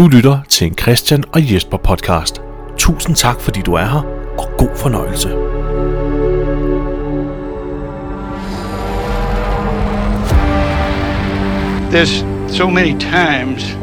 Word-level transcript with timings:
Du 0.00 0.08
lytter 0.08 0.38
til 0.48 0.66
en 0.66 0.78
Christian 0.78 1.24
og 1.32 1.52
Jesper 1.52 1.76
podcast. 1.76 2.40
Tusind 2.78 3.16
tak, 3.16 3.40
fordi 3.40 3.60
du 3.60 3.74
er 3.74 3.84
her, 3.84 4.02
og 4.38 4.48
god 4.58 4.76
fornøjelse. 4.76 5.28
There's 11.92 12.24
so 12.56 12.70
many 12.70 12.98
times 12.98 13.76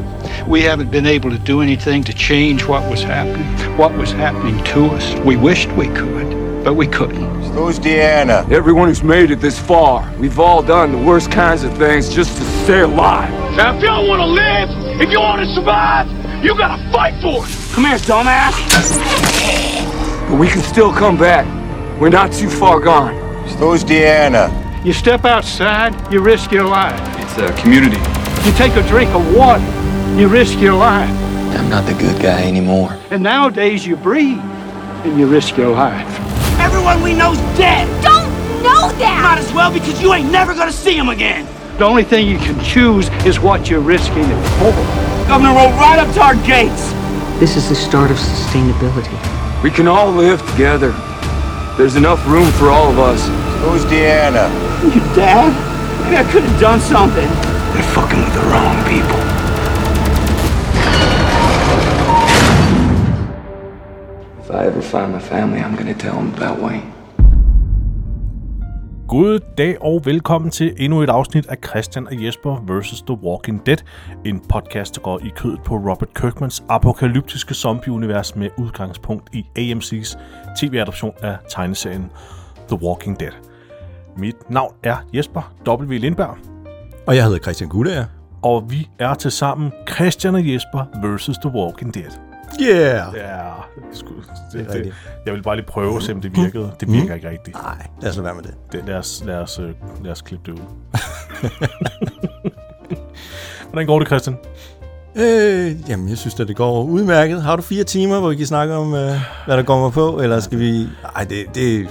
we 0.47 0.59
haven't 0.61 0.91
been 0.91 1.05
able 1.05 1.37
to 1.37 1.53
do 1.53 1.61
anything 1.61 2.05
to 2.05 2.13
change 2.13 2.69
what 2.69 2.83
was 2.89 3.03
happening, 3.03 3.47
what 3.79 3.91
was 3.97 4.11
happening 4.11 4.65
to 4.65 4.79
us. 4.95 5.15
We 5.25 5.35
wished 5.35 5.69
we 5.77 5.85
could, 5.85 6.29
but 6.63 6.73
we 6.73 6.87
couldn't. 6.87 7.27
Who's 7.53 7.79
Deanna? 7.79 8.51
Everyone 8.51 8.87
who's 8.87 9.03
made 9.03 9.29
it 9.33 9.39
this 9.39 9.59
far, 9.59 9.95
we've 10.19 10.39
all 10.39 10.63
done 10.63 10.91
the 10.91 11.03
worst 11.09 11.31
kinds 11.31 11.63
of 11.63 11.77
things 11.77 12.15
just 12.15 12.37
to 12.37 12.43
stay 12.63 12.81
alive. 12.81 13.29
Now, 13.57 13.75
if 13.75 13.83
y'all 13.83 14.07
want 14.07 14.21
to 14.21 14.31
live, 14.43 14.86
if 14.99 15.11
you 15.11 15.19
want 15.19 15.41
to 15.41 15.53
survive, 15.53 16.07
you 16.43 16.57
gotta 16.57 16.81
fight 16.91 17.21
for 17.21 17.45
it. 17.45 17.73
Come 17.73 17.85
here, 17.85 17.97
dumbass. 17.97 18.53
But 20.29 20.39
we 20.39 20.47
can 20.47 20.61
still 20.61 20.91
come 20.91 21.17
back. 21.17 21.45
We're 21.99 22.09
not 22.09 22.31
too 22.33 22.49
far 22.49 22.79
gone. 22.79 23.15
Who's 23.57 23.83
Deanna? 23.83 24.51
You 24.83 24.93
step 24.93 25.25
outside, 25.25 25.93
you 26.11 26.21
risk 26.21 26.51
your 26.51 26.67
life. 26.67 26.99
It's 27.19 27.37
a 27.37 27.61
community. 27.61 27.97
You 28.45 28.51
take 28.53 28.75
a 28.75 28.87
drink 28.87 29.09
of 29.11 29.35
water, 29.35 29.63
you 30.17 30.27
risk 30.27 30.59
your 30.59 30.75
life. 30.75 31.09
I'm 31.55 31.69
not 31.69 31.85
the 31.85 31.93
good 31.93 32.21
guy 32.21 32.43
anymore. 32.43 32.97
And 33.09 33.23
nowadays 33.23 33.85
you 33.85 33.95
breathe 33.95 34.39
and 34.39 35.19
you 35.19 35.27
risk 35.27 35.57
your 35.57 35.73
life. 35.73 36.07
Everyone 36.59 37.01
we 37.01 37.13
know's 37.13 37.37
dead. 37.57 37.87
don't 38.03 38.29
know 38.63 38.91
that! 38.99 39.21
Might 39.23 39.39
as 39.39 39.53
well 39.53 39.71
because 39.71 40.01
you 40.01 40.13
ain't 40.13 40.31
never 40.31 40.53
gonna 40.53 40.71
see 40.71 40.97
him 40.97 41.09
again. 41.09 41.47
The 41.77 41.85
only 41.85 42.03
thing 42.03 42.27
you 42.27 42.39
can 42.39 42.59
choose 42.63 43.07
is 43.23 43.39
what 43.39 43.69
you're 43.69 43.81
risking 43.81 44.23
it 44.23 44.47
for. 44.57 44.71
Governor 45.27 45.49
rode 45.49 45.77
right 45.77 45.99
up 45.99 46.11
to 46.15 46.21
our 46.21 46.33
gates. 46.43 46.91
This 47.39 47.55
is 47.55 47.69
the 47.69 47.75
start 47.75 48.09
of 48.09 48.17
sustainability. 48.17 49.13
We 49.61 49.69
can 49.69 49.87
all 49.87 50.11
live 50.11 50.41
together. 50.49 50.89
There's 51.77 51.95
enough 51.95 52.27
room 52.27 52.49
for 52.53 52.69
all 52.71 52.89
of 52.89 52.97
us. 52.97 53.27
Who's 53.61 53.85
Deanna? 53.85 54.49
You 54.85 55.01
dad? 55.13 55.53
Maybe 56.01 56.17
I 56.17 56.23
could 56.31 56.41
have 56.41 56.59
done 56.59 56.79
something. 56.79 57.29
They're 57.75 57.93
fucking 57.93 58.21
with 58.21 58.33
the 58.33 58.41
wrong 58.49 58.83
people. 58.89 59.19
If 64.41 64.49
I 64.49 64.65
ever 64.65 64.81
find 64.81 65.11
my 65.11 65.19
family, 65.19 65.59
I'm 65.59 65.75
gonna 65.75 65.93
tell 65.93 66.15
them 66.15 66.33
about 66.33 66.59
Wayne. 66.59 66.96
God 69.07 69.39
dag 69.57 69.81
og 69.81 70.01
velkommen 70.05 70.51
til 70.51 70.73
endnu 70.77 71.01
et 71.01 71.09
afsnit 71.09 71.45
af 71.47 71.57
Christian 71.67 72.07
og 72.07 72.25
Jesper 72.25 72.63
vs. 72.67 73.01
The 73.01 73.17
Walking 73.23 73.65
Dead. 73.65 73.77
En 74.25 74.39
podcast, 74.49 74.95
der 74.95 75.01
går 75.01 75.19
i 75.19 75.29
kødet 75.35 75.59
på 75.65 75.75
Robert 75.75 76.13
Kirkmans 76.13 76.63
apokalyptiske 76.69 77.53
zombie-univers 77.53 78.35
med 78.35 78.49
udgangspunkt 78.57 79.35
i 79.35 79.45
AMC's 79.59 80.17
tv-adoption 80.57 81.13
af 81.21 81.37
tegneserien 81.49 82.11
The 82.67 82.81
Walking 82.81 83.19
Dead. 83.19 83.31
Mit 84.17 84.49
navn 84.49 84.73
er 84.83 84.95
Jesper 85.13 85.53
W. 85.67 85.93
Lindberg, 85.97 86.37
Og 87.07 87.15
jeg 87.15 87.23
hedder 87.23 87.39
Christian 87.39 87.69
Guldager. 87.69 88.05
og 88.41 88.71
vi 88.71 88.89
er 88.99 89.13
til 89.13 89.31
sammen 89.31 89.71
Christian 89.89 90.35
og 90.35 90.53
Jesper 90.53 90.85
vs. 91.03 91.29
The 91.43 91.51
Walking 91.55 91.93
Dead. 91.93 92.26
Yeah! 92.61 93.13
Ja, 93.15 93.49
sgu- 93.93 94.31
det, 94.53 94.67
det, 94.67 94.75
rigtigt. 94.75 94.95
jeg 95.25 95.33
vil 95.33 95.43
bare 95.43 95.55
lige 95.55 95.65
prøve 95.65 95.95
at 95.97 96.03
se, 96.03 96.13
om 96.13 96.21
det 96.21 96.35
virkede. 96.35 96.71
Det 96.79 96.91
virker 96.91 97.15
ikke 97.15 97.29
rigtigt. 97.29 97.57
Nej, 97.63 97.87
lad 98.01 98.09
os 98.09 98.15
lade 98.15 98.25
være 98.25 98.35
med 98.35 98.43
det. 98.43 98.53
Det, 98.71 98.83
lad, 98.87 98.95
os, 98.95 99.23
lad, 99.25 99.35
os, 99.35 99.59
øh, 99.59 99.69
lad 100.03 100.11
os 100.11 100.21
klippe 100.21 100.51
det 100.51 100.59
ud. 100.59 100.63
Hvordan 103.71 103.87
går 103.87 103.99
det, 103.99 104.07
Christian? 104.07 104.37
Øh, 105.15 105.89
jamen, 105.89 106.09
jeg 106.09 106.17
synes 106.17 106.39
at 106.39 106.47
det 106.47 106.55
går 106.55 106.83
udmærket. 106.83 107.41
Har 107.43 107.55
du 107.55 107.61
fire 107.61 107.83
timer, 107.83 108.19
hvor 108.19 108.29
vi 108.29 108.35
kan 108.35 108.45
snakke 108.45 108.73
om, 108.75 108.93
øh, 108.93 109.11
hvad 109.45 109.57
der 109.57 109.63
mig 109.81 109.91
på? 109.91 110.19
Eller 110.19 110.39
skal 110.39 110.59
vi... 110.59 110.87
Nej, 111.15 111.23
det, 111.23 111.45
det, 111.55 111.89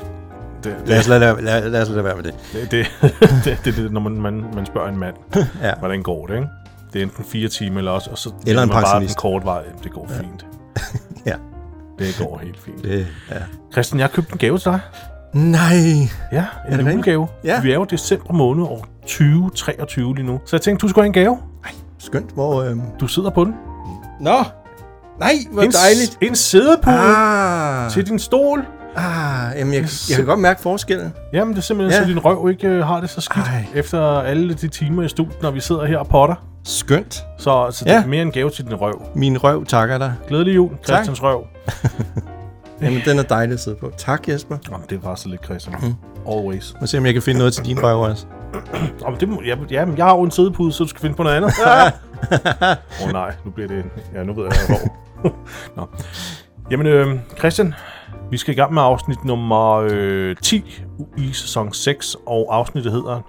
Det, 0.65 0.75
lad, 0.87 0.99
os 0.99 1.09
lade, 1.09 1.43
lad, 1.43 1.71
lad 1.71 1.83
os 1.83 1.89
lade 1.89 2.05
være 2.05 2.16
med 2.16 2.25
det. 2.25 2.34
det, 2.53 2.71
det, 2.71 2.87
det, 3.45 3.59
det, 3.65 3.77
det 3.77 3.93
når 3.93 4.00
man, 4.00 4.12
man, 4.12 4.45
man 4.55 4.66
spørger 4.66 4.89
en 4.89 4.99
mand, 4.99 5.15
Ja. 5.62 5.72
hvordan 5.78 6.03
går 6.03 6.27
det, 6.27 6.34
ikke? 6.34 6.49
Det 6.97 7.03
er 7.03 7.07
enten 7.07 7.25
fire 7.25 7.49
timer, 7.49 7.79
eller 7.79 7.91
også, 7.91 8.11
og 8.11 8.19
så 8.19 8.31
Eller 8.47 8.62
en 8.62 8.69
man 8.69 8.75
bare 8.75 8.83
pensionist. 8.83 9.17
en 9.17 9.21
kort 9.21 9.45
vej. 9.45 9.62
Det 9.84 9.93
går 9.93 10.09
fint. 10.21 10.47
Ja, 11.27 11.34
Det 11.99 12.17
går 12.19 12.41
helt 12.43 12.61
fint. 12.61 12.84
det, 12.84 13.07
ja. 13.31 13.34
Christian, 13.73 13.99
jeg 13.99 14.05
har 14.07 14.12
købt 14.12 14.33
en 14.33 14.39
gave 14.39 14.59
til 14.59 14.71
dig. 14.71 14.81
Nej! 15.33 15.77
Ja, 16.33 16.45
en 16.73 16.79
det 16.79 16.93
julegave. 16.93 17.29
Ja. 17.45 17.61
Vi 17.61 17.71
er 17.71 17.75
jo 17.75 17.84
december 17.84 18.33
måned 18.33 18.65
år 18.65 18.87
2023 19.07 20.15
lige 20.15 20.27
nu. 20.27 20.41
Så 20.47 20.57
jeg 20.57 20.61
tænkte, 20.62 20.83
du 20.83 20.89
skulle 20.89 21.03
have 21.03 21.07
en 21.07 21.12
gave. 21.12 21.39
Skønt, 21.99 22.31
hvor... 22.31 22.62
Øh... 22.62 22.77
Du 23.01 23.07
sidder 23.07 23.31
på 23.31 23.45
den. 23.45 23.55
Nå! 24.21 24.31
Nej, 25.21 25.33
hvor 25.53 25.63
en, 25.63 25.71
dejligt! 25.71 26.19
En 26.21 26.34
sædepude 26.37 26.97
Ah, 26.97 27.91
til 27.91 28.07
din 28.07 28.19
stol. 28.19 28.65
ah, 28.97 29.59
jamen, 29.59 29.75
jeg, 29.75 29.83
jeg 30.09 30.17
kan 30.17 30.25
godt 30.27 30.41
mærke 30.41 30.61
forskellen. 30.61 31.13
Jamen, 31.33 31.55
det 31.55 31.59
er 31.59 31.63
simpelthen 31.63 31.93
Ja. 31.93 31.99
ja. 31.99 32.05
så 32.05 32.09
din 32.09 32.19
røv 32.25 32.51
ikke 32.51 32.69
øh, 32.69 32.84
har 32.87 33.01
det 33.01 33.11
så 33.11 33.21
skidt. 33.21 33.47
Ej. 33.47 33.65
efter 33.75 34.01
alle 34.21 34.55
de 34.55 34.69
timer 34.69 35.03
i 35.03 35.09
studiet, 35.09 35.43
når 35.43 35.51
vi 35.51 35.61
sidder 35.61 35.84
her 35.87 35.99
og 35.99 36.07
potter. 36.07 36.34
Skønt. 36.66 37.25
Så, 37.38 37.69
så 37.71 37.84
det 37.84 37.91
Ja. 37.91 38.03
er 38.03 38.06
mere 38.06 38.22
en 38.22 38.32
gave 38.32 38.50
til 38.50 38.65
din 38.65 38.75
røv. 38.75 39.03
Min 39.15 39.38
røv 39.44 39.65
takker 39.65 39.99
dig. 39.99 40.15
Glædelig 40.28 40.54
jul, 40.54 40.71
Christians 40.84 41.22
røv. 41.22 41.47
Jamen, 42.82 43.00
den 43.04 43.19
er 43.19 43.22
dejlig 43.22 43.54
at 43.54 43.60
sidde 43.60 43.77
på. 43.77 43.93
Tak, 43.97 44.28
Jesper. 44.28 44.59
Jamen, 44.71 44.87
det 44.91 45.04
var 45.04 45.15
så 45.15 45.28
lidt, 45.28 45.44
Christian. 45.44 45.77
Mm. 45.82 45.94
Always. 46.32 46.75
Må 46.81 46.87
se, 46.87 46.99
om 46.99 47.06
jeg 47.06 47.12
kan 47.12 47.22
finde 47.22 47.38
noget 47.38 47.54
til 47.54 47.65
din 47.65 47.82
røv 47.82 48.00
også. 48.00 48.27
Jamen, 49.04 49.21
det 49.21 49.28
må, 49.28 49.43
ja, 49.47 49.56
ja, 49.71 49.84
men 49.84 49.97
jeg 49.99 50.04
har 50.04 50.15
jo 50.16 50.22
en 50.22 50.31
sædepude, 50.31 50.72
så 50.72 50.84
du 50.84 50.88
skal 50.88 51.00
finde 51.00 51.16
på 51.16 51.22
noget 51.22 51.37
andet. 51.37 51.50
Åh 53.00 53.06
oh, 53.06 53.12
nej, 53.12 53.34
nu 53.44 53.50
bliver 53.50 53.69
det. 53.69 53.84
Ja, 54.15 54.22
nu 54.22 54.33
ved 54.34 54.44
jeg, 54.44 54.53
hvor. 54.69 55.33
Nå. 55.77 55.87
Jamen, 56.71 56.87
øh, 56.87 57.19
Christian, 57.38 57.75
vi 58.31 58.37
skal 58.37 58.54
i 58.54 58.56
gang 58.56 58.75
med 58.75 58.83
afsnit 58.83 59.25
nummer 59.25 59.75
øh, 59.91 60.37
10 60.43 60.83
i 61.16 61.33
sæson 61.33 61.72
6, 61.72 62.16
og 62.27 62.48
afsnittet 62.56 62.93
hedder... 62.93 63.21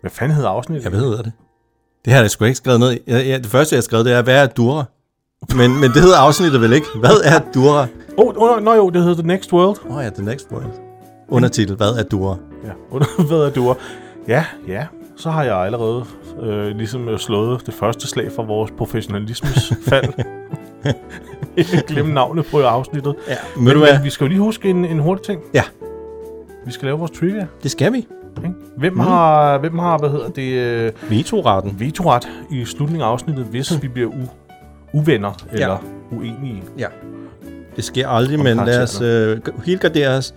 Hvad 0.00 0.10
fanden 0.10 0.34
hedder 0.36 0.50
afsnittet? 0.50 0.84
Jeg 0.84 0.92
ved 0.92 1.18
det. 1.18 1.32
Det 2.04 2.12
har 2.12 2.20
jeg 2.20 2.30
sgu 2.30 2.44
ikke 2.44 2.56
skrevet 2.56 2.80
ned. 2.80 2.90
Jeg, 3.06 3.28
jeg, 3.28 3.38
det 3.42 3.46
første, 3.50 3.74
jeg 3.74 3.78
har 3.78 3.82
skrevet, 3.82 4.06
det 4.06 4.12
er, 4.12 4.22
hvad 4.22 4.42
er 4.42 4.46
Dura? 4.46 4.84
Men, 5.54 5.80
men 5.80 5.90
det 5.90 6.02
hedder 6.02 6.16
afsnittet 6.18 6.60
vel 6.60 6.72
ikke? 6.72 6.86
Hvad 7.00 7.20
er 7.24 7.40
Dura? 7.54 7.86
Åh, 8.18 8.26
oh, 8.26 8.34
oh, 8.36 8.62
nå 8.62 8.74
jo, 8.74 8.90
det 8.90 9.02
hedder 9.02 9.14
The 9.16 9.26
Next 9.26 9.52
World. 9.52 9.76
Åh 9.90 9.96
oh, 9.96 10.04
ja, 10.04 10.10
The 10.10 10.24
Next 10.24 10.48
Point. 10.48 10.72
Undertitel, 11.28 11.76
hvad 11.76 11.88
er 11.88 12.02
Dura? 12.02 12.36
Ja, 12.64 12.70
hvad 13.28 13.38
er 13.38 13.50
du? 13.50 13.74
Ja, 14.28 14.44
ja, 14.68 14.86
så 15.16 15.30
har 15.30 15.44
jeg 15.44 15.56
allerede 15.56 16.04
øh, 16.42 16.66
ligesom 16.76 17.08
øh, 17.08 17.18
slået 17.18 17.66
det 17.66 17.74
første 17.74 18.08
slag 18.08 18.32
for 18.32 18.42
vores 18.44 18.70
professionalismes 18.78 19.72
fald. 19.88 20.12
jeg 21.56 21.82
glemte 21.86 22.12
navnet 22.12 22.46
på 22.50 22.60
afsnittet. 22.62 23.14
Ja, 23.28 23.36
Men, 23.56 23.78
hvad? 23.78 23.92
men 23.94 24.04
vi 24.04 24.10
skal 24.10 24.24
jo 24.24 24.28
lige 24.28 24.40
huske 24.40 24.70
en, 24.70 24.84
en 24.84 24.98
hurtig 24.98 25.24
ting. 25.26 25.40
Ja, 25.54 25.62
Vi 26.66 26.72
skal 26.72 26.86
lave 26.86 26.98
vores 26.98 27.10
trivia. 27.10 27.46
det 27.62 27.70
skal 27.70 27.92
vi. 27.92 28.06
Ikke? 28.38 28.54
Hvem, 28.76 28.92
mm. 28.92 29.00
har, 29.00 29.58
hvem 29.58 29.78
har, 29.78 29.98
hvad 29.98 30.10
hedder 30.10 30.28
det, 30.28 30.52
øh, 30.52 31.10
Vetoretten. 31.10 31.76
vetoret 31.80 32.28
i 32.50 32.64
slutningen 32.64 33.02
af 33.02 33.06
afsnittet, 33.06 33.44
hvis 33.44 33.82
vi 33.82 33.88
bliver 33.88 34.08
u, 34.08 34.28
uvenner 34.92 35.32
eller 35.52 35.84
uenige? 36.10 36.62
Ja. 36.78 36.86
Det 37.76 37.84
sker 37.84 38.08
aldrig, 38.08 38.38
Om 38.38 38.44
men 38.44 38.56
lad 38.66 38.82
os 38.82 39.00
øh, 39.00 39.38
helt 39.64 39.80
gardere 39.80 40.08
os. 40.08 40.34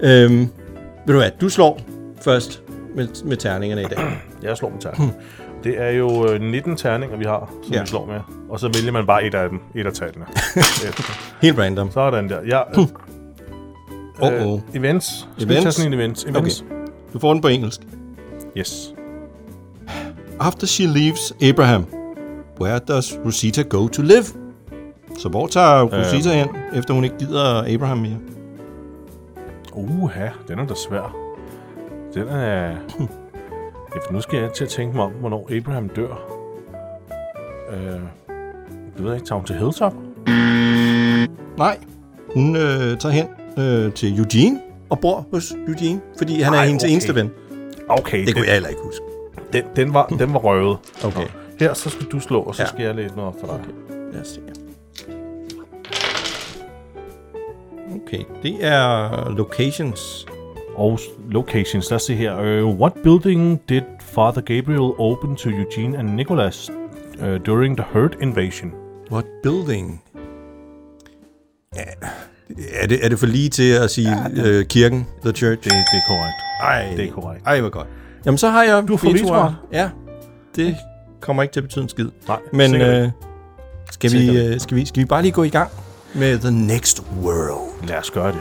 Øhm, 0.00 0.38
ved 1.06 1.14
du 1.14 1.18
hvad, 1.18 1.30
du 1.40 1.48
slår 1.48 1.80
først 2.22 2.62
med, 2.96 3.08
med 3.24 3.36
terningerne 3.36 3.82
i 3.82 3.84
dag. 3.84 3.98
Jeg 4.42 4.56
slår 4.56 4.70
med 4.70 4.78
terning. 4.80 5.14
Det 5.64 5.80
er 5.82 5.90
jo 5.90 6.28
øh, 6.32 6.40
19 6.40 6.76
terninger, 6.76 7.16
vi 7.16 7.24
har, 7.24 7.52
som 7.62 7.72
Ja. 7.72 7.76
ja. 7.76 7.82
vi 7.82 7.86
slår 7.88 8.06
med. 8.06 8.20
Og 8.48 8.60
så 8.60 8.68
vælger 8.74 8.92
man 8.92 9.06
bare 9.06 9.24
et 9.24 9.34
af 9.34 9.48
dem, 9.48 9.60
et 9.74 9.86
af 9.86 9.92
tallene. 9.92 10.24
Helt 11.42 11.58
random. 11.58 11.90
Sådan 11.90 12.28
der. 12.28 12.38
Ja, 12.48 12.60
Åh, 14.22 14.32
øh, 14.32 14.46
åh. 14.46 14.60
events. 14.74 15.28
Skal 15.36 15.48
vi 15.48 15.52
Events? 15.52 15.62
tage 15.62 15.72
sådan 15.72 15.92
en 15.92 15.98
event? 15.98 16.24
Events. 16.28 16.60
Okay. 16.60 16.75
Du 17.16 17.20
får 17.20 17.32
den 17.32 17.42
på 17.42 17.48
engelsk. 17.48 17.80
Yes. 18.56 18.94
After 20.40 20.66
she 20.66 20.86
leaves 20.86 21.32
Abraham, 21.42 21.86
where 22.60 22.78
does 22.78 23.18
Rosita 23.24 23.62
go 23.62 23.88
to 23.88 24.02
live? 24.02 24.24
Så 25.18 25.28
hvor 25.28 25.46
tager 25.46 25.82
Rosita 25.82 26.30
hen, 26.30 26.48
efter 26.74 26.94
hun 26.94 27.04
ikke 27.04 27.18
gider 27.18 27.74
Abraham 27.74 27.98
mere? 27.98 28.18
Uha, 29.72 30.28
den 30.48 30.58
er 30.58 30.66
da 30.66 30.74
svær. 30.88 31.16
Den 32.14 32.28
er... 32.28 32.76
Ja, 33.94 34.00
for 34.06 34.12
nu 34.12 34.20
skal 34.20 34.38
jeg 34.38 34.52
til 34.52 34.64
at 34.64 34.70
tænke 34.70 34.96
mig 34.96 35.04
om, 35.04 35.12
hvornår 35.12 35.50
Abraham 35.56 35.88
dør. 35.88 36.14
Øh, 37.72 38.00
jeg 38.96 39.04
ved 39.04 39.14
ikke, 39.14 39.26
tager 39.26 39.38
hun 39.38 39.46
til 39.46 39.56
Hilltop? 39.56 39.94
Nej, 41.58 41.78
hun 42.34 42.56
øh, 42.56 42.98
tager 42.98 43.08
hen 43.08 43.26
øh, 43.58 43.92
til 43.92 44.18
Eugene 44.18 44.60
og 44.90 45.00
bor 45.00 45.26
hos 45.32 45.52
Eugene, 45.68 46.00
fordi 46.18 46.40
han 46.40 46.54
er 46.54 46.58
Ej, 46.58 46.66
hendes 46.66 46.84
okay. 46.84 46.92
eneste 46.92 47.14
ven. 47.14 47.30
Okay, 47.88 48.18
Det 48.18 48.26
den, 48.26 48.34
kunne 48.34 48.44
jeg 48.46 48.52
heller 48.52 48.68
ikke 48.68 48.80
huske. 48.84 49.04
den, 49.52 49.64
den, 49.76 49.94
var, 49.94 50.06
den 50.06 50.32
var 50.32 50.38
røvet. 50.38 50.78
Okay. 51.04 51.20
Nå, 51.20 51.26
Her, 51.60 51.74
så 51.74 51.90
skal 51.90 52.06
du 52.12 52.20
slå, 52.20 52.40
og 52.40 52.54
så 52.54 52.62
Ja. 52.62 52.66
skal 52.68 52.84
jeg 52.84 52.94
læse 52.94 53.16
noget 53.16 53.28
op 53.34 53.40
for 53.40 53.46
dig. 53.56 53.60
Lad 54.12 54.20
os 54.20 54.28
se. 54.28 54.40
Okay, 58.06 58.24
det 58.42 58.56
er 58.64 59.30
locations. 59.30 60.26
Og 60.74 60.98
locations, 61.30 61.90
lad 61.90 61.96
os 61.96 62.02
se 62.02 62.14
her. 62.14 62.62
Uh, 62.62 62.80
what 62.80 62.92
building 63.02 63.60
did 63.68 63.82
Father 64.00 64.40
Gabriel 64.40 64.92
open 64.98 65.36
to 65.36 65.48
Eugene 65.50 65.98
and 65.98 66.08
Nicholas 66.16 66.70
uh, 67.22 67.26
during 67.46 67.76
the 67.76 67.86
Hurt 67.92 68.16
Invasion. 68.20 68.72
What 69.10 69.24
building? 69.42 70.02
Er 72.72 72.86
det, 72.86 73.04
er 73.04 73.08
det 73.08 73.18
for 73.18 73.26
lige 73.26 73.48
til 73.48 73.70
at 73.72 73.90
sige 73.90 74.10
ja, 74.36 74.42
øh, 74.48 74.64
kirken, 74.64 75.06
the 75.24 75.32
church? 75.32 75.64
Det, 75.64 75.72
det 75.72 75.72
er 75.72 76.08
korrekt. 76.08 76.36
Ej, 76.62 76.96
Det 76.96 77.08
er 77.08 77.12
korrekt. 77.12 77.42
Ej, 77.46 77.60
hvor 77.60 77.70
godt. 77.70 77.86
Jamen, 78.26 78.38
så 78.38 78.48
har 78.48 78.62
jeg 78.62 78.88
Du 78.88 78.96
fået 78.96 79.14
vetoret. 79.14 79.54
Ja, 79.72 79.90
det 80.56 80.76
kommer 81.20 81.42
ikke 81.42 81.52
til 81.52 81.60
at 81.60 81.64
betyde 81.64 81.82
en 81.82 81.88
skid. 81.88 82.08
Nej, 82.28 82.38
Men 82.52 82.74
øh, 82.74 83.10
skal, 83.90 84.12
vi, 84.12 84.38
øh, 84.38 84.60
skal, 84.60 84.76
vi, 84.76 84.86
skal 84.86 85.00
vi 85.00 85.04
bare 85.04 85.22
lige 85.22 85.32
gå 85.32 85.42
i 85.42 85.48
gang 85.48 85.70
med 86.14 86.38
The 86.38 86.50
Next 86.50 87.02
World? 87.22 87.86
Lad 87.88 87.96
os 87.98 88.10
gøre 88.10 88.28
det. 88.32 88.40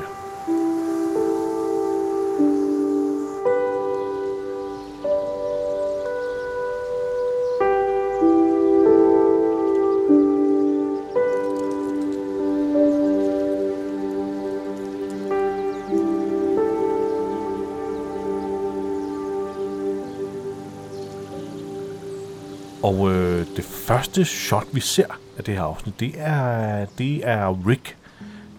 Første 24.16 24.36
shot, 24.36 24.68
vi 24.72 24.80
ser 24.80 25.20
af 25.38 25.44
det 25.44 25.54
her 25.54 25.62
afsnit, 25.62 26.00
det 26.00 26.12
er, 26.18 26.86
det 26.98 27.28
er 27.28 27.68
Rick, 27.68 27.98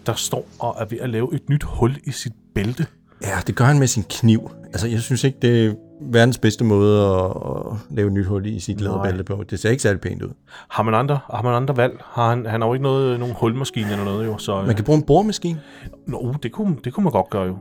der 0.05 0.13
står 0.13 0.47
og 0.59 0.75
er 0.79 0.85
ved 0.85 0.97
at 0.97 1.09
lave 1.09 1.35
et 1.35 1.49
nyt 1.49 1.63
hul 1.63 1.95
i 2.03 2.11
sit 2.11 2.33
bælte. 2.55 2.85
Ja, 3.21 3.39
det 3.47 3.55
gør 3.55 3.65
han 3.65 3.79
med 3.79 3.87
sin 3.87 4.03
kniv. 4.09 4.51
Altså, 4.65 4.87
jeg 4.87 5.01
synes 5.01 5.23
ikke, 5.23 5.37
det 5.41 5.65
er 5.65 5.73
verdens 6.01 6.37
bedste 6.37 6.63
måde 6.63 7.01
at, 7.01 7.25
at 7.25 7.95
lave 7.95 8.07
et 8.07 8.13
nyt 8.13 8.25
hul 8.25 8.45
i 8.45 8.59
sit 8.59 8.81
læderbælte 8.81 9.23
på. 9.23 9.43
Det 9.49 9.59
ser 9.59 9.69
ikke 9.69 9.83
særlig 9.83 10.01
pænt 10.01 10.23
ud. 10.23 10.29
Har 10.69 10.83
man 10.83 10.93
andre, 10.93 11.19
har 11.31 11.41
man 11.41 11.53
andre 11.53 11.77
valg? 11.77 11.93
Har 12.05 12.29
han, 12.29 12.45
han 12.45 12.61
har 12.61 12.67
jo 12.67 12.73
ikke 12.73 12.83
noget, 12.83 13.19
nogen 13.19 13.35
hulmaskine 13.37 13.91
eller 13.91 14.05
noget, 14.05 14.25
jo. 14.25 14.37
Så, 14.37 14.61
Man 14.61 14.75
kan 14.75 14.85
bruge 14.85 14.97
en 14.97 15.03
boremaskine. 15.03 15.61
Nå, 16.07 16.35
det 16.43 16.51
kunne, 16.51 16.75
det 16.83 16.93
kunne 16.93 17.03
man 17.03 17.13
godt 17.13 17.29
gøre 17.29 17.45
jo. 17.45 17.57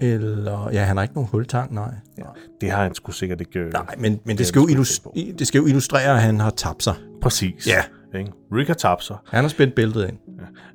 Eller, 0.00 0.70
ja, 0.72 0.82
han 0.84 0.96
har 0.96 1.02
ikke 1.02 1.14
nogen 1.14 1.28
hultang, 1.32 1.74
nej. 1.74 1.94
Ja. 2.18 2.22
Det 2.60 2.70
har 2.70 2.82
han 2.82 2.94
sgu 2.94 3.12
sikkert 3.12 3.40
ikke... 3.40 3.58
øh, 3.58 3.72
Nej, 3.72 3.94
men, 3.98 4.20
men 4.24 4.38
det, 4.38 4.46
skal 4.46 4.60
jo 4.60 4.66
illus- 4.66 5.32
det 5.38 5.46
skal 5.46 5.58
jo 5.58 5.66
illustrere, 5.66 6.14
at 6.14 6.20
han 6.22 6.40
har 6.40 6.50
tabt 6.50 6.82
sig. 6.82 6.94
Præcis. 7.22 7.66
Ja. 7.68 8.18
Ikke? 8.18 8.32
Rick 8.52 8.66
har 8.68 8.74
tabt 8.74 9.04
sig. 9.04 9.16
Han 9.28 9.44
har 9.44 9.48
spændt 9.48 9.74
bæltet 9.74 10.08
ind. 10.08 10.18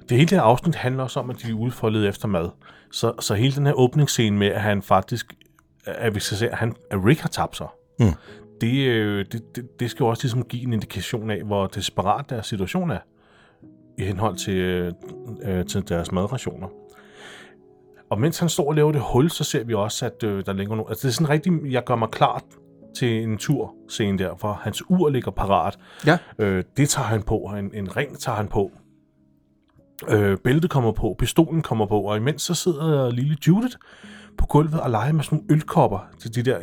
Det 0.10 0.18
hele 0.18 0.22
det 0.30 0.38
her 0.38 0.42
afsnit 0.42 0.76
handler 0.76 1.04
også 1.04 1.20
om, 1.20 1.30
at 1.30 1.36
de 1.44 1.50
er 1.50 1.54
ude 1.54 1.72
for 1.72 1.88
at 1.88 1.94
lede 1.94 2.08
efter 2.08 2.28
mad. 2.28 2.50
Så, 2.92 3.14
så 3.20 3.34
hele 3.34 3.56
den 3.56 3.66
her 3.66 3.74
åbningsscene 3.74 4.38
med, 4.38 4.48
at 4.48 4.62
han 4.62 4.82
faktisk, 4.82 5.34
at 5.86 6.16
vi 6.16 6.20
skal 6.20 6.38
se, 6.38 6.50
at, 6.50 6.58
han, 6.58 6.74
at 6.92 7.06
Rick 7.06 7.20
har 7.22 7.30
tabt 7.30 7.58
sig, 7.58 7.68
Mm. 8.00 8.06
det, 8.62 8.88
øh, 8.88 9.26
det, 9.32 9.56
det, 9.56 9.80
det 9.80 9.92
skal 9.92 10.04
jo 10.04 10.08
også 10.08 10.24
ligesom 10.24 10.44
give 10.44 10.64
en 10.64 10.74
indikation 10.74 11.30
af, 11.32 11.44
hvor 11.44 11.68
desperat 11.68 12.30
deres 12.30 12.46
situation 12.48 12.92
er, 12.92 12.98
i 13.98 14.04
henhold 14.04 14.36
til, 14.38 14.54
øh, 14.58 14.94
øh, 15.44 15.66
til 15.66 15.90
deres 15.90 16.12
madrationer. 16.12 16.68
Og 18.12 18.19
mens 18.19 18.40
han 18.40 18.50
står 18.50 18.68
og 18.68 18.75
laver 18.75 18.92
det 18.92 19.02
hul, 19.02 19.30
så 19.30 19.44
ser 19.44 19.63
vi 19.63 19.74
også, 19.74 20.06
at 20.06 20.24
øh, 20.24 20.46
der 20.46 20.54
ligger 20.54 20.75
nogle... 20.75 20.90
Altså 20.90 21.08
det 21.08 21.12
er 21.12 21.16
sådan 21.16 21.30
rigtig, 21.30 21.72
jeg 21.72 21.84
gør 21.84 21.96
mig 21.96 22.10
klar 22.10 22.44
til 22.96 23.24
en 23.24 23.38
tur 23.38 23.74
scene 23.90 24.18
der, 24.18 24.36
hvor 24.36 24.54
hans 24.54 24.84
ur 24.90 25.10
ligger 25.10 25.31
parat. 25.31 25.80
Ja. 26.06 26.18
Øh, 26.40 26.63
det 26.78 26.90
tager 26.90 27.06
han 27.06 27.24
på, 27.24 27.38
og 27.38 27.60
en, 27.60 27.72
en 27.74 27.98
ring 27.98 28.19
tager 28.19 28.36
han 28.36 28.48
på. 28.48 28.72
Øh, 30.10 30.38
bæltet 30.38 30.69
kommer 30.69 30.92
på, 30.92 31.16
pistolen 31.19 31.62
kommer 31.62 31.86
på, 31.86 32.02
og 32.02 32.18
imens 32.18 32.42
så 32.42 32.54
sidder 32.54 33.12
lille 33.12 33.38
Judith 33.48 33.75
på 34.38 34.45
gulvet 34.45 34.80
og 34.80 34.89
leger 34.92 35.12
med 35.13 35.24
sådan 35.24 35.38
nogle 35.38 35.54
ølkopper. 35.54 36.00
De, 36.24 36.30
de 36.30 36.44
der 36.51 36.57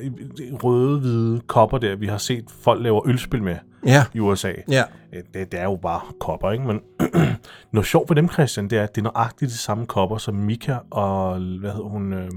røde, 0.64 1.00
hvide 1.00 1.40
kopper 1.46 1.78
der, 1.78 1.96
vi 1.96 2.06
har 2.06 2.18
set 2.18 2.44
folk 2.62 2.82
laver 2.82 3.08
ølspil 3.08 3.42
med 3.42 3.56
Ja. 3.86 4.04
i 4.14 4.20
USA. 4.20 4.52
Ja. 4.70 4.82
Øh, 5.14 5.22
Det, 5.34 5.52
det 5.52 5.60
er 5.60 5.64
jo 5.64 5.76
bare 5.82 6.00
kopper, 6.20 6.50
ikke? 6.50 6.64
Men 6.64 6.80
noget 7.72 7.86
sjovt 7.86 8.10
ved 8.10 8.16
dem, 8.16 8.28
Christian, 8.28 8.70
det 8.70 8.78
er, 8.78 8.82
at 8.82 8.94
det 8.94 9.00
er 9.00 9.10
nøjagtigt 9.14 9.50
de 9.50 9.56
samme 9.58 9.86
kopper, 9.86 10.18
som 10.18 10.34
Mika 10.34 10.76
og, 10.90 11.38
hvad 11.38 11.70
hedder 11.70 11.88
hun, 11.88 12.12
øh, 12.12 12.28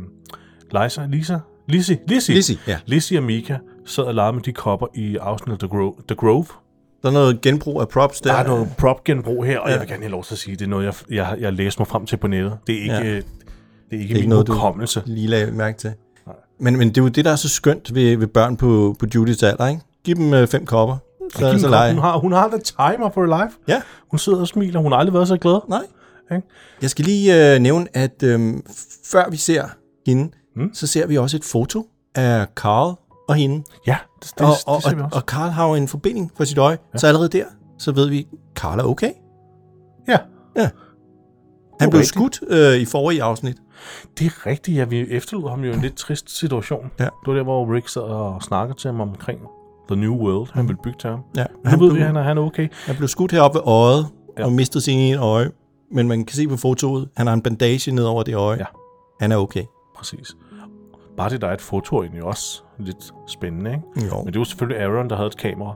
Lisa, 0.84 1.06
Lisa? 1.06 1.38
Lizzie, 1.68 2.00
Lizzie. 2.08 2.36
Lizzie, 2.36 2.58
ja. 2.68 2.78
Lizzie 2.86 3.18
og 3.20 3.24
Mika 3.24 3.58
sad 3.86 4.04
og 4.04 4.14
legede 4.16 4.34
med 4.34 4.42
de 4.42 4.54
kopper 4.54 4.88
i 4.96 5.16
afsnittet 5.18 5.60
The 5.60 5.68
Grove. 5.78 5.94
The 6.08 6.16
Grove. 6.16 6.46
Der 7.04 7.10
er 7.10 7.14
noget 7.14 7.42
genbrug 7.42 7.82
af 7.82 7.88
props 7.90 8.22
der. 8.22 8.32
Der 8.32 8.40
er 8.40 8.48
noget 8.48 8.68
prop-genbrug 8.78 9.46
her, 9.46 9.60
og 9.60 9.68
ja. 9.68 9.74
jeg 9.74 9.82
vil 9.82 9.90
gerne 9.90 10.04
have 10.04 10.12
lov 10.12 10.24
til 10.24 10.34
at 10.36 10.38
sige, 10.38 10.56
det 10.56 10.66
er 10.66 10.70
noget, 10.70 10.86
jeg, 10.86 10.94
jeg, 11.10 11.38
jeg 11.40 11.54
læste 11.54 11.80
mig 11.80 11.88
frem 11.88 12.06
til 12.06 12.18
på 12.18 12.28
nettet. 12.28 12.58
Det 12.68 12.76
er 12.76 12.82
ikke, 12.82 13.14
Ja. 13.16 13.22
Ja. 13.92 13.96
det 13.96 13.98
er 13.98 14.02
ikke, 14.02 14.10
det 14.10 14.14
er 14.14 14.18
ikke 14.18 14.30
noget, 14.30 14.48
du- 14.48 14.54
hukommelse. 14.54 15.02
lige 15.06 15.28
lagde 15.28 15.52
mærke 15.52 15.78
til. 15.78 15.94
Men, 16.60 16.78
men 16.78 16.90
det 16.90 16.98
er 16.98 17.02
jo 17.02 17.08
det, 17.08 17.26
der 17.26 17.32
er 17.32 17.36
så 17.36 17.50
skønt 17.50 17.96
ved, 17.96 18.18
ved 18.18 18.28
børn 18.28 18.58
på, 18.58 18.96
på 19.00 19.06
Judiths 19.16 19.44
alder, 19.44 19.68
ikke? 19.68 19.82
Giv 20.04 20.16
dem 20.16 20.34
øh, 20.34 20.48
fem 20.48 20.66
kopper, 20.66 20.98
så, 21.36 21.50
Kim 21.52 21.60
så 21.60 21.68
leger. 21.68 21.94
hun, 21.94 22.02
har, 22.02 22.18
hun 22.18 22.32
har 22.32 22.48
the 22.48 22.60
timer 22.60 23.10
for 23.14 23.26
life. 23.26 23.58
Ja, 23.68 23.82
Hun 24.12 24.18
sidder 24.20 24.40
og 24.40 24.48
smiler, 24.48 24.80
hun 24.80 24.92
har 24.92 25.00
aldrig 25.00 25.14
været 25.14 25.28
så 25.28 25.38
glad. 25.38 25.60
nej. 25.70 25.82
Ikke? 26.36 26.48
Jeg 26.82 26.90
skal 26.90 27.06
lige 27.06 27.54
øh, 27.56 27.60
nævne, 27.62 27.88
at 27.94 28.24
øh, 28.24 28.54
før 29.06 29.30
vi 29.30 29.38
ser 29.38 29.66
hende, 30.08 30.32
Mm. 30.56 30.74
så 30.74 30.88
ser 30.88 31.08
vi 31.08 31.18
også 31.18 31.38
et 31.38 31.44
foto 31.44 31.88
af 32.16 32.46
Carl 32.56 32.96
og 33.30 33.36
hende. 33.36 33.64
Ja, 33.88 33.98
det, 34.24 34.32
det, 34.38 34.46
og, 34.48 34.54
og, 34.68 34.76
det 34.76 34.84
ser 34.84 34.96
vi 34.96 35.02
og, 35.02 35.06
også. 35.06 35.16
og 35.18 35.22
Carl 35.22 35.50
har 35.50 35.68
jo 35.68 35.76
en 35.76 35.88
forbinding 35.88 36.32
for 36.38 36.44
sit 36.44 36.58
øje, 36.58 36.78
ja. 36.94 36.98
så 36.98 37.08
allerede 37.08 37.30
der, 37.30 37.46
så 37.80 37.92
ved 37.92 38.10
vi, 38.10 38.20
at 38.20 38.26
Carl 38.56 38.80
er 38.80 38.84
okay. 38.84 39.12
ja, 40.08 40.18
Han 41.80 41.90
blev 41.90 42.04
skudt 42.04 42.40
øh, 42.48 42.76
i 42.76 42.86
forrige 42.86 43.24
afsnit. 43.24 43.58
Det 44.20 44.26
er 44.26 44.46
rigtigt. 44.46 44.78
Ja, 44.78 44.84
vi 44.86 45.00
efterlod 45.10 45.50
ham 45.50 45.64
jo 45.64 45.72
en 45.74 45.82
lidt 45.82 45.96
trist 45.96 46.38
situation. 46.40 46.92
Ja. 47.00 47.04
Det 47.04 47.12
var 47.28 47.34
der, 47.34 47.44
hvor 47.44 47.74
Rick 47.76 47.88
sad 47.88 48.02
og 48.02 48.44
snakkede 48.44 48.80
til 48.80 48.88
ham 48.88 49.02
omkring 49.02 49.40
The 49.88 49.96
New 50.02 50.16
World, 50.16 50.48
han 50.54 50.68
ville 50.68 50.80
bygge 50.84 50.98
til 51.00 51.10
ham. 51.10 51.20
Ja, 51.36 51.46
Nu 51.64 51.70
han, 51.70 51.80
ved 51.80 51.88
vi, 51.88 51.94
blev, 51.94 52.02
at 52.02 52.08
han 52.08 52.16
er, 52.16 52.22
han 52.22 52.38
er 52.38 52.42
okay. 52.42 52.68
han 52.86 52.96
blev 52.96 53.08
skudt 53.08 53.32
heroppe 53.32 53.56
ved 53.60 53.64
øjet 53.68 54.08
Ja. 54.38 54.46
og 54.46 54.52
mistede 54.52 54.84
sin 54.84 55.00
ene 55.00 55.18
øje. 55.22 55.52
Men 55.92 56.08
man 56.08 56.26
kan 56.26 56.36
se 56.36 56.48
på 56.48 56.58
fotoet, 56.58 57.10
han 57.18 57.28
har 57.28 57.34
en 57.34 57.42
bandage 57.42 57.92
ned 57.92 58.04
over 58.04 58.24
det 58.24 58.36
øje. 58.36 58.58
Ja. 58.58 58.66
Han 59.20 59.32
er 59.32 59.38
okay. 59.38 59.64
Præcis. 59.96 60.36
Bare 61.18 61.30
det, 61.30 61.42
der 61.42 61.48
er 61.48 61.54
et 61.54 61.62
foto, 61.62 62.02
egentlig 62.02 62.24
også 62.24 62.62
lidt 62.80 63.14
spændende, 63.28 63.72
ikke? 63.96 64.08
Jo. 64.08 64.24
Men 64.24 64.34
det 64.34 64.40
var 64.40 64.44
selvfølgelig 64.46 64.84
Aaron, 64.84 65.10
der 65.10 65.16
havde 65.16 65.28
et 65.28 65.38
kamera. 65.38 65.74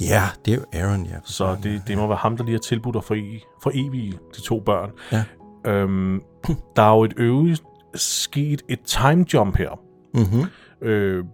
Ja, 0.00 0.22
det 0.44 0.54
er 0.54 0.56
jo 0.56 0.64
Aaron, 0.72 1.04
ja. 1.06 1.16
Så 1.24 1.56
det, 1.62 1.82
det 1.86 1.98
må 1.98 2.06
være 2.06 2.16
ham, 2.16 2.36
der 2.36 2.44
lige 2.44 2.54
har 2.54 2.58
tilbudt 2.60 2.96
at 2.96 3.04
for, 3.04 3.16
for 3.62 3.70
evige 3.74 4.12
de 4.36 4.40
to 4.40 4.60
børn. 4.60 4.90
Ja. 5.12 5.24
Øhm, 5.66 6.22
der 6.76 6.82
er 6.82 6.94
jo 6.96 7.04
et 7.04 7.12
øvrigt 7.16 7.62
sket 7.94 8.62
et 8.68 8.80
time 8.80 9.24
jump 9.34 9.56
her. 9.56 9.80
Mm-hmm. 10.14 10.88
Øh, 10.88 11.24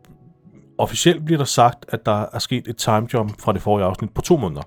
officielt 0.78 1.24
bliver 1.24 1.38
der 1.38 1.44
sagt, 1.44 1.84
at 1.88 2.06
der 2.06 2.24
er 2.32 2.38
sket 2.38 2.68
et 2.68 2.76
time 2.76 3.06
jump 3.14 3.40
fra 3.40 3.52
det 3.52 3.62
forrige 3.62 3.84
afsnit 3.86 4.10
på 4.10 4.22
to 4.22 4.36
måneder. 4.36 4.62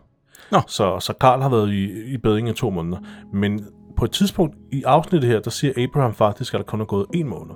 Nå. 0.51 0.61
Så, 0.67 0.99
så 0.99 1.13
Karl 1.21 1.41
har 1.41 1.49
været 1.49 1.69
i, 1.73 2.13
i 2.13 2.17
bedring 2.17 2.49
i 2.49 2.53
to 2.53 2.69
måneder. 2.69 2.97
Men 3.33 3.65
på 3.97 4.05
et 4.05 4.11
tidspunkt 4.11 4.55
i 4.71 4.83
afsnittet 4.83 5.29
her, 5.29 5.39
der 5.39 5.49
siger 5.49 5.73
Abraham 5.77 6.13
faktisk, 6.13 6.53
at 6.53 6.57
der 6.57 6.63
kun 6.65 6.81
er 6.81 6.85
gået 6.85 7.05
en 7.13 7.27
måned. 7.29 7.55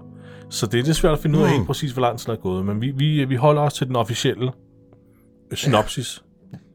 Så 0.49 0.65
det 0.65 0.79
er 0.79 0.83
lidt 0.83 0.95
svært 0.95 1.13
at 1.13 1.19
finde 1.19 1.39
ud 1.39 1.43
af 1.43 1.49
Mm. 1.49 1.55
helt 1.55 1.67
præcis, 1.67 1.91
hvor 1.91 2.01
lang 2.01 2.19
tid 2.19 2.25
der 2.27 2.33
er 2.33 2.41
gået. 2.41 2.65
Men 2.65 2.81
vi, 2.81 2.91
vi, 2.91 3.25
vi 3.25 3.35
holder 3.35 3.61
os 3.61 3.73
til 3.73 3.87
den 3.87 3.95
officielle 3.95 4.51
synopsis, 5.53 6.23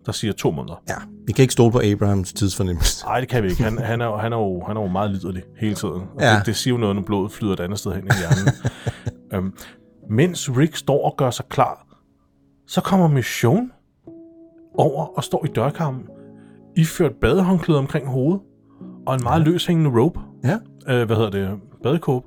der 0.09 0.13
siger 0.15 0.33
to 0.33 0.51
måneder. 0.51 0.83
Ja, 0.89 0.95
vi 1.27 1.33
kan 1.33 1.43
ikke 1.43 1.53
stole 1.53 1.73
på 1.73 1.81
Abrahams 1.85 2.33
tidsfornemmelse. 2.33 3.05
Nej, 3.07 3.21
det 3.21 3.29
kan 3.29 3.43
vi 3.43 3.49
ikke. 3.49 3.63
Han, 3.63 3.79
han, 3.79 4.01
er, 4.01 4.07
jo- 4.07 4.17
han, 4.17 4.33
er, 4.33 4.37
jo, 4.37 4.63
han 4.67 4.77
er 4.77 4.81
jo 4.81 4.87
meget 4.89 5.11
liderlig 5.11 5.43
hele 5.61 5.75
tiden. 5.75 5.93
Og 6.15 6.21
Ja. 6.21 6.37
det, 6.37 6.47
det 6.47 6.57
siger 6.57 6.75
jo 6.75 6.79
noget, 6.81 6.97
når 6.97 7.03
blodet 7.03 7.33
flyder 7.33 7.53
et 7.53 7.61
andet 7.61 7.79
sted 7.79 7.93
hen 7.93 8.05
i 8.05 8.09
hjernen. 8.19 8.55
øhm, 9.35 9.55
mens 10.11 10.51
Rick 10.57 10.77
står 10.77 11.05
og 11.11 11.15
gør 11.17 11.31
sig 11.31 11.45
klar, 11.49 11.87
så 12.67 12.81
kommer 12.81 13.09
Mission 13.09 13.73
over 14.75 15.05
og 15.17 15.25
står 15.25 15.45
i 15.45 15.49
dørkammen, 15.49 16.03
iført 16.77 17.13
badehåndklæde 17.21 17.79
omkring 17.79 18.07
hovedet, 18.09 18.41
og 19.07 19.15
en 19.15 19.21
meget 19.23 19.43
løshængende 19.43 20.01
rope. 20.01 20.21
Ja. 20.45 20.59
Øh, 20.89 21.07
hvad 21.07 21.17
hedder 21.17 21.31
det? 21.31 21.51
Badekåb. 21.83 22.25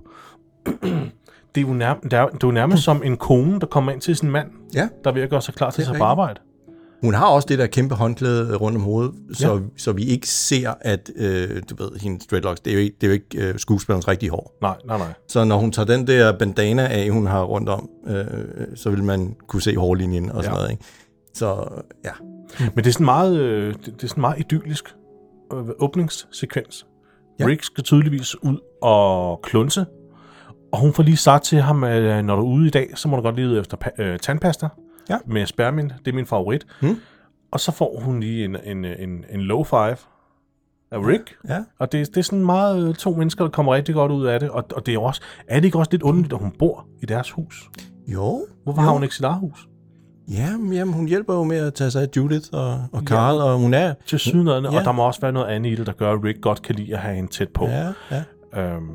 det 1.55 1.61
er 1.63 1.67
jo 1.67 1.73
nærmest, 1.73 2.03
det 2.03 2.13
er, 2.13 2.25
det 2.27 2.33
er 2.43 2.47
jo 2.47 2.51
nærmest 2.51 2.83
som 2.83 3.01
en 3.05 3.17
kone, 3.17 3.59
der 3.59 3.65
kommer 3.67 3.91
ind 3.91 4.01
til 4.01 4.15
sin 4.15 4.31
mand, 4.31 4.47
Ja, 4.73 4.89
der 5.03 5.09
er 5.09 5.13
ved 5.13 5.21
at 5.21 5.29
gøre 5.29 5.41
sig 5.41 5.53
klar 5.53 5.69
til 5.69 5.83
rigtigt. 5.83 6.03
arbejde. 6.03 6.39
Hun 7.01 7.13
har 7.13 7.25
også 7.27 7.45
det 7.49 7.59
der 7.59 7.67
kæmpe 7.67 7.95
håndklæde 7.95 8.55
rundt 8.55 8.77
om 8.77 8.83
hovedet, 8.83 9.13
så, 9.33 9.53
Ja. 9.53 9.59
så 9.77 9.91
vi 9.91 10.03
ikke 10.03 10.27
ser, 10.27 10.73
at 10.81 11.11
øh, 11.15 11.61
du 11.69 11.75
ved, 11.83 11.99
hendes 11.99 12.27
dreadlocks, 12.27 12.59
det 12.59 12.71
er 12.71 12.73
jo 12.75 12.79
ikke, 12.81 12.95
det 13.01 13.07
er 13.07 13.11
jo 13.11 13.13
ikke 13.13 13.47
øh, 13.53 13.59
skuespillerens 13.59 14.07
rigtige 14.07 14.29
hår. 14.29 14.57
Nej, 14.61 14.75
nej, 14.85 14.97
nej. 14.97 15.13
Så 15.27 15.43
når 15.43 15.57
hun 15.57 15.71
tager 15.71 15.85
den 15.85 16.07
der 16.07 16.37
bandana 16.37 16.87
af, 16.87 17.09
hun 17.09 17.25
har 17.27 17.43
rundt 17.43 17.69
om, 17.69 17.89
øh, 18.07 18.25
så 18.75 18.89
vil 18.89 19.03
man 19.03 19.35
kunne 19.47 19.61
se 19.61 19.75
hårlinjen 19.77 20.31
og 20.31 20.43
sådan 20.43 20.55
Ja. 20.57 20.59
noget. 20.61 20.71
Ikke? 20.71 20.83
Så 21.33 21.67
ja, 22.05 22.11
Men 22.59 22.77
det 22.83 22.87
er 22.87 22.91
sådan 22.93 23.05
meget, 23.05 23.37
øh, 23.39 23.73
det, 23.73 23.85
det 23.85 24.03
er 24.03 24.07
sådan 24.07 24.21
meget 24.21 24.39
idyllisk 24.39 24.95
øh, 25.53 25.59
åbningssekvens. 25.79 26.85
Ja. 27.39 27.45
Rick 27.45 27.63
skal 27.63 27.83
tydeligvis 27.83 28.43
ud 28.43 28.57
og 28.81 29.39
klunse, 29.43 29.85
og 30.73 30.79
hun 30.79 30.93
får 30.93 31.03
lige 31.03 31.17
sagt 31.17 31.43
til 31.43 31.61
ham, 31.61 31.83
at 31.83 32.01
øh, 32.01 32.21
når 32.23 32.35
du 32.35 32.41
er 32.41 32.45
ude 32.47 32.67
i 32.67 32.69
dag, 32.69 32.89
så 32.95 33.07
må 33.07 33.15
du 33.15 33.21
godt 33.21 33.35
lide 33.35 33.59
efter 33.59 33.77
pa- 33.85 34.01
øh, 34.01 34.19
tandpasta 34.19 34.67
Ja. 35.11 35.17
med 35.25 35.45
spermin. 35.45 35.91
Det 36.05 36.11
er 36.11 36.15
min 36.15 36.25
favorit. 36.25 36.67
Hmm. 36.81 36.97
Og 37.51 37.59
så 37.59 37.71
får 37.71 37.99
hun 38.03 38.19
lige 38.19 38.45
en, 38.45 38.57
en, 38.63 38.85
en, 38.85 39.25
en 39.29 39.41
low 39.41 39.63
five 39.63 39.97
af 40.91 40.97
Rick. 41.07 41.35
ja. 41.49 41.59
Og 41.79 41.91
det, 41.91 42.07
det 42.07 42.17
er 42.17 42.21
sådan 42.21 42.45
meget 42.45 42.89
øh, 42.89 42.95
to 42.95 43.15
mennesker, 43.15 43.43
der 43.43 43.51
kommer 43.51 43.73
rigtig 43.73 43.95
godt 43.95 44.11
ud 44.11 44.25
af 44.25 44.39
det. 44.39 44.49
Og, 44.49 44.63
og 44.75 44.85
det 44.85 44.93
er 44.93 44.99
også, 44.99 45.21
er 45.47 45.55
det 45.55 45.65
ikke 45.65 45.77
også 45.77 45.91
lidt 45.91 46.03
underligt, 46.03 46.33
at 46.33 46.39
hun 46.39 46.51
bor 46.59 46.85
i 47.01 47.05
deres 47.05 47.31
hus? 47.31 47.69
Jo. 48.07 48.45
Hvorfor 48.63 48.81
jo. 48.81 48.85
har 48.85 48.93
hun 48.93 49.03
ikke 49.03 49.15
sit 49.15 49.25
eget 49.25 49.39
hus? 49.39 49.67
Ja, 50.29 50.57
men 50.57 50.73
jamen, 50.73 50.93
hun 50.93 51.07
hjælper 51.07 51.33
jo 51.33 51.43
med 51.43 51.57
at 51.57 51.73
tage 51.73 51.91
sig 51.91 52.01
af 52.01 52.07
Judith 52.17 52.49
og, 52.53 52.85
og 52.91 53.01
Carl, 53.01 53.35
ja. 53.35 53.43
og 53.43 53.57
hun 53.57 53.73
er... 53.73 53.93
Til 54.05 54.19
sydnødende, 54.19 54.69
ja. 54.69 54.73
Ja. 54.73 54.79
og 54.79 54.85
der 54.85 54.91
må 54.91 55.03
også 55.03 55.21
være 55.21 55.31
noget 55.31 55.47
andet 55.47 55.71
i 55.71 55.75
det, 55.75 55.87
der 55.87 55.93
gør, 55.93 56.13
at 56.13 56.23
Rick 56.23 56.41
godt 56.41 56.61
kan 56.61 56.75
lide 56.75 56.93
at 56.93 56.99
have 56.99 57.15
hende 57.15 57.31
tæt 57.31 57.49
på. 57.49 57.65
Ja, 57.65 57.93
ja. 58.11 58.23
Øhm, 58.61 58.89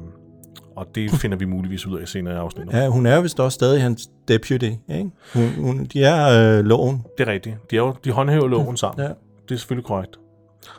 og 0.77 0.87
det 0.95 1.11
finder 1.23 1.37
vi 1.37 1.45
muligvis 1.45 1.87
ud 1.87 1.99
af 2.01 2.09
senere 2.09 2.35
i 2.35 2.37
afsnittet. 2.37 2.73
ja, 2.75 2.89
hun 2.89 3.07
er 3.07 3.21
vist 3.21 3.41
også 3.41 3.55
stadig 3.55 3.83
hans 3.83 4.09
deputy, 4.29 4.65
ikke? 4.65 5.11
Hun, 5.35 5.49
hun, 5.59 5.85
de 5.85 6.03
er 6.05 6.59
øh, 6.59 6.65
loven. 6.65 7.05
Det 7.19 7.29
er 7.29 7.33
rigtigt. 7.33 7.57
De, 7.71 7.77
er 7.77 7.81
jo, 7.81 7.95
de 8.05 8.11
håndhæver 8.11 8.49
loven 8.49 8.77
sammen. 8.77 9.05
Ja. 9.07 9.13
Det 9.49 9.55
er 9.55 9.59
selvfølgelig 9.59 9.87
korrekt. 9.87 10.17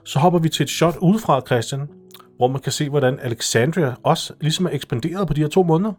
Så 0.06 0.20
hopper 0.20 0.40
vi 0.40 0.50
til 0.50 0.64
et 0.64 0.70
shot 0.70 0.96
udefra, 1.02 1.42
Christian, 1.48 1.82
hvor 2.38 2.48
man 2.48 2.62
kan 2.62 2.72
se, 2.72 2.90
hvordan 2.90 3.20
Alexandria 3.22 3.94
også 4.04 4.34
ligesom 4.42 4.66
er 4.66 4.70
ekspanderet 4.74 5.28
på 5.28 5.34
de 5.34 5.42
her 5.42 5.48
to 5.48 5.64
måneder. 5.64 5.92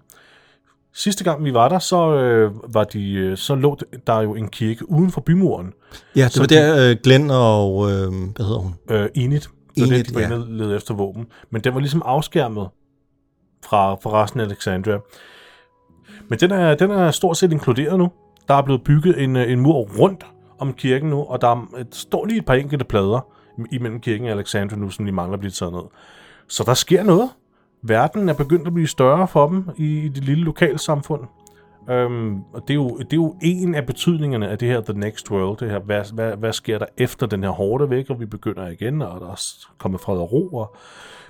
Sidste 0.95 1.25
gang 1.25 1.45
vi 1.45 1.55
var 1.55 1.69
der, 1.69 1.79
så, 1.79 2.15
øh, 2.15 2.75
var 2.75 2.85
de, 2.85 3.13
øh, 3.13 3.37
så 3.37 3.55
lå 3.55 3.79
der 4.07 4.21
jo 4.23 4.35
en 4.35 4.49
kirke 4.49 4.91
uden 4.91 5.11
for 5.11 5.21
bymuren. 5.21 5.73
Ja, 6.17 6.25
det 6.25 6.33
Så 6.33 6.41
var 6.41 6.47
de- 6.47 6.55
der 6.55 6.91
øh, 6.91 6.97
Glenn 7.05 7.31
og... 7.31 7.91
Øh, 7.91 8.09
hvad 8.37 8.45
hedder 8.47 8.59
hun? 8.59 8.75
Øh, 8.91 9.09
Enid. 9.15 9.41
Det 9.41 9.49
var 9.77 9.87
Enid, 9.87 9.99
det, 9.99 10.09
de 10.09 10.15
var 10.15 10.21
ja. 10.21 10.35
inde 10.35 10.77
efter 10.77 10.95
våben. 10.95 11.27
Men 11.51 11.61
den 11.65 11.75
var 11.75 11.81
ligesom 11.81 12.03
afskærmet 12.05 12.69
fra, 13.65 13.95
fra 13.95 14.23
resten 14.23 14.41
af 14.41 14.45
Alexandria. 14.45 14.99
Men 16.29 16.39
den 16.39 16.51
er, 16.51 16.75
den 16.75 16.91
er 16.91 17.11
stort 17.11 17.37
set 17.37 17.53
inkluderet 17.53 17.99
nu. 17.99 18.11
Der 18.49 18.55
er 18.55 18.63
blevet 18.63 18.85
bygget 18.85 19.23
en, 19.25 19.37
øh, 19.37 19.53
en 19.53 19.61
mur 19.61 19.75
rundt 19.99 20.27
om 20.59 20.73
kirken 20.73 21.11
nu, 21.11 21.25
og 21.25 21.41
der 21.41 21.49
er, 21.49 21.69
et- 21.79 21.95
står 21.95 22.25
lige 22.27 22.39
et 22.39 22.45
par 22.47 22.55
enkelte 22.55 22.85
plader 22.85 23.21
imellem 23.73 24.01
kirken 24.01 24.27
og 24.27 24.33
Alexandria 24.33 24.79
nu, 24.79 24.91
som 24.91 25.05
de 25.07 25.13
mangler 25.13 25.35
at 25.35 25.41
blive 25.41 25.51
taget 25.51 25.73
ned. 25.75 25.83
Så 26.49 26.63
der 26.67 26.75
sker 26.75 27.03
noget. 27.03 27.31
Verden 27.83 28.29
er 28.29 28.35
begyndt 28.35 28.67
at 28.67 28.75
blive 28.75 28.87
større 28.87 29.29
for 29.29 29.49
dem 29.49 29.65
i, 29.77 29.99
i 29.99 30.09
det 30.09 30.25
lille 30.25 30.45
lokalsamfund. 30.45 31.21
Øhm, 31.91 32.41
og 32.53 32.63
det 32.69 32.71
er, 32.71 32.75
jo, 32.75 32.89
det 32.99 33.13
er 33.13 33.17
jo 33.17 33.37
en 33.43 33.75
af 33.75 33.87
betydningerne 33.87 34.49
af 34.49 34.59
det 34.59 34.69
her 34.69 34.81
The 34.81 34.93
Next 34.93 35.31
World, 35.31 35.59
det 35.59 35.71
her, 35.71 35.79
hvad, 35.79 36.13
hvad, 36.15 36.37
hvad 36.37 36.53
sker 36.53 36.79
der 36.79 36.87
efter 36.99 37.27
den 37.27 37.43
her 37.43 37.51
hårde 37.51 37.91
væk, 37.91 38.11
og 38.11 38.21
vi 38.21 38.27
begynder 38.27 38.69
igen, 38.69 39.03
og 39.03 39.21
der 39.21 39.27
er 39.27 39.41
kommet 39.79 40.01
fred 40.01 40.19
og 40.19 40.33
ro, 40.33 40.49
og 40.49 40.77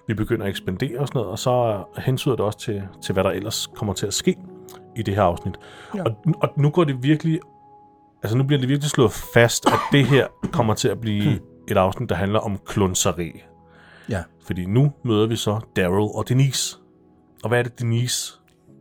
vi 0.09 0.15
begynder 0.15 0.45
at 0.45 0.50
ekspandere 0.50 0.99
og 0.99 1.09
sådan 1.09 1.19
noget, 1.19 1.31
og 1.31 1.38
så 1.38 1.85
hensyder 1.99 2.37
det 2.37 2.45
også 2.45 2.59
til, 2.59 2.83
til, 3.03 3.12
hvad 3.12 3.25
der 3.25 3.31
ellers 3.31 3.67
kommer 3.75 3.95
til 3.95 4.07
at 4.07 4.15
ske 4.15 4.37
i 4.97 5.03
det 5.03 5.15
her 5.15 5.23
afsnit. 5.23 5.55
Ja. 5.95 6.03
Og, 6.03 6.17
og 6.43 6.49
nu 6.57 6.71
går 6.71 6.85
det 6.85 7.03
virkelig, 7.03 7.41
altså 8.23 8.38
nu 8.38 8.45
bliver 8.45 8.61
det 8.61 8.69
virkelig 8.69 8.91
slået 8.91 9.12
fast, 9.12 9.67
at 9.67 9.79
det 9.93 10.07
her 10.07 10.27
kommer 10.53 10.75
til 10.75 10.88
at 10.88 11.00
blive 11.00 11.38
et 11.69 11.77
afsnit, 11.77 12.09
der 12.09 12.15
handler 12.15 12.38
om 12.38 12.59
klunseri. 12.67 13.43
Ja. 14.09 14.23
Fordi 14.47 14.67
nu 14.67 14.93
møder 15.05 15.27
vi 15.27 15.37
så 15.37 15.61
Daryl 15.77 16.09
og 16.15 16.29
Denise. 16.29 16.77
Og 17.43 17.49
hvad 17.49 17.59
er 17.59 17.62
det, 17.62 17.81
Denise, 17.81 18.33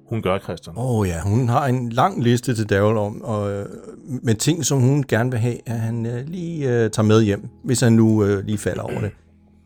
hun 0.10 0.22
gør, 0.22 0.40
Christian? 0.40 0.78
Åh 0.78 1.00
oh, 1.00 1.08
ja, 1.08 1.22
hun 1.22 1.50
har 1.50 1.66
en 1.68 1.90
lang 1.90 2.24
liste 2.24 2.56
til 2.56 2.70
Daryl 2.70 2.98
om, 2.98 3.22
og, 3.22 3.52
øh, 3.52 3.66
med 4.24 4.36
ting, 4.36 4.66
som 4.66 4.80
hun 4.80 5.04
gerne 5.04 5.32
vil 5.32 5.40
have, 5.40 5.58
at 5.66 5.80
han 5.80 6.06
øh, 6.06 6.28
lige 6.28 6.70
øh, 6.70 6.92
tager 6.92 7.08
med 7.08 7.24
hjem, 7.24 7.50
hvis 7.64 7.82
han 7.82 7.94
nu 7.94 8.24
øh, 8.24 8.46
lige 8.46 8.58
falder 8.58 8.82
over 8.82 9.00
det. 9.00 9.12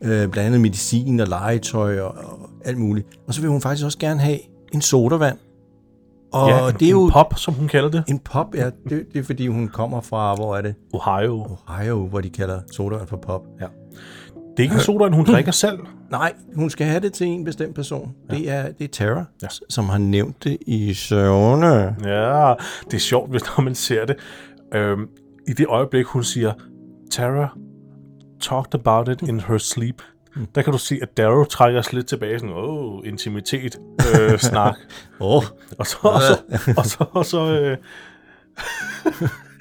Øh, 0.04 0.28
blandt 0.28 0.38
andet 0.38 0.60
medicin 0.60 1.20
og 1.20 1.26
legetøj 1.28 2.00
og, 2.00 2.14
og 2.14 2.50
alt 2.64 2.78
muligt. 2.78 3.06
Og 3.28 3.34
så 3.34 3.40
vil 3.40 3.50
hun 3.50 3.60
faktisk 3.60 3.84
også 3.84 3.98
gerne 3.98 4.20
have 4.20 4.38
en 4.74 4.80
sodavand. 4.80 5.38
Og 6.32 6.48
ja, 6.48 6.70
det 6.70 6.86
er 6.86 6.90
jo 6.90 7.04
en 7.04 7.10
pop, 7.10 7.34
som 7.36 7.54
hun 7.54 7.68
kalder 7.68 7.90
det. 7.90 8.04
en 8.08 8.18
pop, 8.18 8.54
ja. 8.54 8.70
Det, 8.88 9.06
det 9.12 9.18
er 9.20 9.22
fordi, 9.22 9.46
hun 9.46 9.68
kommer 9.68 10.00
fra, 10.00 10.34
hvor 10.34 10.56
er 10.56 10.62
det? 10.62 10.74
Ohio. 10.92 11.46
Ohio, 11.68 12.06
hvor 12.06 12.20
de 12.20 12.30
kalder 12.30 12.60
sodavand 12.72 13.08
for 13.08 13.16
pop. 13.16 13.42
Ja. 13.60 13.66
Det 14.50 14.58
er 14.58 14.62
ikke 14.62 14.74
en 14.74 14.80
sodavand, 14.80 15.14
hun 15.14 15.24
drikker 15.24 15.52
selv. 15.52 15.78
Nej, 16.10 16.32
hun 16.56 16.70
skal 16.70 16.86
have 16.86 17.00
det 17.00 17.12
til 17.12 17.26
en 17.26 17.44
bestemt 17.44 17.74
person. 17.74 18.14
Ja. 18.30 18.34
Det, 18.36 18.50
er, 18.50 18.72
det 18.72 18.84
er 18.84 18.88
Tara, 18.88 19.10
Ja. 19.18 19.24
ja. 19.42 19.48
som 19.68 19.84
har 19.88 19.98
nævnt 19.98 20.44
det 20.44 20.56
i 20.66 20.94
søvne. 20.94 21.96
Ja, 22.04 22.54
det 22.84 22.94
er 22.94 22.98
sjovt, 22.98 23.30
hvis 23.30 23.42
når 23.56 23.62
man 23.64 23.74
ser 23.74 24.04
det. 24.06 24.16
Øhm, 24.74 25.08
I 25.48 25.52
det 25.52 25.66
øjeblik, 25.66 26.06
hun 26.06 26.24
siger, 26.24 26.52
Tara 27.10 27.48
talked 28.42 28.74
about 28.74 29.08
it 29.08 29.28
in 29.28 29.40
her 29.40 29.58
sleep, 29.58 30.02
der 30.54 30.62
kan 30.62 30.72
du 30.72 30.78
se, 30.78 30.98
at 31.02 31.16
Darrow 31.16 31.44
trækker 31.44 31.82
sig 31.82 31.94
lidt 31.94 32.06
tilbage, 32.06 32.38
sådan, 32.38 32.54
åh, 32.54 32.94
oh, 32.94 33.06
intimitet, 33.06 33.78
øh, 34.20 34.38
snak. 34.50 34.74
Åh, 35.20 35.36
oh, 35.36 35.42
Og 35.78 35.86
så, 35.86 35.98
og 36.02 36.20
så, 36.20 36.38
og 36.76 36.86
så, 36.86 37.04
og 37.12 37.26
så 37.26 37.60
øh, 37.60 37.76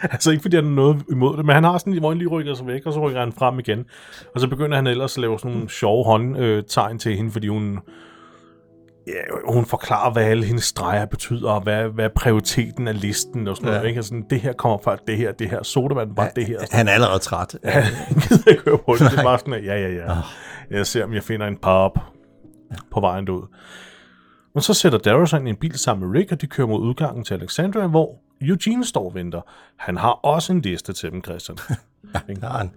altså 0.14 0.32
ikke 0.32 0.42
fordi 0.42 0.56
han 0.56 0.66
har 0.66 0.72
noget 0.72 1.04
imod 1.12 1.38
det, 1.38 1.46
men 1.46 1.56
han 1.56 1.64
har 1.64 1.78
sådan, 1.78 1.98
hvor 2.00 2.10
han 2.10 2.18
lige 2.18 2.28
rykker 2.28 2.54
sig 2.54 2.68
væk, 2.68 2.86
og 2.86 2.94
så 2.94 3.00
rykker 3.08 3.20
han 3.20 3.34
frem 3.34 3.60
igen. 3.60 3.86
Og 4.36 4.42
så 4.42 4.48
begynder 4.48 4.76
han 4.76 4.88
ellers 4.88 5.18
at 5.18 5.22
lave 5.22 5.40
sådan 5.40 5.52
nogle 5.52 5.70
sjove 5.70 6.06
håndtegn 6.06 7.00
til 7.00 7.18
hende, 7.18 7.32
fordi 7.32 7.48
hun, 7.48 7.80
ja, 9.08 9.52
hun 9.54 9.66
forklarer, 9.66 10.12
hvad 10.14 10.24
alle 10.24 10.46
hendes 10.46 10.64
streger 10.64 11.06
betyder, 11.06 11.52
og 11.52 11.62
hvad, 11.62 11.84
hvad 11.84 12.10
prioriteten 12.16 12.88
af 12.88 13.02
listen 13.02 13.48
og 13.48 13.56
sådan 13.56 13.68
ja. 13.68 13.72
noget. 13.72 13.84
Ja. 13.84 13.90
Ikke? 13.90 14.00
Og 14.00 14.04
sådan, 14.04 14.26
det 14.30 14.42
her 14.42 14.54
kommer 14.54 14.78
fra 14.84 14.98
det 15.08 15.18
her, 15.18 15.32
det 15.32 15.50
her, 15.50 15.64
sodavand 15.64 16.16
var 16.16 16.32
det 16.36 16.46
her. 16.46 16.60
han 16.72 16.88
er 16.88 16.92
allerede 16.92 17.20
træt. 17.20 17.58
Han 17.64 17.84
gider 18.22 18.52
ikke 18.52 18.64
høre 18.66 18.78
på 18.78 18.94
det. 18.94 19.12
Det 19.12 19.20
er 19.20 19.24
bare 19.24 19.40
sådan, 19.40 19.54
at, 19.54 19.66
ja, 19.66 19.76
ja, 19.76 19.90
ja. 19.90 20.18
Jeg 20.72 20.88
ser, 20.88 21.04
om 21.04 21.14
jeg 21.14 21.24
finder 21.24 21.48
en 21.48 21.58
pop 21.58 22.00
på 22.92 23.00
vejen 23.00 23.28
derud. 23.28 23.48
Men 24.54 24.62
så 24.62 24.74
sætter 24.74 25.00
Darrow 25.00 25.26
sig 25.26 25.40
ind 25.40 25.48
i 25.48 25.52
en 25.52 25.58
bil 25.58 25.80
sammen 25.80 26.10
med 26.10 26.20
Rick, 26.20 26.32
og 26.32 26.42
de 26.42 26.48
kører 26.48 26.68
mod 26.68 26.80
udgangen 26.80 27.24
til 27.24 27.34
Alexandria, 27.34 27.88
hvor 27.88 28.20
Eugene 28.42 28.86
står 28.86 29.06
og 29.06 29.16
venter. 29.16 29.42
Han 29.78 29.98
har 29.98 30.12
også 30.12 30.54
en 30.54 30.62
liste 30.62 30.94
til 30.94 31.12
dem, 31.12 31.24
Christian. 31.24 31.58
Er 32.14 32.58
han. 32.58 32.72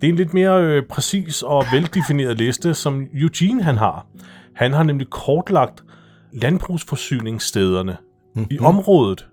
Det 0.00 0.08
er 0.08 0.12
en 0.12 0.16
lidt 0.16 0.34
mere 0.34 0.62
øh, 0.62 0.82
præcis 0.86 1.42
og 1.42 1.64
veldefineret 1.72 2.38
liste, 2.38 2.74
som 2.74 3.06
Eugene 3.14 3.62
han 3.62 3.76
har. 3.76 4.06
Han 4.54 4.72
har 4.72 4.82
nemlig 4.82 5.10
kortlagt 5.10 5.84
landbrugsforsyningsstederne 6.32 7.96
mm-hmm. 8.34 8.46
i 8.50 8.58
området. 8.58 9.28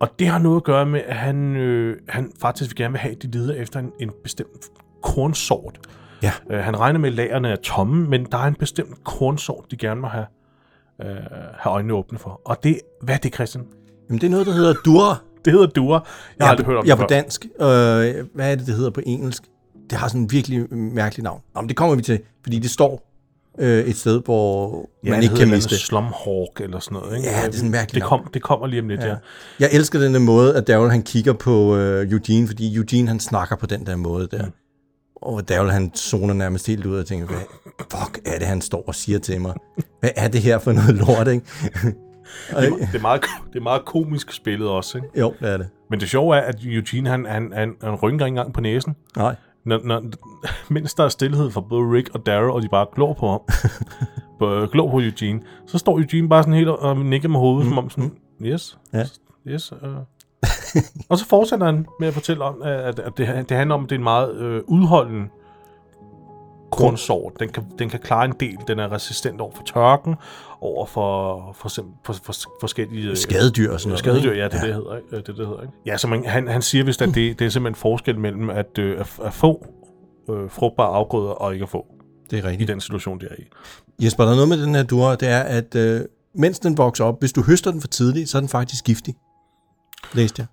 Og 0.00 0.18
det 0.18 0.26
har 0.26 0.38
noget 0.38 0.56
at 0.56 0.64
gøre 0.64 0.86
med, 0.86 1.00
at 1.06 1.16
han, 1.16 1.56
øh, 1.56 1.96
han 2.08 2.32
faktisk 2.40 2.70
vil 2.70 2.76
gerne 2.76 2.92
vil 2.92 3.00
have, 3.00 3.14
at 3.16 3.22
de 3.22 3.30
leder 3.30 3.54
efter 3.54 3.80
en, 3.80 3.92
en 4.00 4.10
bestemt 4.22 4.66
kornsort. 5.02 5.78
Ja. 6.22 6.32
Øh, 6.50 6.58
han 6.58 6.80
regner 6.80 7.00
med, 7.00 7.08
at 7.08 7.14
lagerne 7.14 7.48
er 7.48 7.56
tomme, 7.56 8.08
men 8.08 8.24
der 8.32 8.38
er 8.38 8.46
en 8.46 8.54
bestemt 8.54 9.04
kornsort, 9.04 9.64
de 9.70 9.76
gerne 9.76 10.00
må 10.00 10.06
have, 10.06 10.26
øh, 11.02 11.06
have 11.58 11.72
øjnene 11.72 11.94
åbne 11.94 12.18
for. 12.18 12.40
Og 12.44 12.64
det, 12.64 12.80
hvad 13.02 13.14
er 13.14 13.18
det, 13.18 13.34
Christian? 13.34 13.64
Jamen, 14.08 14.20
det 14.20 14.26
er 14.26 14.30
noget, 14.30 14.46
der 14.46 14.52
hedder 14.52 14.74
Dura. 14.84 15.16
Det 15.44 15.52
hedder 15.52 15.66
Dura. 15.66 16.06
Jeg 16.38 16.46
har 16.46 16.50
aldrig 16.50 16.66
hørt 16.66 16.76
om 16.76 16.86
jeg 16.86 16.96
det 16.96 17.02
på 17.02 17.08
før. 17.10 17.16
dansk. 17.16 17.44
Øh, 17.44 18.26
hvad 18.34 18.52
er 18.52 18.54
det, 18.56 18.66
det 18.66 18.74
hedder 18.74 18.90
på 18.90 19.00
engelsk? 19.06 19.42
Det 19.90 19.98
har 19.98 20.08
sådan 20.08 20.20
en 20.20 20.32
virkelig 20.32 20.74
mærkelig 20.74 21.24
navn. 21.24 21.40
Nå, 21.54 21.60
men 21.60 21.68
det 21.68 21.76
kommer 21.76 21.96
vi 21.96 22.02
til, 22.02 22.20
fordi 22.42 22.58
det 22.58 22.70
står 22.70 23.13
øh, 23.58 23.84
et 23.84 23.96
sted, 23.96 24.22
hvor 24.24 24.88
Ja, 25.04 25.10
man 25.10 25.22
ikke 25.22 25.34
kan 25.34 25.50
miste 25.50 25.70
det. 25.70 25.78
Slumhawk 25.78 26.60
eller 26.60 26.78
sådan 26.78 26.98
noget. 26.98 27.16
Ikke? 27.16 27.28
Ja, 27.28 27.36
det 27.36 27.48
er 27.48 27.52
sådan 27.52 27.64
en 27.66 27.70
mærkelig 27.72 28.02
det, 28.02 28.08
kom, 28.08 28.28
det 28.34 28.42
kommer 28.42 28.66
lige 28.66 28.82
om 28.82 28.88
lidt, 28.88 29.00
ja. 29.00 29.06
ja. 29.08 29.14
Jeg 29.60 29.68
elsker 29.72 29.98
den 29.98 30.14
der 30.14 30.20
måde, 30.20 30.56
at 30.56 30.66
Daryl 30.66 30.90
han 30.90 31.02
kigger 31.02 31.32
på 31.32 31.76
øh, 31.76 32.10
Eugene, 32.10 32.46
fordi 32.46 32.76
Eugene 32.76 33.08
han 33.08 33.20
snakker 33.20 33.56
på 33.56 33.66
den 33.66 33.86
der 33.86 33.96
måde 33.96 34.28
der. 34.30 34.46
Og 35.16 35.48
Daryl 35.48 35.70
han 35.70 35.92
zoner 35.96 36.34
nærmest 36.34 36.66
helt 36.66 36.86
ud 36.86 36.98
og 36.98 37.06
tænker, 37.06 37.26
hvad 37.26 37.38
fuck 37.90 38.20
er 38.24 38.38
det, 38.38 38.46
han 38.46 38.60
står 38.60 38.84
og 38.86 38.94
siger 38.94 39.18
til 39.18 39.40
mig? 39.40 39.54
Hvad 40.00 40.10
er 40.16 40.28
det 40.28 40.40
her 40.40 40.58
for 40.58 40.72
noget 40.72 40.94
lort, 40.94 41.28
ikke? 41.28 41.46
Det 42.50 42.94
er, 42.94 43.00
meget, 43.00 43.20
det 43.52 43.58
er 43.58 43.62
meget 43.62 43.84
komisk 43.84 44.32
spillet 44.32 44.68
også, 44.68 44.98
ikke? 44.98 45.08
jo, 45.20 45.34
det 45.40 45.48
er 45.52 45.56
det. 45.56 45.68
Men 45.90 46.00
det 46.00 46.08
sjove 46.10 46.36
er, 46.36 46.40
at 46.40 46.56
Eugene, 46.64 47.08
han, 47.10 47.26
han, 47.26 47.52
han, 47.54 47.74
han 47.82 47.94
rynker 47.94 48.26
ikke 48.26 48.32
engang 48.32 48.52
på 48.52 48.60
næsen. 48.60 48.96
Nej. 49.16 49.34
Når, 49.64 49.80
når, 49.84 50.02
mens 50.72 50.94
der 50.94 51.04
er 51.04 51.08
stillhed 51.08 51.50
for 51.50 51.60
både 51.60 51.90
Rick 51.92 52.10
og 52.14 52.26
Daryl, 52.26 52.50
og 52.50 52.62
de 52.62 52.68
bare 52.68 52.86
glor 52.94 53.12
på 53.12 53.30
ham, 53.30 53.40
på, 54.38 54.66
glor 54.72 54.90
på 54.90 55.00
Eugene, 55.00 55.40
så 55.66 55.78
står 55.78 55.98
Eugene 55.98 56.28
bare 56.28 56.42
sådan 56.42 56.54
helt 56.54 56.68
og, 56.68 56.96
nikker 56.98 57.28
med 57.28 57.40
hovedet, 57.40 57.66
mm. 57.66 57.70
som 57.70 57.78
om 57.78 57.90
sådan, 57.90 58.12
yes, 58.42 58.78
Ja. 58.92 59.04
yes. 59.48 59.72
Uh. 59.72 59.78
og 61.10 61.18
så 61.18 61.26
fortsætter 61.26 61.66
han 61.66 61.86
med 62.00 62.08
at 62.08 62.14
fortælle 62.14 62.44
om, 62.44 62.62
at, 62.62 62.98
at 62.98 63.12
det, 63.16 63.48
det 63.48 63.56
handler 63.56 63.74
om, 63.74 63.84
at 63.84 63.90
det 63.90 63.96
er 63.96 63.98
en 63.98 64.04
meget 64.04 64.36
øh, 64.36 64.62
udholden 64.66 65.30
kornsort. 66.72 67.32
Den 67.40 67.48
kan, 67.48 67.64
den 67.78 67.88
kan 67.88 68.00
klare 68.00 68.24
en 68.24 68.34
del. 68.40 68.58
Den 68.68 68.78
er 68.78 68.92
resistent 68.92 69.40
over 69.40 69.52
for 69.54 69.62
tørken, 69.62 70.14
over 70.64 70.86
for, 70.86 71.52
for, 71.58 71.68
for, 71.68 71.82
for, 72.04 72.12
for 72.22 72.32
forskellige... 72.60 73.10
øh, 73.10 73.16
Skadedyr 73.16 73.72
og 73.72 73.80
sådan 73.80 73.88
noget. 73.88 73.98
Skadedyr, 73.98 74.32
ja, 74.32 74.44
det 74.44 74.54
er 74.54 74.58
det, 74.60 74.62
det 74.68 74.74
hedder. 74.74 74.96
Ikke? 74.96 75.08
Det, 75.10 75.16
er 75.18 75.22
det, 75.22 75.36
det 75.36 75.46
hedder 75.46 75.62
ikke? 75.62 75.72
Ja, 75.86 75.96
så 75.96 76.08
man, 76.08 76.24
han, 76.24 76.48
han 76.48 76.62
siger 76.62 76.84
vist, 76.84 77.02
at 77.02 77.08
det, 77.14 77.38
det 77.38 77.44
er 77.44 77.48
simpelthen 77.48 77.80
forskel 77.80 78.18
mellem 78.18 78.50
at, 78.50 78.78
øh, 78.78 79.00
at, 79.00 79.18
at 79.24 79.34
få 79.34 79.66
øh, 80.30 80.50
frugtbare 80.50 80.88
afgrøder 80.88 81.30
og 81.30 81.52
ikke 81.52 81.62
at 81.62 81.68
få 81.68 81.86
Det 82.30 82.38
er 82.38 82.42
i 82.42 82.46
rigtigt. 82.46 82.68
den 82.68 82.80
situation, 82.80 83.20
de 83.20 83.26
er 83.26 83.34
i. 83.38 83.42
Jesper, 84.04 84.24
der 84.24 84.30
er 84.30 84.34
noget 84.34 84.48
med 84.48 84.62
den 84.62 84.74
her 84.74 84.82
dura, 84.82 85.14
det 85.16 85.28
er, 85.28 85.40
at 85.40 85.74
øh, 85.74 86.00
mens 86.34 86.58
den 86.58 86.78
vokser 86.78 87.04
op, 87.04 87.20
hvis 87.20 87.32
du 87.32 87.42
høster 87.42 87.70
den 87.70 87.80
for 87.80 87.88
tidligt, 87.88 88.28
så 88.28 88.38
er 88.38 88.40
den 88.40 88.48
faktisk 88.48 88.84
giftig. 88.84 89.14
Læste 90.12 90.40
jeg. 90.40 90.46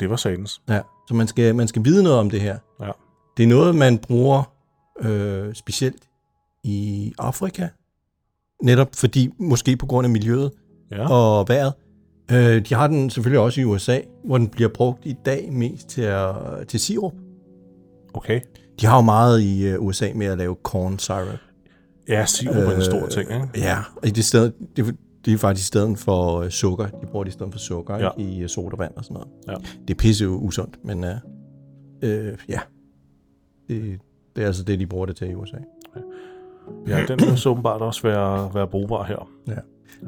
Det 0.00 0.10
var 0.10 0.16
satans. 0.16 0.62
Ja. 0.68 0.80
Så 1.08 1.14
man 1.14 1.28
skal, 1.28 1.54
man 1.54 1.68
skal 1.68 1.84
vide 1.84 2.02
noget 2.02 2.18
om 2.18 2.30
det 2.30 2.40
her. 2.40 2.58
Ja. 2.80 2.90
Det 3.36 3.42
er 3.42 3.46
noget, 3.46 3.74
man 3.74 3.98
bruger 3.98 4.42
øh, 5.00 5.54
specielt 5.54 6.02
i 6.64 7.12
Afrika. 7.18 7.68
Netop 8.62 8.88
fordi, 8.94 9.30
måske 9.38 9.76
på 9.76 9.86
grund 9.86 10.04
af 10.04 10.10
miljøet 10.10 10.50
Ja. 10.90 11.10
og 11.12 11.48
vejret. 11.48 11.72
Øh, 12.32 12.64
de 12.68 12.74
har 12.74 12.86
den 12.86 13.10
selvfølgelig 13.10 13.40
også 13.40 13.60
i 13.60 13.64
USA, 13.64 13.98
hvor 14.24 14.38
den 14.38 14.48
bliver 14.48 14.68
brugt 14.74 15.06
i 15.06 15.14
dag 15.24 15.48
mest 15.52 15.88
til, 15.88 16.02
at, 16.02 16.34
til 16.68 16.80
sirup. 16.80 17.12
Okay. 18.14 18.40
De 18.80 18.86
har 18.86 18.96
jo 18.96 19.02
meget 19.02 19.40
i 19.40 19.66
øh, 19.66 19.80
USA 19.82 20.08
med 20.14 20.26
at 20.26 20.38
lave 20.38 20.56
corn 20.62 20.98
syrup. 20.98 21.26
Ja, 22.08 22.26
sirup 22.26 22.56
er 22.56 22.76
en 22.76 22.82
stor 22.82 23.06
ting, 23.06 23.30
ikke? 23.30 23.48
Ja, 23.56 23.78
og 23.96 24.06
i 24.08 24.10
det 24.10 24.24
sted, 24.24 24.52
det, 24.76 24.96
Det 25.24 25.34
er 25.34 25.38
faktisk 25.38 25.64
i 25.64 25.66
stedet 25.66 25.98
for 25.98 26.40
øh, 26.40 26.50
sukker. 26.50 26.86
De 26.86 27.06
bruger 27.06 27.24
det 27.24 27.30
i 27.30 27.32
stedet 27.32 27.52
for 27.52 27.58
sukker 27.58 27.96
Ja. 27.98 28.08
i 28.18 28.40
øh, 28.42 28.48
sodavand 28.48 28.92
og 28.96 29.04
sådan 29.04 29.14
noget. 29.14 29.28
Ja. 29.48 29.54
Det 29.88 29.94
er 29.94 29.98
pisse 29.98 30.28
usundt, 30.28 30.84
men 30.84 31.04
øh, 31.04 31.14
øh, 32.02 32.38
ja. 32.48 32.60
Det, 33.68 34.00
det 34.36 34.42
er 34.42 34.46
altså 34.46 34.62
det, 34.62 34.78
de 34.80 34.86
bruger 34.86 35.06
det 35.06 35.16
til 35.16 35.30
i 35.30 35.34
USA. 35.34 35.56
Ja, 36.88 37.04
den 37.08 37.20
vil 37.20 37.38
så 37.38 37.48
åbenbart 37.48 37.80
også 37.80 38.02
være, 38.02 38.50
være 38.54 38.66
brugbar 38.66 39.04
her. 39.04 39.28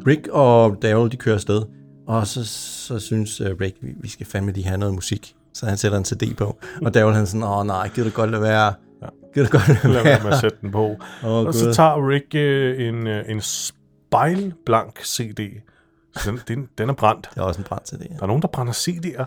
Rick 0.06 0.28
og 0.28 0.76
Daryl, 0.82 1.10
de 1.10 1.16
kører 1.16 1.34
afsted, 1.34 1.62
og 2.06 2.26
så, 2.26 2.44
så 2.44 2.98
synes 2.98 3.40
uh, 3.40 3.46
Rick, 3.60 3.76
vi, 3.80 3.88
vi 4.00 4.08
skal 4.08 4.26
fandme 4.26 4.52
lige 4.52 4.66
have 4.66 4.78
noget 4.78 4.94
musik. 4.94 5.34
Så 5.54 5.66
han 5.66 5.76
sætter 5.76 5.98
en 5.98 6.04
CD 6.04 6.36
på, 6.36 6.58
og 6.82 6.94
Daryl 6.94 7.14
han 7.14 7.26
sådan, 7.26 7.42
åh 7.42 7.66
nej, 7.66 7.88
gider 7.88 8.08
du 8.08 8.14
godt 8.14 8.30
lade 8.30 8.42
være? 8.42 8.74
Ja. 9.02 9.06
Gider 9.34 9.46
du 9.46 9.58
godt 9.58 9.68
lade 9.68 9.94
Lad 9.94 10.02
være? 10.02 10.20
med 10.24 10.32
at 10.32 10.38
sætte 10.38 10.56
den 10.60 10.70
på. 10.70 10.96
Åh, 11.24 11.46
og 11.46 11.54
så 11.54 11.64
Gud. 11.64 11.74
tager 11.74 12.08
Rick 12.08 12.34
øh, 12.34 12.88
en, 12.88 13.06
øh, 13.06 13.24
en 13.28 13.40
spejlblank 13.40 15.04
CD. 15.04 15.40
Så 16.16 16.30
den, 16.30 16.40
den, 16.48 16.68
den 16.78 16.88
er 16.88 16.92
brændt. 16.92 17.28
Det 17.34 17.40
er 17.40 17.44
også 17.44 17.60
en 17.60 17.64
brand 17.64 17.82
CD. 17.86 17.98
Der 18.16 18.22
er 18.22 18.26
nogen, 18.26 18.42
der 18.42 18.48
brænder 18.48 18.72
CD'er. 18.72 19.24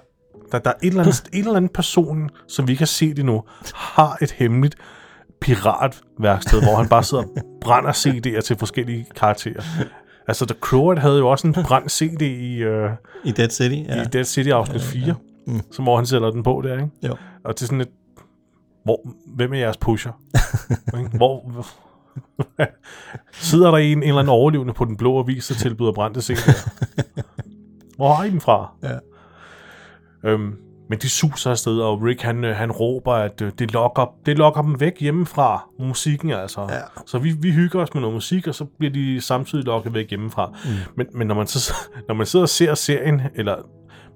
Der, 0.51 0.59
der 0.59 0.69
er 0.69 0.73
et 0.83 0.87
eller, 0.87 1.01
andet, 1.03 1.23
en 1.33 1.39
eller 1.39 1.55
anden 1.55 1.69
person, 1.69 2.29
som 2.47 2.67
vi 2.67 2.73
ikke 2.73 2.81
har 2.81 2.85
set 2.85 3.19
endnu, 3.19 3.43
har 3.75 4.17
et 4.21 4.31
hemmeligt 4.31 4.75
piratværksted, 5.41 6.61
hvor 6.61 6.75
han 6.75 6.89
bare 6.89 7.03
sidder 7.03 7.23
og 7.23 7.29
brænder 7.61 7.91
CD'er 7.91 8.41
til 8.41 8.57
forskellige 8.57 9.05
karakterer. 9.15 9.61
Altså, 10.27 10.45
The 10.45 10.55
Crow 10.59 10.99
havde 10.99 11.17
jo 11.17 11.29
også 11.29 11.47
en 11.47 11.53
brændt 11.53 11.91
CD 11.91 12.21
i, 12.21 12.55
øh, 12.55 12.89
I 13.23 13.31
Dead 13.31 13.49
City, 13.49 13.75
ja. 13.75 13.95
ja. 13.95 14.01
i 14.01 14.05
Dead 14.05 14.23
City 14.23 14.49
afsnit 14.49 14.81
4, 14.81 15.15
mm. 15.47 15.61
som 15.71 15.85
hvor 15.85 15.95
han 15.95 16.05
sætter 16.05 16.31
den 16.31 16.43
på 16.43 16.61
der, 16.63 16.73
ikke? 16.73 16.89
Jo. 17.03 17.15
Og 17.43 17.53
det 17.53 17.61
er 17.61 17.65
sådan 17.65 17.81
et, 17.81 17.89
hvor, 18.83 19.01
hvem 19.35 19.53
er 19.53 19.57
jeres 19.57 19.77
pusher? 19.77 20.11
Hvor 21.17 21.65
sidder 23.49 23.71
der 23.71 23.77
en, 23.77 23.97
en 23.97 24.03
eller 24.03 24.19
anden 24.19 24.33
overlevende 24.33 24.73
på 24.73 24.85
den 24.85 24.97
blå 24.97 25.19
avis, 25.19 25.47
der 25.47 25.55
tilbyder 25.55 25.91
brændte 25.91 26.19
CD'er? 26.19 26.69
Hvor 27.97 28.13
har 28.13 28.23
I 28.23 28.29
dem 28.29 28.41
fra? 28.41 28.71
Ja. 28.83 28.97
Øhm, 30.29 30.55
men 30.89 30.99
de 30.99 31.09
suser 31.09 31.51
afsted, 31.51 31.79
og 31.79 32.01
Rick 32.01 32.21
han, 32.21 32.43
øh, 32.43 32.55
han 32.55 32.71
råber, 32.71 33.13
at 33.13 33.41
øh, 33.41 33.51
det 33.59 33.73
lokker, 33.73 34.13
det 34.25 34.37
lokker 34.37 34.61
dem 34.61 34.79
væk 34.79 34.99
hjemmefra, 34.99 35.69
musikken 35.79 36.31
altså. 36.31 36.61
Ja. 36.61 36.81
Så 37.05 37.17
vi, 37.17 37.31
vi 37.31 37.51
hygger 37.51 37.81
os 37.81 37.93
med 37.93 38.01
noget 38.01 38.13
musik, 38.13 38.47
og 38.47 38.55
så 38.55 38.65
bliver 38.65 38.93
de 38.93 39.21
samtidig 39.21 39.65
lokket 39.65 39.93
væk 39.93 40.09
hjemmefra. 40.09 40.47
Mm. 40.65 40.71
Men, 40.97 41.07
men 41.13 41.27
når, 41.27 41.35
man 41.35 41.47
så, 41.47 41.73
når 42.07 42.15
man 42.15 42.25
sidder 42.25 42.43
og 42.43 42.49
ser 42.49 42.73
serien, 42.73 43.21
eller 43.35 43.55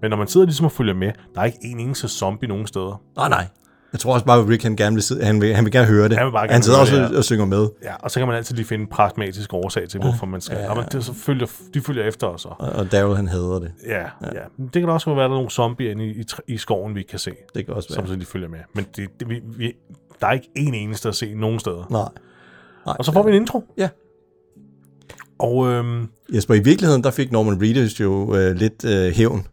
men 0.02 0.10
når 0.10 0.18
man 0.18 0.28
sidder 0.28 0.46
ligesom 0.46 0.66
og 0.66 0.72
følger 0.72 0.94
med, 0.94 1.12
der 1.36 1.42
er 1.42 1.46
ikke 1.46 1.60
en 1.64 1.80
eneste 1.80 2.08
zombie 2.08 2.50
nogen 2.50 2.68
steder. 2.68 3.02
Nej, 3.16 3.30
nej. 3.30 3.46
Jeg 3.94 4.00
tror 4.00 4.14
også 4.14 4.26
bare, 4.26 4.40
at 4.40 4.48
Rick 4.50 4.64
han 4.64 4.76
gerne 4.76 4.96
vil, 4.96 5.04
sidde, 5.04 5.26
han 5.26 5.42
vil, 5.42 5.56
han 5.56 5.66
vil 5.66 5.72
gerne 5.72 5.88
høre 5.88 6.10
det. 6.10 6.18
Han 6.18 6.26
vil 6.26 6.32
bare 6.32 6.44
gerne 6.44 6.54
han 6.54 6.64
sidder 6.64 6.80
også 6.80 6.96
det, 6.96 7.06
og, 7.06 7.12
ja. 7.12 7.18
og 7.18 7.24
synger 7.24 7.46
med. 7.46 7.68
Ja, 7.84 7.96
og 7.96 8.12
så 8.12 8.20
kan 8.20 8.28
man 8.28 8.38
altid 8.38 8.56
lige 8.56 8.66
finde 8.66 8.82
en 8.82 8.90
pragmatisk 8.90 9.54
årsag 9.54 9.90
til, 9.90 10.00
hvorfor 10.00 10.26
man 10.26 10.42
skal. 10.42 10.58
Ja, 10.58 10.64
ja. 10.64 10.74
Men 10.74 10.84
det, 10.92 11.06
så 11.06 11.14
følger, 11.14 11.48
de 11.74 11.82
følger 11.82 12.04
efter 12.04 12.28
os. 12.28 12.46
Og, 12.46 12.56
Og, 12.62 12.70
og 12.70 12.92
Daryl 12.92 13.16
han 13.16 13.28
hader 13.28 13.60
det. 13.60 13.72
ja, 13.88 14.00
ja. 14.00 14.06
ja. 14.22 14.42
Men 14.58 14.70
Det 14.74 14.82
kan 14.82 14.90
også 14.90 15.10
være, 15.10 15.26
at 15.26 15.30
der 15.30 15.36
er 15.36 15.38
nogle 15.38 15.50
zombier 15.50 15.92
inde 15.92 16.06
i, 16.06 16.10
i, 16.10 16.26
i 16.48 16.58
skoven, 16.58 16.96
vi 16.96 17.04
kan 17.04 17.20
se. 17.20 17.32
Det 17.56 17.66
kan 17.66 17.74
også 17.76 17.94
som 17.94 18.04
være. 18.04 18.14
så 18.14 18.20
de 18.20 18.26
følger 18.26 18.50
med. 18.50 18.60
Men 18.76 18.86
det, 18.96 19.10
det, 19.20 19.30
vi, 19.30 19.42
vi, 19.58 19.74
der 20.22 20.28
er 20.28 20.32
ikke 20.32 20.50
en 20.56 20.74
eneste 20.74 21.10
at 21.10 21.16
se 21.16 21.34
nogen 21.36 21.60
steder. 21.60 21.88
Nej. 21.90 22.02
nej. 22.86 22.96
Og 23.00 23.06
så 23.06 23.12
får 23.12 23.24
vi 23.24 23.30
en 23.30 23.36
intro. 23.42 23.64
Ja. 23.78 23.90
Og 25.40 25.68
øhm, 25.68 26.10
Jesper, 26.34 26.54
i 26.54 26.60
virkeligheden, 26.60 27.04
der 27.04 27.12
fik 27.12 27.32
Norman 27.32 27.62
Reedus 27.62 28.00
jo 28.00 28.36
øh, 28.36 28.56
lidt 28.56 28.86
øh, 28.86 29.12
hævn 29.12 29.48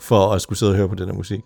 for 0.00 0.32
at 0.32 0.42
skulle 0.42 0.58
sidde 0.58 0.72
og 0.72 0.76
høre 0.76 0.88
på 0.88 0.94
den 0.94 1.06
her 1.06 1.14
musik. 1.14 1.40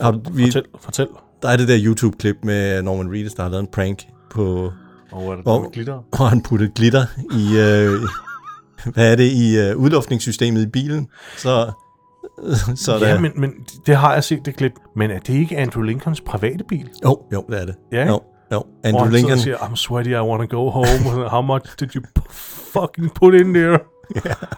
Har, 0.00 0.12
vi, 0.32 0.42
fortæl, 0.44 0.64
fortæl. 0.80 1.06
Der 1.42 1.48
er 1.48 1.56
det 1.56 1.68
der 1.68 1.78
YouTube-klip 1.84 2.36
med 2.42 2.82
Norman 2.82 3.12
Reedus, 3.12 3.34
der 3.34 3.42
har 3.42 3.50
lavet 3.50 3.62
en 3.62 3.68
prank 3.72 4.02
på, 4.30 4.72
Og 5.12 5.22
Hvor- 5.22 5.36
hvor... 5.42 5.70
glitter? 5.70 5.98
hvor 6.16 6.24
han 6.26 6.42
puttede 6.42 6.70
glitter 6.74 7.06
i, 7.32 7.58
øh, 7.58 8.00
hvad 8.94 9.12
er 9.12 9.16
det, 9.16 9.32
i 9.32 9.58
øh, 9.58 9.76
udluftningssystemet 9.76 10.62
i 10.62 10.66
bilen. 10.66 11.08
Så, 11.36 11.72
så 12.76 12.92
er 12.94 13.06
Ja, 13.06 13.14
der, 13.14 13.20
men, 13.20 13.32
men 13.36 13.52
det 13.86 13.96
har 13.96 14.12
jeg 14.14 14.24
set 14.24 14.46
det 14.46 14.56
klip. 14.56 14.72
Men 14.96 15.10
er 15.10 15.18
det 15.18 15.34
ikke 15.34 15.56
Andrew 15.56 15.82
Lincolns 15.82 16.20
private 16.20 16.64
bil? 16.68 16.88
Jo, 17.04 17.18
jo, 17.32 17.44
det 17.50 17.60
er 17.60 17.66
det. 17.66 17.74
Ja, 17.92 18.00
ikke? 18.00 18.12
Jo, 18.12 18.20
jo. 18.52 18.58
Hvor 18.58 18.66
Andrew 18.84 19.04
sidder 19.04 19.16
Lincoln, 19.16 19.32
og 19.32 19.38
siger, 19.38 19.56
I'm 19.56 19.76
sweaty, 19.76 20.08
I 20.10 20.14
want 20.20 20.50
to 20.50 20.56
go 20.56 20.70
home. 20.70 21.24
Og 21.24 21.30
How 21.30 21.42
much 21.42 21.76
did 21.80 21.88
you 21.96 22.02
fucking 22.72 23.14
put 23.14 23.34
in 23.34 23.54
there? 23.54 23.78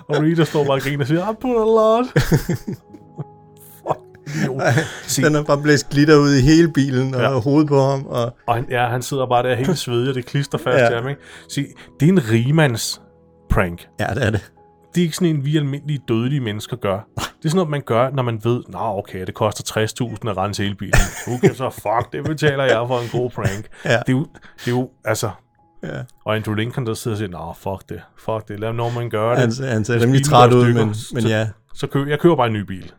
og 0.09 0.23
Rita 0.23 0.45
står 0.45 0.65
bare 0.65 0.73
og 0.75 0.81
griner 0.81 1.01
og 1.01 1.07
siger, 1.07 1.31
I 1.33 1.35
put 1.41 1.51
a 1.57 1.65
lot. 1.65 2.07
Fuck, 4.33 4.43
idiot. 4.43 4.63
Se, 5.07 5.23
den 5.23 5.35
er 5.35 5.43
bare 5.43 5.63
blæst 5.63 5.89
glitter 5.89 6.17
ud 6.17 6.35
i 6.35 6.41
hele 6.41 6.73
bilen 6.73 7.15
og 7.15 7.21
Ja. 7.21 7.41
hovedet 7.41 7.69
på 7.69 7.81
ham. 7.83 8.07
Og, 8.07 8.37
Og 8.47 8.55
han, 8.55 8.67
ja, 8.71 8.89
han 8.89 9.03
sidder 9.03 9.27
bare 9.27 9.43
der 9.43 9.55
helt 9.55 9.79
svedig, 9.85 10.09
og 10.09 10.15
det 10.15 10.27
klister 10.27 10.59
fast 10.59 10.79
Ja. 10.79 10.87
til 10.87 10.97
ham, 10.97 11.09
ikke? 11.09 11.21
Se, 11.49 11.67
det 12.01 12.09
er 12.09 12.13
en 12.13 12.31
rigmands 12.31 13.01
prank. 13.51 13.87
ja, 14.01 14.07
det 14.15 14.27
er 14.27 14.31
det. 14.31 14.51
Det 14.95 15.01
er 15.01 15.05
ikke 15.05 15.17
sådan 15.17 15.37
en, 15.37 15.45
vi 15.45 15.57
almindelige 15.57 16.01
dødelige 16.09 16.41
mennesker 16.41 16.77
gør. 16.77 16.93
Det 17.17 17.23
er 17.45 17.49
sådan 17.49 17.57
noget, 17.57 17.71
man 17.71 17.83
gør, 17.87 18.11
når 18.11 18.23
man 18.23 18.41
ved, 18.45 18.63
nå 18.69 18.79
okay, 18.79 19.27
det 19.27 19.35
koster 19.35 19.81
60.000 20.25 20.31
at 20.31 20.37
rense 20.37 20.63
hele 20.63 20.75
bilen. 20.75 20.95
Okay, 21.35 21.55
så 21.55 21.71
fuck, 21.71 22.13
det 22.13 22.25
betaler 22.25 22.65
jeg 22.65 22.85
for 22.87 22.99
en 23.01 23.09
god 23.21 23.31
prank. 23.31 23.67
Ja. 23.85 23.91
Det, 23.91 24.09
er 24.09 24.13
jo, 24.13 24.27
det 24.65 24.67
er 24.67 24.71
jo, 24.71 24.91
altså... 25.05 25.31
Ja. 25.83 25.89
Og 26.25 26.37
Andrew 26.37 26.55
Lincoln, 26.55 26.87
der 26.87 26.95
sidder 26.95 27.15
og 27.15 27.19
siger, 27.19 27.31
nå, 27.31 27.53
fuck 27.59 27.89
det, 27.89 28.01
fuck 28.19 28.49
det, 28.49 28.61
lad 28.61 28.73
Norman 28.73 29.11
gøre 29.11 29.31
det. 29.43 29.59
Han, 29.61 29.69
han 29.73 29.85
ser 29.85 30.01
rimelig 30.03 30.25
træt 30.25 30.53
ud, 30.53 30.73
men, 30.73 30.95
men 31.15 31.25
ja. 31.27 31.49
Så 31.75 31.87
køber, 31.87 32.11
jeg 32.11 32.19
køber 32.21 32.37
bare 32.37 32.47
en 32.47 32.53
ny 32.53 32.61
bil. 32.61 32.93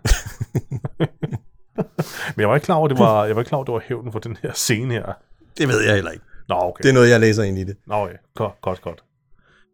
Men 2.35 2.41
jeg 2.41 2.49
var 2.49 2.55
ikke 2.55 2.65
klar 2.65 2.75
over, 2.75 2.87
det 2.87 2.99
var, 2.99 3.25
jeg 3.25 3.35
var 3.35 3.41
ikke 3.41 3.49
klar 3.49 3.57
over, 3.57 3.65
det 3.65 3.73
var 3.73 3.81
hævden 3.85 4.11
for 4.11 4.19
den 4.19 4.37
her 4.43 4.51
scene 4.53 4.93
her. 4.93 5.13
Det 5.57 5.67
ved 5.67 5.81
jeg 5.85 5.95
heller 5.95 6.11
ikke. 6.11 6.23
Nå, 6.49 6.55
okay. 6.55 6.83
Det 6.83 6.89
er 6.89 6.93
noget, 6.93 7.09
jeg 7.09 7.19
læser 7.19 7.43
ind 7.43 7.57
i 7.57 7.63
det. 7.63 7.75
Nå, 7.87 7.95
okay. 7.95 8.13
Godt, 8.35 8.61
godt, 8.61 8.81
godt. 8.81 9.03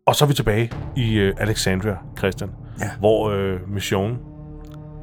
Og 0.08 0.16
så 0.16 0.26
er 0.26 0.28
vi 0.28 0.34
tilbage 0.34 0.72
i 0.96 1.28
uh, 1.28 1.34
Alexandria, 1.38 1.98
Christian, 2.18 2.52
Ja. 2.80 2.90
hvor 3.00 3.36
uh, 3.54 3.70
Mission 3.70 4.20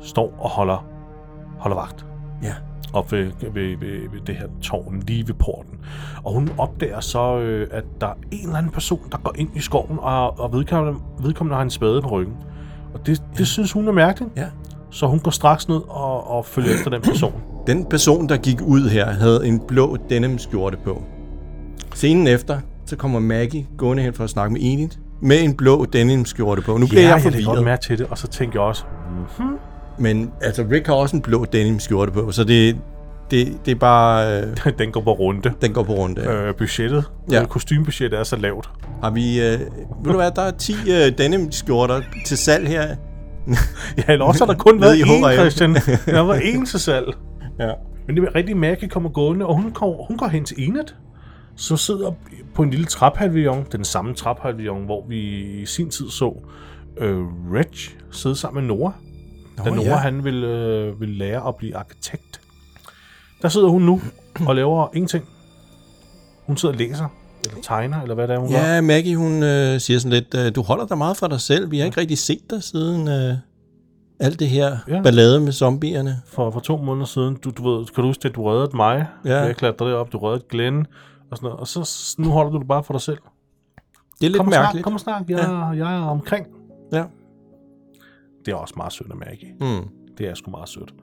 står 0.03 0.35
og 0.39 0.51
holder, 0.51 0.87
holder 1.59 1.77
vagt 1.77 2.07
Ja. 2.43 2.55
op 2.93 3.13
ved, 3.13 3.33
ved, 3.41 3.53
ved, 3.79 4.11
ved 4.11 4.21
det 4.27 4.37
her 4.37 4.49
tårn, 4.63 5.01
lige 5.01 5.27
ved 5.29 5.35
porten. 5.35 5.81
Og 6.25 6.33
hun 6.33 6.51
opdager 6.59 7.01
så, 7.01 7.39
øh, 7.39 7.69
at 7.71 7.85
der 8.01 8.07
er 8.07 8.15
en 8.31 8.45
eller 8.47 8.59
anden 8.59 8.73
person, 8.73 9.09
der 9.13 9.19
går 9.19 9.35
ind 9.39 9.57
i 9.57 9.61
skoven, 9.61 9.99
og, 9.99 10.39
og 10.39 10.53
vedkommende, 10.53 11.01
vedkommende 11.21 11.57
har 11.57 11.63
en 11.63 11.71
spade 11.71 12.03
på 12.03 12.09
ryggen. 12.09 12.37
Og 12.95 13.07
det, 13.07 13.23
det 13.39 13.47
synes 13.47 13.73
hun 13.73 13.89
er 13.89 13.93
mærkeligt, 13.93 14.31
Ja. 14.37 14.47
så 14.91 15.07
hun 15.07 15.19
går 15.19 15.31
straks 15.31 15.69
ned 15.69 15.81
og, 15.89 16.31
og 16.31 16.47
følger 16.47 16.75
efter 16.77 16.91
den 16.91 17.03
person. 17.03 17.33
Den 17.67 17.85
person, 17.85 18.29
der 18.29 18.37
gik 18.37 18.61
ud 18.63 18.89
her, 18.89 19.07
havde 19.07 19.47
en 19.47 19.61
blå 19.69 19.97
denim 20.11 20.39
skjorte 20.39 20.77
på. 20.85 21.03
Scenen 21.95 22.27
efter, 22.27 22.59
så 22.87 22.97
kommer 22.97 23.21
Maggie 23.21 23.67
gående 23.79 24.03
hen 24.03 24.13
for 24.15 24.25
at 24.25 24.31
snakke 24.31 24.53
med 24.53 24.61
Enid, 24.65 24.89
med 25.23 25.43
en 25.43 25.55
blå 25.57 25.85
denim 25.85 26.25
skjorte 26.25 26.63
på. 26.63 26.77
Nu 26.77 26.87
bliver 26.87 27.03
Ja, 27.03 27.09
jeg 27.09 27.25
jeg 27.25 27.33
lægger 27.33 27.39
godt 27.39 27.45
forvirret. 27.57 27.65
mærke 27.65 27.83
til 27.83 27.99
det, 27.99 28.07
og 28.11 28.19
så 28.19 28.27
tænker 28.29 28.61
jeg 28.61 28.69
også, 28.69 28.85
Men 29.99 30.31
altså, 30.43 30.67
Rick 30.71 30.87
har 30.87 30.95
også 30.95 31.17
en 31.17 31.23
blå 31.23 31.45
denim 31.45 31.79
skjorte 31.79 32.13
på, 32.13 32.31
så 32.31 32.45
det, 32.45 32.77
det, 33.35 33.59
det 33.67 33.71
er 33.73 33.77
bare... 33.77 34.43
Øh, 34.43 34.57
den 34.79 34.93
går 34.93 35.01
på 35.01 35.13
runde. 35.13 35.53
den 35.63 35.73
går 35.73 35.83
på 35.83 35.93
runde. 35.93 36.21
Øh. 36.21 36.49
Øh, 36.49 36.55
budgettet, 36.55 37.05
Ja. 37.31 37.41
ja. 37.41 37.47
kostymebudgettet 37.47 38.19
er 38.19 38.25
så 38.25 38.37
lavt. 38.37 38.71
Har 39.03 39.11
vi... 39.11 39.41
Øh, 39.41 39.61
ved 39.61 39.67
du 40.05 40.13
hvad, 40.17 40.31
der 40.37 40.43
er 40.43 40.51
10 40.51 40.73
øh, 40.73 41.19
denim 41.19 41.53
skjorter 41.53 42.03
til 42.27 42.39
salg 42.39 42.69
her. 42.69 42.87
Ja, 43.99 44.13
eller 44.13 44.25
også 44.25 44.45
har 44.45 44.53
der 44.53 44.59
kun 44.59 44.81
været 44.83 44.97
i 44.97 45.03
én. 45.03 45.33
Christian. 45.33 45.75
Der 46.07 46.21
var 46.21 46.37
én 46.37 46.67
til 46.67 46.81
salg. 46.81 47.07
Ja. 47.59 47.73
Men 48.07 48.17
det 48.17 48.25
er 48.25 48.35
rigtig 48.35 48.57
Maggie 48.57 48.89
kommer 48.89 49.11
gående, 49.11 49.47
og 49.47 49.55
hun 49.57 49.71
går, 49.73 50.05
hun 50.09 50.17
går 50.17 50.27
hen 50.27 50.45
til 50.45 50.57
Enid, 50.69 50.85
som 51.57 51.77
sidder 51.77 52.13
på 52.55 52.63
en 52.63 52.71
lille 52.71 52.87
trapphalvillon, 52.87 53.67
den 53.73 53.85
samme 53.85 54.15
trapphalvillon, 54.15 54.85
hvor 54.85 55.07
vi 55.09 55.21
i 55.63 55.67
sin 55.67 55.91
tid 55.91 56.11
så 56.11 56.35
øh, 56.99 57.19
Reg 57.53 57.99
sidde 58.11 58.37
sammen 58.37 58.67
med 58.67 58.77
Nora. 58.77 58.93
Da 59.65 59.71
Nora 59.71 59.83
ja. 59.89 59.97
han 59.97 60.25
vil, 60.25 60.45
øh, 60.45 61.01
vil 61.01 61.09
lære 61.09 61.49
at 61.49 61.57
blive 61.57 61.77
arkitekt. 61.77 62.41
Der 63.45 63.51
sidder 63.51 63.69
hun 63.69 63.83
nu 63.83 64.01
og 64.47 64.57
laver 64.57 64.89
ingenting. 64.95 65.25
Hun 66.47 66.57
sidder 66.57 66.73
og 66.75 66.79
læser, 66.79 67.07
eller 67.47 67.63
tegner, 67.63 68.03
eller 68.03 68.15
hvad 68.15 68.29
det 68.29 68.35
er, 68.35 68.39
hun 68.39 68.51
gør. 68.53 68.59
Ja, 68.75 68.81
Maggie, 68.81 69.17
hun 69.17 69.43
øh, 69.43 69.81
siger 69.81 69.99
sådan 69.99 70.13
lidt, 70.13 70.35
øh, 70.39 70.55
du 70.55 70.63
holder 70.63 70.87
dig 70.87 70.99
meget 70.99 71.17
for 71.17 71.27
dig 71.27 71.41
selv. 71.41 71.71
Vi 71.71 71.79
har 71.79 71.85
ikke 71.87 72.01
rigtig 72.01 72.19
set 72.19 72.51
dig 72.51 72.63
siden 72.63 73.09
øh, 73.09 73.35
alt 74.21 74.41
det 74.41 74.49
her 74.49 74.77
Ja. 74.89 75.03
ballade 75.03 75.41
med 75.41 75.53
zombierne. 75.53 76.17
for, 76.27 76.51
for 76.51 76.61
to 76.61 76.77
måneder 76.77 77.07
siden. 77.07 77.37
Du, 77.45 77.51
du 77.51 77.71
ved, 77.71 77.87
kan 77.87 78.03
du 78.03 78.09
huske, 78.09 78.29
at 78.29 78.35
du 78.35 78.45
reddede 78.49 78.77
mig? 78.77 79.07
Ja. 79.25 79.37
Jeg 79.39 79.57
klatrede 79.57 79.95
op, 79.97 80.13
du 80.13 80.19
reddede 80.19 80.45
Glenn. 80.51 80.87
Og, 81.31 81.37
sådan 81.37 81.47
noget. 81.47 81.61
og 81.61 81.69
så 81.69 81.85
s- 81.85 82.19
nu 82.19 82.31
holder 82.31 82.51
du 82.53 82.59
det 82.59 82.69
bare 82.69 82.85
for 82.85 82.95
dig 82.95 83.01
selv. 83.01 83.19
Det 84.21 84.27
er 84.27 84.31
lidt 84.31 84.37
Kom 84.37 84.47
og 84.47 84.53
snak, 84.53 84.63
mærkeligt. 84.63 84.85
kom 84.85 84.95
og 84.95 85.01
snak. 85.01 85.23
Jeg, 85.29 85.39
ja. 85.39 85.87
jeg 85.87 85.97
er 85.97 86.01
omkring. 86.07 86.47
Ja. 86.93 87.05
Det 88.47 88.53
er 88.53 88.57
også 88.57 88.75
meget 88.77 88.93
sødt 88.93 89.11
af 89.11 89.17
Maggie. 89.17 89.49
Mm. 89.61 89.89
Det 90.19 90.29
er 90.29 90.35
sgu 90.35 90.51
meget 90.51 90.69
sødt. 90.69 90.95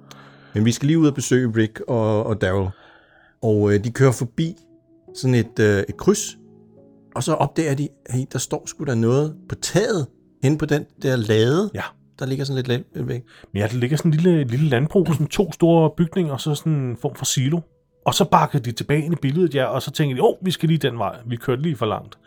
Men 0.53 0.65
vi 0.65 0.71
skal 0.71 0.87
lige 0.87 0.99
ud 0.99 1.07
og 1.07 1.15
besøge 1.15 1.53
Rick 1.55 1.81
og, 1.87 2.25
og 2.25 2.41
Daryl. 2.41 2.67
Og 3.41 3.73
øh, 3.73 3.83
de 3.83 3.91
kører 3.91 4.11
forbi 4.11 4.55
sådan 5.15 5.35
et, 5.35 5.59
øh, 5.59 5.83
et 5.89 5.97
kryds. 5.97 6.37
Og 7.15 7.23
så 7.23 7.33
opdager 7.33 7.75
de, 7.75 7.87
hey, 8.09 8.25
der 8.33 8.39
står 8.39 8.63
sgu 8.65 8.83
da 8.83 8.95
noget 8.95 9.35
på 9.49 9.55
taget 9.55 10.07
hen 10.43 10.57
på 10.57 10.65
den 10.65 10.85
der 11.01 11.15
lade. 11.15 11.69
Ja. 11.73 11.83
Der 12.19 12.25
ligger 12.25 12.45
sådan 12.45 12.55
lidt 12.55 12.67
lidt 12.67 13.07
væk. 13.07 13.21
Men 13.53 13.61
ja, 13.61 13.67
der 13.67 13.77
ligger 13.77 13.97
sådan 13.97 14.11
en 14.11 14.17
lille, 14.17 14.43
lille 14.43 14.69
landbrug, 14.69 15.07
sådan 15.07 15.27
to 15.27 15.51
store 15.51 15.91
bygninger, 15.97 16.33
og 16.33 16.41
så 16.41 16.55
sådan 16.55 16.73
en 16.73 16.97
form 16.97 17.15
for 17.15 17.25
silo. 17.25 17.59
Og 18.05 18.13
så 18.13 18.25
bakker 18.25 18.59
de 18.59 18.71
tilbage 18.71 19.05
ind 19.05 19.13
i 19.13 19.17
billedet, 19.21 19.55
ja, 19.55 19.65
og 19.65 19.81
så 19.81 19.91
tænker 19.91 20.15
de, 20.15 20.21
åh, 20.21 20.29
oh, 20.29 20.35
vi 20.45 20.51
skal 20.51 20.69
lige 20.69 20.77
den 20.77 20.97
vej. 20.97 21.15
Vi 21.25 21.35
kørte 21.35 21.61
lige 21.61 21.75
for 21.75 21.85
langt. 21.85 22.17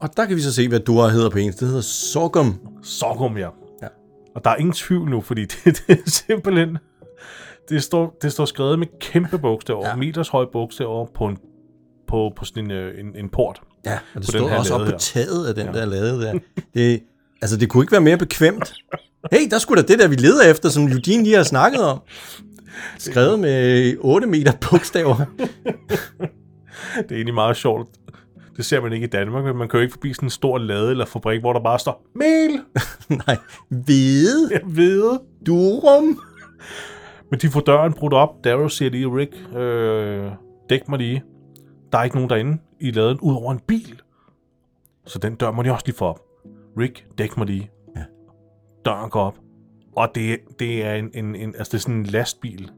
Og 0.00 0.16
der 0.16 0.24
kan 0.24 0.36
vi 0.36 0.40
så 0.40 0.52
se, 0.52 0.68
hvad 0.68 0.80
Dora 0.80 1.08
hedder 1.08 1.30
på 1.30 1.38
engelsk. 1.38 1.60
Det 1.60 1.68
hedder 1.68 1.82
Sorghum. 1.82 2.60
Sorghum, 2.82 3.36
ja. 3.36 3.48
Ja. 3.82 3.88
Og 4.34 4.44
der 4.44 4.50
er 4.50 4.56
ingen 4.56 4.72
tvivl 4.72 5.10
nu, 5.10 5.20
fordi 5.20 5.40
det, 5.64 5.64
det 5.64 5.98
er 6.06 6.10
simpelthen... 6.10 6.78
Det 7.68 7.82
står, 7.82 8.18
det 8.22 8.32
står 8.32 8.44
skrevet 8.44 8.78
med 8.78 8.86
kæmpe 9.00 9.38
bogstaver, 9.38 9.80
ja. 9.82 9.88
Ja. 9.88 9.96
meters 9.96 10.28
høje 10.28 10.46
bogstaver 10.52 11.06
på 11.14 11.26
en, 11.26 11.38
på, 12.08 12.32
på 12.36 12.44
sådan 12.44 12.64
en, 12.64 12.70
øh, 12.70 13.00
en, 13.00 13.16
en 13.16 13.28
port. 13.28 13.60
Ja, 13.86 13.98
og 14.14 14.20
det 14.20 14.28
står 14.28 14.48
her 14.48 14.58
også 14.58 14.74
op 14.74 14.86
på 14.86 14.92
taget 14.98 15.46
af 15.46 15.54
den 15.54 15.66
ja. 15.66 15.72
der 15.72 15.84
lade 15.84 16.20
der. 16.22 16.38
Det, 16.74 17.02
altså, 17.42 17.56
det 17.56 17.68
kunne 17.68 17.84
ikke 17.84 17.92
være 17.92 18.00
mere 18.00 18.16
bekvemt. 18.18 18.74
Hey, 19.32 19.50
der 19.50 19.58
skulle 19.58 19.82
da 19.82 19.86
det 19.88 19.98
der, 19.98 20.08
vi 20.08 20.14
leder 20.16 20.50
efter, 20.50 20.68
som 20.68 20.82
Eugene 20.82 21.24
lige 21.24 21.36
har 21.36 21.42
snakket 21.42 21.82
om. 21.84 22.00
Skrevet 22.98 23.38
med 23.40 23.94
8 24.00 24.26
meter 24.26 24.52
bogstaver. 24.70 25.16
Det 26.96 27.10
er 27.10 27.14
egentlig 27.14 27.34
meget 27.34 27.56
sjovt. 27.56 27.88
Det 28.56 28.64
ser 28.64 28.80
man 28.80 28.92
ikke 28.92 29.06
i 29.06 29.10
Danmark, 29.10 29.44
men 29.44 29.56
man 29.56 29.68
kører 29.68 29.82
ikke 29.82 29.92
forbi 29.92 30.12
sådan 30.12 30.26
en 30.26 30.30
stor 30.30 30.58
lade 30.58 30.90
eller 30.90 31.04
fabrik, 31.06 31.40
hvor 31.40 31.52
der 31.52 31.60
bare 31.60 31.78
står 31.78 32.06
mel, 32.14 32.60
Nej, 33.26 33.36
hvide, 33.68 34.48
jeg 34.50 34.60
ved. 34.64 35.18
durum. 35.46 36.20
Men 37.32 37.40
de 37.40 37.48
får 37.50 37.60
døren 37.60 37.92
brudt 37.92 38.12
op. 38.14 38.44
Darrow 38.44 38.68
siger 38.68 38.90
lige, 38.90 39.06
Rick, 39.06 39.56
øh, 39.56 40.32
dæk 40.70 40.88
mig 40.88 40.98
lige. 40.98 41.22
Der 41.92 41.98
er 41.98 42.02
ikke 42.04 42.16
nogen 42.16 42.30
derinde 42.30 42.58
i 42.80 42.90
laden, 42.90 43.18
ud 43.20 43.34
over 43.34 43.52
en 43.52 43.58
bil. 43.58 44.00
Så 45.06 45.18
den 45.18 45.34
dør 45.34 45.50
må 45.50 45.62
de 45.62 45.72
også 45.72 45.86
lige 45.86 45.96
få 45.96 46.04
op. 46.04 46.20
Rick, 46.78 47.06
dæk 47.18 47.36
mig 47.36 47.46
lige. 47.46 47.70
Ja. 47.96 48.02
Døren 48.84 49.10
går 49.10 49.20
op. 49.20 49.34
Og 49.96 50.08
det, 50.14 50.38
det 50.58 50.84
er 50.84 50.94
en, 50.94 51.10
en, 51.14 51.34
en, 51.34 51.54
altså 51.58 51.70
det 51.70 51.74
er 51.74 51.78
sådan 51.82 51.94
en 51.94 52.06
lastbil. 52.06 52.70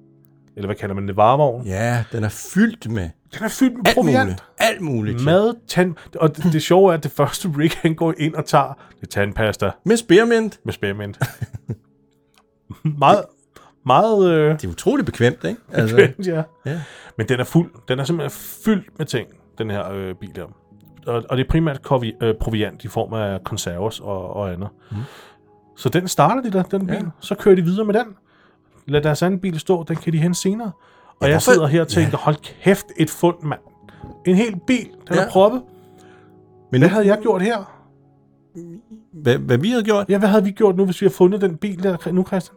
Eller 0.56 0.66
hvad 0.68 0.76
kalder 0.76 0.94
man 0.94 1.08
det? 1.08 1.16
Varevogn? 1.16 1.66
Ja, 1.66 2.04
den 2.12 2.24
er 2.24 2.28
fyldt 2.54 2.90
med 2.90 3.10
Den 3.34 3.44
er 3.44 3.48
fyldt 3.48 3.76
med 3.76 3.86
alt 3.86 3.94
proviant. 3.94 4.24
muligt. 4.24 4.44
Alt 4.58 4.80
muligt. 4.80 5.24
Mad, 5.24 5.54
tand... 5.68 5.94
Og 6.16 6.36
det, 6.36 6.52
det 6.52 6.62
sjove 6.62 6.90
er, 6.92 6.96
at 6.96 7.02
det 7.04 7.10
første 7.10 7.48
Rick 7.58 7.74
han 7.74 7.94
går 7.94 8.14
ind 8.18 8.34
og 8.34 8.44
tager, 8.44 8.72
det 9.00 9.02
er 9.02 9.06
tandpasta 9.06 9.70
Med 9.84 9.96
spearmint. 9.96 10.60
med 10.64 10.72
spærmint. 10.72 11.18
meget, 12.98 13.24
meget... 13.86 14.30
Øh, 14.30 14.52
Det 14.52 14.64
er 14.64 14.68
utroligt 14.68 15.06
bekvemt, 15.06 15.44
ikke? 15.44 15.60
Altså, 15.72 15.96
Bekvemt, 15.96 16.26
ja. 16.26 16.42
ja. 16.66 16.80
Men 17.18 17.28
den 17.28 17.40
er 17.40 17.44
fuld. 17.44 17.70
Den 17.88 17.98
er 17.98 18.04
simpelthen 18.04 18.30
fyldt 18.64 18.98
med 18.98 19.06
ting, 19.06 19.28
den 19.58 19.70
her 19.70 19.90
øh, 19.92 20.14
bil 20.14 20.30
her. 20.36 20.44
Og, 21.06 21.22
og 21.30 21.36
det 21.36 21.44
er 21.44 21.48
primært 21.50 21.82
kovi, 21.82 22.12
øh, 22.22 22.34
proviant 22.40 22.84
i 22.84 22.88
form 22.88 23.12
af 23.12 23.44
konserves 23.44 24.00
og, 24.00 24.30
og 24.36 24.52
andet. 24.52 24.68
Mm. 24.90 24.96
Så 25.76 25.88
den 25.88 26.08
starter 26.08 26.42
de 26.42 26.50
der, 26.50 26.62
den 26.62 26.86
bil. 26.86 26.94
Ja. 26.94 27.00
Så 27.20 27.34
kører 27.34 27.54
de 27.54 27.62
videre 27.62 27.84
med 27.84 27.94
den. 27.94 28.06
Lad 28.86 29.00
deres 29.02 29.22
anden 29.22 29.40
bil 29.40 29.60
stå, 29.60 29.82
den 29.88 29.96
kan 29.96 30.12
de 30.12 30.18
hente 30.18 30.40
senere. 30.40 30.70
Og 31.20 31.26
Ja, 31.26 31.32
jeg 31.32 31.42
sidder 31.42 31.66
her 31.66 31.80
og 31.80 31.88
tænker, 31.88 32.10
ja. 32.12 32.16
hold 32.16 32.36
kæft, 32.62 32.86
et 32.96 33.10
fund, 33.10 33.36
mand. 33.42 33.60
En 34.26 34.34
hel 34.36 34.56
bil, 34.66 34.88
den 35.08 35.16
Ja. 35.16 35.24
er 35.24 35.30
proppet. 35.30 35.62
Men 36.72 36.80
Hvad 36.80 36.88
havde 36.88 37.06
jeg 37.06 37.18
gjort 37.22 37.42
her? 37.42 37.80
hvad, 39.12 39.38
hvad 39.38 39.58
vi 39.58 39.70
havde 39.70 39.84
gjort? 39.84 40.06
Ja, 40.08 40.18
hvad 40.18 40.28
havde 40.28 40.44
vi 40.44 40.50
gjort 40.50 40.76
nu, 40.76 40.84
hvis 40.84 41.00
vi 41.00 41.04
havde 41.06 41.14
fundet 41.14 41.40
den 41.40 41.56
bil 41.56 41.82
der 41.82 42.12
nu, 42.12 42.24
Christian? 42.26 42.56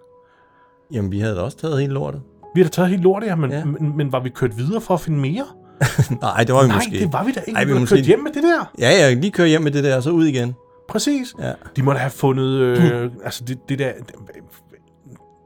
Jamen, 0.92 1.12
vi 1.12 1.20
havde 1.20 1.36
da 1.36 1.42
også 1.42 1.58
taget 1.58 1.82
hele 1.82 1.94
lortet. 1.94 2.22
Vi 2.56 2.62
har 2.62 2.66
da 2.66 2.70
taget 2.70 2.90
helt 2.90 3.02
lortet 3.02 3.30
her, 3.30 3.36
men, 3.36 3.52
Ja. 3.52 3.58
ja. 3.58 3.66
men, 3.66 3.98
men 3.98 4.12
var 4.12 4.20
vi 4.20 4.30
kørt 4.30 4.58
videre 4.58 4.82
for 4.82 4.94
at 4.94 5.02
finde 5.02 5.20
mere? 5.20 5.46
Nej, 6.22 6.44
det 6.44 6.56
var 6.56 6.62
vi 6.62 6.68
Nej, 6.68 6.76
måske. 6.78 7.00
det 7.00 7.14
var 7.14 7.24
vi 7.24 7.32
da 7.32 7.40
ikke. 7.40 7.58
Ej, 7.58 7.64
vi 7.66 7.74
måske- 7.74 7.96
kørt 7.96 8.06
hjem 8.06 8.20
med 8.20 8.32
det 8.32 8.44
der. 8.44 8.72
Ja, 8.80 8.90
ja, 8.90 9.14
lige 9.14 9.32
køre 9.32 9.48
hjem 9.48 9.62
med 9.62 9.72
det 9.72 9.84
der, 9.84 9.96
og 9.96 10.04
så 10.04 10.10
ud 10.12 10.26
igen. 10.26 10.56
Præcis. 10.90 11.34
Ja. 11.40 11.52
De 11.76 11.84
må 11.84 11.94
da 11.94 11.98
have 11.98 12.12
fundet, 12.12 12.46
øh, 12.46 13.12
altså 13.24 13.44
det, 13.46 13.60
det 13.70 13.80
der, 13.80 13.92
det, 13.94 14.16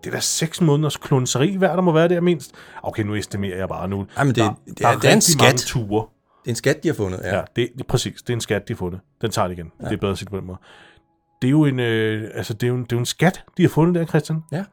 det 0.04 0.14
der 0.14 0.20
seks 0.20 0.62
måneders 0.62 0.98
klunseri, 0.98 1.56
hvad 1.56 1.70
der 1.70 1.82
må 1.82 1.92
være 1.92 2.08
der 2.10 2.22
mindst. 2.22 2.52
Okay, 2.84 3.04
nu 3.04 3.16
estimerer 3.16 3.58
jeg 3.58 3.70
bare 3.70 3.88
nu. 3.88 4.06
Ej, 4.18 4.24
men 4.24 4.36
det- 4.36 4.44
der, 4.44 4.54
det 4.68 4.80
der 4.80 4.88
er- 4.88 4.92
det 4.96 5.04
er 5.06 5.10
en 5.10 5.14
mange 5.14 5.22
skat. 5.22 5.56
ture. 5.58 6.06
Det 6.42 6.48
er 6.48 6.50
en 6.52 6.56
skat, 6.56 6.84
de 6.84 6.88
har 6.88 6.96
fundet. 6.96 7.20
Ja. 7.24 7.36
Ja, 7.36 7.42
det, 7.56 7.70
det, 7.78 7.88
præcis. 7.88 8.22
Det 8.22 8.30
er 8.30 8.34
en 8.34 8.42
skat, 8.42 8.68
de 8.68 8.74
har 8.74 8.78
fundet. 8.78 9.00
Den 9.22 9.32
tager 9.32 9.48
det 9.48 9.58
igen. 9.58 9.72
Ja. 9.82 9.86
Det 9.86 9.94
er 9.94 9.98
bedre 9.98 10.12
at 10.12 10.18
sige 10.18 10.26
det 10.26 10.32
på 10.32 10.38
den 10.38 10.48
måde. 10.48 10.58
Det 11.42 11.48
er 11.48 11.52
jo 11.52 11.66
en, 11.66 11.80
øh, 11.80 12.30
altså 12.36 12.54
det 12.54 12.64
er 12.64 12.68
jo 12.68 12.76
en, 12.76 12.84
det 12.84 12.92
er 12.92 12.96
jo 12.96 13.00
en 13.00 13.06
skat, 13.06 13.44
de 13.58 13.62
har 13.62 13.70
fundet 13.70 13.96
der, 13.96 14.06
Christian. 14.06 14.44
ja. 14.52 14.64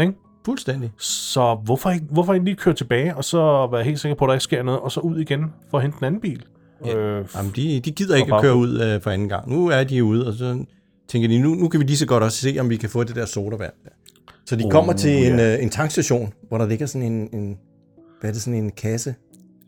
Ikke? 0.00 0.12
Fuldstændig. 0.44 0.92
Så 0.98 1.54
hvorfor 1.64 1.90
ikke, 1.90 2.06
hvorfor 2.10 2.34
ikke 2.34 2.44
lige 2.44 2.56
køre 2.56 2.74
tilbage, 2.74 3.16
og 3.16 3.24
så 3.24 3.68
være 3.72 3.84
helt 3.84 4.00
sikker 4.00 4.16
på, 4.16 4.24
at 4.24 4.28
der 4.28 4.34
ikke 4.34 4.44
sker 4.44 4.62
noget, 4.62 4.80
og 4.80 4.92
så 4.92 5.00
ud 5.00 5.18
igen 5.18 5.44
for 5.70 5.78
at 5.78 5.82
hente 5.82 5.98
en 6.00 6.04
anden 6.04 6.20
bil? 6.20 6.44
Ja. 6.84 6.96
Øh, 6.96 7.26
Jamen, 7.36 7.52
de, 7.56 7.80
de 7.80 7.90
gider 7.90 8.16
ikke 8.16 8.34
at 8.34 8.40
køre 8.42 8.56
ud 8.56 8.80
øh, 8.80 9.02
for 9.02 9.10
anden 9.10 9.28
gang. 9.28 9.50
Nu 9.50 9.66
er 9.68 9.84
de 9.84 10.04
ude, 10.04 10.26
og 10.26 10.34
så 10.34 10.64
tænker 11.08 11.28
de, 11.28 11.38
nu, 11.38 11.54
nu 11.54 11.68
kan 11.68 11.80
vi 11.80 11.84
lige 11.84 11.96
så 11.96 12.06
godt 12.06 12.22
også 12.22 12.38
se, 12.38 12.56
om 12.60 12.70
vi 12.70 12.76
kan 12.76 12.88
få 12.90 13.04
det 13.04 13.16
der 13.16 13.26
sodavand. 13.26 13.72
Der. 13.84 13.90
Så 14.46 14.56
de 14.56 14.64
Oh, 14.64 14.70
kommer 14.70 14.92
til 14.92 15.26
en, 15.26 15.38
ja. 15.38 15.56
øh, 15.56 15.62
en 15.62 15.70
tankstation, 15.70 16.32
hvor 16.48 16.58
der 16.58 16.66
ligger 16.66 16.86
sådan 16.86 17.12
en, 17.12 17.28
en 17.32 17.58
hvad 18.20 18.30
er 18.30 18.32
det, 18.34 18.42
sådan 18.42 18.64
en 18.64 18.70
kasse? 18.70 19.14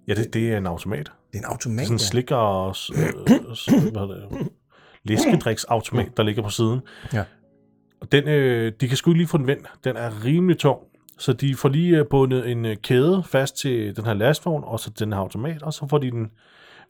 ja, 0.08 0.14
det, 0.14 0.34
det 0.34 0.52
er 0.52 0.58
en 0.58 0.66
automat. 0.66 1.10
Det 1.32 1.38
er 1.38 1.42
en 1.42 1.44
automat. 1.52 1.86
Sådan 1.86 1.94
en 1.94 1.98
slikker 1.98 2.36
og 2.36 2.74
øh, 2.94 3.00
hvad 3.92 4.00
hedder 4.00 4.28
det, 4.28 4.48
læskedriksautomat, 5.04 6.16
der 6.16 6.22
ligger 6.22 6.42
på 6.42 6.50
siden. 6.50 6.80
Ja. 7.12 7.24
Og 8.04 8.12
den, 8.12 8.28
øh, 8.28 8.72
de 8.80 8.88
kan 8.88 8.96
sgu 8.96 9.10
ikke 9.10 9.18
lige 9.18 9.28
få 9.28 9.38
den 9.38 9.46
vendt. 9.46 9.66
Den 9.84 9.96
er 9.96 10.24
rimelig 10.24 10.58
tung. 10.58 10.78
Så 11.18 11.32
de 11.32 11.54
får 11.56 11.68
lige 11.68 11.98
øh, 11.98 12.06
bundet 12.10 12.50
en 12.50 12.64
øh, 12.64 12.76
kæde 12.76 13.22
fast 13.26 13.56
til 13.58 13.96
den 13.96 14.04
her 14.04 14.14
lastvogn, 14.14 14.62
og 14.66 14.80
så 14.80 14.90
den 14.98 15.12
her 15.12 15.20
automat, 15.20 15.62
og 15.62 15.72
så 15.74 15.86
får 15.90 15.98
de 15.98 16.10
den 16.10 16.30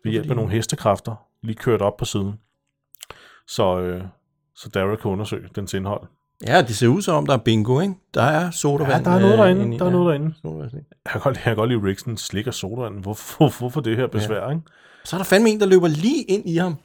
ved 0.04 0.12
hjælp 0.12 0.30
af 0.30 0.36
nogle 0.36 0.50
hestekræfter 0.52 1.14
lige 1.42 1.56
kørt 1.56 1.82
op 1.82 1.96
på 1.96 2.04
siden. 2.04 2.32
Så, 3.48 3.80
øh, 3.80 4.02
så 4.56 4.68
Daryl 4.68 4.96
kan 4.96 5.10
undersøge 5.10 5.48
dens 5.56 5.74
indhold. 5.74 6.00
Ja, 6.46 6.62
det 6.62 6.76
ser 6.76 6.88
ud 6.88 7.02
som 7.02 7.14
om, 7.14 7.26
der 7.26 7.32
er 7.34 7.38
bingo, 7.38 7.80
ikke? 7.80 7.94
Der 8.14 8.22
er 8.22 8.50
sodavand. 8.50 9.04
Ja, 9.06 9.10
der 9.10 9.16
er 9.16 9.20
noget 9.20 9.32
øh, 9.32 9.38
derinde. 9.38 9.62
inde 9.62 9.76
i- 9.76 9.78
Der 9.78 9.84
er 9.84 9.88
ja, 9.88 9.92
noget 9.96 10.08
derinde. 10.08 10.34
sodavand. 10.42 10.72
Jeg 10.74 11.12
kan 11.12 11.20
godt, 11.20 11.36
jeg 11.36 11.42
kan 11.42 11.56
godt 11.56 11.70
lide 11.70 11.82
Rixen 11.84 12.16
slikker 12.16 12.50
sodavand. 12.50 13.02
Hvorfor, 13.02 13.52
hvorfor 13.58 13.80
det 13.80 13.96
her 13.96 14.06
besvær, 14.06 14.50
ikke? 14.50 14.62
Så 15.04 15.16
er 15.16 15.18
der 15.18 15.24
fandme 15.24 15.48
en, 15.50 15.60
der 15.60 15.66
løber 15.66 15.88
lige 15.88 16.22
ind 16.22 16.48
i 16.48 16.56
ham. 16.56 16.76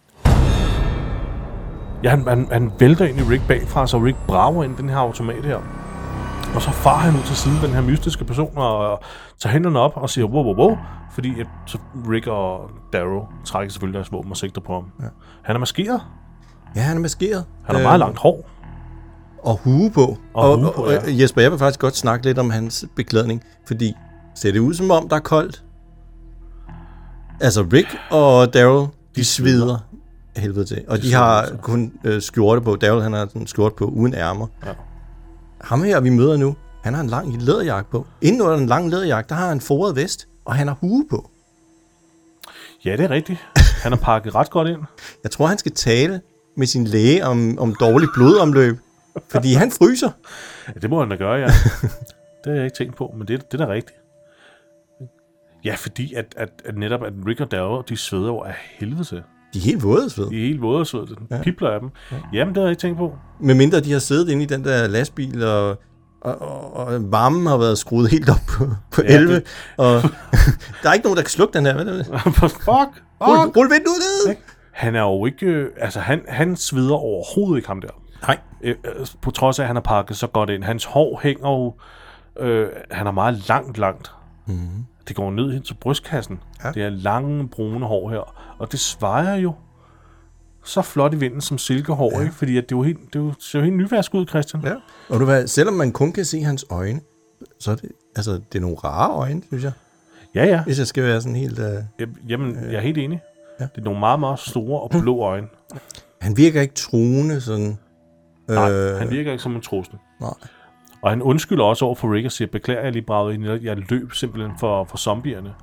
Ja, 2.04 2.10
han, 2.10 2.28
han, 2.28 2.48
han 2.52 2.72
vælter 2.80 3.06
ind 3.06 3.20
i 3.20 3.22
Rick 3.22 3.48
bagfra, 3.48 3.88
så 3.88 3.98
Rick 3.98 4.18
brager 4.28 4.64
ind 4.64 4.80
i 4.80 4.82
den 4.82 4.90
her 4.90 4.98
automat 4.98 5.46
her. 5.46 5.58
Og 6.56 6.62
så 6.62 6.72
far 6.72 6.98
han 6.98 7.16
ud 7.16 7.24
til 7.24 7.36
siden, 7.36 7.58
den 7.62 7.70
her 7.70 7.82
mystiske 7.82 8.26
person, 8.26 8.52
og, 8.56 8.78
og 8.78 9.02
tager 9.40 9.54
hænderne 9.54 9.80
op 9.80 9.92
og 9.96 10.10
siger, 10.10 10.26
wow, 10.26 10.44
wow, 10.44 10.56
wow. 10.56 10.78
Fordi 11.12 11.40
at, 11.40 11.48
så 11.66 11.78
Rick 12.12 12.28
og 12.28 12.70
Darrow 12.94 13.28
trækker 13.46 13.72
selvfølgelig 13.72 13.98
deres 13.98 14.12
våben 14.12 14.32
og 14.32 14.38
sigter 14.38 14.62
på 14.62 14.74
ham. 14.74 14.84
Ja. 15.02 15.06
Han 15.42 15.56
er 15.56 15.60
maskeret. 15.60 16.02
Ja, 16.76 16.82
han 16.82 16.98
er 16.98 17.02
maskeret. 17.02 17.46
Han 17.66 17.76
har 17.76 17.84
meget 17.84 18.00
langt 18.00 18.20
hår. 18.20 18.50
Og 19.44 19.60
hue 19.64 19.92
på. 19.92 20.18
Og 20.34 20.52
og, 20.52 20.58
hue 20.58 20.72
på, 20.76 20.82
og, 20.82 20.92
ja. 20.92 20.98
og 20.98 21.20
Jesper, 21.20 21.42
jeg 21.42 21.52
vil 21.52 21.60
faktisk 21.60 21.80
godt 21.80 21.98
snakke 21.98 22.26
lidt 22.26 22.38
om 22.38 22.50
hans 22.50 22.86
beklædning, 22.96 23.44
fordi 23.68 23.94
ser 24.36 24.52
det 24.52 24.60
ud 24.60 24.74
som 24.74 24.92
om, 24.92 25.10
der 25.10 25.16
er 25.16 25.20
koldt? 25.20 25.64
Altså, 27.42 27.68
Rick 27.74 27.98
og 28.12 28.54
Daryl, 28.54 28.88
de 29.16 29.26
sveder 29.26 29.76
af 29.76 29.89
helvede 30.40 30.66
til. 30.66 30.84
Og 30.88 31.02
de, 31.02 31.14
har 31.14 31.50
kun 31.62 31.94
øh, 32.04 32.22
skjorte 32.22 32.62
på. 32.62 32.76
Daryl, 32.76 33.02
han 33.02 33.14
har 33.14 33.26
sådan 33.26 33.42
en 33.42 33.48
skjorte 33.48 33.76
på 33.76 33.86
uden 33.86 34.14
ærmer. 34.14 34.48
Ja. 34.66 34.72
Ham 35.62 35.84
her, 35.84 36.00
vi 36.00 36.10
møder 36.10 36.38
nu, 36.38 36.56
han 36.84 36.94
har 36.94 37.02
en 37.02 37.10
lang 37.10 37.42
læderjakke 37.42 37.92
på. 37.92 38.08
Inden 38.22 38.42
under 38.42 38.58
den 38.58 38.68
lange 38.68 38.90
læderjakke, 38.90 39.30
der 39.30 39.36
har 39.36 39.48
han 39.48 39.58
en 39.58 39.62
foret 39.62 39.96
vest, 39.96 40.28
og 40.46 40.56
han 40.56 40.68
har 40.68 40.78
hue 40.82 41.06
på. 41.10 41.30
Ja, 42.86 42.92
det 42.92 43.06
er 43.06 43.10
rigtigt. 43.10 43.40
Han 43.84 43.94
er 43.94 43.98
pakket 43.98 44.36
ret 44.36 44.50
godt 44.50 44.68
ind. 44.68 44.82
Jeg 45.24 45.32
tror, 45.32 45.48
han 45.48 45.58
skal 45.58 45.72
tale 45.72 46.22
med 46.58 46.68
sin 46.68 46.84
læge 46.84 47.26
om, 47.26 47.60
om 47.60 47.76
dårlig 47.80 48.10
blodomløb, 48.14 48.78
fordi 49.30 49.54
han 49.54 49.72
fryser. 49.72 50.12
Ja, 50.68 50.80
det 50.80 50.90
må 50.90 51.00
han 51.00 51.10
da 51.10 51.16
gøre, 51.16 51.34
ja. 51.34 51.46
det 52.44 52.46
har 52.46 52.54
jeg 52.54 52.64
ikke 52.66 52.78
tænkt 52.78 52.96
på, 52.96 53.14
men 53.18 53.28
det, 53.28 53.52
det 53.52 53.62
er 53.62 53.66
da 53.66 53.72
rigtigt. 53.72 53.98
Ja, 55.66 55.76
fordi 55.76 56.14
at, 56.14 56.26
at, 56.38 56.50
at 56.66 56.78
netop 56.78 57.04
at 57.04 57.14
Rick 57.28 57.42
og 57.42 57.52
Darrow, 57.52 57.82
de 57.82 57.98
sveder 57.98 58.28
jo 58.28 58.40
af 58.40 58.56
helvede 58.80 59.04
til. 59.04 59.24
De 59.54 59.60
er 59.60 59.64
helt 59.64 59.84
våde 59.84 60.10
sved. 60.10 60.30
De 60.30 60.36
er 60.44 60.48
helt 60.48 60.62
våde 60.62 60.80
og 60.80 60.88
svede. 60.88 61.06
Den 61.08 61.18
ja. 61.32 61.42
pipler 61.44 61.70
af 61.70 61.80
dem. 61.80 61.90
Jamen, 62.34 62.54
det 62.56 62.58
har 62.62 62.66
jeg 62.68 62.72
ikke 62.72 62.82
tænkt 62.82 62.98
på. 62.98 63.14
Med 63.40 63.56
mindre 63.56 63.80
de 63.80 63.92
har 63.92 64.00
siddet 64.00 64.30
inde 64.30 64.44
i 64.44 64.46
den 64.46 64.64
der 64.64 64.88
lastbil, 64.88 65.44
og, 65.44 65.70
og, 66.22 66.42
og, 66.42 66.74
og 66.74 67.12
varmen 67.12 67.48
har 67.48 67.58
været 67.58 67.78
skruet 67.78 68.10
helt 68.12 68.30
op 68.30 68.36
på, 68.48 68.66
på 68.92 69.02
Ja, 69.02 69.16
11. 69.16 69.36
det- 69.36 69.44
Og 69.78 70.02
der 70.84 70.90
er 70.90 70.94
ikke 70.94 71.04
nogen, 71.06 71.18
der 71.18 71.24
kan 71.24 71.30
slukke 71.30 71.54
den 71.58 71.66
her. 71.66 71.74
Hvad 71.74 71.86
er 71.86 71.94
det? 71.94 72.06
Fuck! 72.06 72.68
Rul, 73.22 73.38
Fuck! 73.46 73.58
rul 73.58 73.66
vinduet 73.66 74.00
ned! 74.28 74.36
Han 74.72 74.96
er 74.96 75.02
jo 75.02 75.26
ikke... 75.26 75.46
øh, 75.46 75.70
Altså, 75.78 76.00
han, 76.00 76.22
han 76.28 76.56
sveder 76.56 76.94
overhovedet 76.96 77.58
ikke 77.58 77.68
ham 77.68 77.82
der. 77.82 77.88
Nej. 78.28 78.38
Øh, 78.62 78.76
øh, 79.00 79.06
på 79.22 79.32
trods 79.32 79.60
af, 79.60 79.64
at 79.64 79.68
han 79.68 79.76
har 79.76 79.82
pakket 79.82 80.18
så 80.18 80.28
godt 80.28 80.50
ind. 80.50 80.64
Hans 80.64 80.86
hår 80.86 81.20
hænger 81.24 81.50
jo... 81.50 81.74
Øh, 82.46 82.68
han 82.92 83.08
er 83.08 83.12
meget 83.12 83.48
langt, 83.48 83.78
langt. 83.78 84.12
Mm. 84.48 84.56
Det 85.10 85.16
går 85.18 85.32
ned 85.32 85.52
hen 85.52 85.62
til 85.62 85.74
brystkassen. 85.74 86.40
Ja. 86.64 86.72
Det 86.72 86.84
er 86.84 86.90
lange, 86.90 87.50
brune 87.50 87.86
hår 87.86 88.10
her. 88.10 88.36
Og 88.60 88.72
det 88.72 88.80
svejer 88.80 89.36
jo 89.36 89.54
så 90.64 90.82
flot 90.82 91.14
i 91.14 91.18
vinden 91.18 91.42
som 91.42 91.58
silkehår, 91.58 92.12
ja. 92.16 92.22
ikke? 92.22 92.34
Fordi 92.34 92.58
at 92.58 92.64
det, 92.64 92.76
er 92.76 92.80
jo 92.80 92.84
helt, 92.84 93.00
det 93.14 93.20
jo, 93.20 93.34
ser 93.40 93.60
jo 93.60 93.66
helt 93.66 93.78
nyværsk 93.78 94.14
ud, 94.14 94.28
Christian. 94.28 94.64
Ja. 94.64 94.76
Og 95.10 95.20
du 95.20 95.26
hvad, 95.26 95.48
selvom 95.48 95.74
man 95.74 95.92
kun 95.92 96.12
kan 96.12 96.26
se 96.26 96.42
hans 96.44 96.66
øjne, 96.70 97.00
så 97.60 97.72
er 97.72 97.76
det, 97.76 97.92
altså, 98.16 98.32
det 98.32 98.56
er 98.56 98.60
nogle 98.60 98.78
rare 98.78 99.12
øjne, 99.12 99.42
synes 99.48 99.64
jeg. 99.64 99.72
Ja, 100.36 100.46
ja. 100.46 100.64
Hvis 100.64 100.80
jeg 100.80 100.88
skal 100.88 101.04
være 101.04 101.22
sådan 101.22 101.36
helt... 101.36 101.60
Uh... 101.60 101.66
Jamen, 102.00 102.18
Jamen, 102.28 102.56
jeg 102.56 102.74
er 102.74 102.80
helt 102.82 102.98
enig. 102.98 103.22
Ja. 103.60 103.64
Det 103.64 103.78
er 103.78 103.86
nogle 103.86 104.00
meget, 104.00 104.20
meget 104.20 104.40
store 104.40 104.80
og 104.82 104.90
blå 104.90 105.20
øjne. 105.32 105.48
Han 106.22 106.38
virker 106.38 106.62
ikke 106.62 106.74
truende, 106.74 107.42
sådan... 107.42 107.78
Nej, 108.48 108.72
Øh, 108.72 109.00
han 109.00 109.12
virker 109.12 109.32
ikke 109.32 109.44
som 109.44 109.56
en 109.56 109.62
trussel. 109.62 109.96
Nej. 110.22 110.34
Og 111.02 111.10
han 111.10 111.22
undskylder 111.22 111.64
også 111.64 111.86
over 111.86 111.96
for 111.96 112.14
Rick 112.14 112.26
og 112.26 112.32
siger, 112.32 112.48
beklager, 112.52 112.82
jeg 112.82 112.92
lige 112.92 113.02
bragede 113.06 113.34
ind. 113.34 113.46
Jeg 113.64 113.78
løb 113.90 114.14
simpelthen 114.14 114.52
for, 114.60 114.84
for 114.84 114.98
zombierne. 114.98 115.54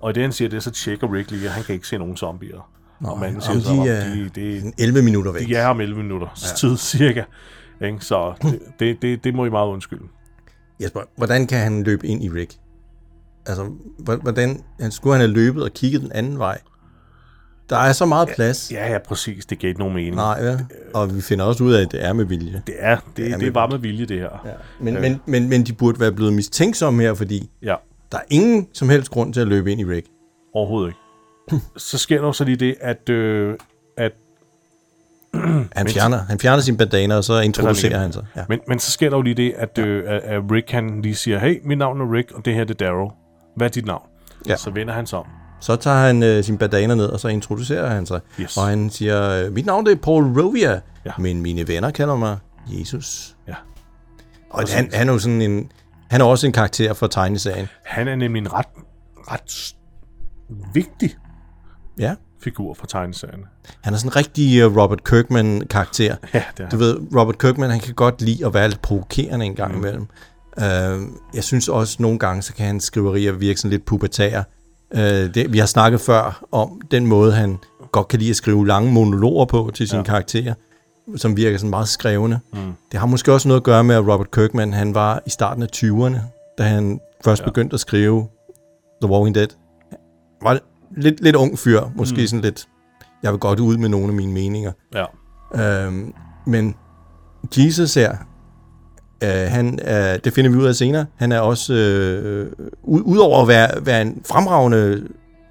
Og 0.00 0.10
i 0.10 0.12
det, 0.12 0.22
han 0.22 0.32
siger 0.32 0.48
det, 0.48 0.62
så 0.62 0.70
tjekker 0.70 1.12
Rick 1.12 1.30
lige, 1.30 1.44
at 1.44 1.50
han 1.50 1.64
kan 1.64 1.74
ikke 1.74 1.86
se 1.88 1.98
nogen 1.98 2.16
zombier. 2.16 2.70
og 3.04 3.18
manden 3.18 3.40
siger 3.40 3.60
så, 3.60 3.72
de 3.72 3.88
er 3.88 4.14
de, 4.14 4.28
det, 4.28 4.74
11 4.78 5.02
minutter 5.02 5.32
væk. 5.32 5.46
de 5.48 5.54
er 5.54 5.66
om 5.66 5.80
11 5.80 6.02
minutter 6.02 6.26
ja. 6.42 6.56
tid 6.56 6.76
cirka. 6.98 7.24
Ikke? 7.84 8.00
Så 8.00 8.34
det, 8.42 8.60
det, 8.78 9.02
det, 9.02 9.24
det 9.24 9.34
må 9.34 9.44
I 9.44 9.50
meget 9.50 9.68
undskylde. 9.68 10.04
Jesper, 10.82 11.00
hvordan 11.16 11.46
kan 11.46 11.58
han 11.58 11.82
løbe 11.82 12.06
ind 12.06 12.24
i 12.24 12.28
Rick? 12.28 12.54
Altså, 13.46 13.70
hvor- 13.98 14.16
hvordan 14.16 14.62
han 14.80 14.90
skulle 14.90 15.14
han 15.14 15.20
have 15.20 15.32
løbet 15.32 15.62
og 15.64 15.70
kigget 15.70 16.02
den 16.02 16.12
anden 16.12 16.38
vej? 16.38 16.58
Der 17.70 17.76
er 17.76 17.92
så 17.92 18.06
meget 18.06 18.28
plads. 18.28 18.72
Ja, 18.72 18.92
ja, 18.92 18.98
præcis. 18.98 19.46
Det 19.46 19.58
giver 19.58 19.68
ikke 19.68 19.80
nogen 19.80 19.94
mening. 19.94 20.16
Nej, 20.16 20.42
vel? 20.42 20.66
Og 20.94 21.16
vi 21.16 21.20
finder 21.20 21.44
også 21.44 21.64
ud 21.64 21.72
af, 21.72 21.82
at 21.82 21.92
det 21.92 22.04
er 22.04 22.12
med 22.12 22.24
vilje. 22.24 22.62
Det 22.66 22.74
er, 22.78 22.96
det, 22.96 23.16
det, 23.16 23.32
er 23.32 23.36
det 23.38 23.48
er 23.48 23.52
bare 23.52 23.68
med 23.68 23.78
vilje, 23.78 24.06
det 24.06 24.18
her. 24.18 24.42
Ja. 24.44 24.50
Men, 24.80 25.00
men, 25.00 25.20
men, 25.26 25.48
men 25.48 25.62
de 25.62 25.72
burde 25.72 26.00
være 26.00 26.12
blevet 26.12 26.32
mistænksomme 26.32 27.02
her, 27.02 27.14
fordi 27.14 27.50
ja. 27.62 27.74
der 28.12 28.18
er 28.18 28.22
ingen 28.30 28.68
som 28.72 28.88
helst 28.88 29.10
grund 29.10 29.34
til 29.34 29.40
at 29.40 29.48
løbe 29.48 29.72
ind 29.72 29.80
i 29.80 29.84
Rick. 29.84 30.06
Overhovedet 30.54 30.88
ikke. 30.88 31.64
så 31.90 31.98
sker 31.98 32.20
der 32.22 32.32
så 32.32 32.44
lige 32.44 32.56
det, 32.56 32.74
at, 32.80 33.08
øh, 33.08 33.54
at 33.96 34.12
Han 35.76 35.88
fjerner, 35.88 36.18
han 36.18 36.38
fjerner 36.38 36.62
sin 36.62 36.76
bandana, 36.76 37.16
og 37.16 37.24
så 37.24 37.40
introducerer 37.40 37.98
han 37.98 38.12
sig. 38.12 38.24
Ja. 38.36 38.44
Men, 38.48 38.60
men 38.68 38.78
så 38.78 38.90
sker 38.90 39.10
der 39.10 39.16
jo 39.16 39.22
lige 39.22 39.34
det, 39.34 39.54
at, 39.56 39.78
øh, 39.78 40.04
at, 40.06 40.20
at 40.20 40.42
Rick 40.52 40.70
han 40.70 41.02
lige 41.02 41.14
siger, 41.14 41.38
hey, 41.38 41.60
mit 41.64 41.78
navn 41.78 42.00
er 42.00 42.12
Rick, 42.12 42.32
og 42.32 42.44
det 42.44 42.54
her 42.54 42.64
det 42.64 42.82
er 42.82 42.86
Darrow. 42.86 43.10
Hvad 43.56 43.66
er 43.66 43.70
dit 43.70 43.86
navn? 43.86 44.02
Ja. 44.48 44.56
Så 44.56 44.70
vender 44.70 44.94
han 44.94 45.06
sig 45.06 45.18
om. 45.18 45.26
Så 45.60 45.76
tager 45.76 45.96
han 46.06 46.22
øh, 46.22 46.44
sin 46.44 46.58
bandana 46.58 46.94
ned, 46.94 47.06
og 47.06 47.20
så 47.20 47.28
introducerer 47.28 47.88
han 47.90 48.06
sig. 48.06 48.20
Yes. 48.40 48.56
Og 48.56 48.66
han 48.66 48.90
siger, 48.90 49.30
øh, 49.46 49.52
mit 49.52 49.66
navn 49.66 49.86
det 49.86 49.92
er 49.92 49.96
Paul 49.96 50.40
Rovia, 50.40 50.80
Ja. 51.06 51.10
men 51.18 51.42
mine 51.42 51.68
venner 51.68 51.90
kalder 51.90 52.16
mig 52.16 52.38
Jesus. 52.66 53.36
Ja. 53.48 53.54
Og 54.50 54.62
han, 54.68 54.90
han 54.94 55.08
er 55.08 55.12
jo 55.12 55.18
sådan 55.18 55.42
en... 55.42 55.72
Han 56.10 56.20
er 56.20 56.24
også 56.24 56.46
en 56.46 56.52
karakter 56.52 56.92
for 56.92 57.06
tegneserien. 57.06 57.68
Han 57.84 58.08
er 58.08 58.16
nemlig 58.16 58.40
en 58.40 58.52
ret, 58.52 58.66
ret 59.18 59.74
vigtig 60.74 61.16
Ja. 61.98 62.14
figur 62.42 62.74
for 62.74 62.86
tegneserien. 62.86 63.44
Han 63.80 63.94
er 63.94 63.98
sådan 63.98 64.08
en 64.08 64.16
rigtig 64.16 64.60
øh, 64.60 64.76
Robert 64.76 65.04
Kirkman-karakter. 65.04 66.16
Ja, 66.34 66.42
det 66.56 66.64
er 66.64 66.68
Du 66.68 66.76
ved, 66.76 66.96
Robert 67.16 67.38
Kirkman, 67.38 67.70
han 67.70 67.80
kan 67.80 67.94
godt 67.94 68.22
lide 68.22 68.46
at 68.46 68.54
være 68.54 68.68
lidt 68.68 68.82
provokerende 68.82 69.46
en 69.46 69.54
gang 69.54 69.72
mm. 69.72 69.78
imellem. 69.78 70.06
Uh, 70.56 70.64
jeg 71.34 71.44
synes 71.44 71.68
også, 71.68 71.96
nogle 71.98 72.18
gange, 72.18 72.42
så 72.42 72.54
kan 72.54 72.66
hans 72.66 72.84
skriverier 72.84 73.32
virke 73.32 73.60
sådan 73.60 73.70
lidt 73.70 73.84
pubertære. 73.84 74.44
Uh, 74.94 75.00
det, 75.00 75.52
vi 75.52 75.58
har 75.58 75.66
snakket 75.66 76.00
før 76.00 76.44
om 76.52 76.80
den 76.90 77.06
måde, 77.06 77.32
han 77.32 77.58
godt 77.92 78.08
kan 78.08 78.18
lide 78.18 78.30
at 78.30 78.36
skrive 78.36 78.66
lange 78.66 78.92
monologer 78.92 79.44
på 79.44 79.70
til 79.74 79.88
sine 79.88 79.98
ja. 79.98 80.04
karakterer, 80.04 80.54
som 81.16 81.36
virker 81.36 81.58
sådan 81.58 81.70
meget 81.70 81.88
skrevne. 81.88 82.40
Mm. 82.52 82.72
Det 82.92 83.00
har 83.00 83.06
måske 83.06 83.32
også 83.32 83.48
noget 83.48 83.60
at 83.60 83.64
gøre 83.64 83.84
med, 83.84 83.94
at 83.94 84.00
Robert 84.00 84.30
Kirkman, 84.30 84.72
han 84.72 84.94
var 84.94 85.22
i 85.26 85.30
starten 85.30 85.62
af 85.62 85.68
20'erne, 85.76 86.18
da 86.58 86.62
han 86.62 87.00
først 87.24 87.42
ja. 87.42 87.46
begyndte 87.46 87.74
at 87.74 87.80
skrive 87.80 88.28
The 89.02 89.10
Walking 89.10 89.34
Dead. 89.34 89.48
Var 90.42 90.58
lidt, 90.96 91.20
lidt 91.20 91.36
ung 91.36 91.58
fyr, 91.58 91.80
måske 91.94 92.20
mm. 92.20 92.26
sådan 92.26 92.40
lidt, 92.40 92.68
jeg 93.22 93.32
vil 93.32 93.40
godt 93.40 93.60
ud 93.60 93.76
med 93.76 93.88
nogle 93.88 94.06
af 94.06 94.14
mine 94.14 94.32
meninger. 94.32 94.72
Ja. 94.94 95.04
Øhm, 95.54 96.14
men 96.46 96.74
Jesus 97.56 97.94
her, 97.94 98.16
øh, 99.24 99.30
han 99.30 99.78
er, 99.82 100.16
det 100.16 100.32
finder 100.32 100.50
vi 100.50 100.56
ud 100.56 100.64
af 100.66 100.74
senere, 100.74 101.06
han 101.16 101.32
er 101.32 101.40
også, 101.40 101.74
øh, 101.74 102.52
ud, 102.82 103.02
udover 103.04 103.42
at 103.42 103.48
være, 103.48 103.68
være 103.86 104.02
en 104.02 104.22
fremragende 104.28 105.02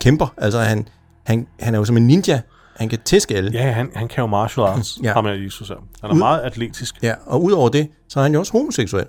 kæmper, 0.01 0.33
altså 0.37 0.59
han, 0.59 0.87
han, 1.25 1.47
han 1.59 1.73
er 1.75 1.79
jo 1.79 1.85
som 1.85 1.97
en 1.97 2.07
ninja, 2.07 2.41
han 2.77 2.89
kan 2.89 2.99
tæske 3.05 3.35
alle. 3.35 3.51
Ja, 3.53 3.71
han, 3.71 3.89
han 3.95 4.07
kan 4.07 4.21
jo 4.21 4.27
martial 4.27 4.65
arts, 4.67 4.99
Ja. 5.03 5.07
ja. 5.07 5.13
ham 5.13 5.25
er 5.25 5.31
Jesus 5.31 5.67
her. 5.69 5.75
Han 6.01 6.09
er 6.09 6.13
Ud- 6.13 6.19
meget 6.19 6.41
atletisk. 6.41 6.95
Ja, 7.03 7.13
og 7.25 7.43
udover 7.43 7.69
det, 7.69 7.87
så 8.09 8.19
er 8.19 8.23
han 8.23 8.33
jo 8.33 8.39
også 8.39 8.51
homoseksuel. 8.51 9.05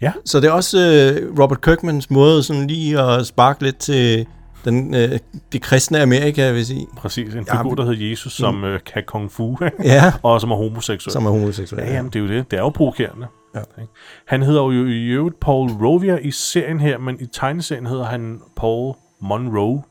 Ja. 0.00 0.12
Så 0.24 0.40
det 0.40 0.46
er 0.48 0.52
også 0.52 0.78
øh, 0.78 1.38
Robert 1.40 1.60
Kirkmans 1.60 2.10
måde 2.10 2.42
sådan 2.42 2.66
lige 2.66 3.00
at 3.00 3.26
sparke 3.26 3.62
lidt 3.62 3.78
til 3.78 4.26
den, 4.64 4.94
øh, 4.94 5.18
det 5.52 5.62
kristne 5.62 6.00
Amerika, 6.02 6.50
vil 6.50 6.66
sige, 6.66 6.86
Præcis, 6.96 7.34
en 7.34 7.46
Ja, 7.48 7.58
figur, 7.58 7.74
der 7.74 7.84
hedder 7.84 8.08
Jesus, 8.10 8.32
som 8.32 8.64
øh, 8.64 8.80
kan 8.94 9.02
kung 9.06 9.32
fu? 9.32 9.56
Ja. 9.84 10.12
og 10.22 10.40
som 10.40 10.50
er 10.50 10.56
homoseksuel. 10.56 11.12
som 11.12 11.26
er 11.26 11.30
homoseksuel. 11.30 11.82
Ja, 11.82 11.92
jamen, 11.94 12.10
det 12.12 12.18
er 12.18 12.22
jo 12.24 12.28
det. 12.28 12.50
Det 12.50 12.56
er 12.56 12.60
jo 12.60 12.68
provokerende. 12.68 13.26
Ja. 13.56 13.82
Ikke? 13.82 13.92
Han 14.26 14.42
hedder 14.42 14.62
jo 14.62 14.86
i 14.86 15.08
øvrigt 15.08 15.40
Paul 15.40 15.70
Rovia 15.70 16.16
i 16.16 16.30
serien 16.30 16.80
her, 16.80 16.98
men 16.98 17.20
i 17.20 17.26
tegneserien 17.26 17.86
hedder 17.86 18.04
han 18.04 18.40
Paul 18.56 18.94
Monroe. 19.20 19.82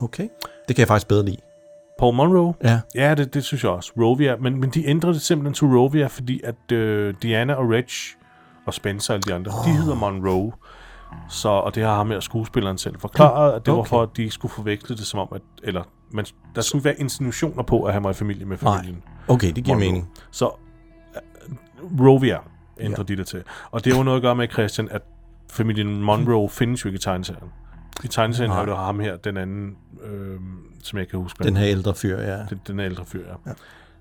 Okay, 0.00 0.28
det 0.68 0.76
kan 0.76 0.78
jeg 0.78 0.88
faktisk 0.88 1.08
bedre 1.08 1.24
lide. 1.24 1.36
Paul 1.98 2.14
Monroe? 2.14 2.54
Ja. 2.64 2.80
Ja, 2.94 3.14
det, 3.14 3.34
det 3.34 3.44
synes 3.44 3.64
jeg 3.64 3.70
også. 3.70 3.92
Rovia. 3.96 4.36
Men, 4.36 4.60
men 4.60 4.70
de 4.70 4.86
ændrede 4.86 5.14
det 5.14 5.22
simpelthen 5.22 5.54
til 5.54 5.66
Rovia, 5.66 6.06
fordi 6.06 6.40
at 6.44 6.72
øh, 6.72 7.14
Diana 7.22 7.54
og 7.54 7.70
Reg 7.70 7.88
og 8.66 8.74
Spencer 8.74 9.14
og 9.14 9.26
de 9.26 9.34
andre, 9.34 9.52
oh. 9.52 9.66
de 9.66 9.70
hedder 9.70 9.94
Monroe. 9.94 10.52
Så, 11.28 11.48
og 11.48 11.74
det 11.74 11.82
har 11.82 11.96
ham 11.96 12.10
her 12.10 12.20
skuespilleren 12.20 12.78
selv 12.78 13.00
forklaret, 13.00 13.52
at 13.52 13.66
det 13.66 13.72
okay. 13.72 13.78
var 13.78 13.84
for, 13.84 14.02
at 14.02 14.08
de 14.16 14.22
ikke 14.22 14.34
skulle 14.34 14.52
forveksle 14.52 14.96
det 14.96 15.06
som 15.06 15.20
om, 15.20 15.28
at, 15.34 15.42
eller 15.62 15.82
man, 16.10 16.26
der 16.54 16.60
skulle 16.60 16.84
være 16.84 17.00
insinuationer 17.00 17.62
på, 17.62 17.82
at 17.82 17.92
han 17.92 18.04
var 18.04 18.10
i 18.10 18.14
familie 18.14 18.46
med 18.46 18.56
Nej. 18.62 18.76
familien. 18.76 19.02
Okay, 19.28 19.52
det 19.52 19.64
giver 19.64 19.76
Monroe. 19.76 19.92
mening. 19.92 20.10
Så 20.30 20.50
uh, 21.82 22.06
Rovia 22.06 22.38
ændrer 22.80 23.04
ja. 23.08 23.14
de 23.14 23.16
det 23.16 23.26
til. 23.26 23.42
Og 23.70 23.84
det 23.84 23.92
er 23.92 23.96
jo 23.96 24.02
noget 24.02 24.16
at 24.16 24.22
gøre 24.22 24.36
med, 24.36 24.48
Christian, 24.48 24.88
at 24.90 25.02
familien 25.50 26.02
Monroe 26.02 26.48
findes 26.48 26.84
jo 26.84 26.88
ikke 26.88 26.96
i 26.96 27.00
tegneserien. 27.00 27.48
I 28.04 28.08
tegneserien 28.08 28.52
har 28.52 28.64
du 28.64 28.72
ham 28.72 29.00
her, 29.00 29.16
den 29.16 29.36
anden, 29.36 29.76
øh, 30.04 30.40
som 30.82 30.98
jeg 30.98 31.08
kan 31.08 31.18
huske. 31.18 31.44
Den 31.44 31.56
her 31.56 31.66
ældre 31.66 31.94
fyr, 31.94 32.18
ja. 32.18 32.38
Den, 32.50 32.60
den 32.66 32.80
ældre 32.80 33.04
fyr, 33.04 33.24
ja. 33.26 33.52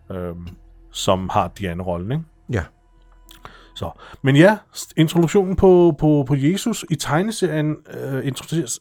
ja. 0.10 0.20
Øhm, 0.20 0.48
som 0.92 1.30
har 1.30 1.48
Diana-rollen, 1.48 2.12
ikke? 2.12 2.24
Ja. 2.52 2.64
Så. 3.76 3.92
Men 4.22 4.36
ja, 4.36 4.58
introduktionen 4.98 5.56
på, 5.56 5.96
på, 6.00 6.24
på 6.28 6.36
Jesus 6.36 6.86
i 6.90 6.96
tegneserien 6.96 7.76
øh, 8.04 8.28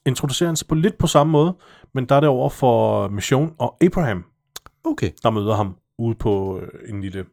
introduceres, 0.06 0.58
sig 0.58 0.68
på 0.68 0.74
lidt 0.74 0.98
på 0.98 1.06
samme 1.06 1.30
måde, 1.30 1.54
men 1.94 2.06
der 2.06 2.14
er 2.14 2.20
det 2.20 2.28
over 2.28 2.50
for 2.50 3.08
Mission 3.08 3.54
og 3.58 3.76
Abraham, 3.80 4.24
Okay. 4.86 5.10
der 5.22 5.30
møder 5.30 5.54
ham 5.54 5.76
ude 5.98 6.14
på 6.14 6.60
øh, 6.60 6.90
en 6.90 7.00
lille 7.00 7.24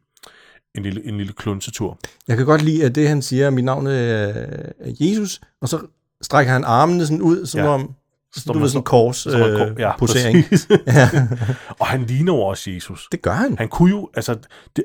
en 0.74 0.82
lille, 0.82 1.06
en 1.08 1.16
lille 1.16 1.32
klunsetur. 1.32 1.98
Jeg 2.28 2.36
kan 2.36 2.46
godt 2.46 2.62
lide, 2.62 2.84
at 2.84 2.94
det 2.94 3.08
han 3.08 3.22
siger, 3.22 3.50
mit 3.50 3.64
navn 3.64 3.86
er 3.86 3.92
er 3.92 4.92
Jesus, 5.00 5.40
og 5.62 5.68
så 5.68 5.78
strækker 6.22 6.52
han 6.52 6.64
armene 6.64 7.06
sådan 7.06 7.22
ud, 7.22 7.46
som 7.46 7.60
Ja. 7.60 7.66
om, 7.68 7.90
Står 8.36 8.52
du 8.52 8.58
ved, 8.58 8.68
så- 8.68 8.72
sådan 8.72 8.80
en 8.80 8.84
kors 8.84 9.26
øh, 9.26 9.32
går- 9.32 9.80
ja, 9.80 9.96
posering. 9.98 10.36
Ja. 10.86 11.08
og 11.80 11.86
han 11.86 12.02
ligner 12.02 12.32
jo 12.34 12.40
også 12.40 12.70
Jesus. 12.70 13.08
Det 13.12 13.22
gør 13.22 13.32
han. 13.32 13.58
Han 13.58 13.68
kunne 13.68 13.90
jo, 13.90 14.08
altså, 14.14 14.36
det, 14.76 14.84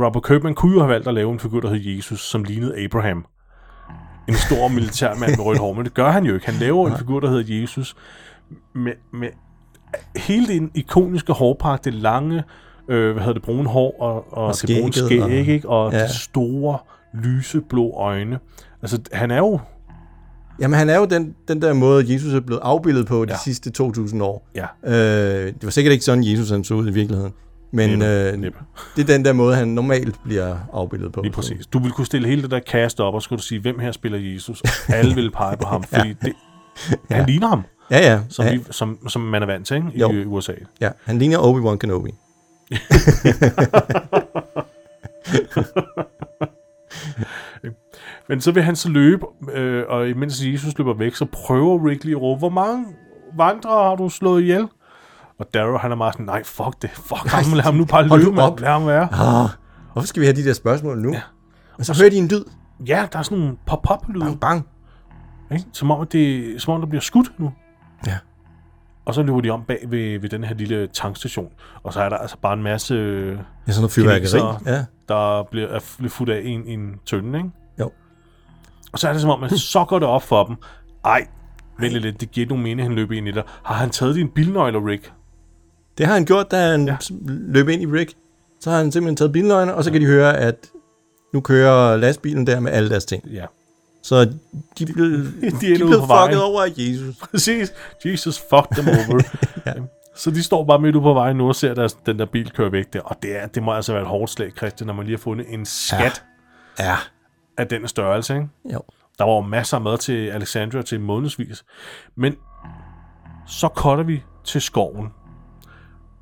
Robert 0.00 0.24
Kirkman 0.24 0.54
kunne 0.54 0.72
jo 0.72 0.78
have 0.80 0.88
valgt 0.90 1.08
at 1.08 1.14
lave 1.14 1.32
en 1.32 1.40
figur, 1.40 1.60
der 1.60 1.68
hed 1.74 1.80
Jesus, 1.96 2.20
som 2.30 2.44
lignede 2.44 2.84
Abraham. 2.84 3.26
En 4.28 4.34
stor 4.34 4.68
militærmand 4.68 5.36
med 5.36 5.44
rødt 5.44 5.58
hår, 5.58 5.72
men 5.72 5.84
det 5.84 5.94
gør 5.94 6.10
han 6.10 6.24
jo 6.24 6.34
ikke. 6.34 6.46
Han 6.46 6.54
laver 6.54 6.88
en 6.90 6.98
figur, 6.98 7.20
der 7.20 7.30
hedder 7.30 7.60
Jesus, 7.60 7.96
med, 8.74 8.92
med 9.12 9.28
hele 10.16 10.46
det 10.48 10.70
ikoniske 10.74 11.32
hårpragt, 11.32 11.84
det 11.84 11.94
lange, 11.94 12.42
øh, 12.88 13.12
hvad 13.12 13.22
hedder 13.22 13.32
det, 13.32 13.42
brune 13.42 13.68
hår, 13.68 13.96
og, 14.00 14.32
og, 14.32 14.46
Og 14.46 14.54
det 14.66 14.78
brune 14.80 14.92
skæg, 14.92 15.22
og- 15.22 15.30
ikke? 15.30 15.68
og 15.68 15.92
ja. 15.92 16.04
de 16.04 16.12
store, 16.18 16.78
lyse, 17.14 17.60
blå 17.60 17.90
øjne. 17.96 18.38
Altså, 18.82 18.98
han 19.12 19.30
er 19.30 19.38
jo, 19.38 19.60
Jamen, 20.60 20.78
han 20.78 20.88
er 20.88 20.98
jo 20.98 21.04
den, 21.04 21.34
den 21.48 21.62
der 21.62 21.72
måde, 21.72 22.12
Jesus 22.12 22.34
er 22.34 22.40
blevet 22.40 22.60
afbildet 22.64 23.06
på 23.06 23.24
de 23.24 23.30
Ja. 23.32 23.38
sidste 23.44 23.70
2000 23.70 24.22
år. 24.22 24.48
ja, 24.54 24.66
Øh, 24.86 25.46
det 25.46 25.64
var 25.64 25.70
sikkert 25.70 25.92
ikke 25.92 26.04
sådan, 26.04 26.24
Jesus 26.24 26.50
han 26.50 26.64
så 26.64 26.74
ud 26.74 26.88
i 26.88 26.92
virkeligheden. 26.92 27.32
Men 27.72 27.90
Næppe, 27.98 28.04
øh, 28.06 28.36
næppe. 28.40 28.58
det 28.96 29.02
er 29.02 29.06
den 29.16 29.24
der 29.24 29.32
måde, 29.32 29.56
han 29.56 29.68
normalt 29.68 30.14
bliver 30.24 30.56
afbildet 30.72 31.12
på. 31.12 31.20
lige 31.22 31.32
præcis. 31.32 31.66
Du 31.66 31.78
ville 31.78 31.92
kunne 31.92 32.06
stille 32.06 32.28
hele 32.28 32.42
det 32.42 32.50
der 32.50 32.60
cast 32.60 33.00
op, 33.00 33.14
og 33.14 33.22
skulle 33.22 33.38
du 33.38 33.42
sige, 33.42 33.60
hvem 33.60 33.78
her 33.78 33.92
spiller 33.92 34.18
Jesus? 34.18 34.60
Og 34.60 34.94
alle 34.94 35.14
ville 35.14 35.30
pege 35.30 35.56
på 35.56 35.66
ham, 35.68 35.82
fordi 35.92 36.12
det, 36.22 36.32
han 37.10 37.26
ligner 37.26 37.48
ham. 37.48 37.62
Ja, 37.90 37.98
ja. 38.12 38.20
som, 38.28 38.44
ja, 38.46 38.52
vi, 38.52 38.60
som, 38.70 39.08
som 39.08 39.22
man 39.22 39.42
er 39.42 39.46
vant 39.46 39.66
til 39.66 39.76
ikke? 39.76 39.88
I 39.94 40.00
Jo. 40.00 40.08
USA. 40.26 40.52
ja. 40.80 40.90
Han 41.04 41.18
ligner 41.18 41.38
Obi-Wan 41.38 41.76
Kenobi. 41.76 42.10
Men 48.28 48.40
så 48.40 48.52
vil 48.52 48.62
han 48.62 48.76
så 48.76 48.88
løbe, 48.88 49.26
øh, 49.52 49.84
og 49.88 50.08
imens 50.08 50.44
Jesus 50.44 50.78
løber 50.78 50.94
væk, 50.94 51.14
så 51.14 51.24
prøver 51.24 51.88
lige 51.88 52.10
at 52.10 52.22
råbe, 52.22 52.38
hvor 52.38 52.48
mange 52.48 52.86
vandre 53.36 53.70
har 53.70 53.96
du 53.96 54.08
slået 54.08 54.42
ihjel? 54.42 54.68
Og 55.38 55.54
Darrow, 55.54 55.78
han 55.78 55.92
er 55.92 55.96
meget 55.96 56.14
sådan, 56.14 56.26
nej, 56.26 56.44
fuck 56.44 56.82
det, 56.82 56.90
fuck 56.90 57.26
ham, 57.26 57.52
lad 57.54 57.62
ham 57.62 57.74
nu 57.74 57.84
bare 57.84 58.08
løbe, 58.08 58.30
mand, 58.30 58.52
op. 58.52 58.60
lad 58.60 58.68
ham 58.68 58.86
være. 58.86 59.08
Ah, 59.12 59.48
hvorfor 59.92 60.06
skal 60.06 60.20
vi 60.20 60.26
have 60.26 60.36
de 60.36 60.44
der 60.44 60.52
spørgsmål 60.52 60.98
nu? 60.98 61.12
Ja. 61.12 61.20
Og 61.78 61.84
så 61.84 61.98
hører 62.00 62.10
de 62.10 62.16
en 62.16 62.28
lyd. 62.28 62.44
Ja, 62.86 63.06
der 63.12 63.18
er 63.18 63.22
sådan 63.22 63.38
nogle 63.38 63.56
pop-up-lyde, 63.66 64.24
Bang, 64.24 64.40
bang. 64.40 64.66
ikke? 65.52 65.64
Som, 65.72 65.90
om, 65.90 66.06
det, 66.06 66.54
som 66.62 66.74
om, 66.74 66.80
der 66.80 66.88
bliver 66.88 67.00
skudt 67.00 67.32
nu. 67.38 67.52
Ja. 68.06 68.18
Og 69.08 69.14
så 69.14 69.22
løber 69.22 69.40
de 69.40 69.50
om 69.50 69.64
bag 69.64 69.78
ved, 69.88 70.18
ved 70.20 70.28
den 70.28 70.44
her 70.44 70.54
lille 70.54 70.86
tankstation, 70.86 71.48
og 71.82 71.92
så 71.92 72.00
er 72.00 72.08
der 72.08 72.16
altså 72.16 72.36
bare 72.42 72.52
en 72.54 72.62
masse, 72.62 72.94
øh, 72.94 73.28
Ja, 73.28 73.72
sådan 73.72 73.80
noget 73.80 73.90
fyrværkeri. 73.92 74.40
Ja. 74.66 74.84
der 75.08 75.42
bliver 75.50 75.68
er 75.68 75.78
fuldt 76.08 76.32
af 76.32 76.40
en, 76.44 76.66
en 76.66 76.94
tønde, 77.06 77.38
ikke? 77.38 77.50
Jo. 77.80 77.90
Og 78.92 78.98
så 78.98 79.08
er 79.08 79.12
det 79.12 79.20
som 79.20 79.30
om, 79.30 79.42
at 79.42 79.52
så 79.52 79.84
går 79.84 79.98
det 79.98 80.08
op 80.08 80.22
for 80.22 80.44
dem. 80.44 80.56
Ej, 81.04 81.26
vent 81.80 81.92
lidt, 81.92 82.20
det 82.20 82.30
giver 82.30 82.42
ikke 82.42 82.52
nogen 82.52 82.62
mening, 82.62 82.80
at 82.80 82.86
han 82.86 82.94
løber 82.94 83.14
ind 83.14 83.28
i 83.28 83.30
der. 83.30 83.42
Har 83.62 83.74
han 83.74 83.90
taget 83.90 84.14
dine 84.14 84.28
bilnøgler, 84.28 84.86
Rick? 84.86 85.12
Det 85.98 86.06
har 86.06 86.14
han 86.14 86.24
gjort, 86.24 86.50
da 86.50 86.70
han 86.70 86.86
Ja. 86.86 86.92
ja. 87.10 87.16
løb 87.28 87.68
ind 87.68 87.82
i 87.82 87.86
Rick. 87.86 88.14
Så 88.60 88.70
har 88.70 88.78
han 88.78 88.92
simpelthen 88.92 89.16
taget 89.16 89.32
bilnøgene, 89.32 89.74
og 89.74 89.84
så 89.84 89.92
kan 89.92 90.00
de 90.00 90.06
høre, 90.06 90.36
at 90.36 90.66
nu 91.34 91.40
kører 91.40 91.96
lastbilen 91.96 92.46
der 92.46 92.60
med 92.60 92.72
alle 92.72 92.90
deres 92.90 93.04
ting. 93.04 93.24
Ja. 93.26 93.44
Så 94.02 94.24
de 94.78 94.86
blev, 94.86 95.06
de 95.40 95.50
de 95.50 95.78
på 95.80 95.86
blev 95.86 96.08
vejen. 96.08 96.30
fucket 96.30 96.42
over 96.42 96.62
af 96.62 96.68
Jesus. 96.76 97.16
Præcis. 97.30 97.72
Jesus 98.04 98.38
fucked 98.50 98.76
them 98.82 98.88
over. 98.88 99.22
Ja. 99.66 99.72
Så 100.16 100.30
de 100.30 100.42
står 100.42 100.64
bare 100.64 100.78
midt 100.78 100.96
ude 100.96 101.02
på 101.02 101.12
vejen 101.14 101.36
nu 101.36 101.48
og 101.48 101.54
ser 101.54 101.74
deres, 101.74 101.92
den 101.94 102.18
der 102.18 102.26
bil 102.26 102.50
køre 102.50 102.72
væk 102.72 102.92
der. 102.92 103.00
Og 103.00 103.16
det, 103.22 103.36
er, 103.42 103.46
det 103.46 103.62
må 103.62 103.72
altså 103.72 103.92
være 103.92 104.02
et 104.02 104.08
hårdt 104.08 104.30
slag, 104.30 104.52
Christian, 104.56 104.86
når 104.86 104.94
man 104.94 105.06
lige 105.06 105.16
har 105.16 105.22
fundet 105.22 105.46
en 105.48 105.66
skat 105.66 106.24
ja. 106.78 106.84
Ja. 106.84 106.96
af 107.56 107.66
den 107.68 107.88
størrelse. 107.88 108.34
Ikke? 108.34 108.48
Jo. 108.72 108.80
Der 109.18 109.24
var 109.24 109.32
jo 109.34 109.40
masser 109.40 109.76
af 109.76 109.82
mad 109.82 109.98
til 109.98 110.26
Alexandria 110.28 110.82
til 110.82 111.00
månedsvis. 111.00 111.64
Men 112.16 112.36
så 113.46 113.68
cutter 113.68 114.04
vi 114.04 114.22
til 114.44 114.60
skoven. 114.60 115.08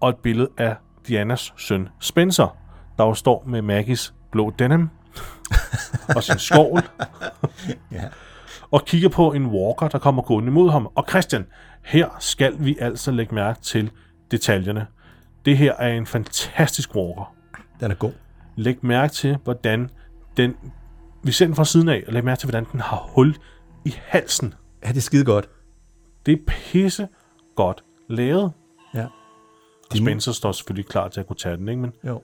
Og 0.00 0.08
et 0.08 0.16
billede 0.16 0.48
af 0.58 0.76
Dianas 1.08 1.52
søn 1.56 1.88
Spencer, 2.00 2.56
der 2.98 3.04
jo 3.04 3.14
står 3.14 3.44
med 3.46 3.62
Maggies 3.62 4.14
blå 4.32 4.52
denim 4.58 4.88
og 6.16 6.22
sin 6.22 6.38
skovl. 6.38 6.82
Ja. 7.92 8.04
Og 8.70 8.84
kigger 8.84 9.08
på 9.08 9.32
en 9.32 9.46
walker, 9.46 9.88
der 9.88 9.98
kommer 9.98 10.22
gående 10.22 10.48
imod 10.48 10.70
ham. 10.70 10.88
Og 10.94 11.04
Christian, 11.08 11.46
her 11.84 12.08
skal 12.18 12.54
vi 12.58 12.76
altså 12.80 13.10
lægge 13.10 13.34
mærke 13.34 13.60
til 13.60 13.90
detaljerne. 14.30 14.86
Det 15.44 15.58
her 15.58 15.74
er 15.74 15.88
en 15.88 16.06
fantastisk 16.06 16.94
walker. 16.94 17.34
Den 17.80 17.90
er 17.90 17.94
god. 17.94 18.12
Læg 18.56 18.78
mærke 18.84 19.12
til, 19.12 19.36
hvordan 19.44 19.90
den... 20.36 20.56
Vi 21.22 21.32
ser 21.32 21.46
den 21.46 21.54
fra 21.54 21.64
siden 21.64 21.88
af, 21.88 22.04
og 22.06 22.12
læg 22.12 22.24
mærke 22.24 22.38
til, 22.40 22.46
hvordan 22.46 22.66
den 22.72 22.80
har 22.80 22.96
hul 22.96 23.36
i 23.84 23.94
halsen. 24.06 24.54
Ja, 24.84 24.88
det 24.88 24.96
er 24.96 25.00
skide 25.00 25.24
godt. 25.24 25.48
Det 26.26 26.32
er 26.32 26.38
pisse 26.46 27.08
godt 27.56 27.84
lavet. 28.08 28.52
Ja. 28.94 29.06
Og 29.90 29.96
Spencer 29.96 30.32
står 30.32 30.52
selvfølgelig 30.52 30.86
klar 30.88 31.08
til 31.08 31.20
at 31.20 31.26
kunne 31.26 31.36
tage 31.36 31.56
den, 31.56 31.68
ikke? 31.68 31.80
Men 31.82 31.92
Jo. 32.06 32.22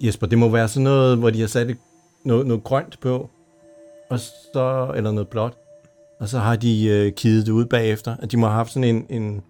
Jesper, 0.00 0.26
det 0.26 0.38
må 0.38 0.48
være 0.48 0.68
sådan 0.68 0.84
noget, 0.84 1.18
hvor 1.18 1.30
de 1.30 1.40
har 1.40 1.46
sat 1.46 1.70
et, 1.70 1.78
noget, 2.26 2.46
noget 2.46 2.64
grønt 2.64 3.00
på, 3.00 3.30
og 4.10 4.20
så, 4.20 4.92
eller 4.96 5.12
noget 5.12 5.28
blåt, 5.28 5.54
og 6.20 6.28
så 6.28 6.38
har 6.38 6.56
de 6.56 6.86
øh, 6.86 7.12
kidet 7.12 7.46
det 7.46 7.52
ud 7.52 7.64
bagefter. 7.64 8.16
At 8.22 8.32
de 8.32 8.36
må 8.36 8.46
have 8.46 8.56
haft 8.56 8.72
sådan 8.72 8.96
en, 8.96 9.06
en, 9.10 9.42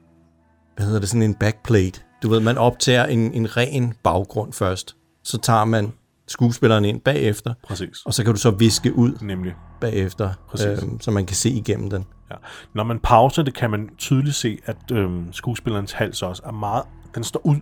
hvad 0.77 0.87
hedder 0.87 1.01
det, 1.01 1.09
sådan 1.09 1.23
en 1.23 1.35
backplate. 1.35 2.01
Du 2.23 2.29
ved, 2.29 2.41
man 2.41 2.59
optager 2.59 3.05
en, 3.05 3.35
en 3.35 3.57
ren 3.57 3.95
baggrund 4.03 4.53
først. 4.53 4.97
Så 5.23 5.39
tager 5.39 5.65
man 5.65 5.93
skuespilleren 6.29 6.85
ind 6.85 7.01
bagefter, 7.01 7.55
præcis. 7.63 8.03
og 8.07 8.15
så 8.15 8.25
kan 8.25 8.33
du 8.35 8.39
så 8.41 8.51
viske 8.51 8.95
ud 8.95 9.13
Nemlig. 9.23 9.55
bagefter, 9.81 10.31
Præcis. 10.49 10.83
øhm, 10.83 11.01
så 11.01 11.11
man 11.11 11.27
kan 11.27 11.37
se 11.37 11.51
igennem 11.51 11.91
den. 11.91 12.05
Ja. 12.31 12.37
Når 12.75 12.85
man 12.85 12.99
pauser 12.99 13.43
det, 13.43 13.55
kan 13.55 13.71
man 13.71 13.91
tydeligt 13.99 14.37
se, 14.37 14.59
at 14.65 14.77
øhm, 14.93 15.33
skuespillerens 15.33 15.93
hals 15.93 16.23
også 16.23 16.43
er 16.47 16.53
meget... 16.53 16.85
Den 17.15 17.25
står 17.25 17.41
ud 17.45 17.57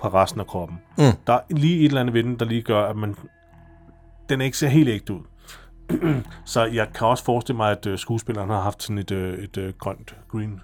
fra 0.00 0.22
resten 0.22 0.40
af 0.40 0.46
kroppen. 0.46 0.78
Mm. 0.98 1.04
Der 1.26 1.32
er 1.32 1.40
lige 1.50 1.78
et 1.78 1.84
eller 1.84 2.00
andet 2.00 2.14
ved 2.14 2.22
den, 2.22 2.38
der 2.38 2.44
lige 2.44 2.62
gør, 2.62 2.84
at 2.86 2.96
man... 2.96 3.16
Den 4.32 4.40
ikke 4.40 4.58
ser 4.58 4.68
helt 4.68 4.88
ægte 4.88 5.12
ud. 5.12 5.20
Så 6.44 6.64
jeg 6.64 6.88
kan 6.94 7.06
også 7.06 7.24
forestille 7.24 7.56
mig, 7.56 7.70
at 7.70 7.86
øh, 7.86 7.98
skuespilleren 7.98 8.50
har 8.50 8.60
haft 8.60 8.82
sådan 8.82 8.98
et, 8.98 9.10
øh, 9.10 9.38
et 9.38 9.56
øh, 9.56 9.72
grønt 9.78 10.16
green... 10.28 10.60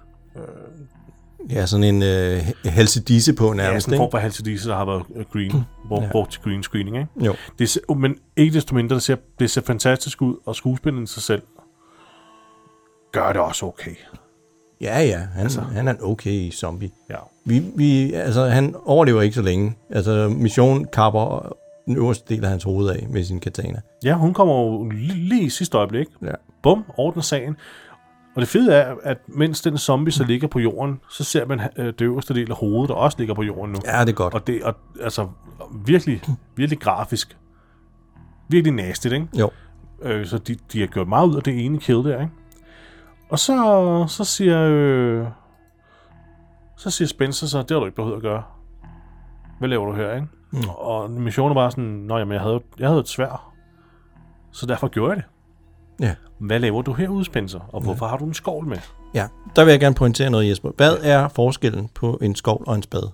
Ja, 1.49 1.65
sådan 1.65 1.83
en 1.83 2.03
øh, 2.03 2.41
halsedisse 2.65 3.33
på 3.33 3.47
Ja, 3.47 3.53
nærmest, 3.53 3.85
sådan 3.85 3.93
en 3.93 3.99
form 3.99 4.11
for 4.11 4.17
halsedisse, 4.17 4.69
der 4.69 4.75
har 4.75 4.85
været 4.85 5.03
øh, 5.15 5.25
green, 5.33 5.51
brugt, 5.87 6.03
Ja. 6.03 6.11
brugt 6.11 6.31
til 6.31 6.41
green 6.41 6.63
screening, 6.63 6.97
ikke? 6.97 7.07
Jo. 7.25 7.35
Det 7.59 7.69
ser, 7.69 7.93
men 7.93 8.15
ikke 8.37 8.53
desto 8.53 8.75
mindre, 8.75 8.95
det 8.95 9.03
ser, 9.03 9.15
det 9.39 9.51
ser 9.51 9.61
fantastisk 9.61 10.21
ud, 10.21 10.35
og 10.45 10.55
skuespilleren 10.55 11.07
sig 11.07 11.23
selv 11.23 11.41
gør 13.11 13.33
det 13.33 13.41
også 13.41 13.65
okay. 13.65 13.95
Ja, 14.81 14.99
ja, 14.99 15.17
han, 15.17 15.43
altså. 15.43 15.61
han 15.61 15.87
er 15.87 15.91
en 15.91 15.97
okay 16.01 16.51
zombie. 16.51 16.91
Ja. 17.09 17.15
Vi, 17.45 17.63
vi, 17.75 18.13
altså, 18.13 18.45
han 18.45 18.75
overlever 18.85 19.21
ikke 19.21 19.35
så 19.35 19.41
længe. 19.41 19.77
Altså, 19.89 20.29
mission 20.29 20.85
kapper 20.85 21.55
den 21.89 21.97
øverste 21.97 22.35
del 22.35 22.43
af 22.43 22.49
hans 22.49 22.63
hoved 22.63 22.89
af 22.89 23.07
med 23.09 23.23
sin 23.23 23.39
katana. 23.39 23.81
Ja, 24.03 24.13
hun 24.13 24.33
kommer 24.33 24.55
jo 24.55 24.89
lige, 24.89 25.41
i 25.41 25.49
sidste 25.49 25.77
øjeblik. 25.77 26.07
Ja. 26.21 26.31
Bum, 26.63 26.85
ordner 26.97 27.21
sagen. 27.21 27.55
Og 28.35 28.41
det 28.41 28.47
fede 28.47 28.73
er, 28.73 28.95
at 29.03 29.17
mens 29.27 29.61
den 29.61 29.77
zombie 29.77 30.11
så 30.11 30.23
ligger 30.23 30.47
på 30.47 30.59
jorden, 30.59 30.99
så 31.09 31.23
ser 31.23 31.45
man 31.45 31.61
øh, 31.77 31.85
det 31.85 32.01
øverste 32.01 32.33
del 32.33 32.51
af 32.51 32.57
hovedet, 32.57 32.89
der 32.89 32.95
også 32.95 33.17
ligger 33.19 33.33
på 33.33 33.43
jorden 33.43 33.71
nu. 33.71 33.79
Ja, 33.85 34.01
det 34.01 34.09
er 34.09 34.13
godt. 34.13 34.33
Og 34.33 34.47
det 34.47 34.61
er 34.65 34.71
altså 35.01 35.27
virkelig, 35.85 36.21
virkelig 36.55 36.79
grafisk. 36.79 37.37
Virkelig 38.49 38.73
nastigt, 38.73 39.13
ikke? 39.13 39.27
Jo. 39.39 39.49
Øh, 40.01 40.25
så 40.25 40.37
de, 40.37 40.55
de 40.73 40.79
har 40.79 40.87
gjort 40.87 41.07
meget 41.07 41.27
ud 41.27 41.35
af 41.35 41.43
det 41.43 41.65
ene 41.65 41.79
kill 41.79 41.97
der, 41.97 42.21
ikke? 42.21 42.33
Og 43.29 43.39
så, 43.39 44.05
så 44.07 44.23
siger... 44.23 44.61
Øh, 44.61 45.25
så 46.77 46.89
siger 46.89 47.07
Spencer 47.07 47.47
så, 47.47 47.61
det 47.61 47.71
har 47.71 47.79
du 47.79 47.85
ikke 47.85 47.95
behøvet 47.95 48.15
at 48.15 48.21
gøre. 48.21 48.43
Hvad 49.59 49.69
laver 49.69 49.85
du 49.85 49.93
her, 49.93 50.15
ikke? 50.15 50.27
Mm. 50.51 50.69
Og 50.69 51.11
missionen 51.11 51.55
bare 51.55 51.71
sådan, 51.71 51.83
Nå, 51.83 52.17
jamen, 52.17 52.33
jeg 52.33 52.41
havde, 52.41 52.61
jeg 52.79 52.87
havde 52.87 52.99
et 52.99 53.07
svær. 53.07 53.53
Så 54.51 54.65
derfor 54.65 54.87
gjorde 54.87 55.09
jeg 55.13 55.17
det. 55.17 55.25
Ja. 56.05 56.15
Hvad 56.39 56.59
laver 56.59 56.81
du 56.81 56.93
herude, 56.93 57.25
Spencer? 57.25 57.59
Og 57.73 57.81
hvorfor 57.81 58.07
har 58.07 58.17
du 58.17 58.25
en 58.25 58.33
skovl 58.33 58.67
med? 58.67 58.77
ja. 59.13 59.27
Der 59.55 59.63
vil 59.63 59.71
jeg 59.71 59.79
gerne 59.79 59.95
pointere 59.95 60.29
noget, 60.29 60.49
Jesper. 60.49 60.71
Hvad 60.75 60.97
er 61.01 61.27
forskellen 61.27 61.87
på 61.87 62.19
en 62.21 62.35
skovl 62.35 62.63
og 62.67 62.75
en 62.75 62.83
spade? 62.83 63.11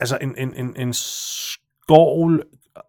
Altså, 0.00 0.18
en, 0.20 0.34
en, 0.38 0.54
en, 0.56 0.76
en 0.76 0.92
skovl 0.92 2.42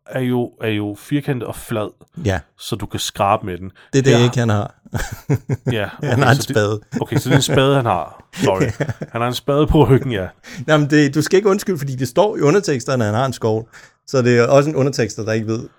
er 0.06 0.20
jo, 0.20 0.52
er 0.62 0.70
jo 0.70 0.96
firkantet 1.00 1.48
og 1.48 1.56
flad, 1.56 1.90
Ja, 2.26 2.40
så 2.60 2.76
du 2.76 2.86
kan 2.86 3.00
skrabe 3.00 3.46
med 3.46 3.58
den. 3.58 3.72
det 3.94 4.00
er 4.00 4.04
det 4.04 4.18
Her- 4.18 4.24
ikke, 4.24 4.40
han 4.40 4.50
har. 4.50 4.76
Ja, 5.72 5.90
okay, 5.98 6.10
Han 6.10 6.20
har 6.24 6.32
en 6.32 6.36
det- 6.38 6.44
spade. 6.44 6.80
Okay, 7.02 7.18
så 7.18 7.30
det 7.30 7.34
er 7.34 7.38
en 7.38 7.42
spade, 7.42 7.76
han 7.76 7.86
har. 7.86 8.30
Sorry. 8.44 8.62
Han 9.12 9.22
har 9.22 9.28
en 9.28 9.34
spade 9.34 9.68
på 9.68 9.84
ryggen, 9.86 10.12
ja. 10.12 10.28
Jamen, 10.68 10.90
det, 10.90 11.16
du 11.16 11.22
skal 11.22 11.38
ikke 11.38 11.50
undskylde, 11.50 11.78
fordi 11.80 11.96
det 11.96 12.08
står 12.08 12.38
i 12.38 12.40
underteksterne, 12.42 13.04
at 13.04 13.06
han 13.06 13.16
har 13.20 13.26
en 13.26 13.34
skovl. 13.34 13.68
Så 14.08 14.22
det 14.22 14.38
er 14.40 14.48
også 14.48 14.70
en 14.70 14.76
undertekster, 14.76 15.24
der 15.26 15.32
ikke 15.32 15.48
ved, 15.48 15.70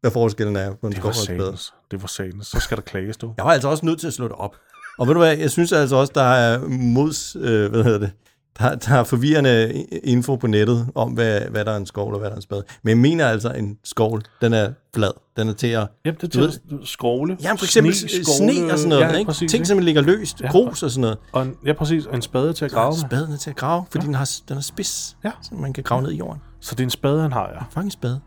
hvad 0.00 0.10
forskellen 0.10 0.56
er 0.56 0.74
på 0.80 0.86
en 0.86 0.94
var 0.96 1.02
og 1.02 1.08
en 1.08 1.14
spade. 1.14 1.56
Det 1.90 2.02
var 2.02 2.08
satans. 2.08 2.46
Så 2.46 2.60
skal 2.60 2.76
der 2.76 2.82
klages, 2.82 3.16
du. 3.16 3.34
Jeg 3.36 3.44
var 3.44 3.52
altså 3.52 3.68
også 3.68 3.86
nødt 3.86 4.00
til 4.00 4.06
at 4.06 4.12
slå 4.14 4.24
det 4.28 4.36
op. 4.38 4.56
Og 4.98 5.06
ved 5.06 5.14
du 5.14 5.20
hvad, 5.20 5.36
jeg 5.36 5.50
synes 5.50 5.72
altså 5.72 5.96
også, 5.96 6.12
der 6.14 6.22
er 6.22 6.58
mods, 6.68 7.36
øh, 7.40 7.70
hvad 7.70 7.84
hedder 7.84 7.98
det, 7.98 8.10
der, 8.58 8.74
der 8.74 8.94
er 8.94 9.04
forvirrende 9.04 9.72
info 10.04 10.36
på 10.36 10.46
nettet 10.46 10.88
om, 10.94 11.12
hvad, 11.12 11.40
hvad 11.40 11.64
der 11.64 11.72
er 11.72 11.76
en 11.76 11.86
skovl 11.86 12.12
og 12.14 12.18
hvad 12.20 12.28
der 12.28 12.32
er 12.34 12.36
en 12.36 12.42
spade. 12.42 12.64
Men 12.82 12.88
jeg 12.90 12.98
mener 12.98 13.28
altså, 13.28 13.50
en 13.52 13.78
skovl, 13.84 14.22
den 14.40 14.52
er 14.52 14.72
flad. 14.94 15.10
Den 15.36 15.48
er 15.48 15.52
til 15.52 15.66
at... 15.66 15.88
Jamen, 16.04 16.18
det 16.20 16.34
er 16.34 16.40
ved- 16.40 16.50
til 16.50 16.74
at 16.82 16.88
skrovle. 16.88 17.36
Ja, 17.42 17.52
for 17.52 17.64
eksempel 17.64 17.94
sne, 17.94 18.08
skovle- 18.08 18.36
sne 18.36 18.72
og 18.72 18.78
sådan 18.78 18.88
noget, 18.88 19.02
ja, 19.04 19.12
ikke? 19.18 19.28
Præcis, 19.28 19.50
Ting, 19.50 19.66
som 19.66 19.78
ligger 19.78 20.02
løst, 20.02 20.40
Ja. 20.40 20.50
grus 20.50 20.82
og 20.82 20.90
sådan 20.90 21.00
noget. 21.00 21.18
Og 21.32 21.42
en, 21.42 21.54
ja, 21.66 21.72
præcis. 21.72 22.06
Og 22.06 22.14
en 22.16 22.22
spade 22.22 22.52
til 22.52 22.64
at 22.64 22.70
grave 22.70 22.90
med. 22.92 22.98
Spaden 22.98 23.32
er 23.32 23.36
til 23.36 23.50
at 23.50 23.56
grave, 23.56 23.84
fordi 23.90 24.06
den, 24.06 24.14
har, 24.14 24.30
den 24.48 24.56
er 24.56 24.60
spids, 24.60 25.16
Ja. 25.24 25.30
så 25.42 25.54
man 25.54 25.72
kan 25.72 25.84
grave 25.84 26.02
ned 26.02 26.12
i 26.12 26.16
jorden. 26.16 26.40
Så 26.60 26.74
det 26.74 26.80
er 26.80 26.86
en 26.86 26.90
spade, 26.90 27.22
han 27.22 27.32
har, 27.32 27.66
ja. 27.76 27.80
En 27.80 27.90
spade. 27.90 28.20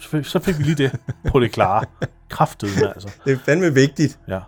Så 0.00 0.08
fik, 0.08 0.24
så 0.24 0.38
fik 0.38 0.58
vi 0.58 0.62
lige 0.62 0.74
det 0.74 0.92
på 1.30 1.40
det 1.40 1.52
klare. 1.52 1.84
Kraftedeme, 2.30 2.88
altså. 2.88 3.08
Det 3.24 3.32
er 3.32 3.38
fandme 3.44 3.74
vigtigt. 3.74 4.18
Ja. 4.28 4.38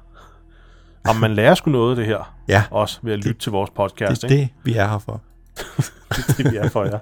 Og 1.08 1.16
man 1.16 1.34
lærer 1.34 1.54
sgu 1.54 1.70
noget 1.70 1.90
af 1.90 1.96
det 1.96 2.06
her. 2.06 2.33
Ja. 2.48 2.64
Også 2.70 3.00
ved 3.02 3.12
at 3.12 3.18
lytte 3.24 3.40
til 3.40 3.52
vores 3.52 3.70
podcast, 3.70 4.22
Det 4.22 4.30
er 4.30 4.34
ikke? 4.34 4.42
det, 4.42 4.64
vi 4.64 4.74
er 4.78 4.88
her 4.88 4.98
for. 4.98 5.20
Det 6.08 6.28
er 6.28 6.42
det, 6.42 6.52
vi 6.52 6.56
er 6.56 6.68
for 6.68 6.84
jer. 6.84 6.98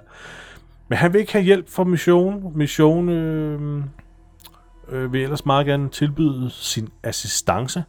Men 0.87 0.97
han 0.97 1.13
vil 1.13 1.19
ikke 1.21 1.33
have 1.33 1.43
hjælp 1.43 1.69
fra 1.69 1.83
Mission. 1.83 2.57
Mission 2.57 3.09
øh, 3.09 3.83
øh, 4.89 5.13
vil 5.13 5.21
ellers 5.21 5.45
meget 5.45 5.65
gerne 5.65 5.89
tilbyde 5.89 6.49
sin 6.49 6.89
assistance. 7.03 7.83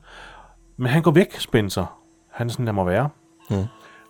Men 0.77 0.87
han 0.87 1.03
går 1.03 1.11
væk, 1.11 1.41
Spencer. 1.41 1.99
Han 2.33 2.47
er 2.47 2.51
sådan, 2.51 2.67
der 2.67 2.73
må 2.73 2.85
være. 2.85 3.09
Mm. 3.51 3.65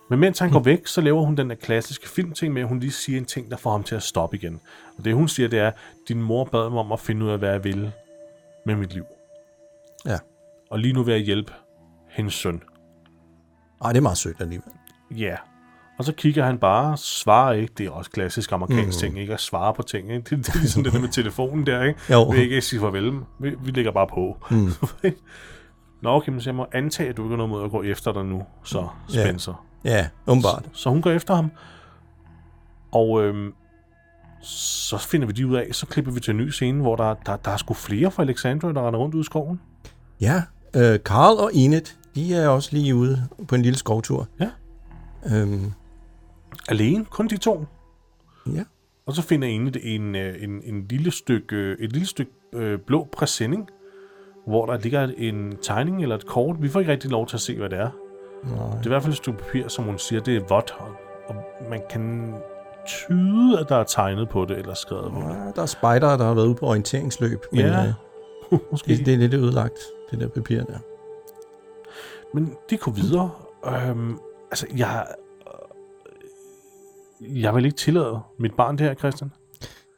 Men 0.09 0.19
mens 0.19 0.39
han 0.39 0.51
går 0.51 0.59
væk, 0.59 0.87
så 0.87 1.01
laver 1.01 1.21
hun 1.25 1.35
den 1.37 1.49
der 1.49 1.55
klassiske 1.55 2.09
filmting 2.09 2.53
med, 2.53 2.61
at 2.61 2.67
hun 2.67 2.79
lige 2.79 2.91
siger 2.91 3.17
en 3.19 3.25
ting, 3.25 3.51
der 3.51 3.57
får 3.57 3.71
ham 3.71 3.83
til 3.83 3.95
at 3.95 4.03
stoppe 4.03 4.37
igen. 4.37 4.59
Og 4.97 5.05
det 5.05 5.15
hun 5.15 5.27
siger, 5.27 5.49
det 5.49 5.59
er, 5.59 5.71
din 6.07 6.21
mor 6.21 6.43
bad 6.43 6.69
mig 6.69 6.79
om 6.79 6.91
at 6.91 6.99
finde 6.99 7.25
ud 7.25 7.29
af, 7.31 7.39
hvad 7.39 7.49
jeg 7.51 7.63
vil 7.63 7.91
med 8.65 8.75
mit 8.75 8.93
liv. 8.93 9.03
Ja. 10.05 10.17
Og 10.71 10.79
lige 10.79 10.93
nu 10.93 11.03
vil 11.03 11.11
jeg 11.13 11.21
hjælpe 11.23 11.53
hendes 12.09 12.33
søn. 12.33 12.61
Ej, 13.81 13.91
det 13.91 13.97
er 13.97 14.01
meget 14.01 14.17
sødt 14.17 14.41
alligevel. 14.41 14.71
Ja. 15.11 15.35
Og 15.97 16.05
så 16.05 16.13
kigger 16.13 16.45
han 16.45 16.57
bare, 16.57 16.97
svarer 16.97 17.53
ikke. 17.53 17.73
Det 17.77 17.85
er 17.85 17.91
også 17.91 18.11
klassisk 18.11 18.51
amerikansk 18.51 18.97
mm. 18.97 18.99
ting, 18.99 19.19
ikke 19.19 19.33
at 19.33 19.39
svare 19.39 19.73
på 19.73 19.81
ting. 19.81 20.11
Ikke? 20.11 20.21
Det, 20.29 20.45
det 20.45 20.55
er 20.55 20.59
ligesom 20.59 20.83
det 20.83 20.93
der 20.93 20.99
med 20.99 21.09
telefonen 21.09 21.65
der, 21.65 21.83
ikke? 21.83 21.99
Jo. 22.09 22.23
Vi 22.23 22.37
ikke 22.37 22.61
sige 22.61 22.79
farvel. 22.79 23.19
Vi, 23.39 23.55
vi 23.59 23.71
lægger 23.71 23.91
bare 23.91 24.07
på. 24.07 24.37
Mm. 24.51 24.71
Nå, 26.01 26.09
okay, 26.09 26.31
men 26.31 26.41
så 26.41 26.49
jeg 26.49 26.55
må 26.55 26.65
antage, 26.71 27.09
at 27.09 27.17
du 27.17 27.23
ikke 27.23 27.31
har 27.31 27.37
noget 27.37 27.49
mod 27.49 27.63
at 27.63 27.71
gå 27.71 27.83
efter 27.83 28.13
dig 28.13 28.25
nu, 28.25 28.43
så 28.63 28.87
Ja. 29.13 29.23
Spencer. 29.23 29.65
Ja, 29.83 30.07
umiddelbart. 30.27 30.69
Så 30.73 30.89
hun 30.89 31.01
går 31.01 31.11
efter 31.11 31.35
ham. 31.35 31.51
Og 32.91 33.23
øhm, 33.23 33.53
så 34.41 34.97
finder 34.97 35.27
vi 35.27 35.33
de 35.33 35.47
ud 35.47 35.55
af, 35.55 35.67
så 35.71 35.85
klipper 35.85 36.11
vi 36.11 36.19
til 36.19 36.31
en 36.31 36.37
ny 36.37 36.49
scene, 36.49 36.81
hvor 36.81 36.95
der, 36.95 37.13
der, 37.13 37.35
der 37.35 37.51
er 37.51 37.57
sgu 37.57 37.73
flere 37.73 38.11
fra 38.11 38.23
Alexandria, 38.23 38.73
der 38.73 38.87
render 38.87 38.99
rundt 38.99 39.15
ude 39.15 39.21
i 39.21 39.23
skoven. 39.23 39.61
Ja, 40.21 40.43
øh, 40.75 40.99
og 41.13 41.51
Enid, 41.53 41.85
de 42.15 42.35
er 42.35 42.47
også 42.47 42.69
lige 42.71 42.95
ude 42.95 43.27
på 43.47 43.55
en 43.55 43.61
lille 43.61 43.77
skovtur. 43.77 44.27
Ja. 44.39 44.49
Øhm, 45.35 45.71
Alene, 46.69 47.05
kun 47.05 47.27
de 47.27 47.37
to. 47.37 47.65
ja. 48.53 48.63
Og 49.05 49.13
så 49.13 49.21
finder 49.21 49.47
en 49.47 49.73
en, 49.83 50.15
øh, 50.15 50.43
en, 50.43 50.61
en 50.63 50.85
lille 50.89 51.11
stykke, 51.11 51.55
øh, 51.55 51.77
et 51.79 51.91
lille 51.91 52.07
stykke 52.07 52.31
øh, 52.53 52.79
blå 52.79 53.07
præsending, 53.11 53.69
hvor 54.47 54.65
der 54.65 54.77
ligger 54.77 55.09
en 55.17 55.57
tegning 55.61 56.01
eller 56.01 56.15
et 56.15 56.25
kort. 56.25 56.61
Vi 56.61 56.69
får 56.69 56.79
ikke 56.79 56.91
rigtig 56.91 57.11
lov 57.11 57.27
til 57.27 57.37
at 57.37 57.41
se, 57.41 57.57
hvad 57.57 57.69
det 57.69 57.79
er. 57.79 57.89
Nej. 58.43 58.67
Det 58.77 58.81
er 58.81 58.85
i 58.85 58.87
hvert 58.87 59.01
fald 59.01 59.13
et 59.13 59.17
stykke 59.17 59.39
papir, 59.39 59.67
som 59.67 59.85
hun 59.85 59.99
siger, 59.99 60.21
det 60.21 60.35
er 60.35 60.41
vådt, 60.49 60.73
og, 60.79 60.87
og 61.27 61.35
man 61.69 61.81
kan 61.89 62.33
tyde, 62.87 63.59
at 63.59 63.69
der 63.69 63.75
er 63.75 63.83
tegnet 63.83 64.29
på 64.29 64.45
det, 64.45 64.57
eller 64.57 64.73
skrevet 64.73 65.11
på 65.13 65.19
det. 65.19 65.27
Ja, 65.27 65.51
der 65.55 65.61
er 65.61 65.65
spejdere, 65.65 66.17
der 66.17 66.25
har 66.25 66.33
været 66.33 66.47
ude 66.47 66.55
på 66.55 66.65
orienteringsløb. 66.65 67.39
Men 67.51 67.61
Ja, 67.61 67.85
øh, 68.51 68.59
Måske. 68.71 68.97
det, 68.97 69.05
det 69.05 69.13
er 69.13 69.17
lidt 69.17 69.33
ødelagt, 69.33 69.79
det 70.11 70.19
der 70.19 70.27
papir 70.27 70.63
der. 70.63 70.77
Men 72.35 72.53
de 72.69 72.77
går 72.77 72.91
videre. 72.91 73.29
Øhm, 73.67 74.17
altså, 74.51 74.65
jeg... 74.77 75.05
Jeg 77.21 77.55
vil 77.55 77.65
ikke 77.65 77.77
tillade 77.77 78.19
mit 78.39 78.53
barn 78.53 78.77
det 78.77 78.87
her, 78.87 78.93
Christian. 78.93 79.31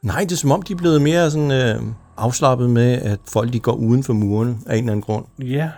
Nej, 0.02 0.20
det 0.20 0.32
er 0.32 0.36
som 0.36 0.52
om, 0.52 0.62
de 0.62 0.72
er 0.72 0.76
blevet 0.76 1.02
mere 1.02 1.30
sådan, 1.30 1.50
øh, 1.50 1.82
afslappet 2.16 2.70
med, 2.70 2.92
at 3.02 3.20
folk 3.28 3.52
de 3.52 3.60
går 3.60 3.72
uden 3.72 4.04
for 4.04 4.12
murene 4.12 4.58
af 4.66 4.76
en 4.76 4.78
eller 4.78 4.92
anden 4.92 5.02
grund. 5.02 5.24
Ja, 5.38 5.70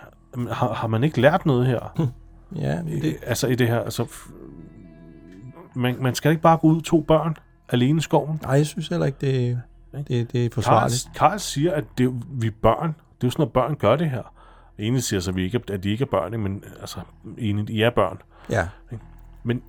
har, 0.49 0.73
har 0.73 0.87
man 0.87 1.03
ikke 1.03 1.21
lært 1.21 1.45
noget 1.45 1.65
her? 1.67 2.09
Ja, 2.55 2.83
men 2.83 2.93
det, 2.93 3.01
Det, 3.01 3.17
altså 3.25 3.47
i 3.47 3.55
det 3.55 3.67
her, 3.67 3.79
altså... 3.79 4.05
Man, 5.75 5.95
man 5.99 6.15
skal 6.15 6.31
ikke 6.31 6.41
bare 6.41 6.57
gå 6.57 6.67
ud 6.67 6.81
to 6.81 7.01
børn 7.01 7.35
alene 7.69 7.97
i 7.97 8.01
skoven. 8.01 8.39
nej, 8.43 8.51
jeg 8.53 8.65
synes 8.65 8.87
heller 8.87 9.05
ikke, 9.05 9.17
det, 9.21 9.61
det, 10.07 10.07
det 10.07 10.45
er 10.45 10.49
Karl, 10.49 10.53
forsvarligt. 10.53 11.07
Karl 11.15 11.39
siger, 11.39 11.73
at 11.73 11.83
det, 11.97 12.11
vi 12.31 12.49
børn. 12.49 12.87
Det 12.87 13.23
er 13.23 13.27
jo 13.27 13.29
sådan, 13.29 13.45
at 13.45 13.51
børn 13.51 13.75
gør 13.75 13.95
det 13.95 14.09
her. 14.09 14.33
Ene 14.81 15.01
siger 15.01 15.19
så, 15.19 15.31
at, 15.31 15.35
vi 15.35 15.43
ikke, 15.43 15.59
at 15.71 15.83
de 15.83 15.89
ikke 15.89 16.01
er 16.01 16.09
børn, 16.11 16.33
ikke? 16.33 16.43
men 16.43 16.63
altså, 16.79 16.99
enigt, 17.37 17.69
I 17.69 17.81
er 17.81 17.89
børn. 17.89 18.17
Ja, 18.49 18.67
Men 19.43 19.61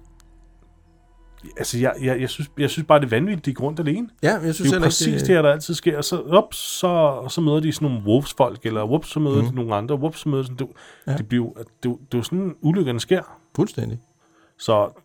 altså, 1.57 1.79
jeg, 1.79 1.93
jeg, 2.03 2.21
jeg, 2.21 2.29
synes, 2.29 2.51
jeg 2.59 2.71
synes 2.71 2.87
bare, 2.87 3.01
det 3.01 3.07
er 3.07 3.11
vanvittigt, 3.11 3.47
de 3.47 3.55
går 3.55 3.65
rundt 3.65 3.81
alene. 3.81 4.09
ja 4.23 4.33
jeg 4.33 4.55
synes 4.55 4.71
Det 4.71 4.77
er 4.77 4.81
jo 4.81 4.85
præcis 4.85 5.07
ikke, 5.07 5.19
det 5.19 5.29
her, 5.29 5.43
der 5.43 5.53
altid 5.53 5.75
sker. 5.75 5.97
Og 5.97 6.05
så, 6.05 6.21
op, 6.21 6.55
så, 6.55 7.23
så 7.31 7.41
møder 7.41 7.61
de 7.61 7.73
sådan 7.73 7.89
nogle 7.89 8.05
wolves-folk, 8.07 8.67
eller 8.67 8.85
whoops, 8.85 9.09
så 9.09 9.21
møder 9.21 9.43
mm. 9.43 9.49
de 9.49 9.55
nogle 9.55 9.75
andre, 9.75 9.95
whoops, 9.95 10.21
så 10.21 10.29
møder 10.29 10.43
de 10.43 10.47
sådan, 10.47 10.67
det, 10.67 10.77
ja. 11.07 11.17
det, 11.17 11.29
bliver, 11.29 11.49
det, 11.59 11.67
det, 11.83 11.83
det 11.83 12.15
er 12.15 12.19
jo 12.19 12.23
sådan, 12.23 12.55
ulykkerne 12.63 13.01
sker. 13.01 13.39
Fuldstændig. 13.57 13.99
Så 14.59 15.03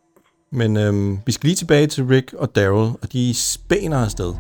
Men 0.52 0.78
øhm, 0.78 1.20
vi 1.26 1.32
skal 1.32 1.48
lige 1.48 1.56
tilbage 1.56 1.88
til 1.88 2.06
Rick 2.06 2.34
og 2.34 2.56
Daryl, 2.56 2.92
og 3.02 3.14
de 3.14 3.34
spæner 3.34 3.98
afsted. 3.98 4.34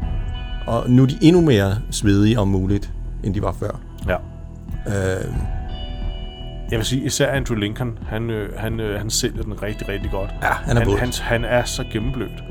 Og 0.68 0.90
nu 0.90 1.04
er 1.04 1.08
de 1.08 1.18
endnu 1.22 1.42
mere 1.42 1.82
svedige 1.92 2.40
om 2.40 2.48
muligt, 2.48 2.94
end 3.24 3.34
de 3.34 3.42
var 3.42 3.52
før. 3.52 3.82
ja. 4.08 4.18
Øh, 4.88 5.57
Jeg 6.72 6.78
vil 6.80 6.86
sige, 6.86 7.04
især 7.06 7.32
Andrew 7.32 7.58
Lincoln, 7.58 8.00
han, 8.10 8.30
øh, 8.30 8.50
han, 8.58 8.80
øh, 8.80 9.00
han 9.00 9.10
sælger 9.10 9.44
den 9.44 9.64
rigtig, 9.64 9.90
rigtig 9.90 10.12
godt. 10.12 10.30
ja, 10.44 10.48
han 10.48 10.78
er 10.78 10.82
han, 10.90 10.98
hans, 11.00 11.20
han 11.20 11.46
er 11.46 11.64
så 11.64 11.84
gennemblødt. 11.92 12.44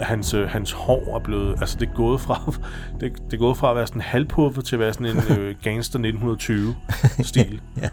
hans, 0.00 0.34
øh, 0.34 0.48
hans 0.48 0.72
hår 0.72 1.14
er 1.16 1.18
blevet... 1.24 1.56
Altså, 1.60 1.76
det 1.80 1.88
er 1.88 1.92
gået 1.94 2.20
fra, 2.20 2.52
det, 3.00 3.12
det 3.30 3.32
er 3.32 3.38
gået 3.38 3.56
fra 3.56 3.70
at 3.70 3.76
være 3.76 3.86
sådan 3.86 4.02
halvpuffet 4.02 4.64
til 4.64 4.76
at 4.76 4.80
være 4.80 4.92
sådan 4.92 5.06
en 5.06 5.22
øh, 5.38 5.54
gangster 5.62 5.98
1920-stil. 5.98 7.60
Ja. 7.82 7.88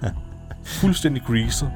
Fuldstændig 0.65 1.23
greaset. 1.27 1.69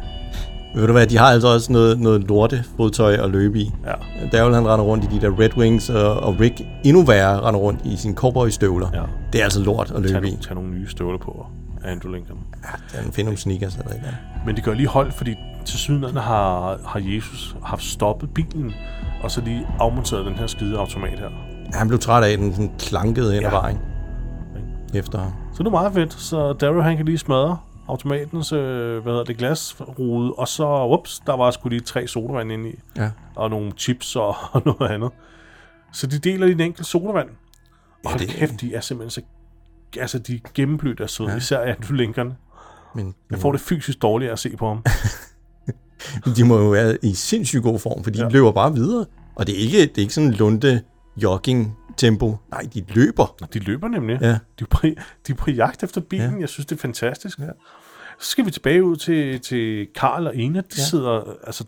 Ved 0.75 0.87
du 0.87 0.91
hvad, 0.91 1.07
de 1.07 1.17
har 1.17 1.25
altså 1.25 1.47
også 1.47 1.71
noget, 1.71 1.99
noget 1.99 2.23
lorte 2.23 2.63
fodtøj 2.77 3.13
at 3.13 3.29
løbe 3.29 3.59
i. 3.59 3.71
Ja. 3.85 4.27
Daryl 4.37 4.53
han 4.53 4.67
render 4.67 4.85
rundt 4.85 5.03
i 5.03 5.07
de 5.15 5.21
der 5.21 5.39
Red 5.39 5.57
Wings, 5.57 5.89
og, 5.89 6.19
og 6.19 6.39
Rick 6.39 6.61
endnu 6.83 7.03
værre 7.03 7.41
render 7.41 7.59
rundt 7.59 7.79
i 7.85 7.95
sine 7.97 8.13
cowboystøvler. 8.15 8.87
Ja. 8.93 9.01
Det 9.33 9.39
er 9.39 9.43
altså 9.43 9.63
lort 9.63 9.91
at 9.91 10.03
Tag, 10.03 10.13
løbe 10.13 10.27
i. 10.27 10.29
nogle, 10.29 10.43
tag 10.43 10.55
nogle 10.55 10.69
nye 10.69 10.87
støvler 10.87 11.17
på 11.17 11.45
Andrew 11.85 12.11
Lincoln. 12.13 12.39
Ja, 12.93 12.97
han 13.01 13.11
finder 13.11 13.23
nogle 13.29 13.37
sneakers 13.37 13.75
eller 13.75 13.91
andet. 13.91 14.17
Men 14.45 14.55
det 14.55 14.63
gør 14.63 14.73
lige 14.73 14.87
hold, 14.87 15.11
fordi 15.11 15.35
til 15.65 15.79
sydenlandet 15.79 16.23
har, 16.23 16.79
har 16.85 16.99
Jesus 17.03 17.55
haft 17.63 17.83
stoppet 17.83 18.33
bilen, 18.33 18.73
og 19.23 19.31
så 19.31 19.41
lige 19.41 19.67
afmonteret 19.79 20.25
den 20.25 20.35
her 20.35 20.47
skide 20.47 20.77
automat 20.79 21.19
her. 21.19 21.29
Ja, 21.73 21.77
han 21.77 21.87
blev 21.87 21.99
træt 21.99 22.23
af, 22.23 22.29
at 22.29 22.39
den 22.39 22.51
sådan 22.53 22.71
klankede 22.79 23.33
hen 23.33 23.41
Ja. 23.41 23.47
ad 23.47 23.51
vejen. 23.51 23.77
Efter 24.93 25.19
ham. 25.19 25.31
Så 25.53 25.63
det 25.63 25.67
er 25.67 25.71
meget 25.71 25.93
fedt. 25.93 26.13
Så 26.13 26.53
Daryl 26.53 26.81
han 26.81 26.97
kan 26.97 27.05
lige 27.05 27.17
smadre 27.17 27.57
automatens 27.87 28.51
øh, 28.51 29.03
hvad 29.03 29.11
hedder 29.13 29.23
det, 29.23 29.37
glasrude, 29.37 30.33
og 30.33 30.47
så, 30.47 30.85
ups, 30.85 31.19
der 31.27 31.35
var 31.35 31.51
sgu 31.51 31.69
lige 31.69 31.79
tre 31.81 32.07
sodavand 32.07 32.51
inde 32.51 32.69
i, 32.69 32.73
Ja. 32.97 33.09
og 33.35 33.49
nogle 33.49 33.71
chips 33.77 34.15
og, 34.15 34.35
og 34.51 34.61
noget 34.79 34.91
andet. 34.91 35.09
Så 35.93 36.07
de 36.07 36.19
deler 36.19 36.45
lige 36.45 36.55
en 36.55 36.61
enkelt 36.61 36.87
sodavand. 36.87 37.29
Og 38.05 38.09
hold 38.11 38.19
det- 38.19 38.29
kæft, 38.29 38.61
de 38.61 38.75
er 38.75 38.81
simpelthen 38.81 39.09
så... 39.23 39.27
Altså, 39.97 40.19
de 40.19 40.35
er 40.35 40.39
gennemblødt 40.53 40.99
af 40.99 41.09
søde, 41.09 41.29
ja. 41.29 41.37
især 41.37 41.59
Andrew 41.59 41.95
Lincoln. 41.95 42.33
Men 42.95 43.15
Jeg 43.31 43.39
får 43.39 43.51
det 43.51 43.61
fysisk 43.61 44.01
dårligt 44.01 44.31
at 44.31 44.39
se 44.39 44.57
på 44.57 44.67
ham. 44.67 44.83
de 46.35 46.43
må 46.43 46.57
jo 46.57 46.69
være 46.69 46.97
i 47.03 47.13
sindssygt 47.13 47.63
god 47.63 47.79
form, 47.79 48.03
for 48.03 48.11
de 48.11 48.19
ja. 48.19 48.29
løber 48.29 48.51
bare 48.51 48.73
videre. 48.73 49.05
Og 49.35 49.47
det 49.47 49.55
er 49.55 49.59
ikke, 49.59 49.81
det 49.81 49.97
er 49.97 50.01
ikke 50.01 50.13
sådan 50.13 50.29
en 50.29 50.35
lunde 50.35 50.81
jogging 51.17 51.77
tempo. 51.97 52.37
Nej, 52.51 52.67
de 52.73 52.85
løber. 52.87 53.47
De 53.53 53.59
løber 53.59 53.87
nemlig. 53.87 54.17
Ja. 54.21 54.27
De, 54.27 54.37
er 54.61 54.65
på, 54.65 54.81
de 55.27 55.31
er 55.31 55.35
på 55.35 55.51
jagt 55.51 55.83
efter 55.83 56.01
bilen. 56.01 56.33
Ja. 56.33 56.39
Jeg 56.39 56.49
synes, 56.49 56.65
det 56.65 56.75
er 56.75 56.79
fantastisk. 56.79 57.39
Ja. 57.39 57.49
Så 58.19 58.29
skal 58.29 58.45
vi 58.45 58.51
tilbage 58.51 58.83
ud 58.83 58.95
til, 58.95 59.39
til 59.39 59.87
Karl 59.95 60.27
og 60.27 60.35
Ina. 60.35 60.59
De 60.59 60.65
ja. 60.77 60.83
sidder 60.83 61.21
altså, 61.43 61.63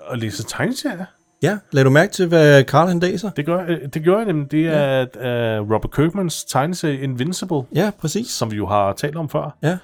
og 0.00 0.18
læser 0.18 0.44
tegneserier. 0.48 1.04
Ja, 1.42 1.58
lad 1.72 1.84
du 1.84 1.90
mærke 1.90 2.12
til, 2.12 2.26
hvad 2.28 2.64
Carl 2.64 2.88
han 2.88 2.98
læser? 3.00 3.30
Det, 3.30 3.46
gør, 3.46 3.64
øh, 3.68 3.78
det 3.94 4.02
gjorde 4.02 4.18
jeg 4.18 4.26
nemlig. 4.26 4.50
Det 4.50 4.66
er 4.66 5.06
ja. 5.22 5.60
uh, 5.60 5.70
Robert 5.70 5.92
Kirkmans 5.94 6.44
tegneserie 6.44 7.00
Invincible, 7.00 7.62
Ja, 7.74 7.90
præcis. 7.98 8.26
som 8.30 8.50
vi 8.50 8.56
jo 8.56 8.66
har 8.66 8.92
talt 8.92 9.16
om 9.16 9.28
før. 9.28 9.56
Ja. 9.62 9.78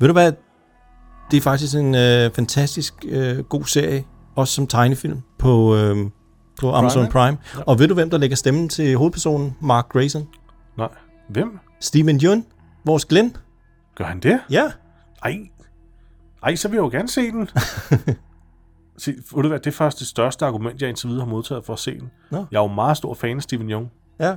Ved 0.00 0.08
du 0.08 0.12
hvad? 0.12 0.32
Det 1.30 1.36
er 1.36 1.40
faktisk 1.40 1.76
en 1.76 1.94
øh, 1.94 2.30
fantastisk 2.30 2.94
øh, 3.08 3.38
god 3.38 3.64
serie, 3.64 4.04
også 4.36 4.54
som 4.54 4.66
tegnefilm 4.66 5.20
på, 5.38 5.76
øh, 5.76 5.96
på 6.60 6.72
Amazon 6.72 7.02
ikke? 7.02 7.12
Prime. 7.12 7.38
Ja. 7.56 7.62
Og 7.66 7.78
ved 7.78 7.88
du, 7.88 7.94
hvem 7.94 8.10
der 8.10 8.18
lægger 8.18 8.36
stemmen 8.36 8.68
til 8.68 8.96
hovedpersonen? 8.96 9.56
Mark 9.60 9.88
Grayson. 9.88 10.28
Nej. 10.78 10.88
Hvem? 11.28 11.58
Steven 11.80 12.20
Yeun, 12.24 12.44
vores 12.84 13.04
Glenn. 13.04 13.36
Gør 13.96 14.04
han 14.04 14.20
det? 14.20 14.40
Ja. 14.50 14.64
Ej. 15.24 15.36
Ej, 16.42 16.56
så 16.56 16.68
vil 16.68 16.76
jeg 16.76 16.82
jo 16.82 16.88
gerne 16.88 17.08
se 17.08 17.30
den. 17.30 17.48
se, 18.98 19.10
ved 19.10 19.42
du 19.42 19.48
hvad, 19.48 19.58
det 19.58 19.66
er 19.66 19.70
faktisk 19.70 19.98
det 19.98 20.06
største 20.06 20.46
argument, 20.46 20.80
jeg 20.80 20.88
indtil 20.88 21.08
videre 21.08 21.24
har 21.24 21.30
modtaget 21.30 21.64
for 21.64 21.72
at 21.72 21.78
se 21.78 22.00
den. 22.00 22.10
Nå. 22.30 22.46
Jeg 22.50 22.58
er 22.58 22.62
jo 22.62 22.74
meget 22.74 22.96
stor 22.96 23.14
fan 23.14 23.36
af 23.36 23.42
Steven 23.42 23.70
Young. 23.70 23.92
Ja. 24.20 24.36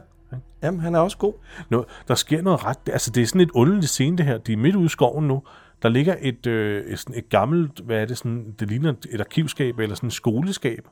Jamen, 0.63 0.79
han 0.79 0.95
er 0.95 0.99
også 0.99 1.17
god. 1.17 1.33
Nå, 1.69 1.85
der 2.07 2.15
sker 2.15 2.41
noget 2.41 2.65
ret... 2.65 2.77
Altså, 2.87 3.11
det 3.11 3.23
er 3.23 3.27
sådan 3.27 3.41
et 3.41 3.51
underligt 3.51 3.89
scene, 3.89 4.17
det 4.17 4.25
her. 4.25 4.37
De 4.37 4.53
er 4.53 4.57
midt 4.57 4.75
ude 4.75 4.85
i 4.85 4.89
skoven 4.89 5.27
nu. 5.27 5.43
Der 5.81 5.89
ligger 5.89 6.15
et, 6.19 6.47
øh, 6.47 6.85
et, 6.85 6.99
sådan 6.99 7.15
et 7.15 7.29
gammelt... 7.29 7.79
Hvad 7.79 8.01
er 8.01 8.05
det? 8.05 8.17
Sådan, 8.17 8.55
det 8.59 8.67
ligner 8.67 8.93
et 9.11 9.19
arkivskab 9.19 9.79
eller 9.79 9.95
sådan 9.95 10.07
et 10.07 10.13
skoleskab. 10.13 10.87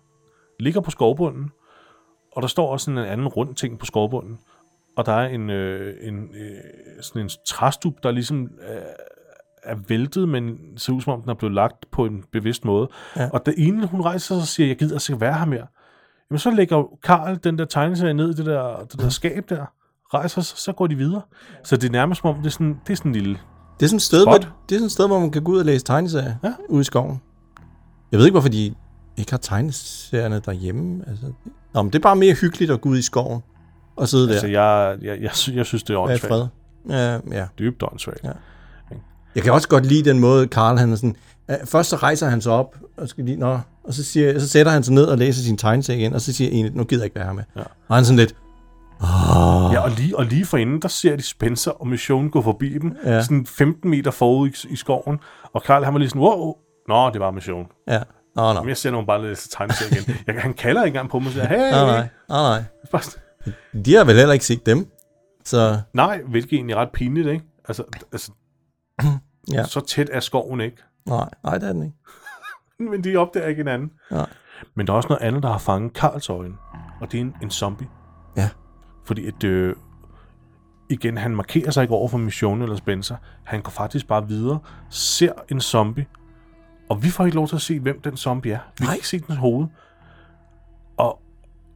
Ligger 0.60 0.82
på 0.82 0.92
skovbunden. 0.92 1.52
Og 2.32 2.42
der 2.42 2.48
står 2.48 2.72
også 2.72 2.84
sådan 2.84 2.98
en 2.98 3.06
anden 3.06 3.28
rund 3.28 3.56
ting 3.56 3.80
på 3.80 3.86
skovbunden. 3.86 4.40
Og 4.98 5.06
der 5.06 5.14
er 5.14 5.28
en, 5.28 5.50
øh, 5.50 5.96
en, 6.08 6.36
øh, 6.36 7.02
sådan 7.02 7.22
en 7.22 7.30
træstup, 7.48 7.94
der 8.04 8.12
ligesom 8.12 8.44
øh, 8.44 8.82
er 9.68 9.76
væltet, 9.88 10.30
men 10.30 10.58
ser 10.78 10.94
ud 10.94 11.02
som 11.02 11.14
om, 11.14 11.22
den 11.22 11.30
er 11.30 11.34
blevet 11.34 11.56
lagt 11.56 11.92
på 11.92 12.06
en 12.06 12.24
bevidst 12.32 12.66
måde. 12.66 12.90
Ja. 13.16 13.30
Og 13.34 13.46
da 13.46 13.52
inden 13.58 13.84
hun 13.88 14.02
rejser 14.02 14.20
sig 14.36 14.38
og 14.38 14.48
siger, 14.48 14.68
jeg 14.68 14.78
gider 14.78 14.94
altså 14.96 15.14
ikke 15.14 15.22
være 15.22 15.34
her 15.34 15.46
mere, 15.46 15.68
jamen 16.32 16.40
så 16.40 16.52
lægger 16.52 16.84
Karl 17.04 17.38
den 17.44 17.58
der 17.58 17.66
tegneserie 17.66 18.14
ned 18.14 18.30
i 18.30 18.34
det 18.34 18.46
der, 18.46 18.86
det 18.92 19.00
der 19.02 19.10
skab 19.10 19.50
der, 19.50 19.66
rejser 20.14 20.42
sig, 20.42 20.58
så 20.58 20.72
går 20.72 20.88
de 20.88 20.96
videre. 20.96 21.22
Så 21.64 21.78
det 21.78 21.88
er 21.88 21.92
nærmest 21.92 22.22
som 22.22 22.30
om, 22.30 22.36
det 22.36 22.46
er 22.46 22.50
sådan, 22.50 22.80
det 22.88 22.94
er 22.94 22.98
sådan 22.98 23.12
en 23.12 23.16
lille... 23.16 23.38
Det 23.80 23.86
er 23.86 23.88
sådan 23.90 23.96
et 23.98 24.02
sted, 24.02 24.22
Spot. 24.24 24.44
hvor, 24.46 24.56
det 24.70 24.76
er 24.76 24.80
sådan 24.80 24.86
et 24.86 24.92
sted, 24.92 25.08
hvor 25.08 25.20
man 25.20 25.32
kan 25.32 25.44
gå 25.44 25.52
ud 25.52 25.60
og 25.60 25.66
læse 25.66 25.86
tegneserier 25.86 26.36
Ja. 26.44 26.54
ude 26.70 26.82
i 26.82 26.84
skoven. 26.84 27.22
Jeg 28.12 28.18
ved 28.18 28.26
ikke, 28.26 28.34
hvorfor 28.34 28.50
de 28.50 28.76
ikke 29.18 29.32
har 29.32 29.38
tegneserierne 29.38 30.40
derhjemme. 30.46 31.04
Altså, 31.08 31.26
Nå, 31.74 31.82
men 31.82 31.94
det 31.94 32.00
er 32.00 32.04
bare 32.04 32.16
mere 32.16 32.34
hyggeligt 32.34 32.72
at 32.72 32.82
gå 32.82 32.90
ud 32.90 32.98
i 32.98 33.02
skoven 33.02 33.42
og 33.96 34.08
sidde 34.08 34.30
Altså, 34.32 34.48
der 34.48 34.52
jeg, 34.54 34.98
jeg, 35.02 35.22
jeg, 35.22 35.32
sy- 35.36 35.50
jeg 35.50 35.66
synes, 35.66 35.84
det 35.84 35.94
er 35.94 35.98
åndssvagt. 35.98 36.28
fred. 36.32 36.46
Ja, 36.90 37.20
ja. 37.40 37.48
Dybt 37.60 37.84
åndssvagt. 37.84 38.24
Ja. 38.24 38.32
Jeg 39.36 39.44
kan 39.44 39.54
også 39.54 39.68
godt 39.68 39.86
lide 39.86 40.10
den 40.10 40.20
måde, 40.20 40.48
Karl 40.48 40.78
han 40.78 40.92
er 40.92 40.96
sådan... 40.96 41.16
Først 41.66 41.90
så 41.90 41.96
rejser 41.96 42.30
han 42.30 42.42
sig 42.42 42.52
op, 42.52 42.76
og, 42.98 43.10
skal 43.10 43.24
lige, 43.24 43.38
nå, 43.38 43.60
og 43.84 43.94
så, 43.94 44.04
siger, 44.04 44.40
så 44.40 44.48
sætter 44.48 44.72
han 44.72 44.84
sig 44.84 44.94
ned 44.94 45.06
og 45.06 45.18
læser 45.18 45.42
sin 45.44 45.58
tegneserie 45.58 46.00
igen, 46.00 46.14
og 46.14 46.22
så 46.22 46.34
siger 46.34 46.50
en, 46.52 46.72
nu 46.74 46.84
gider 46.84 47.02
jeg 47.02 47.06
ikke 47.06 47.16
være 47.16 47.26
her 47.26 47.34
med. 47.34 47.44
Ja. 47.56 47.62
Og 47.62 47.96
han 47.96 48.02
er 48.02 48.04
sådan 48.06 48.18
lidt, 48.18 48.36
Ja, 49.74 49.80
og 49.80 49.92
lige, 49.92 50.18
og 50.18 50.26
lige 50.26 50.46
forinden, 50.46 50.82
der 50.82 50.88
ser 50.88 51.16
de 51.16 51.22
Spencer 51.22 51.72
og 51.72 51.88
Mission 51.88 52.30
gå 52.30 52.42
forbi 52.42 52.78
dem, 52.78 52.96
Ja. 53.06 53.24
sådan 53.24 53.46
15 53.46 53.90
meter 53.90 54.12
forud 54.12 54.50
i, 54.50 54.54
i 54.70 54.76
skoven, 54.76 55.20
og 55.54 55.64
Karl 55.64 55.84
han 55.84 55.94
var 55.94 56.00
lige 56.00 56.10
sådan, 56.10 56.22
wow, 56.22 56.54
nå, 56.88 57.10
det 57.10 57.20
var 57.20 57.32
Mission. 57.32 57.66
ja, 57.88 58.00
nå, 58.36 58.54
nå, 58.54 58.60
Men 58.62 58.70
jeg 58.70 58.78
ser 58.78 58.92
nogen 58.92 59.08
bare 59.08 59.22
læse 59.28 59.50
tegneserie 59.50 59.92
igen. 60.02 60.16
Jeg, 60.28 60.36
han 60.42 60.54
kalder 60.54 60.84
ikke 60.84 60.96
engang 60.96 61.10
på 61.10 61.20
mig 61.20 61.28
og 61.28 61.34
siger, 61.34 61.48
hey, 61.48 61.58
nej, 61.58 61.72
nej, 61.72 61.86
nej, 62.30 62.64
Bare, 62.92 63.02
nej. 63.46 63.54
De 63.86 63.96
har 63.96 64.04
vel 64.04 64.16
heller 64.16 64.34
ikke 64.34 64.46
set 64.46 64.66
dem, 64.66 64.88
så 65.46 65.78
nej, 65.94 66.22
hvilket 66.28 66.54
egentlig 66.54 66.74
er 66.74 66.78
ret 66.78 66.90
pinligt, 66.94 67.28
ikke? 67.28 67.46
Altså, 67.68 67.84
altså 68.12 68.32
Ja. 69.54 69.64
så 69.64 69.80
tæt 69.86 70.10
er 70.12 70.20
skoven 70.20 70.62
ikke. 70.62 70.78
nej, 71.06 71.30
nej, 71.44 71.58
det 71.58 71.70
er 71.70 71.74
den 71.74 71.84
ikke. 71.84 71.98
Men 72.92 73.04
de 73.04 73.16
opdager 73.16 73.48
ikke 73.48 73.60
hinanden. 73.60 73.92
Nej. 74.12 74.30
Men 74.76 74.88
der 74.88 74.94
er 74.94 74.98
også 74.98 75.10
noget 75.10 75.22
andet, 75.22 75.44
der 75.44 75.50
har 75.52 75.58
fanget 75.58 75.94
Karls 75.94 76.30
øjne, 76.30 76.56
og 77.02 77.12
det 77.12 77.18
er 77.18 77.22
en, 77.22 77.36
en 77.42 77.52
zombie. 77.52 77.88
Ja. 78.38 78.50
Fordi 79.06 79.28
at, 79.28 79.44
øh, 79.44 79.76
igen, 80.90 81.18
han 81.18 81.36
markerer 81.36 81.72
sig 81.72 81.82
ikke 81.82 81.94
over 81.94 82.08
for 82.08 82.18
Mission 82.18 82.62
eller 82.62 82.76
Spencer. 82.76 83.16
Han 83.44 83.62
går 83.62 83.70
faktisk 83.70 84.08
bare 84.08 84.28
videre, 84.28 84.60
ser 84.90 85.32
en 85.52 85.62
zombie, 85.62 86.06
og 86.90 87.04
vi 87.04 87.10
får 87.10 87.26
ikke 87.26 87.36
lov 87.36 87.48
til 87.48 87.56
at 87.56 87.62
se, 87.62 87.80
hvem 87.80 88.02
den 88.02 88.18
zombie 88.18 88.52
er. 88.54 88.60
Vi 88.80 88.84
Nej. 88.84 88.88
kan 88.88 88.96
ikke 88.96 89.08
se 89.08 89.20
dens 89.20 89.40
hoved. 89.40 89.68
Og 90.98 91.22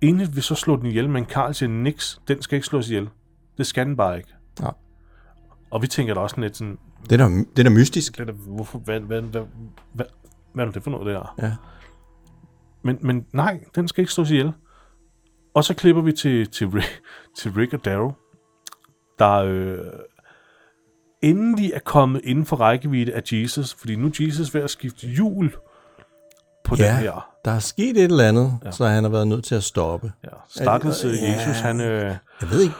egentlig 0.01 0.35
vil 0.35 0.43
så 0.43 0.55
slå 0.55 0.75
den 0.75 0.85
ihjel, 0.85 1.09
men 1.09 1.25
Karl 1.25 1.53
siger, 1.53 1.69
niks, 1.69 2.21
den 2.27 2.41
skal 2.41 2.55
ikke 2.55 2.67
slås 2.67 2.89
ihjel. 2.89 3.09
Det 3.57 3.67
skal 3.67 3.85
den 3.85 3.97
bare 3.97 4.17
ikke. 4.17 4.33
Nej. 4.59 4.73
Og 5.71 5.81
vi 5.81 5.87
tænker 5.87 6.13
da 6.13 6.19
også 6.19 6.41
lidt 6.41 6.57
sådan, 6.57 6.77
Det 7.09 7.21
er 7.21 7.27
da, 7.27 7.33
det 7.33 7.59
er 7.59 7.63
da 7.63 7.69
mystisk. 7.69 8.13
det 8.17 8.19
er 8.21 8.25
da, 8.25 8.31
hvorfor, 8.31 8.79
hvad, 8.79 8.99
hvad, 8.99 9.21
hvad, 9.21 9.41
hvad, 9.93 10.05
hvad 10.53 10.65
er 10.65 10.71
det 10.71 10.83
for 10.83 10.91
noget, 10.91 11.05
det 11.05 11.15
her? 11.15 11.35
Ja. 11.47 11.53
Men, 12.83 12.97
men 13.01 13.25
nej, 13.33 13.59
den 13.75 13.87
skal 13.87 14.01
ikke 14.01 14.13
slås 14.13 14.31
ihjel. 14.31 14.51
Og 15.53 15.63
så 15.63 15.73
klipper 15.73 16.01
vi 16.01 16.11
til, 16.11 16.47
til, 16.49 16.67
Rick, 16.67 17.01
til 17.37 17.51
Rick 17.51 17.73
og 17.73 17.85
Daryl, 17.85 18.11
der, 19.19 19.31
øh, 19.31 19.77
endelig 21.21 21.71
er 21.73 21.79
kommet 21.79 22.21
inden 22.23 22.45
for 22.45 22.55
rækkevidde 22.55 23.13
af 23.13 23.21
Jesus, 23.31 23.73
fordi 23.73 23.95
nu 23.95 24.07
er 24.07 24.11
Jesus 24.19 24.53
ved 24.53 24.61
at 24.61 24.69
skifte 24.69 25.07
hjul 25.07 25.55
på 26.63 26.75
Ja. 26.79 26.87
den 26.87 26.95
her. 26.95 27.29
Der 27.45 27.51
er 27.51 27.59
sket 27.59 27.97
et 27.97 28.03
eller 28.03 28.27
andet, 28.27 28.59
ja. 28.65 28.71
så 28.71 28.85
han 28.85 29.03
har 29.03 29.11
været 29.11 29.27
nødt 29.27 29.45
til 29.45 29.55
at 29.55 29.63
stoppe. 29.63 30.11
Ja, 30.23 30.29
stakkels 30.49 31.05
øh, 31.05 31.13
Ja. 31.13 31.31
Jesus, 31.33 31.59
han... 31.59 31.81
Øh, 31.81 32.15
Jeg 32.41 32.49
ved 32.49 32.61
ikke. 32.61 32.75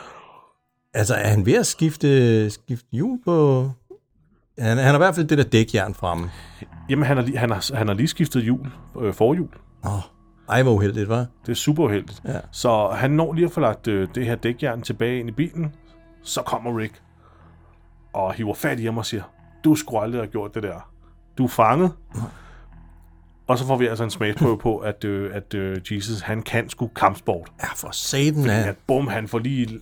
Altså, 0.93 1.15
er 1.15 1.28
han 1.28 1.45
ved 1.45 1.53
at 1.53 1.67
skifte, 1.67 2.49
skifte 2.49 2.88
hjul 2.91 3.19
på... 3.26 3.69
Han, 4.60 4.78
han 4.78 4.88
har 4.88 4.93
i 4.93 4.97
hvert 4.97 5.16
fald 5.16 5.28
det 5.28 5.38
der 5.38 5.43
dækjern 5.43 5.93
fremme. 5.93 6.30
jamen, 6.89 7.06
han 7.06 7.18
har, 7.18 7.38
han, 7.38 7.49
har, 7.52 7.76
han 7.76 7.88
har 7.88 7.95
lige 7.95 8.08
skiftet 8.08 8.43
hjul, 8.43 8.68
øh, 9.02 9.14
forhjul. 9.14 9.49
Åh, 9.86 9.91
ej, 10.49 10.64
hvor 10.64 10.72
uheldigt, 10.72 11.10
var. 11.10 11.26
Det 11.45 11.52
er 11.52 11.56
super 11.56 11.84
uheldigt. 11.84 12.22
Ja. 12.26 12.39
Så 12.52 12.88
han 12.88 13.12
når 13.12 13.34
lige 13.34 13.45
at 13.45 13.52
få 13.52 13.60
lagt 13.60 13.88
øh, 13.88 14.08
det 14.16 14.26
her 14.26 14.36
dækjern 14.36 14.82
tilbage 14.82 15.20
ind 15.20 15.30
i 15.30 15.32
bilen. 15.32 15.76
Så 16.24 16.41
kommer 16.41 16.78
Rick 16.80 17.02
og 18.14 18.34
hiver 18.34 18.54
fat 18.54 18.80
i 18.80 18.86
ham 18.86 18.97
og 18.97 19.06
siger, 19.06 19.24
du 19.64 19.76
skulle 19.76 20.02
aldrig 20.04 20.22
have 20.22 20.32
gjort 20.32 20.56
det 20.56 20.64
der. 20.64 20.89
Du 21.38 21.43
er 21.43 21.47
fanget. 21.47 21.91
Og 23.47 23.58
så 23.58 23.68
får 23.68 23.78
vi 23.78 23.88
altså 23.88 24.04
en 24.04 24.10
smagsprøve 24.10 24.58
på, 24.58 24.78
at, 24.78 25.04
øh, 25.04 25.36
at 25.36 25.54
øh, 25.54 25.78
Jesus, 25.91 26.22
han 26.22 26.41
kan 26.41 26.70
sgu 26.70 26.88
kampsport. 26.88 27.52
Ja, 27.62 27.68
for 27.76 27.89
satan 27.91 28.45
Ja. 28.45 28.52
af. 28.52 28.68
At 28.68 28.76
bum, 28.88 29.08
han 29.08 29.28
får 29.28 29.39
lige, 29.39 29.80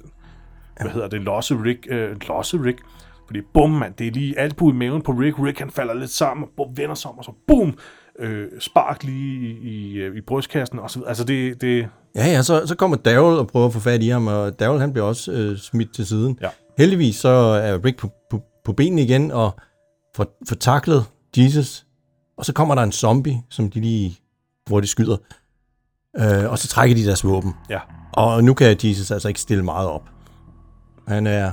hvad 0.81 0.91
hedder 0.91 1.07
det, 1.07 1.21
losse 1.21 1.55
Rick, 1.63 1.87
øh, 1.89 2.15
losse 2.27 2.63
Rick. 2.63 2.79
Fordi 3.29 3.41
bum, 3.53 3.69
mand, 3.69 3.93
det 3.93 4.07
er 4.07 4.11
lige 4.11 4.39
albu 4.39 4.71
i 4.71 4.73
maven 4.73 5.01
på 5.01 5.11
Rick. 5.11 5.39
Rick, 5.39 5.59
han 5.59 5.71
falder 5.71 5.93
lidt 5.93 6.11
sammen, 6.11 6.47
og 6.57 6.73
vender 6.75 6.95
sig 6.95 7.11
om, 7.11 7.17
og 7.17 7.23
så 7.23 7.31
bum, 7.47 7.77
øh, 8.19 8.47
spark 8.59 9.03
lige 9.03 9.49
i, 9.49 9.69
i, 9.69 9.93
øh, 9.93 10.17
i 10.17 10.21
brystkassen, 10.21 10.79
og 10.79 10.91
så. 10.91 11.01
Altså, 11.07 11.23
det, 11.23 11.61
det, 11.61 11.87
Ja, 12.15 12.25
ja, 12.25 12.41
så, 12.41 12.67
så 12.67 12.75
kommer 12.75 12.97
Daryl 12.97 13.37
og 13.39 13.47
prøver 13.47 13.65
at 13.65 13.73
få 13.73 13.79
fat 13.79 14.03
i 14.03 14.07
ham, 14.07 14.27
og 14.27 14.59
Daryl 14.59 14.79
han 14.79 14.93
bliver 14.93 15.05
også 15.05 15.31
øh, 15.31 15.57
smidt 15.57 15.93
til 15.93 16.05
siden. 16.05 16.37
Ja. 16.41 16.47
Heldigvis 16.77 17.15
så 17.15 17.29
er 17.29 17.85
Rick 17.85 17.97
på, 17.97 18.09
på, 18.29 18.41
på 18.65 18.73
benene 18.73 19.01
igen 19.01 19.31
og 19.31 19.59
får, 20.15 20.37
får 20.47 20.55
taklet 20.55 21.05
Jesus. 21.37 21.85
Og 22.37 22.45
så 22.45 22.53
kommer 22.53 22.75
der 22.75 22.83
en 22.83 22.91
zombie, 22.91 23.41
som 23.49 23.71
de 23.71 23.79
lige, 23.81 24.17
hvor 24.67 24.79
de 24.79 24.87
skyder. 24.87 25.17
Øh, 26.19 26.51
og 26.51 26.59
så 26.59 26.67
trækker 26.67 26.95
de 26.95 27.05
deres 27.05 27.23
våben. 27.25 27.53
ja. 27.69 27.79
Og 28.13 28.43
nu 28.43 28.53
kan 28.53 28.77
Jesus 28.83 29.11
altså 29.11 29.27
ikke 29.27 29.39
stille 29.39 29.63
meget 29.63 29.89
op. 29.89 30.09
Han 31.07 31.27
er... 31.27 31.51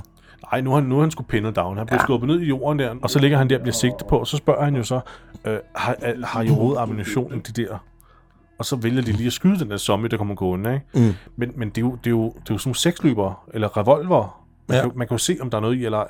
Nej, 0.52 0.60
nu 0.60 0.70
er 0.70 0.74
han, 0.74 0.84
nu 0.84 0.96
er 0.96 1.00
han 1.00 1.10
sgu 1.10 1.22
pinnet 1.22 1.56
down. 1.56 1.76
Han 1.76 1.86
bliver 1.86 2.00
ja. 2.00 2.04
skubbet 2.04 2.28
ned 2.28 2.40
i 2.40 2.44
jorden 2.44 2.78
der, 2.78 2.94
og 3.02 3.10
så 3.10 3.18
ligger 3.18 3.38
han 3.38 3.50
der 3.50 3.56
og 3.56 3.62
bliver 3.62 3.74
sigtet 3.74 4.06
på, 4.08 4.18
og 4.18 4.26
så 4.26 4.36
spørger 4.36 4.64
han 4.64 4.76
jo 4.76 4.82
så, 4.82 5.00
øh, 5.44 5.58
har, 5.76 5.96
har 6.24 6.42
I 6.42 6.48
overhovedet 6.48 6.80
ammunition 6.80 7.30
de 7.40 7.62
der? 7.62 7.78
Og 8.58 8.64
så 8.64 8.76
vælger 8.76 9.02
de 9.02 9.12
lige 9.12 9.26
at 9.26 9.32
skyde 9.32 9.58
den 9.58 9.70
der 9.70 9.76
zombie, 9.76 10.08
der 10.10 10.16
kommer 10.16 10.34
gående, 10.34 10.74
ikke? 10.74 11.06
Mm. 11.08 11.14
Men, 11.36 11.52
men 11.56 11.68
det, 11.68 11.78
er 11.78 11.82
jo, 11.82 11.90
det, 11.92 12.06
er 12.06 12.10
jo, 12.10 12.24
det 12.24 12.50
er 12.50 12.54
jo 12.54 12.58
sådan 12.58 12.68
nogle 12.68 12.76
seksløber, 12.78 13.44
eller 13.54 13.76
revolver. 13.76 14.42
Man, 14.68 14.76
Ja. 14.76 14.82
kan, 14.82 14.92
man 14.96 15.08
kan 15.08 15.14
jo 15.14 15.18
se, 15.18 15.36
om 15.40 15.50
der 15.50 15.56
er 15.58 15.62
noget 15.62 15.76
i 15.76 15.84
eller 15.84 15.98
ej. 15.98 16.08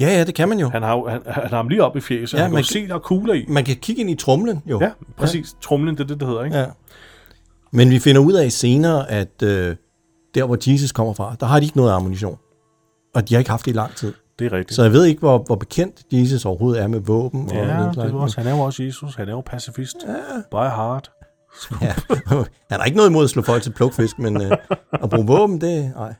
Ja, 0.00 0.06
ja, 0.06 0.24
det 0.24 0.34
kan 0.34 0.48
man 0.48 0.58
jo. 0.58 0.68
Han 0.68 0.82
har, 0.82 1.08
han, 1.08 1.22
han 1.26 1.48
har 1.50 1.56
ham 1.56 1.68
lige 1.68 1.84
op 1.84 1.96
i 1.96 2.00
fjeset, 2.00 2.38
Ja, 2.38 2.42
han 2.42 2.50
kan 2.50 2.54
man 2.54 2.62
jo 2.62 2.66
se, 2.66 2.88
der 2.88 2.94
er 2.94 2.98
kugler 2.98 3.34
i. 3.34 3.44
Man 3.48 3.64
kan 3.64 3.76
kigge 3.76 4.00
ind 4.00 4.10
i 4.10 4.14
tromlen, 4.14 4.62
jo. 4.66 4.78
Ja, 4.80 4.90
præcis. 5.16 5.52
Ja. 5.52 5.58
Trumlen, 5.60 5.94
det 5.94 6.00
er 6.00 6.06
det, 6.06 6.20
det 6.20 6.28
hedder, 6.28 6.44
ikke? 6.44 6.56
ja. 6.58 6.66
Men 7.72 7.90
vi 7.90 7.98
finder 7.98 8.20
ud 8.20 8.32
af 8.32 8.52
senere, 8.52 9.10
at 9.10 9.42
øh, 9.42 9.76
der, 10.34 10.44
hvor 10.44 10.70
Jesus 10.70 10.92
kommer 10.92 11.12
fra, 11.12 11.36
der 11.40 11.46
har 11.46 11.60
de 11.60 11.64
ikke 11.64 11.76
noget 11.76 11.92
ammunition. 11.92 12.38
Og 13.16 13.28
de 13.28 13.34
har 13.34 13.38
ikke 13.38 13.50
haft 13.50 13.64
det 13.64 13.70
i 13.70 13.74
lang 13.74 13.94
tid. 13.94 14.12
Det 14.38 14.46
er 14.46 14.52
rigtigt. 14.52 14.76
Så 14.76 14.82
jeg 14.82 14.92
ved 14.92 15.04
ikke, 15.04 15.18
hvor, 15.18 15.38
hvor 15.38 15.56
bekendt 15.56 16.02
Jesus 16.12 16.44
overhovedet 16.44 16.82
er 16.82 16.86
med 16.86 17.00
våben. 17.00 17.48
og 17.50 17.54
ja, 17.54 17.60
den 17.60 17.94
det 17.94 17.98
er 17.98 18.14
også, 18.14 18.40
han 18.40 18.50
er 18.50 18.56
jo 18.56 18.60
også 18.62 18.82
Jesus. 18.82 19.14
Han 19.14 19.28
er 19.28 19.32
jo 19.32 19.40
pacifist. 19.40 19.96
Ja. 20.08 20.40
By 20.50 20.70
heart. 20.76 21.10
Ja. 21.82 21.94
Han 22.70 22.80
har 22.80 22.84
ikke 22.84 22.96
noget 22.96 23.10
imod 23.10 23.24
at 23.24 23.30
slå 23.30 23.42
folk 23.42 23.62
til 23.62 23.72
plukfisk, 23.72 24.18
men 24.18 24.42
øh, 24.42 24.52
at 24.92 25.10
bruge 25.10 25.26
våben, 25.26 25.60
det... 25.60 25.92
Nej. 25.96 26.14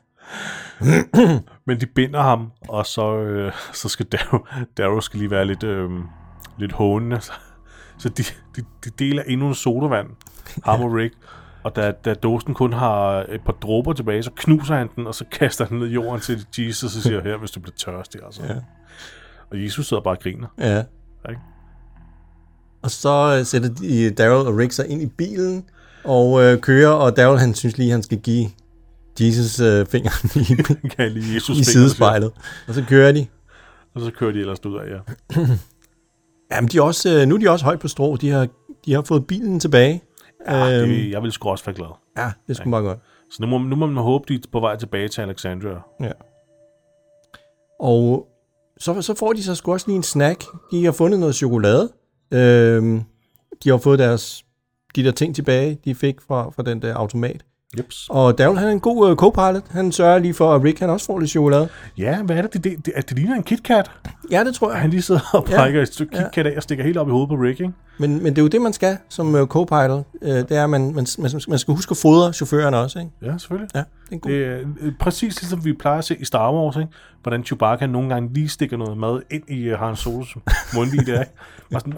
Men 1.67 1.79
de 1.79 1.85
binder 1.85 2.21
ham, 2.21 2.51
og 2.69 2.85
så, 2.85 3.17
øh, 3.17 3.51
så 3.73 3.89
skal 3.89 4.05
Darrow, 4.05 4.39
Darrow 4.77 4.99
skal 4.99 5.19
lige 5.19 5.31
være 5.31 5.45
lidt, 5.45 5.63
øh, 5.63 5.89
lidt 6.57 6.71
hånende. 6.71 7.21
Så, 7.21 7.31
så 7.97 8.09
de, 8.09 8.23
de, 8.55 8.65
de 8.83 8.89
deler 8.89 9.23
endnu 9.27 9.47
en 9.47 9.55
sodavand, 9.55 10.07
ham 10.63 10.81
og 10.81 10.93
Rick. 10.93 11.13
Og 11.67 11.75
da, 11.75 11.91
da 12.05 12.13
dåsen 12.13 12.53
kun 12.53 12.73
har 12.73 13.25
et 13.29 13.41
par 13.45 13.53
dråber 13.53 13.93
tilbage, 13.93 14.23
så 14.23 14.31
knuser 14.35 14.75
han 14.75 14.89
den, 14.95 15.07
og 15.07 15.15
så 15.15 15.25
kaster 15.31 15.65
han 15.65 15.71
den 15.71 15.79
ned 15.79 15.87
i 15.87 15.93
jorden 15.93 16.21
til 16.21 16.45
Jesus 16.57 16.95
og 16.95 17.01
siger, 17.01 17.23
her, 17.23 17.37
hvis 17.37 17.51
du 17.51 17.59
bliver 17.59 17.75
tørstig. 17.77 18.21
Altså. 18.25 18.43
Ja. 18.43 18.53
Og 19.51 19.63
Jesus 19.63 19.87
sidder 19.87 20.03
bare 20.03 20.15
og 20.15 20.19
griner. 20.19 20.47
Ja. 20.59 20.83
Ikke? 21.29 21.41
Og 22.81 22.91
så 22.91 23.37
øh, 23.39 23.45
sætter 23.45 23.69
de 23.69 24.09
Daryl 24.09 24.47
og 24.47 24.57
Rick 24.57 24.71
sig 24.71 24.87
ind 24.87 25.01
i 25.01 25.05
bilen 25.05 25.65
og 26.03 26.43
øh, 26.43 26.59
kører, 26.59 26.89
og 26.89 27.17
Daryl 27.17 27.39
han 27.39 27.53
synes 27.53 27.77
lige, 27.77 27.91
han 27.91 28.03
skal 28.03 28.17
give 28.17 28.49
Jesus 29.19 29.59
øh, 29.59 29.85
fingeren 29.85 30.29
i, 30.41 30.63
Kan 30.95 31.11
lige 31.11 31.35
Jesus 31.35 31.57
i 31.57 31.63
sidespejlet. 31.63 32.31
Og 32.67 32.73
så 32.73 32.83
kører 32.87 33.11
de. 33.11 33.25
Og 33.95 34.01
så 34.01 34.11
kører 34.11 34.31
de 34.31 34.39
ellers 34.39 34.65
ud 34.65 34.77
af, 34.77 34.83
ja. 34.89 34.99
Jamen, 36.51 36.69
de 36.69 36.77
er 36.77 36.81
også, 36.81 37.21
øh, 37.21 37.27
nu 37.27 37.35
er 37.35 37.39
de 37.39 37.49
også 37.49 37.65
højt 37.65 37.79
på 37.79 37.87
strå. 37.87 38.15
De 38.15 38.29
har, 38.29 38.47
de 38.85 38.93
har 38.93 39.01
fået 39.01 39.27
bilen 39.27 39.59
tilbage. 39.59 40.03
Ja 40.47 40.81
Øhm, 40.81 40.89
det, 40.89 41.11
jeg 41.11 41.23
vil 41.23 41.31
sgu 41.31 41.49
også 41.49 41.65
være 41.65 41.75
glad. 41.75 41.87
ja, 42.17 42.31
det 42.47 42.55
skulle 42.55 42.69
meget 42.69 42.83
godt. 42.83 42.99
Så 43.31 43.37
nu 43.41 43.47
må, 43.47 43.57
nu 43.57 43.75
må 43.75 43.85
man 43.85 44.03
håbe, 44.03 44.25
de 44.27 44.33
er 44.35 44.39
på 44.51 44.59
vej 44.59 44.75
tilbage 44.77 45.07
til 45.07 45.21
Alexandria. 45.21 45.79
Ja. 46.01 46.11
Og 47.79 48.27
så, 48.79 49.01
så 49.01 49.13
får 49.13 49.33
de 49.33 49.43
så 49.43 49.55
sgu 49.55 49.71
også 49.71 49.87
lige 49.87 49.95
en 49.97 50.03
snack. 50.03 50.43
De 50.71 50.85
har 50.85 50.91
fundet 50.91 51.19
noget 51.19 51.35
chokolade. 51.35 51.89
Øhm, 52.33 53.01
de 53.63 53.69
har 53.69 53.77
fået 53.77 53.99
deres, 53.99 54.45
de 54.95 55.03
der 55.03 55.11
ting 55.11 55.35
tilbage, 55.35 55.79
de 55.85 55.95
fik 55.95 56.21
fra, 56.21 56.49
fra 56.49 56.63
den 56.63 56.81
der 56.81 56.95
automat. 56.95 57.45
Jeps. 57.77 58.07
Og 58.09 58.37
Daryl, 58.37 58.57
han 58.57 58.67
er 58.67 58.71
en 58.71 58.79
god 58.79 59.09
uh, 59.11 59.15
co-pilot. 59.15 59.63
Han 59.71 59.91
sørger 59.91 60.19
lige 60.19 60.33
for, 60.33 60.53
at 60.55 60.63
Rick 60.63 60.79
han 60.79 60.89
også 60.89 61.05
får 61.05 61.19
lidt 61.19 61.31
chokolade. 61.31 61.69
Ja, 61.97 62.21
hvad 62.23 62.37
er 62.37 62.41
det? 62.41 62.53
Det, 62.53 62.63
det, 62.63 62.85
det, 62.85 62.93
det 63.09 63.17
ligner 63.17 63.35
en 63.35 63.43
KitKat. 63.43 63.91
Ja, 64.31 64.43
det 64.43 64.55
tror 64.55 64.71
jeg. 64.71 64.81
Han 64.81 64.89
lige 64.89 65.01
sidder 65.01 65.21
og 65.33 65.45
Ja. 65.49 65.55
brækker 65.55 65.81
et 65.81 65.87
stykke 65.93 66.17
Ja. 66.17 66.23
KitKat 66.23 66.47
af 66.47 66.53
og 66.57 66.63
stikker 66.63 66.83
helt 66.83 66.97
op 66.97 67.07
i 67.07 67.11
hovedet 67.11 67.29
på 67.29 67.35
Rick, 67.35 67.59
ikke? 67.59 67.73
Men, 67.99 68.23
men 68.23 68.25
det 68.25 68.37
er 68.37 68.41
jo 68.41 68.47
det, 68.47 68.61
man 68.61 68.73
skal 68.73 68.97
som 69.09 69.35
uh, 69.35 69.41
co-pilot. 69.47 70.03
Uh, 70.21 70.27
det 70.29 70.51
er, 70.51 70.63
at 70.63 70.69
man, 70.69 70.81
man, 70.95 71.07
man, 71.19 71.31
man 71.47 71.59
skal 71.59 71.73
huske 71.73 71.91
at 71.91 71.97
fodre 71.97 72.33
chaufføren 72.33 72.73
også. 72.73 72.99
Ikke? 72.99 73.11
Ja, 73.21 73.37
selvfølgelig. 73.37 73.69
Ja, 73.75 73.83
det 74.09 74.11
er 74.11 74.15
en 74.15 74.19
god. 74.19 74.31
Det 74.31 74.45
er 74.45 74.59
øh, 74.79 74.93
præcis 74.99 75.41
ligesom 75.41 75.65
vi 75.65 75.73
plejer 75.73 75.97
at 75.97 76.05
se 76.05 76.17
i 76.19 76.25
Star 76.25 76.53
Wars, 76.53 76.75
ikke? 76.75 76.89
Hvordan 77.21 77.43
Chewbacca 77.43 77.85
nogle 77.85 78.09
gange 78.09 78.33
lige 78.33 78.49
stikker 78.49 78.77
noget 78.77 78.97
mad 78.97 79.21
ind 79.31 79.49
i 79.49 79.73
uh, 79.73 79.79
Han 79.79 79.95
Solos 79.95 80.35
mundvig 80.75 81.07
der, 81.07 81.19
ikke? 81.19 81.31
Og 81.73 81.81
sådan... 81.81 81.93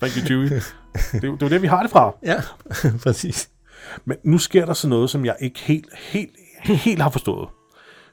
Thank 0.00 0.16
you, 0.16 0.24
Chewie. 0.26 0.48
Det, 0.48 0.56
er 1.12 1.20
det 1.20 1.24
er 1.24 1.36
jo 1.42 1.48
det, 1.48 1.62
vi 1.62 1.66
har 1.66 1.82
det 1.82 1.90
fra. 1.90 2.14
Ja, 2.22 2.36
præcis. 3.04 3.50
Men 4.04 4.16
nu 4.24 4.38
sker 4.38 4.66
der 4.66 4.72
så 4.72 4.88
noget, 4.88 5.10
som 5.10 5.24
jeg 5.24 5.36
ikke 5.40 5.60
helt, 5.60 5.88
helt, 5.98 6.30
helt 6.62 7.02
har 7.02 7.10
forstået. 7.10 7.48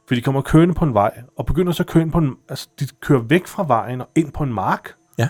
For 0.07 0.15
de 0.15 0.21
kommer 0.21 0.41
kørende 0.41 0.73
på 0.73 0.85
en 0.85 0.93
vej, 0.93 1.21
og 1.37 1.45
begynder 1.45 1.71
så 1.71 1.83
at 1.83 1.87
køre 1.87 2.03
ind 2.03 2.11
på 2.11 2.17
en... 2.17 2.35
Altså, 2.49 2.69
de 2.79 2.87
kører 3.01 3.21
væk 3.21 3.47
fra 3.47 3.65
vejen 3.67 4.01
og 4.01 4.09
ind 4.15 4.31
på 4.31 4.43
en 4.43 4.53
mark. 4.53 4.93
Ja. 5.17 5.27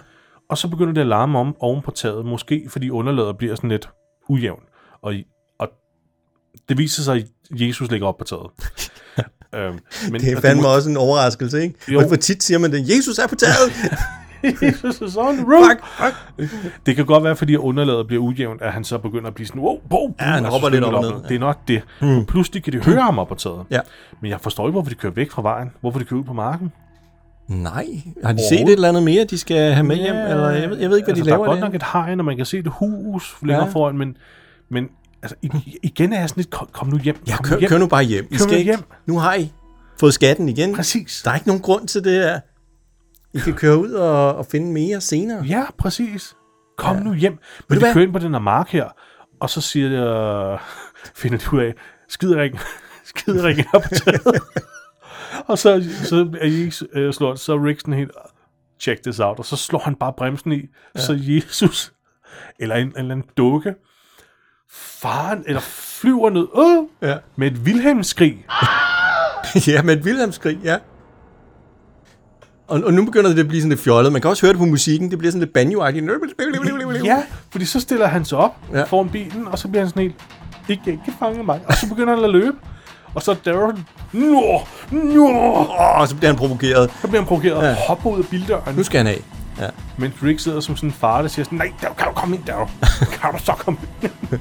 Og 0.49 0.57
så 0.57 0.67
begynder 0.69 0.93
det 0.93 1.01
at 1.01 1.07
larme 1.07 1.39
om 1.39 1.55
oven 1.59 1.81
på 1.81 1.91
taget, 1.91 2.25
måske 2.25 2.65
fordi 2.69 2.89
underlaget 2.89 3.37
bliver 3.37 3.55
sådan 3.55 3.69
lidt 3.69 3.89
ujævn. 4.29 4.63
Og, 5.01 5.01
og 5.01 5.13
det 6.69 6.77
viser 6.77 7.03
sig, 7.03 7.15
at 7.15 7.25
Jesus 7.51 7.91
ligger 7.91 8.07
op 8.07 8.17
på 8.17 8.23
taget. 8.23 8.49
øhm, 9.55 9.79
men, 10.11 10.21
Det 10.21 10.31
er 10.33 10.41
fandme 10.41 10.61
må- 10.61 10.75
også 10.75 10.89
en 10.89 10.97
overraskelse, 10.97 11.61
ikke? 11.63 11.75
Jo. 11.93 12.07
Hvor 12.07 12.15
tit 12.15 12.43
siger 12.43 12.57
man 12.57 12.71
det? 12.71 12.95
Jesus 12.95 13.17
er 13.17 13.27
på 13.27 13.35
taget! 13.35 13.71
Jesus 14.61 15.01
is 15.01 15.15
on 15.17 15.35
the 15.37 15.45
roof. 15.45 15.65
Fuck, 15.69 16.13
fuck. 16.39 16.75
Det 16.85 16.95
kan 16.95 17.05
godt 17.05 17.23
være, 17.23 17.35
fordi 17.35 17.55
underlaget 17.55 18.07
bliver 18.07 18.23
ujævnt, 18.23 18.61
at 18.61 18.71
han 18.73 18.83
så 18.83 18.97
begynder 18.97 19.27
at 19.27 19.35
blive 19.35 19.47
sådan, 19.47 19.61
wow, 19.61 19.79
wow, 19.91 20.15
Ja, 20.19 20.25
han 20.25 20.45
hopper 20.45 20.69
lidt 20.69 20.83
op 20.83 21.03
det 21.03 21.11
og 21.13 21.17
ned, 21.21 21.29
Det 21.29 21.35
er 21.35 21.39
nok 21.39 21.67
det. 21.67 21.81
Hmm. 22.01 22.25
Pludselig 22.25 22.63
kan 22.63 22.73
de 22.73 22.77
høre 22.79 23.01
ham 23.01 23.19
op 23.19 23.27
på 23.27 23.35
taget. 23.35 23.63
Ja. 23.71 23.79
Men 24.21 24.31
jeg 24.31 24.41
forstår 24.41 24.67
ikke, 24.67 24.71
hvorfor 24.71 24.89
de 24.89 24.95
kører 24.95 25.13
væk 25.13 25.31
fra 25.31 25.41
vejen. 25.41 25.71
Hvorfor 25.81 25.99
de 25.99 26.05
kører 26.05 26.19
ud 26.19 26.25
på 26.25 26.33
marken. 26.33 26.71
Nej. 27.47 27.85
Har 28.23 28.33
de 28.33 28.39
set 28.49 28.61
et 28.61 28.69
eller 28.69 28.89
andet 28.89 29.03
mere, 29.03 29.23
de 29.23 29.37
skal 29.37 29.73
have 29.73 29.83
med 29.83 29.95
hjem? 29.95 30.15
Eller 30.15 30.49
jeg 30.49 30.69
ved, 30.69 30.77
jeg 30.77 30.89
ved 30.89 30.97
ikke, 30.97 31.05
hvad 31.05 31.13
altså, 31.17 31.23
de 31.23 31.29
der 31.29 31.35
laver 31.35 31.43
er 31.45 31.47
godt 31.49 31.57
der. 31.59 31.65
nok 31.65 31.75
et 31.75 31.83
hegn, 31.93 32.19
og 32.19 32.25
man 32.25 32.37
kan 32.37 32.45
se 32.45 32.63
det 32.63 32.71
hus 32.79 33.35
længere 33.43 33.65
Ja. 33.65 33.71
foran, 33.71 33.97
men, 33.97 34.17
men 34.69 34.87
altså, 35.21 35.35
i- 35.41 35.77
igen 35.83 36.13
er 36.13 36.19
jeg 36.19 36.29
sådan 36.29 36.41
lidt, 36.41 36.49
kom, 36.51 36.67
kom 36.71 36.87
nu 36.87 36.97
hjem. 36.97 37.17
Ja, 37.27 37.35
kom 37.35 37.43
kør, 37.45 37.55
nu 37.55 37.59
hjem. 37.59 37.69
kør 37.69 37.77
nu 37.77 37.87
bare 37.87 38.03
hjem. 38.03 38.25
I 38.25 38.27
Kør 38.29 38.37
skal 38.37 38.51
nu 38.51 38.57
ikke, 38.57 38.71
hjem. 38.71 38.83
Nu 39.05 39.19
har 39.19 39.33
I 39.35 39.53
fået 39.99 40.13
skatten 40.13 40.49
igen. 40.49 40.75
Præcis. 40.75 41.21
Der 41.25 41.31
er 41.31 41.35
ikke 41.35 41.47
nogen 41.47 41.61
grund 41.61 41.87
til 41.87 42.03
det 42.03 42.13
her. 42.13 42.39
I 43.33 43.37
kan 43.39 43.53
køre 43.53 43.77
ud 43.77 43.91
og, 43.91 44.35
og 44.35 44.45
finde 44.45 44.71
mere 44.73 45.01
senere. 45.01 45.43
Ja, 45.43 45.63
præcis. 45.77 46.35
Kom 46.77 46.97
ja. 46.97 47.03
nu 47.03 47.13
hjem. 47.13 47.33
du 47.33 47.41
Men 47.69 47.79
de 47.81 47.93
kører 47.93 48.05
ind 48.05 48.13
på 48.13 48.19
den 48.19 48.31
her 48.33 48.39
mark 48.39 48.69
her, 48.69 48.85
og 49.39 49.49
så 49.49 49.61
siger 49.61 49.89
de, 49.89 50.59
finder 51.21 51.37
de 51.37 51.53
ud 51.53 51.61
af, 51.61 51.73
skideringen, 52.09 52.59
skideringen 53.15 53.65
er 53.73 53.79
på 53.79 53.89
taget. 53.89 54.21
og 55.49 55.57
så, 55.57 55.83
så 56.03 56.29
er 56.41 56.47
Jesus 56.47 56.87
øh, 56.93 57.13
slår, 57.13 57.35
så 57.35 57.53
er 57.53 57.65
Rick 57.65 57.79
sådan 57.79 57.93
helt, 57.93 58.11
check 58.79 59.03
this 59.03 59.19
out, 59.19 59.39
og 59.39 59.45
så 59.45 59.55
slår 59.55 59.79
han 59.79 59.95
bare 59.95 60.13
bremsen 60.17 60.51
i, 60.51 60.61
ja. 60.95 61.01
så 61.01 61.19
Jesus, 61.21 61.93
eller 62.59 62.75
en, 62.75 62.87
en 62.87 62.93
eller 62.97 63.11
anden 63.15 63.29
dukke, 63.37 63.75
faren, 64.71 65.43
eller 65.45 65.61
flyver 65.61 66.29
ned, 66.29 66.47
øh, 67.01 67.09
Ja. 67.09 67.15
med 67.35 67.47
et 67.47 67.65
vilhelmskrig. 67.65 68.45
ja, 69.67 69.81
med 69.81 69.97
et 69.97 70.03
Wilhelmskrig, 70.03 70.57
ja. 70.63 70.77
Og, 72.67 72.81
og 72.83 72.93
nu 72.93 73.05
begynder 73.05 73.29
det 73.29 73.39
at 73.39 73.47
blive 73.47 73.61
sådan 73.61 73.69
lidt 73.69 73.81
fjollet. 73.81 74.11
Man 74.11 74.21
kan 74.21 74.29
også 74.29 74.45
høre 74.45 74.53
det 74.53 74.59
på 74.59 74.65
musikken. 74.65 75.11
Det 75.11 75.17
bliver 75.19 75.31
sådan 75.31 75.39
lidt 75.39 75.53
banjo-agtigt. 75.57 77.05
Ja, 77.05 77.23
fordi 77.51 77.65
så 77.65 77.79
stiller 77.79 78.07
han 78.07 78.25
sig 78.25 78.37
op 78.37 78.55
Ja. 78.73 78.77
ja. 78.77 78.83
foran 78.83 79.09
bilen, 79.09 79.47
og 79.47 79.59
så 79.59 79.67
bliver 79.67 79.81
han 79.81 79.89
sådan 79.89 80.01
helt, 80.03 80.15
ikke, 80.69 80.81
ikke 80.91 81.13
fange 81.19 81.43
mig. 81.43 81.61
Og 81.67 81.73
så 81.73 81.89
begynder 81.89 82.15
han 82.15 82.23
at 82.23 82.29
løbe. 82.29 82.57
Og 83.13 83.21
så 83.21 83.35
Daryl, 83.45 83.75
nå, 84.13 84.61
nå, 84.91 85.27
Åh, 85.99 86.07
så 86.07 86.15
bliver 86.15 86.27
han 86.31 86.35
provokeret. 86.37 86.91
så 87.01 87.07
bliver 87.07 87.21
han 87.21 87.27
provokeret 87.27 87.53
og 87.57 87.75
hopper 87.75 88.09
ud 88.09 88.19
af 88.19 88.25
bildøren. 88.29 88.75
Nu 88.75 88.83
skal 88.83 88.97
han 88.97 89.07
af. 89.07 89.23
Ja. 89.59 89.69
Mens 89.97 90.15
Rick 90.23 90.39
sidder 90.39 90.59
som 90.59 90.75
sådan 90.75 90.89
en 90.89 90.93
far, 90.93 91.21
der 91.21 91.29
siger 91.29 91.43
sådan, 91.43 91.57
nej, 91.57 91.71
der, 91.81 91.93
kan 91.93 92.07
du 92.07 92.13
komme 92.13 92.35
ind, 92.35 92.45
Daryl? 92.45 92.67
kan 93.21 93.31
du 93.31 93.37
så 93.43 93.51
komme 93.51 93.79
ind? 94.01 94.11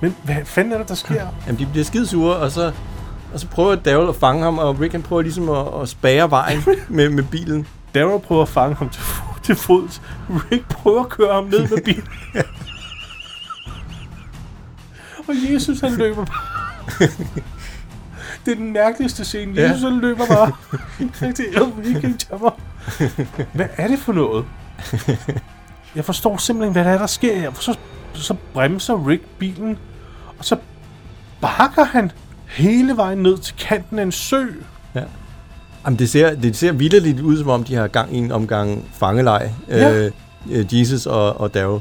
Men 0.00 0.16
hvad 0.24 0.44
fanden 0.44 0.72
er 0.72 0.78
det, 0.78 0.88
der 0.88 0.94
sker? 0.94 1.26
Jamen, 1.46 1.58
de 1.58 1.66
bliver 1.66 1.84
skidesure, 1.84 2.36
og 2.36 2.50
så, 2.50 2.72
og 3.32 3.40
så 3.40 3.46
prøver 3.46 3.74
Daryl 3.74 4.08
at 4.08 4.16
fange 4.16 4.42
ham, 4.42 4.58
og 4.58 4.80
Rick 4.80 4.92
han 4.92 5.02
prøver 5.02 5.22
ligesom 5.22 5.48
at, 5.48 5.82
at 5.82 5.88
spære 5.88 6.30
vejen 6.30 6.64
med, 6.88 7.08
med 7.08 7.22
bilen. 7.22 7.66
Daryl 7.94 8.20
prøver 8.20 8.42
at 8.42 8.48
fange 8.48 8.76
ham 8.76 8.88
til, 8.88 9.02
til 9.42 9.56
fods. 9.56 10.02
Rick 10.30 10.68
prøver 10.68 11.00
at 11.00 11.08
køre 11.08 11.34
ham 11.34 11.44
ned 11.44 11.68
med 11.68 11.82
bilen. 11.84 12.08
og 15.28 15.34
Jesus, 15.50 15.80
han 15.80 15.92
løber 15.92 16.24
bare. 16.24 17.08
Det 18.44 18.52
er 18.52 18.56
den 18.56 18.72
mærkeligste 18.72 19.24
scene. 19.24 19.60
Jesus, 19.60 19.82
han 19.82 20.00
løber 20.00 20.26
bare. 20.26 20.52
Rigtig, 21.22 21.44
jeg 21.52 21.62
vil 21.76 21.96
ikke 21.96 22.18
tage 22.18 22.40
mig. 22.42 22.52
Hvad 23.54 23.66
er 23.76 23.88
det 23.88 23.98
for 23.98 24.12
noget? 24.12 24.44
Jeg 25.96 26.04
forstår 26.04 26.36
simpelthen, 26.36 26.72
hvad 26.72 26.84
der 26.84 26.90
er, 26.90 26.98
der 26.98 27.06
sker 27.06 27.38
her. 27.40 27.52
Så, 27.60 27.76
så 28.14 28.34
bremser 28.52 29.08
Rick 29.08 29.22
bilen, 29.38 29.78
og 30.38 30.44
så 30.44 30.56
bakker 31.40 31.84
han 31.84 32.12
hele 32.48 32.96
vejen 32.96 33.18
ned 33.18 33.38
til 33.38 33.54
kanten 33.56 33.98
af 33.98 34.02
en 34.02 34.12
sø. 34.12 34.46
Jamen, 35.86 35.98
det 35.98 36.10
ser, 36.10 36.34
det 36.34 36.56
ser 36.56 36.72
vildt 36.72 37.20
ud, 37.20 37.38
som 37.38 37.48
om 37.48 37.64
de 37.64 37.74
har 37.74 37.86
gang 37.88 38.14
i 38.14 38.18
en 38.18 38.32
omgang 38.32 38.84
fangelej. 38.92 39.50
Ja. 39.68 39.92
Øh, 39.92 40.12
øh, 40.50 40.80
Jesus 40.80 41.06
og, 41.06 41.40
og 41.40 41.54
Daryl. 41.54 41.80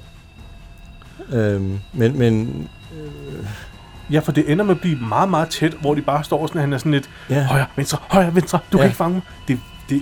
Øhm, 1.33 1.79
men, 1.93 2.19
men 2.19 2.67
Ja, 4.11 4.19
for 4.19 4.31
det 4.31 4.51
ender 4.51 4.65
med 4.65 4.75
at 4.75 4.81
blive 4.81 4.95
meget, 4.95 5.29
meget 5.29 5.49
tæt, 5.49 5.73
hvor 5.81 5.93
de 5.95 6.01
bare 6.01 6.23
står 6.23 6.47
sådan, 6.47 6.61
han 6.61 6.73
er 6.73 6.77
sådan 6.77 6.91
lidt, 6.91 7.09
Ja. 7.29 7.35
ja. 7.35 7.43
højre, 7.43 7.65
venstre, 7.75 7.97
højre, 8.09 8.35
venstre, 8.35 8.59
du 8.71 8.77
ja. 8.77 8.83
Ja. 8.83 8.83
kan 8.83 8.89
ikke 8.89 8.97
fange 8.97 9.13
mig. 9.13 9.21
Det, 9.47 9.59
det, 9.89 10.01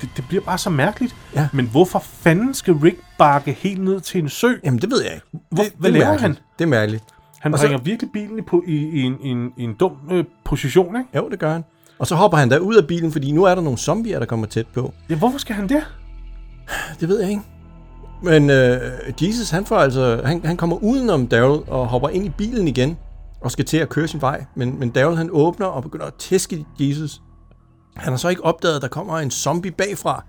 det, 0.00 0.08
det 0.16 0.24
bliver 0.28 0.42
bare 0.44 0.58
så 0.58 0.70
mærkeligt. 0.70 1.16
Ja. 1.34 1.48
Men 1.52 1.66
hvorfor 1.66 1.98
fanden 1.98 2.54
skal 2.54 2.74
Rick 2.74 2.96
bakke 3.18 3.52
helt 3.52 3.80
ned 3.84 4.00
til 4.00 4.22
en 4.22 4.28
sø? 4.28 4.52
jamen, 4.64 4.80
det 4.80 4.90
ved 4.90 5.02
jeg 5.02 5.12
ikke. 5.14 5.26
Hvor- 5.50 5.62
det, 5.64 5.72
hvad 5.78 5.92
det 5.92 6.00
er 6.00 6.04
laver 6.04 6.18
han? 6.18 6.30
Det 6.58 6.64
er 6.64 6.68
mærkeligt. 6.68 7.04
Han 7.40 7.52
Og 7.52 7.58
så- 7.58 7.66
bringer 7.66 7.84
virkelig 7.84 8.10
bilen 8.12 8.38
i, 8.38 8.42
på, 8.42 8.62
i, 8.66 8.72
i, 8.76 9.02
en, 9.02 9.16
i, 9.22 9.28
en, 9.28 9.52
i 9.56 9.62
en 9.64 9.74
dum 9.74 9.92
øh, 10.10 10.24
position, 10.44 10.96
ikke? 10.96 11.08
Jo, 11.16 11.28
det 11.30 11.38
gør 11.38 11.52
han. 11.52 11.64
Og 11.98 12.06
så 12.06 12.14
hopper 12.14 12.38
han 12.38 12.50
der 12.50 12.58
ud 12.58 12.74
af 12.74 12.86
bilen, 12.86 13.12
fordi 13.12 13.32
nu 13.32 13.44
er 13.44 13.54
der 13.54 13.62
nogle 13.62 13.78
zombier, 13.78 14.18
der 14.18 14.26
kommer 14.26 14.46
tæt 14.46 14.66
på. 14.66 14.92
Ja, 15.10 15.14
hvorfor 15.14 15.38
skal 15.38 15.54
han 15.56 15.68
det? 15.68 15.82
Det 17.00 17.08
ved 17.08 17.20
jeg 17.20 17.30
ikke. 17.30 17.42
Men 18.22 18.50
øh, 18.50 18.80
Jesus, 19.22 19.50
han, 19.50 19.66
får 19.66 19.76
altså, 19.76 20.22
han, 20.24 20.40
han 20.44 20.56
kommer 20.56 20.76
udenom 20.76 21.26
Daryl 21.26 21.60
og 21.68 21.86
hopper 21.86 22.08
ind 22.08 22.26
i 22.26 22.28
bilen 22.28 22.68
igen 22.68 22.98
og 23.40 23.50
skal 23.50 23.64
til 23.64 23.76
at 23.76 23.88
køre 23.88 24.08
sin 24.08 24.20
vej. 24.20 24.44
Men, 24.54 24.78
men 24.78 24.90
Daryl 24.90 25.16
han 25.16 25.28
åbner 25.32 25.66
og 25.66 25.82
begynder 25.82 26.06
at 26.06 26.14
tæske 26.14 26.64
Jesus. 26.80 27.20
Han 27.98 28.12
har 28.12 28.16
så 28.16 28.28
ikke 28.28 28.44
opdaget, 28.44 28.76
at 28.76 28.82
der 28.82 28.88
kommer 28.88 29.18
en 29.18 29.30
zombie 29.30 29.70
bagfra. 29.70 30.24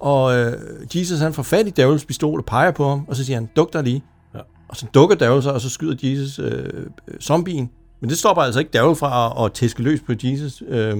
Og 0.00 0.36
øh, 0.36 0.52
Jesus 0.94 1.18
han 1.20 1.32
får 1.34 1.42
fat 1.42 1.66
i 1.66 1.70
Daryls 1.70 2.04
pistol 2.04 2.38
og 2.38 2.44
peger 2.44 2.70
på 2.70 2.88
ham, 2.88 3.04
og 3.08 3.16
så 3.16 3.24
siger 3.24 3.36
han, 3.36 3.48
duk 3.56 3.72
dig 3.72 3.82
lige. 3.82 4.04
Ja. 4.34 4.40
Og 4.68 4.76
så 4.76 4.86
dukker 4.94 5.16
Daryl 5.16 5.42
sig, 5.42 5.52
og 5.52 5.60
så 5.60 5.70
skyder 5.70 5.96
Jesus 6.02 6.38
øh, 6.38 6.86
zombien. 7.20 7.70
Men 8.00 8.10
det 8.10 8.18
stopper 8.18 8.42
altså 8.42 8.60
ikke 8.60 8.70
Daryl 8.70 8.96
fra 8.96 9.32
at, 9.38 9.44
at 9.44 9.52
tæske 9.52 9.82
løs 9.82 10.00
på 10.00 10.12
Jesus. 10.22 10.62
Øh, 10.68 10.98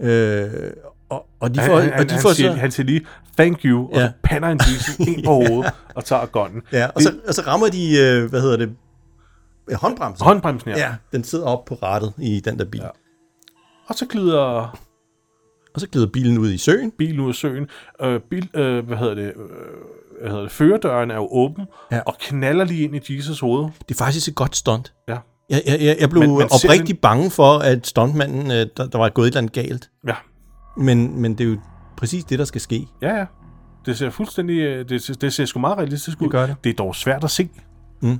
øh, 0.00 0.50
og, 1.10 1.26
og 1.40 1.54
de 1.54 1.60
får, 1.60 1.80
han, 1.80 1.90
han, 1.92 2.00
og 2.00 2.08
de 2.08 2.12
han, 2.14 2.22
får 2.22 2.32
siger, 2.32 2.52
så... 2.52 2.58
han 2.58 2.70
siger 2.70 2.86
lige, 2.86 3.06
thank 3.36 3.60
you, 3.64 3.88
og 3.88 3.94
Ja. 3.94 4.06
så 4.06 4.12
pander 4.22 4.48
han 4.48 4.60
Jesus 4.60 4.98
ind 5.08 5.24
på 5.24 5.30
hovedet 5.32 5.72
og 5.94 6.04
tager 6.04 6.26
gunnen. 6.26 6.62
Ja, 6.72 6.86
og 6.94 7.02
så, 7.02 7.14
og 7.28 7.34
så 7.34 7.42
rammer 7.46 7.68
de, 7.68 7.98
øh, 7.98 8.30
hvad 8.30 8.40
hedder 8.40 8.56
det, 8.56 8.76
håndbremsen. 9.74 10.24
Håndbremsen 10.26 10.70
her. 10.70 10.78
Ja, 10.78 10.94
den 11.12 11.24
sidder 11.24 11.44
op 11.44 11.64
på 11.64 11.74
rattet 11.74 12.12
i 12.18 12.40
den 12.40 12.58
der 12.58 12.64
bil. 12.64 12.80
Ja. 12.80 12.84
Ja. 12.86 12.90
Og 13.88 13.94
så 13.94 14.06
glider 14.06 14.78
Og 15.76 15.80
så 15.80 15.88
glider 15.88 16.06
bilen 16.06 16.38
ud 16.38 16.50
i 16.52 16.58
søen. 16.58 16.90
bilen 16.90 17.20
ud 17.20 17.28
af 17.28 17.34
søen. 17.34 17.66
Øh, 18.02 18.20
bil, 18.30 18.50
øh, 18.54 18.86
hvad 18.86 18.96
hedder 18.96 19.14
det? 19.14 19.22
Øh, 19.24 19.32
hvad 20.20 20.30
hedder 20.30 20.42
det? 20.42 20.52
Førerdøren 20.52 21.10
er 21.10 21.14
jo 21.14 21.28
åben, 21.30 21.64
Ja. 21.92 22.00
og 22.06 22.14
knaller 22.20 22.64
lige 22.64 22.82
ind 22.84 23.08
i 23.10 23.16
Jesus 23.16 23.40
hoved. 23.40 23.64
Det 23.88 23.94
er 23.94 23.98
faktisk 24.04 24.28
et 24.28 24.34
godt 24.34 24.56
stunt. 24.56 24.92
Ja. 25.08 25.16
Jeg, 25.50 25.62
jeg, 25.66 25.78
jeg, 25.80 25.96
jeg 26.00 26.10
blev 26.10 26.20
Men 26.22 26.38
men, 26.38 26.48
ser 26.48 26.68
oprigtigt 26.68 27.00
bange 27.00 27.30
for, 27.30 27.58
at 27.58 27.86
stuntmanden, 27.86 28.50
øh, 28.50 28.66
der, 28.76 28.86
der 28.86 28.98
var 28.98 29.08
gået 29.08 29.26
et 29.26 29.30
eller 29.30 29.38
andet 29.38 29.52
galt. 29.52 29.90
Ja. 30.08 30.14
Men, 30.76 31.20
men 31.20 31.34
det 31.34 31.46
er 31.46 31.50
jo 31.50 31.58
præcis 31.96 32.24
det, 32.24 32.38
der 32.38 32.44
skal 32.44 32.60
ske. 32.60 32.86
Ja, 33.02 33.16
ja. 33.16 33.24
Det 33.86 33.98
ser 33.98 34.10
fuldstændig... 34.10 34.58
øh, 34.58 34.88
Det, 34.88 35.02
ser- 35.02 35.14
det 35.14 35.32
ser 35.32 35.44
sgu 35.44 35.58
meget 35.60 35.78
realistisk 35.78 36.20
ud. 36.20 36.24
Det 36.26 36.32
gør 36.32 36.46
det. 36.46 36.56
Det 36.64 36.70
er 36.70 36.74
dog 36.74 36.94
svært 36.96 37.24
at 37.24 37.30
se. 37.30 37.48
Mm. 38.00 38.18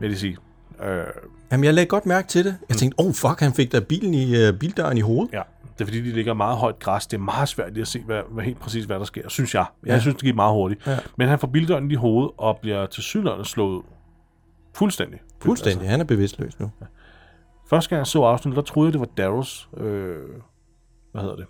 Vil 0.00 0.10
jeg 0.10 0.18
sige. 0.18 0.36
Øh, 0.84 1.04
Jamen, 1.52 1.64
jeg 1.64 1.74
lagde 1.74 1.86
godt 1.86 2.06
mærke 2.06 2.28
til 2.28 2.44
det. 2.44 2.56
Jeg 2.68 2.76
tænkte, 2.76 3.00
oh 3.00 3.12
fuck, 3.14 3.40
han 3.40 3.52
fik 3.52 3.72
da 3.72 3.80
bilen 3.80 4.14
i, 4.14 4.48
uh, 4.48 4.54
bildøren 4.58 4.98
i 4.98 5.00
hovedet. 5.00 5.32
ja. 5.32 5.42
Det 5.78 5.84
er 5.84 5.86
fordi, 5.86 6.00
de 6.00 6.12
ligger 6.12 6.34
meget 6.34 6.56
højt 6.58 6.78
græs. 6.78 7.06
Det 7.06 7.16
er 7.16 7.20
meget 7.20 7.48
svært 7.48 7.78
at 7.78 7.88
se, 7.88 8.02
hvad, 8.02 8.22
hvad 8.30 8.44
helt 8.44 8.60
præcis, 8.60 8.84
hvad 8.84 8.98
der 8.98 9.04
sker, 9.04 9.28
synes 9.28 9.54
jeg. 9.54 9.66
Jeg 9.86 9.92
Ja. 9.94 10.00
synes, 10.00 10.14
det 10.16 10.24
gik 10.24 10.34
meget 10.34 10.52
hurtigt. 10.54 10.86
Ja. 10.86 10.98
Men 11.16 11.28
han 11.28 11.38
får 11.38 11.46
bildøren 11.48 11.90
i 11.90 11.94
hovedet 11.94 12.30
og 12.38 12.58
bliver 12.62 12.86
til 12.86 13.02
synligheden 13.02 13.44
slået 13.44 13.76
ud. 13.76 13.82
Fuldstændig. 14.74 15.20
Fuldstændig. 15.42 15.88
Han 15.88 16.00
er 16.00 16.04
bevidstløs 16.04 16.60
nu. 16.60 16.70
Første 17.70 17.90
gang 17.90 17.98
jeg 17.98 18.06
så 18.06 18.22
afsnittet, 18.22 18.56
der 18.56 18.62
troede 18.62 18.86
jeg, 18.88 18.92
det 18.92 19.00
var 19.00 19.06
Darrows, 19.16 19.68
øh, 19.76 20.16
hvad 21.12 21.22
hedder 21.22 21.36
det, 21.36 21.46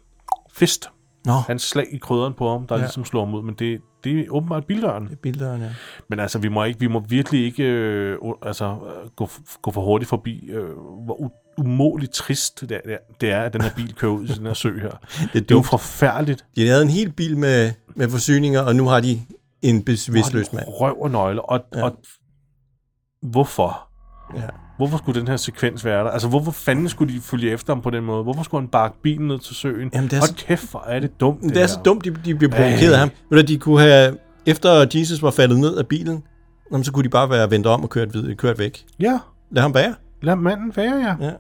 fist. 0.53 0.91
Nå, 1.24 1.33
Hans 1.33 1.62
slag 1.62 1.87
i 1.93 1.99
krydderen 1.99 2.35
på 2.35 2.51
ham, 2.51 2.66
der 2.66 2.74
ja. 2.74 2.79
Ja. 2.79 2.85
ligesom 2.85 3.05
slår 3.05 3.24
ham 3.24 3.35
ud. 3.35 3.43
Men 3.43 3.55
det, 3.55 3.81
det 4.05 4.20
er 4.20 4.24
åbenbart 4.31 4.66
bildøren. 4.66 5.05
det 5.05 5.12
er 5.12 5.16
bildøren, 5.16 5.61
ja. 5.61 5.68
Men 6.09 6.20
altså, 6.20 6.39
vi 6.39 6.49
må, 6.49 6.64
ikke, 6.64 6.81
vi 6.81 6.87
må 6.87 7.01
virkelig 7.01 7.45
ikke 7.45 7.64
øh, 7.64 8.18
altså, 8.43 8.79
gå, 9.16 9.29
gå 9.62 9.70
for 9.70 9.81
hurtigt 9.81 10.09
forbi, 10.09 10.47
øh, 10.51 10.70
hvor 11.05 11.14
umådeligt 11.59 12.12
trist 12.12 12.61
det 12.61 12.72
er, 12.84 12.96
det 13.20 13.30
er, 13.30 13.40
at 13.42 13.52
den 13.52 13.61
her 13.61 13.70
bil 13.76 13.94
kører 13.94 14.12
ud 14.12 14.24
i 14.24 14.32
den 14.32 14.46
her 14.46 14.54
sø 14.54 14.78
her. 14.80 14.90
Det 14.90 15.22
er 15.24 15.28
Det 15.32 15.50
er 15.50 15.54
jo 15.54 15.62
forfærdeligt. 15.62 16.44
De 16.56 16.68
havde 16.68 16.82
en 16.82 16.90
hel 16.90 17.12
bil 17.12 17.36
med, 17.38 17.72
med 17.96 18.09
forsyninger, 18.11 18.61
og 18.61 18.76
nu 18.76 18.88
har 18.88 19.00
de 19.00 19.20
en 19.62 19.82
bevidstløs 19.82 20.52
mand. 20.52 20.64
Røv 20.68 20.96
og 21.02 21.11
nøgle. 21.11 21.42
Og, 21.50 21.61
ja. 21.74 21.82
Og 21.82 21.98
hvorfor? 23.22 23.88
Ja. 24.36 24.42
Hvorfor 24.76 24.98
skulle 24.98 25.20
den 25.20 25.28
her 25.28 25.36
sekvens 25.36 25.84
være 25.84 26.04
der? 26.04 26.11
Altså, 26.11 26.28
hvorfor 26.28 26.50
fanden 26.50 26.88
skulle 26.88 27.14
de 27.14 27.20
følge 27.20 27.50
efter 27.50 27.74
ham 27.74 27.82
på 27.82 27.90
den 27.90 28.04
måde? 28.04 28.22
Hvorfor 28.22 28.42
skulle 28.42 28.61
han 28.62 28.68
bakke 28.68 28.96
bilen 29.02 29.28
ned 29.28 29.38
til 29.38 29.56
søen? 29.56 29.90
Jamen, 29.94 30.11
det 30.11 30.16
er 30.16 30.20
Hold 30.20 30.28
så- 30.28 30.44
kæft, 30.46 30.70
hvor 30.70 30.84
er 30.86 31.00
det 31.00 31.20
dumt, 31.20 31.40
Det, 31.42 31.48
det 31.48 31.56
er 31.56 31.61
her. 31.61 31.66
så 31.66 31.80
dumt, 31.84 32.04
de, 32.04 32.11
de 32.24 32.34
bliver 32.34 32.50
provokeret 32.50 32.92
af 32.92 32.98
ham. 32.98 33.11
Du, 33.32 33.40
de 33.40 33.59
kunne 33.59 33.80
have, 33.80 34.16
efter 34.46 34.86
Jesus 34.94 35.22
var 35.22 35.30
faldet 35.30 35.59
ned 35.59 35.76
af 35.76 35.86
bilen, 35.86 36.22
så 36.82 36.92
kunne 36.92 37.04
de 37.04 37.09
bare 37.09 37.30
være 37.30 37.50
vendt 37.50 37.66
om 37.66 37.82
og 37.82 37.90
kørt, 37.90 38.09
kørt 38.38 38.59
væk. 38.59 38.84
Ja, 39.00 39.18
Lad 39.50 39.62
ham 39.62 39.72
bære. 39.72 39.94
lad 40.22 40.36
manden 40.36 40.72
være, 40.76 41.16
ja. 41.20 41.26
Ja. 41.26 41.32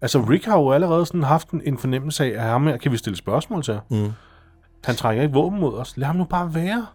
Altså, 0.00 0.20
Rick 0.20 0.44
har 0.44 0.58
jo 0.58 0.70
allerede 0.70 1.06
sådan 1.06 1.22
haft 1.22 1.50
en, 1.50 1.62
en 1.64 1.78
fornemmelse 1.78 2.24
af, 2.24 2.28
at 2.28 2.50
ham 2.50 2.66
her 2.66 2.76
kan 2.76 2.92
vi 2.92 2.96
stille 2.96 3.16
spørgsmål 3.16 3.62
til. 3.62 3.80
Mm. 3.90 4.12
Han 4.84 4.94
trækker 4.94 5.22
ikke 5.22 5.34
våben 5.34 5.60
mod 5.60 5.74
os. 5.74 5.96
Lad 5.96 6.06
ham 6.06 6.16
nu 6.16 6.24
bare 6.24 6.54
være. 6.54 6.86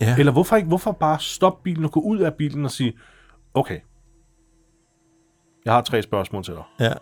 Ja. 0.00 0.16
Eller 0.18 0.32
hvorfor 0.32 0.56
ikke? 0.56 0.68
Hvorfor 0.68 0.92
bare 0.92 1.20
stoppe 1.20 1.62
bilen 1.62 1.84
og 1.84 1.92
gå 1.92 2.00
ud 2.00 2.18
af 2.18 2.34
bilen 2.34 2.64
og 2.64 2.70
sige, 2.70 2.92
okay, 3.54 3.80
jeg 5.64 5.72
har 5.72 5.80
tre 5.80 6.02
spørgsmål 6.02 6.44
til 6.44 6.54
dig. 6.54 6.62
Ja. 6.80 6.92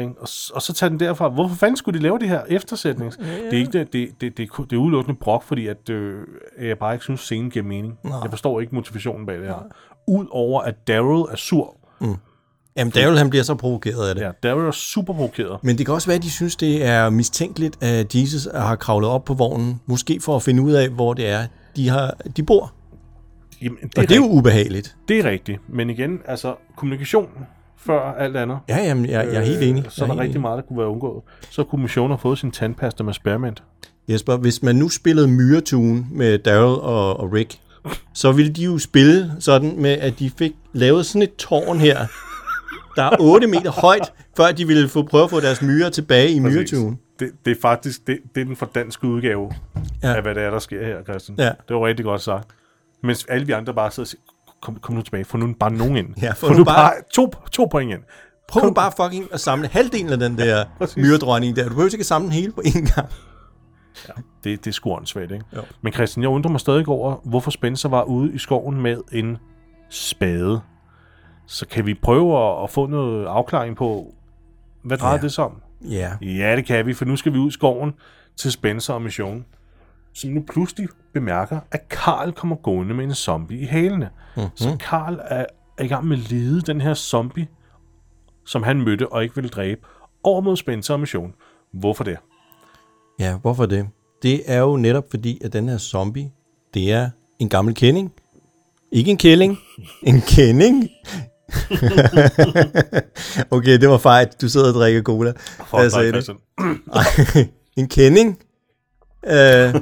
Ikke? 0.00 0.12
Og, 0.12 0.28
og 0.54 0.62
så 0.62 0.72
tage 0.72 0.90
den 0.90 1.00
derfra. 1.00 1.28
Hvorfor 1.28 1.54
fanden 1.54 1.76
skulle 1.76 1.98
de 1.98 2.02
lave 2.02 2.18
det 2.18 2.28
her 2.28 2.42
eftersætning? 2.48 3.12
Ja. 3.18 3.44
Det 3.44 3.52
er 3.52 3.58
ikke 3.58 3.72
det, 3.72 3.92
det, 3.92 4.20
det, 4.20 4.36
det, 4.36 4.50
det 4.70 4.72
er 4.72 4.80
udelukkende 4.80 5.18
brok, 5.20 5.42
fordi 5.42 5.66
at, 5.66 5.90
øh, 5.90 6.26
jeg 6.60 6.78
bare 6.78 6.94
ikke 6.94 7.04
synes, 7.04 7.20
scenen 7.20 7.50
giver 7.50 7.64
mening. 7.64 7.98
Nå. 8.04 8.10
Jeg 8.22 8.30
forstår 8.30 8.60
ikke 8.60 8.74
motivationen 8.74 9.26
bag 9.26 9.38
det 9.38 9.46
her. 9.46 9.66
Udover 10.08 10.60
at 10.62 10.88
Daryl 10.88 11.32
er 11.32 11.36
sur. 11.36 11.76
Jamen, 12.76 12.90
Daryl 12.90 13.16
han 13.16 13.30
bliver 13.30 13.42
så 13.42 13.54
provokeret 13.54 14.08
af 14.08 14.14
det. 14.14 14.22
Ja. 14.22 14.30
Daryl 14.42 14.66
er 14.66 14.70
super 14.70 15.12
provokeret. 15.12 15.58
Men 15.62 15.78
det 15.78 15.86
kan 15.86 15.94
også 15.94 16.08
være, 16.08 16.16
at 16.16 16.22
de 16.22 16.30
synes, 16.30 16.56
det 16.56 16.84
er 16.84 17.10
mistænkeligt, 17.10 17.82
at 17.84 18.14
Jesus 18.14 18.48
har 18.54 18.76
kravlet 18.76 19.10
op 19.10 19.24
på 19.24 19.34
vognen. 19.34 19.80
Måske 19.86 20.20
for 20.20 20.36
at 20.36 20.42
finde 20.42 20.62
ud 20.62 20.72
af, 20.72 20.88
hvor 20.88 21.14
det 21.14 21.26
er, 21.28 21.46
de, 21.76 21.88
har, 21.88 22.14
de 22.36 22.42
bor. 22.42 22.72
Jamen, 23.62 23.78
det, 23.82 23.98
Og 23.98 24.02
er 24.02 24.06
det 24.06 24.16
er 24.16 24.20
jo 24.20 24.28
ubehageligt. 24.30 24.96
det 25.08 25.18
er 25.18 25.30
rigtigt. 25.30 25.60
Men 25.68 25.90
igen, 25.90 26.18
altså 26.26 26.54
kommunikation 26.76 27.28
før 27.78 28.00
alt 28.18 28.36
andet. 28.36 28.58
Ja, 28.68 28.76
jamen, 28.84 29.06
jeg, 29.06 29.26
jeg 29.26 29.34
er 29.36 29.44
helt 29.44 29.62
enig. 29.62 29.84
Øh, 29.84 29.90
Så 29.90 30.04
er 30.04 30.06
der 30.06 30.14
helt 30.14 30.22
rigtig 30.22 30.40
meget, 30.40 30.56
der 30.56 30.62
kunne 30.62 30.78
være 30.78 30.88
undgået. 30.88 31.22
Så 31.50 31.64
kunne 31.64 31.82
missionen 31.82 32.10
have 32.10 32.18
fået 32.18 32.38
sin 32.38 32.50
tandpasta 32.50 33.02
med 33.04 33.12
spearmint. 33.12 33.62
Jesper, 34.08 34.36
hvis 34.36 34.62
man 34.62 34.76
nu 34.76 34.88
spillede 34.88 35.28
Myretune 35.28 36.06
med 36.10 36.38
Daryl 36.38 36.78
og, 36.80 37.20
og 37.20 37.32
Rick, 37.32 37.58
så 38.14 38.32
ville 38.32 38.52
de 38.52 38.62
jo 38.64 38.78
spille 38.78 39.32
sådan 39.40 39.74
med, 39.82 39.90
at 39.90 40.18
de 40.18 40.30
fik 40.38 40.52
lavet 40.72 41.06
sådan 41.06 41.22
et 41.22 41.34
tårn 41.36 41.78
her, 41.78 42.06
der 42.96 43.02
er 43.02 43.16
8 43.20 43.46
meter 43.46 43.70
højt, 43.70 44.12
før 44.36 44.52
de 44.52 44.66
ville 44.66 44.88
få, 44.88 45.02
prøve 45.02 45.24
at 45.24 45.30
få 45.30 45.40
deres 45.40 45.62
myrer 45.62 45.90
tilbage 45.90 46.30
i 46.30 46.38
Myretune. 46.38 46.96
Det, 47.18 47.30
det 47.44 47.50
er 47.56 47.60
faktisk 47.62 48.06
det, 48.06 48.18
det 48.34 48.40
er 48.40 48.44
den 48.44 48.56
fordanske 48.56 49.06
udgave 49.06 49.50
Ja. 50.02 50.08
ja. 50.08 50.14
af, 50.16 50.22
hvad 50.22 50.34
det 50.34 50.42
er, 50.42 50.50
der 50.50 50.58
sker 50.58 50.86
her, 50.86 51.02
Christian. 51.04 51.38
Ja. 51.38 51.44
Det 51.68 51.76
var 51.76 51.86
rigtig 51.86 52.04
godt 52.04 52.20
sagt. 52.22 52.48
Mens 53.02 53.24
alle 53.28 53.46
vi 53.46 53.52
andre 53.52 53.74
bare 53.74 53.90
sidder 53.90 54.04
og 54.04 54.08
siger, 54.08 54.20
kom, 54.62 54.76
kom 54.76 54.94
nu 54.94 55.02
tilbage, 55.02 55.24
få 55.24 55.36
nu 55.36 55.54
bare 55.60 55.70
nogen 55.72 55.96
ind. 55.96 56.08
Ja, 56.22 56.32
få 56.32 56.46
få 56.46 56.52
nu 56.52 56.58
nu 56.58 56.64
bare- 56.64 56.74
bare 56.76 56.92
to, 57.14 57.32
to 57.52 57.64
point 57.70 57.92
ind. 57.92 58.00
Prøv 58.48 58.62
nu 58.64 58.72
bare 58.72 58.92
fucking 58.96 59.28
at 59.32 59.40
samle 59.40 59.68
halvdelen 59.68 60.12
af 60.12 60.18
den 60.18 60.38
der 60.38 60.64
Præcis. 60.78 60.96
myredronning 60.96 61.56
der. 61.56 61.62
Du 61.62 61.68
behøver 61.68 61.86
ikke 61.92 62.02
at 62.02 62.06
samle 62.06 62.24
den 62.26 62.32
hele 62.32 62.52
på 62.52 62.60
én 62.66 62.94
gang. 62.94 63.08
Det, 64.44 64.64
det 64.64 64.66
er 64.66 64.72
sgu 64.72 64.90
åndssvagt, 64.92 65.32
ikke? 65.32 65.44
Jo. 65.56 65.62
Men 65.82 65.92
Christian, 65.92 66.22
jeg 66.22 66.30
undrer 66.30 66.50
mig 66.50 66.60
stadig 66.60 66.88
over, 66.88 67.16
hvorfor 67.24 67.50
Spencer 67.50 67.88
var 67.88 68.02
ude 68.02 68.32
i 68.32 68.38
skoven 68.38 68.80
med 68.80 68.96
en 69.12 69.36
spade. 69.90 70.60
Så 71.46 71.66
kan 71.66 71.86
vi 71.86 71.94
prøve 71.94 72.38
at, 72.38 72.62
at 72.64 72.70
få 72.70 72.86
noget 72.86 73.26
afklaring 73.26 73.76
på, 73.76 74.14
hvad 74.82 74.98
drejer 74.98 75.14
Ja. 75.16 75.20
det 75.22 75.32
sig 75.32 75.44
om? 75.44 75.52
Ja. 75.90 76.12
Ja, 76.22 76.56
det 76.56 76.66
kan 76.66 76.86
vi, 76.86 76.94
for 76.94 77.04
nu 77.04 77.16
skal 77.16 77.32
vi 77.32 77.38
ud 77.38 77.48
i 77.48 77.52
skoven 77.52 77.94
til 78.36 78.52
Spencer 78.52 78.94
og 78.94 79.02
Mission, 79.02 79.44
som 80.12 80.30
nu 80.30 80.44
pludselig 80.52 80.88
bemærker, 81.14 81.60
at 81.70 81.88
Karl 81.88 82.32
kommer 82.32 82.56
gående 82.56 82.94
med 82.94 83.04
en 83.04 83.14
zombie 83.14 83.58
i 83.60 83.64
hælene. 83.66 84.10
Mm-hmm. 84.36 84.50
Så 84.54 84.76
Karl 84.80 85.18
er, 85.24 85.44
er 85.78 85.84
i 85.84 85.88
gang 85.88 86.06
med 86.06 86.16
at 86.18 86.30
lede 86.30 86.60
den 86.60 86.80
her 86.80 86.94
zombie, 86.94 87.46
som 88.46 88.62
han 88.62 88.80
mødte 88.82 89.12
og 89.12 89.22
ikke 89.22 89.34
ville 89.34 89.48
dræbe, 89.50 89.80
over 90.22 90.40
mod 90.40 90.56
Spencer 90.56 90.94
og 90.94 91.00
Mission. 91.00 91.34
Hvorfor 91.72 92.04
det? 92.04 92.16
Ja, 93.20 93.36
hvorfor 93.36 93.66
det? 93.66 93.88
Det 94.22 94.42
er 94.52 94.58
jo 94.58 94.76
netop 94.76 95.04
fordi, 95.10 95.38
at 95.44 95.52
den 95.52 95.68
her 95.68 95.78
zombie, 95.78 96.30
det 96.74 96.92
er 96.92 97.10
en 97.38 97.48
gammel 97.48 97.74
kending. 97.74 98.12
Ikke 98.92 99.10
en 99.10 99.16
kælling, 99.16 99.58
en 100.02 100.20
kending. 100.20 100.88
okay, 103.50 103.80
det 103.80 103.88
var 103.88 103.98
fejl. 103.98 104.28
Du 104.40 104.48
sidder 104.48 104.68
og 104.68 104.74
drikker 104.74 105.02
cola. 105.02 105.32
For 105.66 105.80
Jeg 105.80 105.92
sagde 105.92 106.12
det. 106.12 106.28
en 107.76 107.88
kending. 107.88 108.38
Uh, 109.22 109.80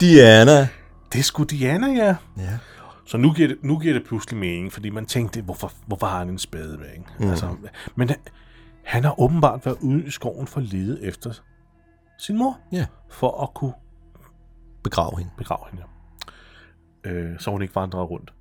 Diana. 0.00 0.68
Det 1.12 1.18
er 1.18 1.22
sgu 1.22 1.42
Diana, 1.42 1.86
ja. 1.86 2.16
Ja. 2.38 2.58
Så 3.06 3.16
nu 3.16 3.32
giver, 3.32 3.48
det, 3.48 3.56
nu 3.62 3.78
giver 3.78 3.94
det 3.94 4.02
pludselig 4.06 4.38
mening, 4.40 4.72
fordi 4.72 4.90
man 4.90 5.06
tænkte, 5.06 5.42
hvorfor, 5.42 5.72
hvorfor 5.86 6.06
har 6.06 6.18
han 6.18 6.28
en 6.28 6.38
spade 6.38 6.78
med? 6.78 6.86
Ikke? 6.92 7.04
Mm. 7.18 7.30
Altså, 7.30 7.48
men 7.96 8.08
han, 8.08 8.18
han 8.84 9.04
har 9.04 9.20
åbenbart 9.20 9.66
været 9.66 9.76
ude 9.80 10.04
i 10.06 10.10
skoven 10.10 10.46
for 10.46 10.60
at 10.60 10.66
lede 10.66 11.04
efter 11.04 11.32
sin 12.18 12.38
mor, 12.38 12.58
Ja. 12.72 12.86
for 13.10 13.42
at 13.42 13.54
kunne 13.54 13.72
Begrav 14.84 15.18
hende. 15.18 15.30
begrave 15.38 15.64
hende. 15.70 15.82
Øh, 17.04 17.40
så 17.40 17.50
hun 17.50 17.62
ikke 17.62 17.74
vandrer 17.74 18.02
rundt. 18.02 18.32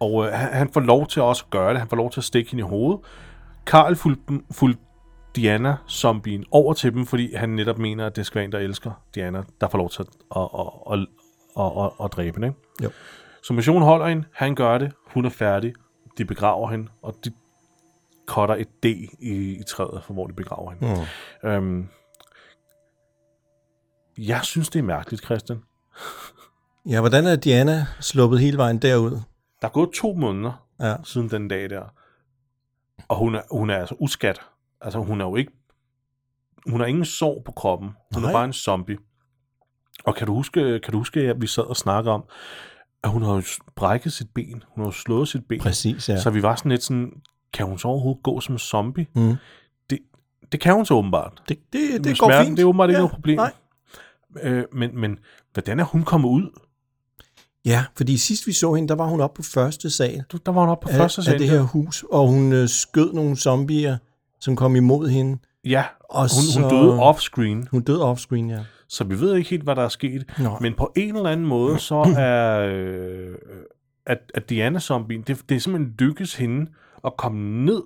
Og 0.00 0.26
øh, 0.26 0.32
han, 0.32 0.70
får 0.72 0.80
lov 0.80 1.06
til 1.06 1.22
også 1.22 1.44
at 1.46 1.50
gøre 1.50 1.70
det. 1.70 1.78
Han 1.78 1.88
får 1.88 1.96
lov 1.96 2.10
til 2.10 2.20
at 2.20 2.24
stikke 2.24 2.50
hende 2.50 2.60
i 2.60 2.68
hovedet. 2.68 3.00
Karl 3.66 3.96
fulgte, 3.96 4.40
fulgte 4.50 4.80
Diana 5.36 5.76
zombien 5.88 6.44
over 6.50 6.72
til 6.72 6.92
dem, 6.94 7.06
fordi 7.06 7.34
han 7.34 7.48
netop 7.48 7.78
mener, 7.78 8.06
at 8.06 8.16
det 8.16 8.26
skal 8.26 8.38
være 8.38 8.44
en, 8.44 8.52
der 8.52 8.58
elsker 8.58 8.90
Diana, 9.14 9.42
der 9.60 9.68
får 9.68 9.78
lov 9.78 9.90
til 9.90 10.02
at, 10.02 10.08
at, 10.36 10.48
at, 10.58 10.98
at, 10.98 11.06
at, 11.58 11.84
at, 11.84 11.90
at 12.04 12.12
dræbe 12.12 12.36
hende. 12.36 12.46
Ikke? 12.48 12.58
Jo. 12.82 12.90
Så 13.42 13.52
missionen 13.52 13.82
holder 13.82 14.06
hende, 14.06 14.24
han 14.32 14.54
gør 14.54 14.78
det, 14.78 14.92
hun 15.06 15.24
er 15.24 15.30
færdig, 15.30 15.74
de 16.18 16.24
begraver 16.24 16.70
hende, 16.70 16.88
og 17.02 17.14
de 17.24 17.30
cutter 18.26 18.54
et 18.54 18.68
D 18.82 18.84
i, 18.84 19.56
i 19.60 19.62
træet, 19.68 20.02
for 20.04 20.12
hvor 20.12 20.26
de 20.26 20.32
begraver 20.32 20.70
hende. 20.70 21.06
Mm. 21.42 21.48
Øhm, 21.48 21.88
jeg 24.18 24.40
synes, 24.42 24.68
det 24.68 24.78
er 24.78 24.82
mærkeligt, 24.82 25.24
Christian. 25.24 25.62
Ja, 26.86 27.00
hvordan 27.00 27.26
er 27.26 27.36
Diana 27.36 27.86
sluppet 28.00 28.40
hele 28.40 28.56
vejen 28.56 28.78
derud? 28.78 29.20
Der 29.64 29.68
er 29.70 29.72
gået 29.72 29.90
to 29.90 30.12
måneder 30.14 30.66
Ja. 30.80 30.96
siden 31.04 31.30
den 31.30 31.48
dag 31.48 31.70
der. 31.70 31.82
Og 33.08 33.16
hun 33.16 33.34
er, 33.34 33.42
hun 33.50 33.70
er 33.70 33.76
altså 33.78 33.94
uskat. 33.98 34.40
Altså, 34.80 34.98
hun 34.98 35.20
er 35.20 35.24
jo 35.24 35.36
ikke... 35.36 35.52
Hun 36.66 36.80
har 36.80 36.86
ingen 36.86 37.04
sår 37.04 37.42
på 37.44 37.52
kroppen. 37.52 37.90
Hun 38.14 38.22
Nej. 38.22 38.30
er 38.30 38.34
bare 38.34 38.44
en 38.44 38.52
zombie. 38.52 38.98
Og 40.04 40.14
kan 40.14 40.26
du 40.26 40.34
huske, 40.34 40.80
kan 40.80 40.92
du 40.92 40.98
huske 40.98 41.20
at 41.20 41.40
vi 41.40 41.46
sad 41.46 41.62
og 41.62 41.76
snakkede 41.76 42.14
om, 42.14 42.24
at 43.02 43.10
hun 43.10 43.22
har 43.22 43.34
jo 43.34 43.42
brækket 43.76 44.12
sit 44.12 44.30
ben. 44.34 44.62
Hun 44.68 44.82
har 44.82 44.84
jo 44.84 44.90
slået 44.92 45.28
sit 45.28 45.46
ben. 45.48 45.60
Præcis, 45.60 46.08
ja. 46.08 46.20
Så 46.20 46.30
vi 46.30 46.42
var 46.42 46.54
sådan 46.56 46.70
lidt 46.70 46.82
sådan, 46.82 47.12
kan 47.52 47.66
hun 47.66 47.78
så 47.78 47.88
overhovedet 47.88 48.22
gå 48.22 48.40
som 48.40 48.58
zombie? 48.58 49.06
Mm. 49.14 49.34
Det, 49.90 49.98
det 50.52 50.60
kan 50.60 50.74
hun 50.74 50.86
så 50.86 50.94
åbenbart. 50.94 51.42
Det, 51.48 51.58
det, 51.72 51.80
Med 51.92 52.00
det 52.00 52.18
går 52.18 52.28
smerten, 52.28 52.46
fint. 52.46 52.56
Det 52.56 52.62
er 52.62 52.66
åbenbart 52.68 52.90
ikke 52.90 52.96
ja. 52.96 53.00
noget 53.00 53.14
problem. 53.14 53.36
Nej. 53.36 53.52
Øh, 54.42 54.64
men, 54.72 55.00
men 55.00 55.18
hvordan 55.52 55.80
er 55.80 55.84
hun 55.84 56.02
kommet 56.02 56.28
ud? 56.28 56.58
Ja, 57.64 57.84
fordi 57.96 58.16
sidst 58.16 58.46
vi 58.46 58.52
så 58.52 58.74
hende, 58.74 58.88
der 58.88 58.94
var 58.94 59.06
hun 59.06 59.20
oppe 59.20 59.36
på 59.36 59.42
første 59.42 59.90
sal 59.90 60.24
Du- 60.32 60.38
Der 60.46 60.52
var 60.52 60.60
hun 60.60 60.70
oppe 60.70 60.84
på 60.84 60.90
af, 60.90 60.96
første 60.96 61.20
af 61.20 61.24
sal. 61.24 61.38
det 61.38 61.48
her 61.50 61.60
hus, 61.60 62.04
og 62.12 62.28
hun 62.28 62.52
øh, 62.52 62.68
skød 62.68 63.12
nogle 63.12 63.36
zombier, 63.36 63.96
som 64.40 64.56
kom 64.56 64.76
imod 64.76 65.08
hende. 65.08 65.38
Ja, 65.64 65.84
Og 66.10 66.20
hun, 66.20 66.28
så- 66.28 66.60
hun 66.60 66.70
døde 66.70 66.98
off-screen. 67.10 67.68
Hun 67.70 67.82
døde 67.82 68.02
offscreen, 68.04 68.50
ja. 68.50 68.58
Så 68.88 69.04
vi 69.04 69.20
ved 69.20 69.36
ikke 69.36 69.50
helt, 69.50 69.62
hvad 69.62 69.76
der 69.76 69.82
er 69.82 69.88
sket. 69.88 70.24
Nå. 70.38 70.56
Men 70.60 70.74
på 70.74 70.92
en 70.96 71.16
eller 71.16 71.30
anden 71.30 71.46
måde, 71.46 71.78
så 71.78 71.94
er 72.18 72.58
øh, 72.60 73.34
at, 74.06 74.18
at 74.34 74.50
Diana-zombien, 74.50 75.22
det, 75.26 75.40
det 75.48 75.54
er 75.54 75.60
simpelthen 75.60 75.94
lykkes 75.98 76.34
hende 76.34 76.70
at 77.04 77.12
komme 77.18 77.64
ned 77.64 77.82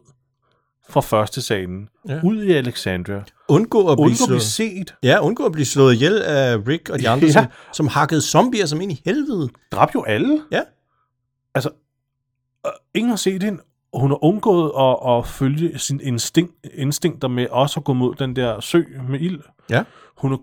fra 0.89 1.01
første 1.01 1.43
salen, 1.43 1.89
Ja. 2.09 2.21
ud 2.25 2.43
i 2.43 2.51
Alexandria, 2.53 3.23
Undgå 3.49 3.79
at 3.89 3.97
blive 3.97 4.07
undgå 4.07 4.25
at 4.25 4.29
blive 4.29 4.41
set, 4.41 4.95
Ja, 5.03 5.19
undgå 5.21 5.45
at 5.45 5.53
blive 5.53 5.65
slået 5.67 5.95
ihjel 5.95 6.23
af 6.23 6.57
Rick 6.69 6.89
og 6.89 6.99
de 7.01 7.09
andre, 7.09 7.27
Ja. 7.27 7.33
som, 7.33 7.45
som 7.73 7.87
hakkede 7.87 8.23
zombier 8.23 8.67
som 8.67 8.81
ind 8.81 8.93
i 8.93 9.03
helvede. 9.05 9.49
dræb 9.73 9.89
jo 9.95 10.03
alle. 10.03 10.43
Ja. 10.53 10.61
Altså, 11.55 11.71
øh, 12.67 12.73
ingen 12.95 13.11
har 13.11 13.17
set 13.17 13.43
hende, 13.43 13.61
hun 13.95 14.11
har 14.11 14.25
undgået 14.25 14.73
at, 14.79 15.19
at 15.19 15.27
følge 15.27 15.79
sin 15.79 16.01
instinkt, 16.03 16.53
instinkter 16.75 17.29
med 17.29 17.47
også 17.51 17.81
at 17.81 17.85
gå 17.85 17.93
mod 17.93 18.15
den 18.15 18.37
der 18.37 18.61
sø 18.61 18.83
med 19.09 19.21
ild. 19.21 19.41
Ja. 19.71 19.85
Hun 20.19 20.33
er 20.33 20.37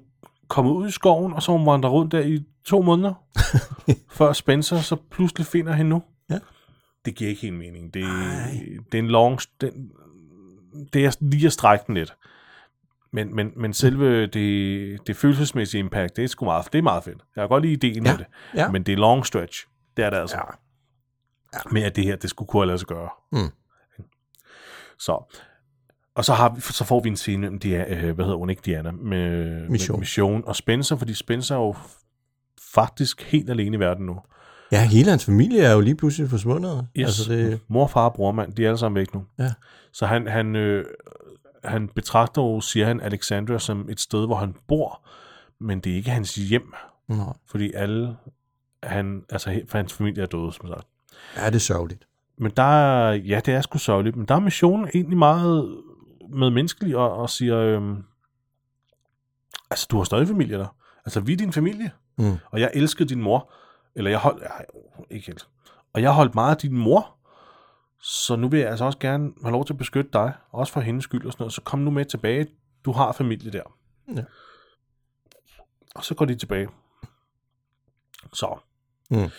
kommet 0.48 0.72
ud 0.72 0.88
i 0.88 0.92
skoven, 0.92 1.34
og 1.34 1.44
så 1.44 1.52
har 1.52 1.58
hun 1.58 1.68
vandret 1.68 1.92
rundt 1.92 2.12
der 2.12 2.20
i 2.20 2.44
to 2.66 2.82
måneder, 2.82 3.14
før 4.18 4.34
Spencer 4.34 4.82
så 4.82 4.96
pludselig 5.12 5.46
finder 5.46 5.74
hende 5.74 5.90
nu. 5.90 6.04
Ja. 6.30 6.40
Det 7.06 7.16
giver 7.16 7.30
ikke 7.30 7.42
helt 7.42 7.56
mening. 7.56 7.94
Det, 7.94 8.04
det 8.92 8.98
er 8.98 9.04
en 9.04 9.08
long... 9.08 9.40
Den, 9.62 9.92
det 10.94 11.06
er 11.06 11.16
lige 11.22 11.46
at 11.46 11.54
strække 11.54 11.84
den 11.88 11.96
lidt. 11.96 12.16
Men, 13.12 13.36
men, 13.36 13.52
men 13.56 13.74
selve 13.74 14.26
det, 14.28 15.08
det 15.08 15.16
følelsesmæssige 15.16 15.80
impact, 15.80 16.16
det 16.16 16.24
er 16.24 16.28
sgu 16.28 16.46
meget, 16.46 16.66
det 16.74 16.78
er 16.78 16.84
meget 16.84 17.04
fedt. 17.04 17.18
Jeg 17.36 17.42
kan 17.42 17.50
godt 17.50 17.64
lide 17.64 17.74
ideen 17.74 18.06
Ja, 18.06 18.12
med 18.12 18.18
det. 18.18 18.26
ja. 18.54 18.72
Men 18.72 18.84
det 18.84 18.94
er 18.94 18.98
long 18.98 19.26
stretch. 19.26 19.66
Det 19.98 20.06
er 20.06 20.10
det 20.10 20.18
altså. 20.18 20.36
Ja. 20.38 20.42
Ja. 21.54 21.60
Med 21.72 21.82
at 21.84 21.96
det 21.96 22.04
her, 22.04 22.16
det 22.16 22.30
skulle 22.30 22.48
kunne 22.48 22.66
lade 22.68 22.78
sig 22.78 22.88
gøre. 22.88 23.10
Mm. 23.32 23.50
Så. 25.00 25.36
Og 26.16 26.26
så, 26.26 26.34
har 26.34 26.50
vi, 26.56 26.62
så 26.62 26.84
får 26.86 27.00
vi 27.00 27.10
en 27.10 27.16
scene 27.18 27.42
mellem 27.42 27.60
Dia, 27.60 27.86
øh, 27.90 28.16
hvad 28.16 28.26
hedder 28.26 28.38
hun 28.38 28.50
ikke, 28.50 28.62
Diana, 28.66 28.92
med 28.92 29.70
Mission. 29.70 29.96
med 29.96 30.00
Mission 30.00 30.44
og 30.46 30.56
Spencer, 30.56 30.96
fordi 30.96 31.14
Spencer 31.14 31.56
er 31.56 31.60
jo 31.60 31.76
faktisk 32.74 33.22
helt 33.22 33.50
alene 33.50 33.78
i 33.78 33.80
verden 33.80 34.06
nu. 34.06 34.20
Ja, 34.72 34.86
hele 34.88 35.10
hans 35.10 35.26
familie 35.26 35.62
er 35.62 35.74
jo 35.74 35.80
lige 35.80 35.96
pludselig 35.96 36.30
forsvundet. 36.30 36.88
Yes. 36.98 37.06
Altså 37.06 37.34
det, 37.34 37.60
Mor, 37.68 37.88
far 37.88 38.06
og 38.10 38.14
bror, 38.14 38.32
mand, 38.32 38.54
de 38.54 38.64
er 38.64 38.68
alle 38.68 38.78
sammen 38.78 38.96
væk 38.96 39.14
nu. 39.14 39.24
Ja. 39.40 39.54
Så 39.94 40.06
han, 40.06 40.28
han, 40.28 40.56
øh, 40.56 40.86
han 41.64 41.88
betragter 41.88 42.42
jo, 42.42 42.62
siger 42.62 42.86
han, 42.86 43.02
Alexandria 43.02 43.58
som 43.60 43.90
et 43.90 44.00
sted, 44.00 44.26
hvor 44.26 44.36
han 44.36 44.56
bor, 44.68 45.08
men 45.60 45.80
det 45.80 45.92
er 45.92 45.96
ikke 45.96 46.10
hans 46.10 46.36
hjem, 46.36 46.74
nej. 47.08 47.34
fordi 47.52 47.72
alle, 47.74 48.16
han, 48.84 49.24
altså 49.30 49.62
for 49.70 49.78
hans 49.78 49.94
familie 49.94 50.24
er 50.24 50.28
døde, 50.28 50.54
som 50.54 50.68
sagt. 50.68 50.88
Ja, 51.38 51.46
det 51.46 51.56
er 51.56 51.60
sørgeligt. 51.60 52.08
Men 52.38 52.52
der 52.58 52.64
er, 52.64 53.14
ja, 53.14 53.40
det 53.46 53.54
er 53.54 53.62
sgu 53.62 53.78
sørgeligt, 53.78 54.16
men 54.16 54.26
der 54.26 54.36
er 54.36 54.40
missionen 54.40 54.90
egentlig 54.94 55.18
meget 55.18 55.76
med 56.34 56.50
menneskelig 56.50 56.98
og, 56.98 57.14
og 57.18 57.30
siger, 57.30 57.58
øhm, 57.58 58.04
altså 59.72 59.88
du 59.92 59.98
har 59.98 60.04
stadig 60.04 60.28
familie 60.28 60.58
der. 60.58 60.76
Altså 61.06 61.20
vi 61.20 61.34
er 61.34 61.38
din 61.38 61.52
familie, 61.54 61.92
Mm. 62.18 62.36
og 62.52 62.60
jeg 62.60 62.72
elskede 62.74 63.10
din 63.10 63.22
mor, 63.22 63.52
eller 63.96 64.12
jeg 64.12 64.20
holdt, 64.20 64.44
ej, 64.44 64.66
ikke 65.10 65.28
helt, 65.28 65.48
og 65.94 66.02
jeg 66.02 66.12
holdt 66.12 66.36
meget 66.36 66.52
af 66.52 66.58
din 66.58 66.78
mor, 66.78 67.16
så 68.02 68.36
nu 68.36 68.50
vil 68.50 68.60
jeg 68.60 68.70
altså 68.70 68.86
også 68.86 69.00
gerne 69.00 69.32
have 69.42 69.52
lov 69.52 69.66
til 69.66 69.74
at 69.74 69.78
beskytte 69.78 70.10
dig, 70.14 70.34
også 70.52 70.74
for 70.74 70.82
hendes 70.82 71.04
skyld 71.04 71.26
og 71.26 71.32
sådan 71.32 71.42
noget, 71.44 71.54
så 71.54 71.62
kom 71.62 71.80
nu 71.80 71.92
med 71.92 72.06
tilbage, 72.06 72.48
du 72.86 72.92
har 72.92 73.12
familie 73.12 73.52
der. 73.52 73.64
Ja. 74.16 74.24
Og 75.96 76.04
så 76.04 76.16
går 76.16 76.26
de 76.26 76.36
tilbage. 76.36 76.68
Så. 78.34 78.60
Mm. 79.12 79.30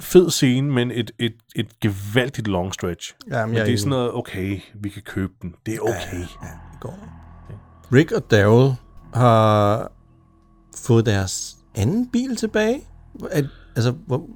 Fed 0.00 0.30
scene, 0.30 0.72
men 0.72 0.90
et, 0.90 1.10
et, 1.18 1.36
et 1.56 1.80
gevaldigt 1.80 2.48
long 2.48 2.74
stretch. 2.74 3.14
Jamen, 3.30 3.48
Men 3.48 3.58
jeg 3.58 3.66
det 3.66 3.74
er 3.74 3.78
sådan 3.78 3.90
noget, 3.90 4.12
okay, 4.12 4.60
vi 4.74 4.88
kan 4.88 5.02
købe 5.02 5.32
den. 5.42 5.54
Det 5.66 5.74
er 5.74 5.80
okay. 5.80 6.20
Det 6.20 6.80
går. 6.80 6.98
Rick 7.92 8.12
og 8.12 8.30
Daryl 8.30 8.74
har 9.14 9.92
fået 10.76 11.06
deres 11.06 11.56
anden 11.74 12.10
bil 12.10 12.36
tilbage. 12.36 12.88
At, 13.30 13.44
altså, 13.76 13.94
hvor, 14.06 14.26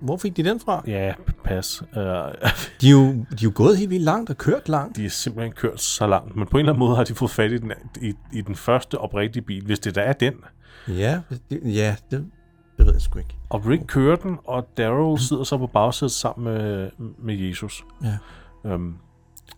hvor 0.00 0.16
fik 0.16 0.36
de 0.36 0.44
den 0.44 0.60
fra? 0.60 0.82
Ja, 0.86 1.12
pas. 1.44 1.82
Uh, 1.82 1.96
De 2.80 2.86
er, 2.86 2.90
jo, 2.90 3.06
de 3.12 3.16
er 3.32 3.42
jo 3.42 3.52
gået 3.54 3.78
helt 3.78 3.90
vildt 3.90 4.04
langt 4.04 4.30
og 4.30 4.36
kørt 4.38 4.68
langt. 4.68 4.96
de 4.96 5.04
er 5.04 5.10
simpelthen 5.10 5.52
kørt 5.52 5.80
så 5.80 6.06
langt, 6.06 6.36
men 6.36 6.46
på 6.46 6.56
en 6.56 6.60
eller 6.60 6.72
anden 6.72 6.78
måde 6.86 6.96
har 6.96 7.04
de 7.04 7.14
fået 7.14 7.30
fat 7.30 7.52
i 7.52 7.58
den, 7.58 7.72
i, 8.02 8.14
i 8.32 8.40
den 8.40 8.54
første 8.56 8.98
oprigtige 8.98 9.42
bil, 9.42 9.64
hvis 9.64 9.78
det 9.78 9.94
der 9.94 10.02
er 10.02 10.12
den. 10.12 10.34
Ja, 10.88 11.20
det, 11.50 11.60
ja 11.64 11.96
det, 12.10 12.26
det 12.78 12.86
ved 12.86 12.92
jeg 12.92 13.02
sgu 13.02 13.18
ikke. 13.18 13.34
Og 13.48 13.66
Rick 13.66 13.82
kører 13.86 14.16
den, 14.16 14.36
og 14.44 14.68
Daryl 14.76 15.18
sidder 15.18 15.44
så 15.44 15.58
på 15.58 15.66
bagsædet 15.66 16.12
sammen 16.12 16.44
med, 16.54 16.90
med 17.18 17.34
Jesus. 17.36 17.84
Ja. 18.04 18.16
Um, 18.74 18.96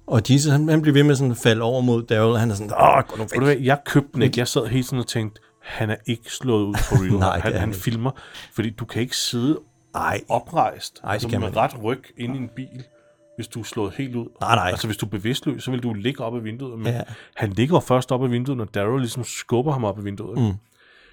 Og 0.07 0.23
Jesus, 0.31 0.53
han, 0.53 0.69
han 0.69 0.83
bliver 0.83 0.95
ved 0.95 1.03
med 1.03 1.15
sådan 1.15 1.31
at 1.31 1.37
falde 1.37 1.63
over 1.63 1.81
mod 1.81 2.03
Daryl, 2.03 2.33
og 2.33 2.41
han 2.41 2.51
er 2.51 2.55
sådan, 2.55 2.73
åh, 2.81 3.03
gå 3.09 3.39
nu 3.39 3.45
hvad, 3.45 3.57
jeg 3.57 3.79
købte 3.87 4.09
den 4.15 4.23
ikke. 4.23 4.39
Jeg 4.39 4.49
sad 4.49 4.67
hele 4.67 4.83
tiden 4.83 4.99
og 4.99 5.07
tænkte, 5.07 5.41
han 5.69 5.91
er 5.91 5.97
ikke 6.07 6.33
slået 6.33 6.65
ud 6.65 6.75
på 6.75 6.95
real. 6.95 7.13
Nej, 7.29 7.35
det 7.35 7.43
han, 7.43 7.53
han 7.53 7.69
ikke. 7.69 7.81
filmer, 7.81 8.11
fordi 8.55 8.71
du 8.71 8.85
kan 8.85 9.03
ikke 9.03 9.17
sidde 9.17 9.59
Nej, 9.95 10.21
oprejst 10.29 11.01
Ej, 11.05 11.17
det 11.17 11.25
altså 11.25 11.39
med 11.39 11.57
ret 11.57 11.83
ryg 11.83 12.03
ind 12.17 12.35
i 12.37 12.39
en 12.39 12.49
bil, 12.57 12.85
hvis 13.37 13.49
du 13.49 13.61
er 13.61 13.65
slået 13.65 13.93
helt 13.95 14.17
ud. 14.17 14.27
Nej, 14.41 14.55
nej. 14.55 14.69
Altså 14.69 14.87
hvis 14.87 14.97
du 14.97 15.07
er 15.07 15.11
bevidstløs, 15.11 15.63
så 15.63 15.71
vil 15.71 15.83
du 15.83 15.93
ligge 15.95 16.25
op 16.25 16.37
ad 16.37 16.41
vinduet. 16.41 16.79
Men 16.79 16.87
Ja. 16.87 17.01
han 17.37 17.51
ligger 17.51 17.81
først 17.81 18.13
op 18.13 18.25
ad 18.25 18.29
vinduet, 18.29 18.59
når 18.59 18.65
Daryl 18.65 19.01
ligesom 19.01 19.25
skubber 19.25 19.73
ham 19.73 19.85
op 19.85 19.99
ad 19.99 20.03
vinduet. 20.03 20.39
Mm. 20.39 20.45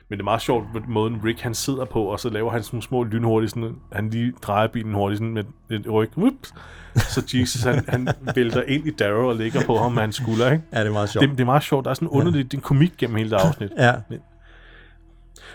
Men 0.09 0.17
det 0.17 0.19
er 0.19 0.23
meget 0.23 0.41
sjovt, 0.41 0.65
måden 0.87 1.21
Rick 1.25 1.41
han 1.41 1.53
sidder 1.53 1.85
på, 1.85 2.03
og 2.03 2.19
så 2.19 2.29
laver 2.29 2.51
han 2.51 2.63
sådan 2.63 2.81
små 2.81 3.03
lynhurtigt, 3.03 3.49
sådan, 3.53 3.75
han 3.91 4.09
lige 4.09 4.33
drejer 4.41 4.67
bilen 4.67 4.93
hurtigt 4.93 5.17
sådan 5.19 5.33
med 5.33 5.43
et 5.69 5.91
ryg. 5.91 6.09
Whoops. 6.17 6.53
Så 6.95 7.37
Jesus, 7.39 7.61
han, 7.63 7.85
han 7.87 8.07
vælter 8.35 8.61
ind 8.63 8.87
i 8.87 8.91
Darrow 8.91 9.29
og 9.29 9.35
ligger 9.35 9.65
på 9.65 9.77
ham 9.77 9.91
med 9.91 10.01
hans 10.01 10.15
skulder, 10.15 10.51
ikke? 10.51 10.63
Ja, 10.73 10.79
det 10.79 10.87
er 10.87 10.91
meget 10.91 11.09
sjovt. 11.09 11.21
Det, 11.21 11.31
det 11.31 11.39
er 11.39 11.45
meget 11.45 11.63
sjovt. 11.63 11.85
Der 11.85 11.89
er 11.91 11.95
sådan 11.95 12.07
en 12.07 12.11
underlig 12.11 12.53
ja. 12.53 12.57
en 12.57 12.61
komik 12.61 12.93
gennem 12.97 13.17
hele 13.17 13.29
det 13.29 13.35
afsnit. 13.35 13.71
Ja, 13.77 13.93
Men 14.09 14.19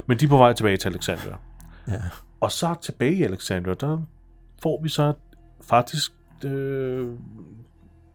de 0.09 0.25
er 0.25 0.29
på 0.29 0.37
vej 0.37 0.53
tilbage 0.53 0.77
til 0.77 0.89
Alexandria. 0.89 1.37
ja. 1.89 2.01
Og 2.41 2.53
så 2.53 2.75
tilbage 2.83 3.15
i 3.15 3.23
Alexandria, 3.23 3.75
der 3.75 3.99
får 4.63 4.83
vi 4.83 4.89
så 4.89 5.13
faktisk, 5.63 6.13
øh, 6.45 7.09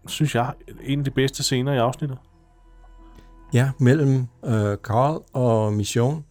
synes 0.08 0.36
jeg, 0.36 0.54
en 0.82 1.00
af 1.00 1.06
de 1.06 1.12
bedste 1.12 1.44
scener 1.44 1.74
i 1.74 1.78
afsnittet. 1.78 2.18
ja 3.54 3.72
mellem 3.80 4.28
øh, 4.46 4.78
Carl 4.78 5.24
og 5.34 5.74
Mission 5.74 6.26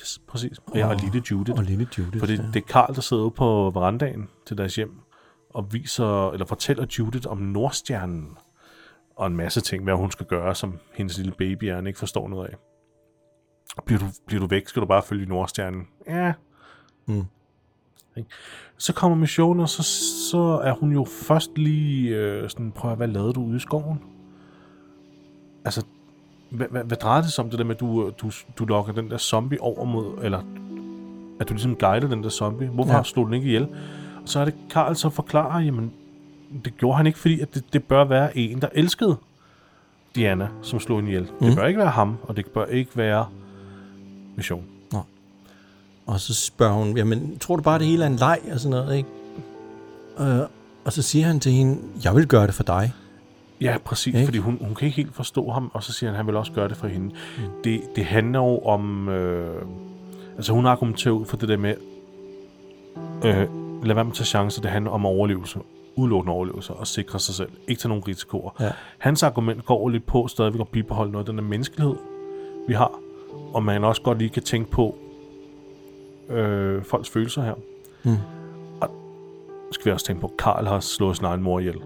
Yes, 0.00 0.20
præcis. 0.28 0.58
Og, 0.58 0.76
ja, 0.76 0.86
og 0.88 0.96
lille 0.96 1.22
Judith. 1.30 1.58
og 1.58 1.64
lille 1.64 1.88
Judith. 1.98 2.18
For 2.18 2.26
det, 2.26 2.38
ja. 2.38 2.44
det 2.54 2.56
er 2.56 2.66
Karl, 2.66 2.94
der 2.94 3.00
sidder 3.00 3.22
ude 3.22 3.30
på 3.30 3.70
verandaen 3.74 4.28
til 4.46 4.58
deres 4.58 4.76
hjem 4.76 5.00
og 5.54 5.72
viser, 5.72 6.30
eller 6.30 6.46
fortæller 6.46 6.86
Judith 6.98 7.30
om 7.30 7.38
Nordstjernen 7.38 8.36
og 9.16 9.26
en 9.26 9.36
masse 9.36 9.60
ting, 9.60 9.84
hvad 9.84 9.94
hun 9.94 10.10
skal 10.10 10.26
gøre, 10.26 10.54
som 10.54 10.78
hendes 10.94 11.16
lille 11.18 11.32
baby 11.32 11.64
er, 11.64 11.86
ikke 11.86 11.98
forstår 11.98 12.28
noget 12.28 12.48
af. 12.48 12.56
Bliver 13.84 13.98
du, 13.98 14.06
bliver 14.26 14.40
du 14.40 14.46
væk, 14.46 14.68
skal 14.68 14.82
du 14.82 14.86
bare 14.86 15.02
følge 15.02 15.26
Nordstjernen. 15.26 15.88
Ja. 16.06 16.32
Mm. 17.06 17.24
Ikke? 18.16 18.28
Så 18.78 18.92
kommer 18.92 19.16
missionen, 19.16 19.60
og 19.60 19.68
så, 19.68 19.82
så 20.30 20.38
er 20.64 20.72
hun 20.72 20.92
jo 20.92 21.04
først 21.04 21.58
lige 21.58 22.16
øh, 22.16 22.50
sådan, 22.50 22.72
prøv 22.72 22.90
at 22.90 22.96
hvad 22.96 23.08
lavede 23.08 23.32
du 23.32 23.44
ude 23.44 23.56
i 23.56 23.60
skoven? 23.60 24.00
Altså, 25.64 25.84
hvad, 26.50 26.66
hvad, 26.70 26.84
hvad 26.84 26.96
drejer 26.96 27.22
det 27.22 27.32
sig 27.32 27.44
om 27.44 27.50
det 27.50 27.58
der 27.58 27.64
med, 27.64 27.74
at 27.74 27.80
du, 27.80 28.10
du, 28.22 28.30
du 28.58 28.64
lokker 28.64 28.92
den 28.92 29.10
der 29.10 29.18
zombie 29.18 29.60
over 29.60 29.84
mod, 29.84 30.18
eller 30.22 30.38
at 31.40 31.48
du 31.48 31.54
ligesom 31.54 31.76
guider 31.76 32.08
den 32.08 32.22
der 32.22 32.28
zombie? 32.28 32.68
Hvorfor 32.68 32.92
Ja. 32.96 33.02
slog 33.02 33.26
den 33.26 33.34
ikke 33.34 33.46
ihjel? 33.46 33.68
Og 34.22 34.28
så 34.28 34.40
er 34.40 34.44
det 34.44 34.54
Karl 34.70 34.94
så 34.94 35.10
forklarer, 35.10 35.60
jamen, 35.60 35.92
det 36.64 36.76
gjorde 36.76 36.96
han 36.96 37.06
ikke, 37.06 37.18
fordi 37.18 37.40
at 37.40 37.54
det, 37.54 37.72
det 37.72 37.84
bør 37.84 38.04
være 38.04 38.36
en, 38.36 38.60
der 38.60 38.68
elskede 38.72 39.16
Diana, 40.14 40.48
som 40.62 40.80
slog 40.80 40.98
hende 40.98 41.10
ihjel. 41.10 41.22
Mm. 41.40 41.46
Det 41.46 41.56
bør 41.56 41.66
ikke 41.66 41.78
være 41.78 41.90
ham, 41.90 42.16
og 42.22 42.36
det 42.36 42.46
bør 42.46 42.64
ikke 42.64 42.96
være 42.96 43.26
mission. 44.36 44.64
Og 46.06 46.20
så 46.20 46.34
spørger 46.34 46.72
hun, 46.74 46.96
jamen, 46.96 47.38
tror 47.38 47.56
du 47.56 47.62
bare, 47.62 47.78
det 47.78 47.86
hele 47.86 48.02
er 48.04 48.06
en 48.06 48.16
leg 48.16 48.38
og 48.52 48.60
sådan 48.60 48.70
noget, 48.70 48.96
ikke? 48.96 49.08
Øh, 50.20 50.46
og 50.84 50.92
så 50.92 51.02
siger 51.02 51.26
han 51.26 51.40
til 51.40 51.52
hende, 51.52 51.78
jeg 52.04 52.16
vil 52.16 52.26
gøre 52.26 52.46
det 52.46 52.54
for 52.54 52.62
dig. 52.62 52.92
Ja, 53.60 53.76
præcis, 53.84 54.06
Ikke? 54.06 54.18
ikke? 54.18 54.26
fordi 54.26 54.38
hun, 54.38 54.58
hun 54.60 54.74
kan 54.74 54.86
ikke 54.86 54.96
helt 54.96 55.14
forstå 55.14 55.50
ham, 55.50 55.70
og 55.74 55.82
så 55.82 55.92
siger 55.92 56.10
han, 56.10 56.14
at 56.14 56.16
han 56.16 56.26
vil 56.26 56.36
også 56.36 56.52
gøre 56.52 56.68
det 56.68 56.76
for 56.76 56.86
hende. 56.86 57.06
Mm. 57.06 57.42
Det, 57.64 57.80
det 57.96 58.04
handler 58.04 58.38
jo 58.38 58.58
om... 58.58 59.08
Øh, 59.08 59.62
altså 60.36 60.52
hun 60.52 60.66
argumenterer 60.66 61.14
ud 61.14 61.26
for 61.26 61.36
det 61.36 61.48
der 61.48 61.56
med, 61.56 61.74
øh, 63.24 63.48
lad 63.84 63.94
være 63.94 64.04
med 64.04 64.12
at 64.12 64.16
tage 64.16 64.26
chancer, 64.26 64.62
det 64.62 64.70
handler 64.70 64.90
om 64.90 65.06
overlevelse. 65.06 65.58
Udelukkende 65.96 66.32
overlevelse 66.34 66.72
og 66.72 66.86
sikre 66.86 67.18
sig 67.18 67.34
selv. 67.34 67.50
Ikke 67.68 67.80
tage 67.80 67.88
nogen 67.88 68.08
risikoer. 68.08 68.50
Ja. 68.60 68.70
Hans 68.98 69.22
argument 69.22 69.64
går 69.64 69.88
lidt 69.88 70.06
på 70.06 70.28
stadigvæk 70.28 70.60
at 70.60 70.68
bibeholde 70.68 71.12
noget 71.12 71.24
af 71.24 71.32
den 71.32 71.38
der 71.38 71.44
menneskelighed, 71.44 71.94
vi 72.68 72.74
har. 72.74 72.92
Og 73.54 73.62
man 73.62 73.84
også 73.84 74.02
godt 74.02 74.18
lige 74.18 74.30
kan 74.30 74.42
tænke 74.42 74.70
på 74.70 74.96
øh, 76.28 76.82
folks 76.82 77.10
følelser 77.10 77.42
her. 77.42 77.54
Mm. 78.04 78.16
Og 78.80 78.90
skal 79.72 79.84
vi 79.84 79.90
også 79.90 80.06
tænke 80.06 80.20
på, 80.20 80.26
at 80.26 80.36
Karl 80.36 80.66
har 80.66 80.80
slået 80.80 81.16
sin 81.16 81.24
egen 81.24 81.42
mor 81.42 81.58
ihjel. 81.60 81.80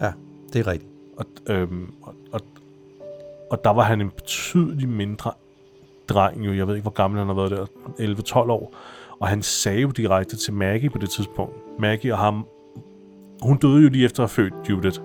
Ja, 0.00 0.12
det 0.52 0.60
er 0.60 0.66
rigtigt. 0.66 0.90
Og, 1.16 1.26
øhm, 1.48 1.94
og, 2.02 2.14
og, 2.32 2.40
og 3.50 3.64
der 3.64 3.70
var 3.70 3.82
han 3.82 4.00
en 4.00 4.10
betydelig 4.10 4.88
mindre 4.88 5.32
dreng 6.08 6.46
jo. 6.46 6.52
Jeg 6.52 6.66
ved 6.66 6.74
ikke, 6.74 6.82
hvor 6.82 6.90
gammel 6.90 7.18
han 7.18 7.26
har 7.26 7.34
været 7.34 7.50
der. 7.50 7.66
11-12 8.44 8.50
år. 8.50 8.74
Og 9.20 9.28
han 9.28 9.42
sagde 9.42 9.80
jo 9.80 9.90
direkte 9.90 10.36
til 10.36 10.52
Maggie 10.52 10.90
på 10.90 10.98
det 10.98 11.10
tidspunkt. 11.10 11.54
Maggie 11.78 12.12
og 12.12 12.18
ham... 12.18 12.46
Hun 13.42 13.56
døde 13.56 13.82
jo 13.82 13.88
lige 13.88 14.04
efter 14.04 14.22
at 14.24 14.30
have 14.30 14.50
født 14.50 14.70
Judith. 14.70 15.00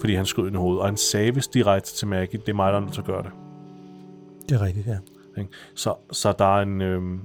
Fordi 0.00 0.14
han 0.14 0.26
skød 0.26 0.44
hende 0.44 0.56
i 0.56 0.60
hovedet. 0.60 0.80
Og 0.80 0.86
han 0.88 0.96
sagde 0.96 1.34
vist 1.34 1.54
direkte 1.54 1.94
til 1.94 2.08
Maggie, 2.08 2.40
det 2.40 2.48
er 2.48 2.54
mig, 2.54 2.72
der 2.72 2.78
er 2.78 2.82
nødt 2.82 2.92
til 2.92 3.00
at 3.00 3.06
gøre 3.06 3.22
det. 3.22 3.30
Det 4.48 4.54
er 4.54 4.62
rigtigt, 4.62 4.86
ja. 4.86 4.96
Så, 5.74 5.94
så 6.12 6.34
der 6.38 6.58
er 6.58 6.62
en... 6.62 6.80
Øhm, 6.82 7.20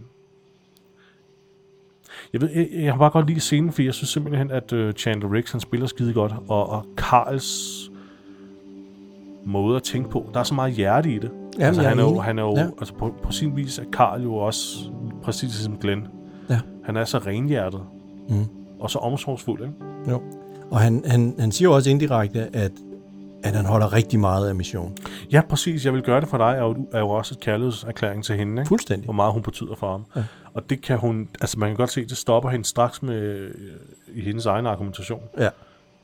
jeg, 2.33 2.41
ved, 2.41 2.49
jeg, 2.49 2.69
jeg 2.73 2.93
har 2.93 2.99
bare 2.99 3.09
godt 3.09 3.27
lide 3.27 3.39
scenen, 3.39 3.71
fordi 3.71 3.85
jeg 3.85 3.93
synes 3.93 4.09
simpelthen, 4.09 4.51
at 4.51 4.73
øh, 4.73 4.93
Chandler 4.93 5.33
Riggs, 5.33 5.51
han 5.51 5.61
spiller 5.61 5.87
skide 5.87 6.13
godt, 6.13 6.33
og, 6.47 6.69
og 6.69 6.85
Karls 6.97 7.89
måde 9.45 9.75
at 9.75 9.83
tænke 9.83 10.09
på, 10.09 10.29
der 10.33 10.39
er 10.39 10.43
så 10.43 10.53
meget 10.53 10.73
hjerte 10.73 11.11
i 11.11 11.19
det. 11.19 11.31
Jamen, 11.53 11.67
altså, 11.67 11.81
han 11.81 11.99
er 11.99 12.03
jo, 12.03 12.19
han 12.19 12.39
er 12.39 12.43
jo 12.43 12.55
Ja. 12.55 12.61
ja. 12.61 12.69
altså 12.79 12.93
på, 12.93 13.13
på 13.23 13.31
sin 13.31 13.55
vis 13.55 13.77
er 13.79 13.83
Karl 13.93 14.23
jo 14.23 14.35
også 14.35 14.91
præcis 15.23 15.51
som 15.51 15.77
Glenn. 15.77 16.07
Ja. 16.49 16.59
Han 16.83 16.97
er 16.97 17.05
så 17.05 17.17
renhjertet. 17.17 17.81
Mm. 18.29 18.45
Og 18.79 18.91
så 18.91 18.99
omsorgsfuld, 18.99 19.61
ikke? 19.61 19.73
Jo. 20.09 20.21
Og 20.71 20.79
han, 20.79 21.03
han, 21.05 21.35
han 21.39 21.51
siger 21.51 21.69
jo 21.69 21.75
også 21.75 21.89
indirekte, 21.89 22.55
at, 22.55 22.71
at 23.43 23.55
han 23.55 23.65
holder 23.65 23.93
rigtig 23.93 24.19
meget 24.19 24.49
af 24.49 24.55
mission. 24.55 24.97
Ja, 25.31 25.41
præcis. 25.49 25.85
Jeg 25.85 25.93
vil 25.93 26.01
gøre 26.01 26.21
det 26.21 26.29
for 26.29 26.37
dig, 26.37 26.57
jo, 26.59 26.87
er 26.91 26.99
jo 26.99 27.09
også 27.09 27.35
et 27.35 27.39
kærlighedserklæring 27.39 28.23
til 28.23 28.35
hende, 28.35 28.61
ikke? 28.61 28.67
Fuldstændig. 28.67 29.05
hvor 29.05 29.13
meget 29.13 29.33
hun 29.33 29.41
betyder 29.41 29.75
for 29.75 29.91
ham. 29.91 30.05
Ja. 30.15 30.19
Ja. 30.19 30.25
Og 30.53 30.69
det 30.69 30.81
kan 30.81 30.97
hun, 30.97 31.29
altså 31.41 31.59
man 31.59 31.69
kan 31.69 31.77
godt 31.77 31.91
se, 31.91 32.05
det 32.05 32.17
stopper 32.17 32.49
hende 32.49 32.65
straks 32.65 33.01
med, 33.01 33.15
øh, 33.15 33.51
i 34.15 34.21
hendes 34.21 34.45
egen 34.45 34.65
argumentation. 34.65 35.21
Ja. 35.37 35.49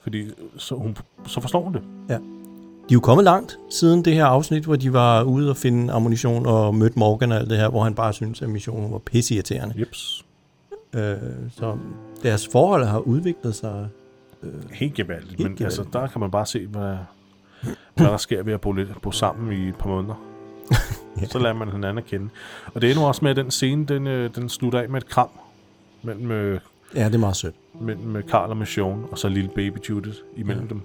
Fordi 0.02 0.30
så, 0.58 0.76
hun, 0.76 0.98
så 1.28 1.42
forstår 1.42 1.64
hun 1.64 1.74
det. 1.74 1.82
De 2.90 2.94
er 2.94 2.96
jo 2.96 3.00
kommet 3.00 3.24
langt 3.24 3.58
siden 3.70 4.06
det 4.06 4.14
her 4.14 4.26
afsnit, 4.26 4.64
hvor 4.64 4.76
de 4.76 4.94
var 4.94 5.24
ude 5.24 5.50
og 5.50 5.58
finde 5.58 5.94
ammunition 5.94 6.46
og 6.46 6.76
mødte 6.76 7.00
Morgan 7.00 7.32
og 7.32 7.38
alt 7.38 7.50
det 7.50 7.58
her, 7.58 7.70
hvor 7.70 7.84
han 7.84 7.96
bare 7.96 8.14
syntes, 8.14 8.42
at 8.42 8.50
missionen 8.50 8.92
var 8.92 8.98
pisseirriterende. 8.98 9.76
Jeps. 9.80 10.26
Øh, 10.94 11.16
så 11.52 11.78
deres 12.24 12.48
forhold 12.48 12.84
har 12.84 13.00
udviklet 13.00 13.56
sig. 13.56 13.88
Helt 14.72 14.94
gevaldigt. 14.94 15.32
Men 15.32 15.38
gevaldigt. 15.38 15.62
altså, 15.62 15.86
der 15.94 16.08
kan 16.08 16.22
man 16.22 16.32
bare 16.32 16.46
se, 16.46 16.68
hvad, 16.68 16.96
hvad 17.96 18.06
der 18.08 18.18
sker 18.18 18.44
ved 18.44 18.54
at 18.54 18.62
bo, 18.62 18.72
lidt, 18.72 19.02
bo 19.02 19.12
sammen 19.12 19.54
i 19.66 19.68
et 19.70 19.76
par 19.76 19.90
måneder. 19.90 20.16
Ja. 21.22 21.26
Så 21.26 21.40
lærer 21.40 21.54
man 21.54 21.70
hinanden 21.72 21.98
at 21.98 22.06
kende. 22.06 22.30
Og 22.74 22.82
det 22.82 22.92
er 22.92 22.96
nu 22.96 23.06
også 23.06 23.20
med, 23.24 23.32
at 23.32 23.38
den 23.38 23.52
scene, 23.52 23.86
den, 23.86 24.08
øh, 24.08 24.36
den 24.36 24.50
slutter 24.50 24.80
af 24.80 24.90
med 24.90 25.02
et 25.02 25.10
kram 25.10 25.30
mellem, 26.04 26.32
øh, 26.32 26.60
Ja, 26.96 27.06
det 27.06 27.16
er 27.16 27.20
meget 27.20 27.36
sødt. 27.36 27.56
mellem 27.82 28.16
øh, 28.16 28.24
Carl 28.24 28.50
og 28.50 28.58
Mission, 28.58 29.06
og 29.12 29.18
så 29.20 29.30
lille 29.30 29.50
baby 29.56 29.78
Judith 29.90 30.18
imellem 30.36 30.64
ja. 30.64 30.70
dem. 30.70 30.82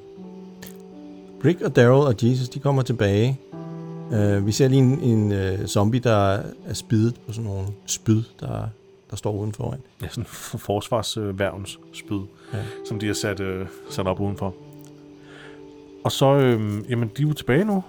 Rick 1.44 1.60
og 1.60 1.76
Daryl 1.76 2.06
og 2.06 2.14
Jesus, 2.22 2.48
de 2.48 2.58
kommer 2.58 2.82
tilbage. 2.82 3.40
Uh, 4.12 4.46
vi 4.46 4.52
ser 4.52 4.68
lige 4.68 4.82
en, 4.82 5.00
en 5.00 5.32
uh, 5.60 5.66
zombie, 5.66 6.00
der 6.00 6.38
er 6.66 6.72
spidet 6.74 7.14
på 7.26 7.32
sådan 7.32 7.50
nogle 7.50 7.66
spyd, 7.86 8.22
der, 8.40 8.68
der 9.10 9.16
står 9.16 9.32
udenfor. 9.32 9.76
Ja, 10.02 10.08
sådan 10.08 10.22
en 10.22 10.26
forsvarsværvens 10.58 11.78
spyd, 11.92 12.20
Ja. 12.52 12.58
som 12.88 12.98
de 12.98 13.06
har 13.06 13.14
sat, 13.14 13.40
øh, 13.40 13.66
sat 13.90 14.06
op 14.06 14.20
udenfor. 14.20 14.54
Og 16.04 16.12
så, 16.12 16.34
øh, 16.34 16.90
jamen, 16.90 17.10
de 17.16 17.22
er 17.22 17.26
jo 17.26 17.32
tilbage 17.32 17.64
nu. 17.64 17.84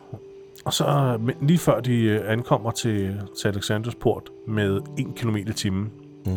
Og 0.66 0.74
så 0.74 0.86
øh, 1.28 1.47
lige 1.47 1.57
før 1.57 1.80
de 1.80 2.03
øh, 2.03 2.32
ankommer 2.32 2.72
til, 2.72 3.22
til 3.41 3.47
Alexanders 3.47 3.95
port 3.95 4.30
med 4.47 4.82
1 4.97 5.05
km 5.16 5.36
i 5.36 5.43
timen, 5.53 5.91
Mm. 6.26 6.32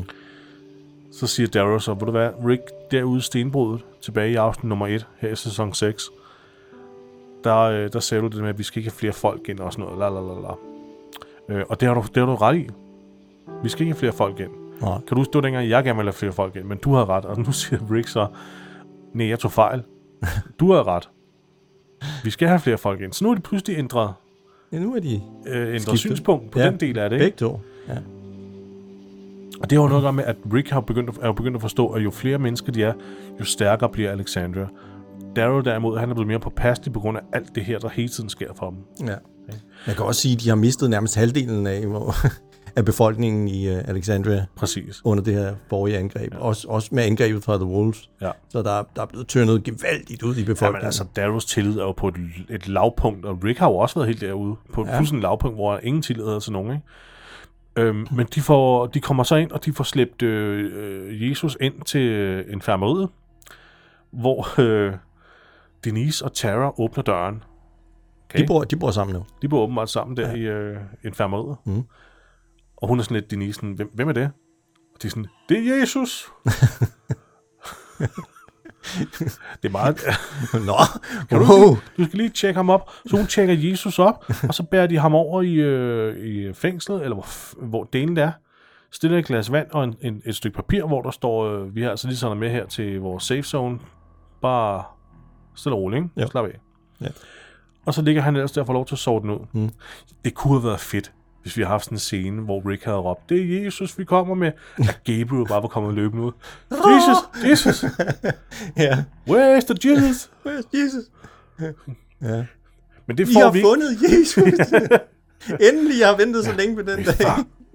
så 1.13 1.27
siger 1.27 1.47
Darrow 1.47 1.79
så, 1.79 1.95
vil 1.95 2.07
du 2.07 2.13
være 2.13 2.33
Rick, 2.49 2.63
derude 2.91 3.19
i 3.19 3.21
stenbruddet, 3.21 3.85
tilbage 4.01 4.33
i 4.33 4.35
aften 4.35 4.69
nummer 4.69 4.87
1, 4.87 5.07
her 5.19 5.29
i 5.29 5.37
sæson 5.37 5.75
6, 5.75 6.11
der, 7.45 7.59
øh, 7.59 7.93
der 7.93 8.01
sagde 8.01 8.23
du 8.23 8.29
det 8.29 8.41
med, 8.41 8.49
at 8.49 8.59
vi 8.59 8.63
skal 8.63 8.79
ikke 8.79 8.91
have 8.91 8.97
flere 8.99 9.13
folk 9.13 9.49
ind 9.49 9.61
og 9.61 9.73
sådan 9.73 9.85
noget, 9.85 9.99
la 9.99 10.09
la 10.09 10.21
la 10.21 10.41
la. 10.41 10.55
Øh, 11.59 11.65
og 11.69 11.81
det 11.81 11.89
har, 11.89 11.95
du, 11.95 12.01
det 12.01 12.17
har 12.17 12.27
du 12.27 12.35
ret 12.35 12.57
i. 12.57 12.69
Vi 13.63 13.69
skal 13.69 13.83
ikke 13.83 13.93
have 13.93 13.99
flere 13.99 14.13
folk 14.13 14.41
ind. 14.41 14.51
Nej. 14.81 14.99
Kan 14.99 15.09
du 15.09 15.17
huske, 15.17 15.31
det 15.31 15.35
var 15.35 15.41
dengang, 15.41 15.69
jeg 15.69 15.85
gerne 15.85 15.97
ville 15.97 16.09
have 16.09 16.17
flere 16.19 16.33
folk 16.33 16.57
ind, 16.57 16.65
men 16.65 16.79
du 16.79 16.93
havde 16.93 17.07
ret, 17.07 17.25
og 17.25 17.39
nu 17.39 17.53
siger 17.53 17.81
Rick 17.91 18.09
så, 18.09 18.27
nej, 19.13 19.29
jeg 19.29 19.39
tog 19.39 19.53
fejl. 19.53 19.83
Du 20.61 20.73
havde 20.73 20.83
ret. 20.85 21.09
Vi 22.25 22.31
skal 22.31 22.49
have 22.49 22.61
flere 22.61 22.79
folk 22.79 23.01
ind. 23.01 23.13
Så 23.13 23.25
nu 23.25 23.31
er 23.31 23.35
de 23.35 23.41
pludselig 23.41 23.79
ændret, 23.79 24.13
Ja, 24.73 24.79
nu 24.79 24.95
er 24.97 25.01
de 25.01 25.21
øh, 25.47 25.67
ændret 25.67 25.81
Skiftet. 25.83 25.99
synspunkt 25.99 26.51
på 26.51 26.59
Ja. 26.61 26.67
den 26.71 26.81
del 26.81 26.99
af 26.99 27.11
det. 27.11 27.17
Ikke? 27.17 27.25
begge 27.27 27.37
to. 27.39 27.61
Ja. 27.89 27.97
Og 29.61 29.71
det 29.71 29.79
har 29.79 29.83
jo 29.83 29.89
noget 29.89 30.01
at 30.03 30.05
gøre 30.05 30.13
med, 30.13 30.25
at 30.25 30.37
Rick 30.55 30.71
har 30.71 30.81
begyndt, 30.81 31.11
at- 31.11 31.17
er 31.23 31.27
jo 31.27 31.33
begyndt 31.33 31.55
at 31.57 31.61
forstå, 31.61 31.87
at 31.89 32.05
jo 32.05 32.11
flere 32.11 32.39
mennesker 32.39 32.73
de 32.73 32.83
er, 32.83 32.93
jo 33.41 33.45
stærkere 33.45 33.89
bliver 33.89 34.11
Alexandria. 34.11 34.67
Darrow 35.37 35.61
derimod, 35.61 35.99
han 35.99 36.11
er 36.11 36.15
blevet 36.15 36.29
mere 36.29 36.39
påpasselig 36.41 36.93
på 36.93 37.01
grund 37.01 37.19
af 37.19 37.23
alt 37.33 37.55
det 37.55 37.65
her, 37.65 37.79
der 37.79 37.89
hele 37.89 38.09
tiden 38.09 38.29
sker 38.31 38.49
for 38.57 38.71
dem. 38.71 39.07
ja. 39.09 39.15
Jeg 39.87 39.97
kan 39.97 40.05
også 40.05 40.21
sige, 40.21 40.35
at 40.35 40.41
de 40.41 40.49
har 40.49 40.57
mistet 40.57 40.91
nærmest 40.91 41.17
halvdelen 41.17 41.67
af, 41.67 41.87
hvor, 41.87 42.15
af 42.77 42.85
befolkningen 42.85 43.49
i 43.49 43.71
uh, 43.71 43.77
Alexandria 43.85 44.47
Præcis. 44.57 45.03
under 45.05 45.25
det 45.25 45.35
her 45.35 45.55
forrige 45.69 45.99
angreb. 45.99 46.35
Ja. 46.35 46.39
Også, 46.39 46.69
også 46.69 46.89
med 46.93 47.03
angrebet 47.03 47.45
fra 47.45 47.57
The 47.57 47.65
Wolves. 47.65 48.11
Ja. 48.21 48.31
Så 48.49 48.63
der, 48.63 48.71
er- 48.71 48.85
der 48.97 49.03
er 49.03 49.07
blevet 49.07 49.29
tørnet 49.29 49.65
gevaldigt 49.65 50.23
ud 50.23 50.37
i 50.37 50.45
befolkningen. 50.45 50.75
Jamen 50.75 50.85
altså, 50.87 51.05
Darrows 51.17 51.45
tillid 51.45 51.79
er 51.79 51.83
jo 51.83 51.93
på 51.93 52.09
et, 52.09 52.15
et 52.51 52.69
lavpunkt, 52.69 53.25
og 53.27 53.39
Rick 53.45 53.59
har 53.59 53.69
jo 53.69 53.77
også 53.77 53.95
været 53.95 54.07
helt 54.09 54.21
derude, 54.21 54.57
på 54.73 54.83
et 54.83 54.87
Ja. 54.89 54.99
fuldstændig 54.99 55.23
lavpunkt, 55.23 55.57
hvor 55.57 55.81
ingen 55.83 56.03
tillid 56.03 56.25
er 56.25 56.39
til 56.39 56.53
nogen, 56.53 56.73
ikke? 56.73 56.83
Øhm, 57.77 58.07
men 58.13 58.27
de, 58.35 58.41
får, 58.41 58.87
de 58.87 59.01
kommer 59.01 59.23
så 59.23 59.37
ind, 59.37 59.51
og 59.53 59.65
de 59.65 59.73
får 59.73 59.85
slæbt 59.85 60.23
øh, 60.23 60.71
øh, 60.75 61.31
Jesus 61.31 61.57
ind 61.61 61.75
til 61.83 62.01
øh, 62.03 62.53
infirmeriet, 62.53 63.09
hvor 64.11 64.61
øh, 64.61 64.93
Denise 65.85 66.25
og 66.25 66.33
Tara 66.33 66.81
åbner 66.81 67.03
døren. 67.03 67.43
de, 68.39 68.45
bor, 68.47 68.65
de 68.65 68.77
bor 68.77 68.91
sammen 68.91 69.15
nu. 69.17 69.25
De 69.43 69.49
bor 69.49 69.61
åbenbart 69.63 69.91
sammen 69.91 70.17
der 70.17 70.29
ja. 70.31 70.35
i 70.37 70.41
øh, 70.41 70.77
infirmeriet. 71.05 71.57
Mm. 71.65 71.83
Og 72.85 72.89
hun 72.89 72.99
er 72.99 73.03
sådan 73.03 73.15
lidt, 73.15 73.31
Denise, 73.31 73.55
sådan, 73.55 73.73
hvem, 73.73 73.91
hvem 73.95 74.09
er 74.09 74.13
det? 74.13 74.31
Og 74.95 75.03
de 75.03 75.07
er 75.07 75.11
sådan, 75.11 75.27
det 75.49 75.69
er 75.69 75.77
Jesus. 75.77 76.29
det 79.63 79.69
er 79.69 79.71
meget... 79.71 80.01
Nå, 80.67 80.77
Kan 81.29 81.39
du, 81.39 81.45
wow. 81.45 81.77
du 81.97 82.05
skal 82.05 82.19
lige 82.19 82.29
tjekke 82.29 82.57
ham 82.57 82.71
op. 82.71 82.91
Så 83.07 83.17
hun 83.17 83.27
tjekker 83.27 83.55
Jesus 83.55 83.99
op, 83.99 84.25
og 84.49 84.55
så 84.55 84.63
bærer 84.63 84.87
de 84.87 84.99
ham 84.99 85.15
over 85.15 85.43
i, 85.43 85.55
øh, 85.55 86.27
i 86.27 86.53
fængslet, 86.53 87.03
eller 87.03 87.15
hvor, 87.15 87.27
hvor 87.67 87.85
delen 87.85 88.17
er. 88.17 88.33
Stiller 88.93 89.19
et 89.19 89.27
glas 89.27 89.53
vand 89.53 89.71
og 89.71 89.85
en, 89.85 89.95
en, 90.01 90.23
et 90.25 90.37
stykke 90.37 90.57
papir, 90.57 90.85
hvor 90.85 91.03
der 91.03 91.11
står, 91.11 91.45
øh, 91.45 91.75
vi 91.75 91.83
har 91.83 91.91
altså 91.91 92.09
lige 92.09 92.17
sådan 92.17 92.39
med 92.39 92.51
her 92.51 92.67
til 92.67 93.01
vores 93.01 93.25
safe 93.25 93.43
zone. 93.43 93.79
Bare 94.43 94.85
stille 95.55 95.77
og 95.77 95.81
roligt, 95.83 96.05
ikke? 96.05 96.21
Jo. 96.21 96.27
Slap 96.27 96.45
af. 96.45 96.61
Ja. 97.01 97.09
Og 97.87 97.95
så 97.95 98.03
ligger 98.03 98.23
han 98.23 98.37
ellers 98.37 98.53
der 98.53 98.61
og 98.61 98.67
får 98.67 98.73
lov 98.73 98.87
til 98.87 98.95
at 98.95 98.99
sove 98.99 99.21
den 99.21 99.31
ud. 99.31 99.39
Mm. 99.53 99.71
Det 100.25 100.35
kunne 100.35 100.55
have 100.61 100.65
været 100.65 100.81
fedt, 100.81 101.13
hvis 101.45 101.57
vi 101.57 101.63
havde 101.63 101.71
haft 101.71 101.85
sådan 101.85 101.97
en 101.97 102.01
scene, 102.01 102.43
hvor 102.43 102.71
Rick 102.71 102.85
havde 102.85 102.97
råbt, 102.97 103.29
det 103.29 103.41
er 103.41 103.65
Jesus, 103.65 103.99
vi 103.99 104.05
kommer 104.05 104.35
med. 104.35 104.53
At 104.79 105.01
Gabriel 105.05 105.47
bare 105.49 105.63
var 105.63 105.69
kommet 105.69 105.95
løbende 105.95 106.23
ud. 106.25 106.33
Jesus, 106.71 107.51
Jesus, 107.51 107.85
Ja. 108.77 109.05
where 109.29 109.59
is 109.59 109.65
the 109.65 109.77
Jesus? 109.85 110.31
Where's 110.47 110.69
Jesus? 110.75 111.05
Ja. 112.23 112.45
Men 113.07 113.19
det 113.19 113.29
får 113.33 113.41
har 113.41 113.51
vi 113.51 113.59
ikke. 113.59 113.69
fundet 113.69 113.99
Jesus. 114.03 114.73
Endelig, 115.71 116.01
jeg 116.01 116.09
har 116.09 116.17
ventet 116.17 116.45
så 116.45 116.53
længe 116.53 116.75
på 116.77 116.83
den 116.83 117.05
dag. 117.05 117.27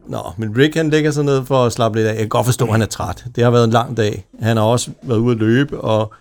Nå, 0.08 0.20
men 0.38 0.58
Rick 0.58 0.76
han 0.76 0.90
lægger 0.90 1.12
sig 1.12 1.24
ned 1.26 1.46
for 1.46 1.66
at 1.66 1.74
slappe 1.74 1.98
lidt 1.98 2.08
af. 2.08 2.12
Jeg 2.12 2.20
kan 2.20 2.30
godt 2.30 2.46
forstå, 2.46 2.66
at 2.66 2.72
han 2.72 2.82
er 2.82 2.86
træt. 2.86 3.26
Det 3.36 3.44
har 3.44 3.52
været 3.52 3.64
en 3.66 3.72
lang 3.72 3.98
dag. 3.98 4.28
Han 4.42 4.58
har 4.58 4.64
også 4.64 4.92
været 5.04 5.18
ude 5.20 5.32
at 5.32 5.38
løbe, 5.40 5.82
og 5.82 6.14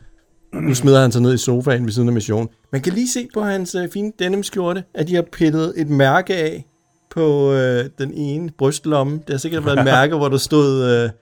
nu 0.53 0.75
smider 0.75 1.01
han 1.01 1.13
sig 1.13 1.23
ned 1.23 1.35
i 1.35 1.39
sofaen 1.39 1.85
ved 1.85 1.93
siden 1.93 2.09
af 2.09 2.15
missionen. 2.15 2.49
Man 2.73 2.81
kan 2.81 2.93
lige 2.93 3.09
se 3.09 3.29
på 3.35 3.43
hans 3.43 3.75
øh, 3.75 3.89
fine 3.93 4.13
denimskjorte, 4.19 4.85
at 4.95 5.09
de 5.09 5.15
har 5.15 5.23
pillet 5.33 5.73
et 5.77 5.89
mærke 5.91 6.35
af 6.37 6.67
på 7.11 7.53
øh, 7.53 7.91
den 7.99 8.13
ene 8.15 8.51
brystlomme. 8.51 9.17
Det 9.17 9.31
har 9.31 9.39
sikkert 9.39 9.65
været 9.65 9.79
et 9.79 9.85
mærke, 9.85 10.17
hvor 10.17 10.29
der 10.29 10.37
stod 10.37 10.85
øh, 10.85 11.05
et 11.05 11.13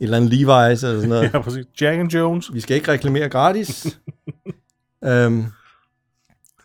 eller 0.00 0.16
andet 0.16 0.32
Levi's 0.32 0.86
eller 0.86 1.00
sådan 1.00 1.08
noget. 1.08 1.30
Ja, 1.34 1.40
præcis. 1.40 1.66
Jack 1.80 1.98
and 2.00 2.10
Jones. 2.10 2.54
Vi 2.54 2.60
skal 2.60 2.76
ikke 2.76 2.92
reklamere 2.92 3.28
gratis. 3.28 3.98
øhm, 5.04 5.44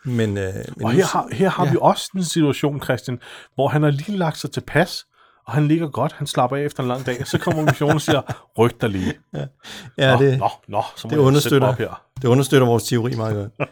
men, 0.04 0.38
øh, 0.38 0.54
men 0.76 0.84
Og 0.84 0.92
her 0.92 1.04
har, 1.06 1.28
her 1.32 1.48
har 1.48 1.64
ja. 1.64 1.66
ja. 1.66 1.72
vi 1.72 1.78
også 1.80 2.10
en 2.16 2.24
situation, 2.24 2.82
Christian, 2.82 3.20
hvor 3.54 3.68
han 3.68 3.82
har 3.82 3.90
lige 3.90 4.16
lagt 4.16 4.38
sig 4.38 4.50
til 4.50 4.60
pas, 4.60 5.06
og 5.46 5.52
han 5.52 5.68
ligger 5.68 5.88
godt, 5.88 6.12
han 6.12 6.26
slapper 6.26 6.56
af 6.56 6.62
efter 6.62 6.82
en 6.82 6.88
lang 6.88 7.06
dag, 7.06 7.20
og 7.20 7.26
så 7.26 7.38
kommer 7.38 7.62
missionen 7.62 7.94
og 7.94 8.00
siger, 8.00 8.48
ryk 8.58 8.80
dig 8.80 8.88
lige. 8.88 9.14
ja, 9.98 10.12
nå, 10.14 10.24
det, 10.24 10.38
nå, 10.38 10.48
nå, 10.68 10.82
så 10.96 11.08
må 11.08 11.10
det 11.10 11.16
jeg 11.16 11.20
understøtter. 11.26 11.68
op 11.68 11.78
her. 11.78 12.02
det 12.22 12.28
understøtter 12.28 12.66
vores 12.66 12.84
teori 12.84 13.14
meget 13.16 13.34
godt. 13.34 13.70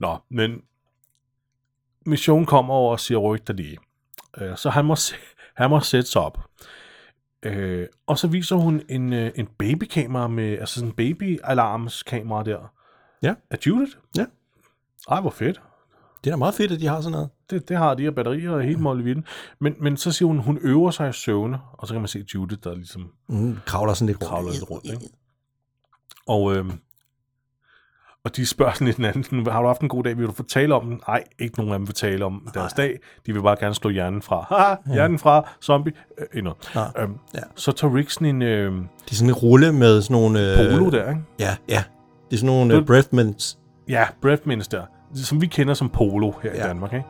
Nå, 0.00 0.18
men 0.30 0.50
missionen 2.10 2.46
kommer 2.46 2.74
over 2.74 2.92
og 2.92 3.00
siger, 3.00 3.18
ryk 3.18 3.46
dig 3.46 3.54
lige. 3.54 3.78
Øh, 4.38 4.56
så 4.56 4.70
han 4.70 4.84
må, 4.84 4.96
han 5.54 5.70
må 5.70 5.80
sætte 5.80 6.10
sig 6.10 6.22
op. 6.22 6.38
Øh, 7.42 7.86
og 8.06 8.18
så 8.18 8.26
viser 8.28 8.56
hun 8.56 8.82
en, 8.88 9.12
øh, 9.12 9.30
en 9.34 9.46
babykamera 9.58 10.28
med, 10.28 10.58
altså 10.58 10.74
sådan 10.74 10.88
en 10.88 10.94
baby-alarmskamera 10.96 12.42
der. 12.42 12.72
Ja. 13.22 13.34
Af 13.50 13.58
Judith? 13.66 13.92
Ja. 14.16 14.24
Ej, 15.10 15.20
hvor 15.20 15.30
fedt. 15.30 15.60
Det 16.24 16.30
er 16.30 16.32
da 16.32 16.36
meget 16.36 16.54
fedt, 16.54 16.72
at 16.72 16.80
de 16.80 16.86
har 16.86 17.00
sådan 17.00 17.12
noget. 17.12 17.28
Det, 17.50 17.68
det 17.68 17.76
har 17.76 17.94
de 17.94 18.02
her 18.02 18.10
batterier 18.10 18.50
og 18.50 18.62
helt 18.62 18.80
mål 18.80 19.08
i 19.08 19.14
Men, 19.58 19.74
men 19.80 19.96
så 19.96 20.12
siger 20.12 20.26
hun, 20.26 20.38
hun 20.38 20.58
øver 20.62 20.90
sig 20.90 21.10
i 21.10 21.12
søvne, 21.12 21.58
og 21.72 21.88
så 21.88 21.94
kan 21.94 22.00
man 22.00 22.08
se 22.08 22.24
Judith, 22.34 22.64
der 22.64 22.74
ligesom 22.74 23.12
Mm, 23.28 23.58
kravler 23.66 23.94
sådan 23.94 24.06
lidt 24.06 24.22
rundt. 24.22 24.30
kravler 24.30 24.52
lidt 24.52 24.70
rundt. 24.70 24.84
Ikke? 24.86 25.14
Og, 26.26 26.56
øhm, 26.56 26.72
og 28.24 28.36
de 28.36 28.46
spørger 28.46 28.72
sådan 28.72 28.84
lidt 28.86 28.96
hinanden, 28.96 29.46
har 29.46 29.60
du 29.60 29.66
haft 29.66 29.80
en 29.80 29.88
god 29.88 30.02
dag, 30.04 30.18
vil 30.18 30.26
du 30.26 30.32
fortælle 30.32 30.74
om 30.74 30.84
den? 30.86 31.00
Nej, 31.08 31.24
ikke 31.38 31.56
nogen 31.58 31.72
af 31.72 31.78
dem 31.78 31.86
vil 31.88 31.94
tale 31.94 32.24
om 32.24 32.48
deres 32.54 32.72
dag. 32.72 32.98
De 33.26 33.32
vil 33.32 33.42
bare 33.42 33.56
gerne 33.60 33.74
slå 33.74 33.90
hjernen 33.90 34.22
fra. 34.22 34.46
Haha, 34.48 34.74
hjernen 34.94 35.18
fra, 35.18 35.48
zombie, 35.62 35.92
øh, 36.18 36.26
endnu. 36.34 36.52
Nej. 36.74 36.84
Øhm, 36.98 37.14
Ja. 37.34 37.38
Så 37.56 37.72
tager 37.72 37.94
Rick 37.94 38.10
sådan 38.10 38.28
en 38.28 38.42
øh, 38.42 38.72
Det 39.04 39.10
er 39.10 39.14
sådan 39.14 39.28
en 39.28 39.34
rulle 39.34 39.72
med 39.72 40.02
sådan 40.02 40.14
nogle... 40.14 40.52
Øh, 40.52 40.78
polo 40.78 40.90
der, 40.90 41.08
ikke? 41.08 41.20
Ja, 41.38 41.56
ja. 41.68 41.82
Det 42.30 42.36
er 42.36 42.38
sådan 42.38 42.46
nogle 42.56 42.72
øh, 42.74 42.78
Det- 42.78 42.86
breath 42.86 43.08
mints. 43.12 43.58
Ja, 43.88 44.04
breath 44.22 44.42
mints 44.48 44.68
der, 44.68 44.82
som 45.14 45.40
vi 45.40 45.46
kender 45.46 45.74
som 45.74 45.88
polo 45.88 46.32
her. 46.42 46.50
Ja. 46.54 46.64
i 46.64 46.68
Danmark. 46.68 46.92
Ikke? 46.92 47.06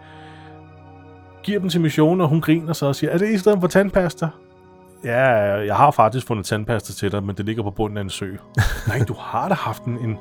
Giver 1.43 1.61
dem 1.61 1.69
til 1.69 1.81
missionen, 1.81 2.21
og 2.21 2.29
hun 2.29 2.41
griner 2.41 2.73
så 2.73 2.87
og 2.87 2.97
siger, 2.97 3.11
er 3.11 3.19
det 3.19 3.29
i 3.31 3.39
stedet 3.39 3.61
for 3.61 3.67
tandpasta? 3.69 4.29
Ja, 5.05 5.21
jeg 5.65 5.77
har 5.77 5.91
faktisk 5.91 6.27
fundet 6.27 6.47
tandpasta 6.47 6.93
til 6.93 7.13
dig, 7.13 7.23
men 7.25 7.37
det 7.37 7.45
ligger 7.47 7.63
på 7.63 7.71
bunden 7.71 7.97
af 7.99 8.03
en 8.03 8.11
sø. 8.11 8.31
Nej, 8.89 8.99
du 9.09 9.15
har 9.19 9.49
da 9.49 9.55
haft 9.55 9.83
en, 9.85 9.99
en 9.99 10.17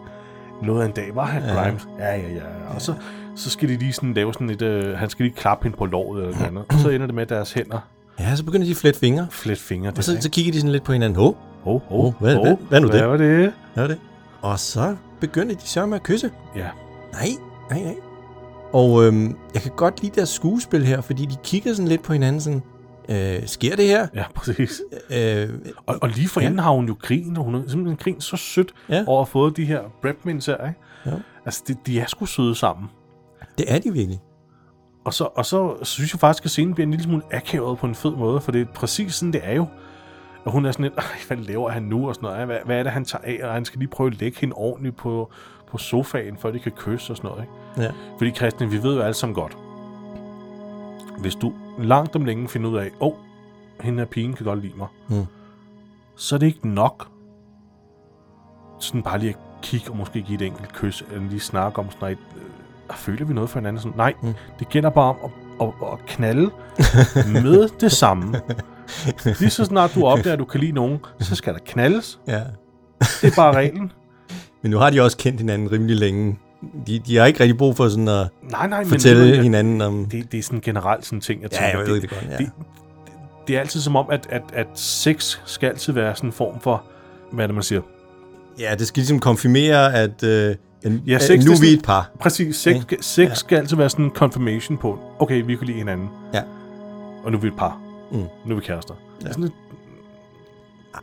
noget 0.64 0.82
af 0.82 0.86
en 0.86 0.92
dag, 0.92 1.16
var 1.16 1.26
han, 1.26 1.44
Ja. 1.44 1.54
Grimes? 1.64 1.88
Ja, 2.00 2.06
ja, 2.16 2.18
ja. 2.18 2.34
ja. 2.36 2.74
Og 2.76 2.82
så, 2.82 2.94
så 3.36 3.50
skal 3.50 3.70
de 3.70 3.78
lige 3.78 3.94
sådan 3.94 4.14
lave 4.14 4.34
sådan 4.34 4.50
et, 4.50 4.62
øh, 4.62 4.98
han 4.98 5.10
skal 5.10 5.24
lige 5.26 5.36
klappe 5.36 5.64
hende 5.64 5.78
på 5.78 5.86
låret 5.86 6.22
eller 6.24 6.34
noget 6.36 6.48
andet. 6.48 6.64
Og 6.70 6.80
så 6.80 6.90
ender 6.90 7.06
det 7.06 7.16
med, 7.16 7.24
at 7.24 7.30
deres 7.30 7.54
hænder 7.54 7.80
Ja, 8.20 8.36
så 8.36 8.46
begynder 8.46 8.66
de 8.66 8.72
at 8.72 8.78
flette 8.78 9.00
fingre. 9.00 9.28
flet 9.32 9.58
fingre. 9.60 9.92
Og 9.98 10.04
så, 10.04 10.18
så 10.22 10.30
kigger 10.30 10.52
de 10.52 10.58
sådan 10.60 10.72
lidt 10.72 10.84
på 10.84 10.94
hinanden. 10.94 11.16
Hov, 11.16 11.38
oh, 11.66 11.82
oh, 11.90 12.14
hvad- 12.20 12.36
hvad- 12.36 12.56
hvad 12.70 12.82
nu 12.82 12.88
hvad 12.90 13.00
det? 13.00 13.08
var 13.10 13.18
det? 13.18 13.54
hvad 13.74 13.84
er 13.84 13.88
det? 13.88 13.98
Og 14.42 14.60
så 14.60 14.96
begynder 15.20 15.56
de 15.56 15.62
så 15.68 15.86
med 15.86 15.96
at 15.96 16.04
kysse. 16.04 16.32
Ja, 16.56 16.68
Nej, 17.14 17.28
nej, 17.70 17.80
nej. 17.84 17.96
Og 18.74 19.04
øhm, 19.06 19.38
jeg 19.54 19.62
kan 19.62 19.72
godt 19.76 20.02
lide 20.02 20.16
deres 20.16 20.30
skuespil 20.30 20.86
her, 20.86 21.02
fordi 21.02 21.26
de 21.26 21.36
kigger 21.44 21.74
sådan 21.74 21.88
lidt 21.88 22.04
på 22.04 22.14
hinanden 22.14 22.42
sådan, 22.42 22.64
øh, 23.10 23.48
sker 23.48 23.76
det 23.76 23.88
her? 23.88 24.08
ja, 24.16 24.24
præcis. 24.36 24.82
Øh, 25.18 25.50
Og, 25.86 25.96
og 26.02 26.10
lige 26.10 26.28
for 26.28 26.42
enden 26.42 26.60
har 26.60 26.72
hun 26.72 26.88
jo 26.88 26.96
grin, 27.02 27.38
og 27.38 27.44
hun 27.44 27.54
har 27.54 27.64
simpelthen 27.68 27.98
grin 27.98 28.22
så 28.22 28.38
sødt 28.38 28.74
Ja. 28.90 28.96
ja. 28.96 29.04
over 29.08 29.22
at 29.22 29.28
have 29.28 29.32
fået 29.32 29.58
de 29.58 29.66
her 29.66 29.82
Bradmans 30.02 30.46
her, 30.46 30.68
ikke? 30.68 30.80
Ja. 31.06 31.12
Altså, 31.46 31.64
de, 31.68 31.76
de 31.86 32.00
er 32.00 32.06
sgu 32.08 32.26
søde 32.26 32.56
sammen. 32.56 32.90
det 33.58 33.74
er 33.74 33.80
de 33.80 33.94
virkelig. 33.94 34.20
Og 35.06 35.14
så, 35.14 35.24
og 35.24 35.46
så 35.46 35.78
synes 35.84 36.14
jeg 36.14 36.20
faktisk, 36.20 36.46
at 36.46 36.52
scenen 36.52 36.74
bliver 36.74 36.86
en 36.86 36.92
lille 36.92 37.04
smule 37.04 37.22
akavet 37.32 37.78
på 37.78 37.86
en 37.88 37.96
fed 37.96 38.12
måde, 38.12 38.42
for 38.42 38.52
det 38.52 38.62
er 38.62 38.66
præcis 38.76 39.14
sådan, 39.16 39.34
det 39.34 39.42
er 39.44 39.54
jo. 39.54 39.66
Og 40.46 40.52
hun 40.52 40.66
er 40.66 40.72
sådan 40.72 40.84
lidt, 40.84 40.94
"Ej, 40.98 41.04
hvad 41.28 41.38
laver 41.38 41.70
han 41.70 41.84
nu? 41.84 42.08
Og 42.10 42.16
sådan 42.16 42.30
noget. 42.30 42.46
Hvad, 42.46 42.58
hvad 42.66 42.80
er 42.80 42.84
det, 42.84 42.92
han 42.92 43.06
tager 43.06 43.22
af? 43.24 43.48
Og 43.48 43.54
han 43.54 43.66
skal 43.66 43.80
lige 43.80 43.90
prøve 43.90 44.08
at 44.08 44.20
lægge 44.20 44.40
hende 44.40 44.54
ordentligt 44.56 44.98
på, 44.98 45.32
på 45.72 45.78
sofaen, 45.78 46.38
før 46.38 46.52
de 46.52 46.60
kan 46.60 46.72
kysse 46.72 47.14
og 47.14 47.18
sådan 47.18 47.30
noget. 47.30 47.44
Ikke? 47.44 47.84
Ja. 47.88 47.92
Fordi 48.18 48.32
Christian, 48.32 48.72
vi 48.72 48.84
ved 48.84 48.96
jo 48.96 49.02
alle 49.02 49.14
sammen 49.14 49.36
godt, 49.36 49.58
hvis 51.22 51.36
du 51.36 51.54
langt 51.80 52.16
om 52.16 52.26
længe 52.26 52.48
finder 52.50 52.70
ud 52.70 52.78
af, 52.78 52.90
åh, 53.00 53.08
oh, 53.08 53.14
hende 53.82 54.00
her 54.00 54.06
pigen 54.06 54.34
kan 54.34 54.46
godt 54.46 54.62
lide 54.62 54.74
mig, 54.78 54.88
Mm. 55.10 55.26
så 56.16 56.36
er 56.36 56.40
det 56.40 56.48
ikke 56.48 56.68
nok 56.70 57.08
sådan 58.80 59.04
bare 59.04 59.20
lige 59.20 59.30
at 59.30 59.38
kigge 59.62 59.90
og 59.92 59.98
måske 59.98 60.22
give 60.22 60.36
et 60.36 60.48
enkelt 60.48 60.74
kys, 60.74 61.04
eller 61.12 61.30
lige 61.30 61.40
snakke 61.40 61.80
om 61.80 61.86
sådan 61.92 62.00
noget, 62.02 62.18
øh, 62.90 62.96
føler 62.96 63.26
vi 63.26 63.34
noget 63.34 63.50
for 63.50 63.60
hinanden? 63.60 63.82
Sådan, 63.82 63.98
nej, 63.98 64.14
Mm. 64.22 64.34
det 64.60 64.70
gælder 64.70 64.90
bare 64.90 65.16
om 65.24 65.32
at, 65.62 65.68
at, 65.68 65.94
at 65.94 66.06
knalde 66.08 66.50
med 67.44 67.70
det 67.82 67.92
samme. 67.92 68.42
Lige 69.26 69.50
så 69.50 69.66
snart 69.66 69.92
du 69.96 70.06
opdager, 70.06 70.34
at 70.34 70.40
du 70.40 70.46
kan 70.46 70.60
lide 70.60 70.72
nogen, 70.72 71.00
så 71.20 71.36
skal 71.36 71.54
der 71.54 71.60
knaldes. 71.66 72.20
Ja. 72.28 72.44
Det 73.22 73.24
er 73.32 73.36
bare 73.36 73.54
reglen. 73.56 73.92
Men 74.62 74.72
nu 74.72 74.78
har 74.78 74.90
de 74.90 75.02
også 75.02 75.18
kendt 75.18 75.40
hinanden 75.40 75.72
rimelig 75.72 75.96
længe. 75.96 76.40
De, 76.88 77.00
de 77.00 77.18
har 77.18 77.26
ikke 77.26 77.40
rigtig 77.40 77.58
brug 77.58 77.78
for 77.78 77.90
sådan 77.90 78.08
at 78.08 78.28
Nej, 78.52 78.68
nej, 78.68 78.80
men 78.80 78.88
fortælle 78.90 79.22
ved 79.24 79.36
du, 79.36 79.42
hinanden 79.42 79.82
om... 79.82 80.06
det, 80.06 80.32
det 80.32 80.38
er 80.38 80.44
sådan 80.44 80.62
generelt 80.62 81.06
sådan 81.06 81.22
ting, 81.22 81.42
jeg 81.42 81.50
Ja, 81.54 81.58
tænker. 81.58 81.80
jeg 81.80 81.88
ved 81.88 82.02
det 82.02 82.10
godt, 82.10 82.26
ja. 82.30 82.38
det, 82.38 82.52
det 83.48 83.56
er 83.56 83.60
altid 83.60 83.82
som 83.82 83.96
om, 83.96 84.06
at, 84.12 84.28
at, 84.30 84.42
at 84.54 84.68
sex 84.76 85.38
skal 85.46 85.70
altid 85.70 85.94
være 85.94 86.16
sådan 86.16 86.28
en 86.30 86.34
form 86.34 86.60
for, 86.60 86.84
hvad 87.32 87.44
er 87.46 87.48
det, 87.48 87.54
man 87.56 87.64
siger? 87.64 87.82
Ja, 88.60 88.76
det 88.80 88.88
skal 88.88 89.02
ligesom 89.02 89.20
konfirmere, 89.20 89.94
at, 89.96 90.24
øh, 90.24 90.56
en, 90.86 91.04
Ja, 91.08 91.16
at 91.16 91.22
sex, 91.24 91.46
nu 91.46 91.52
det 91.52 91.58
er 91.58 91.62
vi 91.62 91.68
et 91.74 91.84
par. 91.84 92.12
Præcis, 92.20 92.56
sex, 92.56 92.76
Ja. 92.76 92.82
sex 93.02 93.18
Ja. 93.18 93.24
ja. 93.24 93.34
skal 93.34 93.58
altid 93.58 93.78
være 93.78 93.90
sådan 93.90 94.06
en 94.06 94.12
confirmation 94.12 94.78
på, 94.78 95.00
okay, 95.20 95.44
vi 95.46 95.56
kan 95.56 95.68
lide 95.68 95.78
hinanden, 95.78 96.10
Ja. 96.34 96.42
og 97.24 97.32
nu 97.32 97.38
er 97.38 97.42
vi 97.42 97.48
et 97.48 97.58
par. 97.58 97.82
Mm. 98.12 98.18
Nu 98.46 98.52
er 98.52 98.56
vi 98.56 98.62
kærester. 98.62 98.94
Ja. 99.22 99.28
Ja. 99.28 99.32
Sådan 99.32 99.44
et 99.46 99.52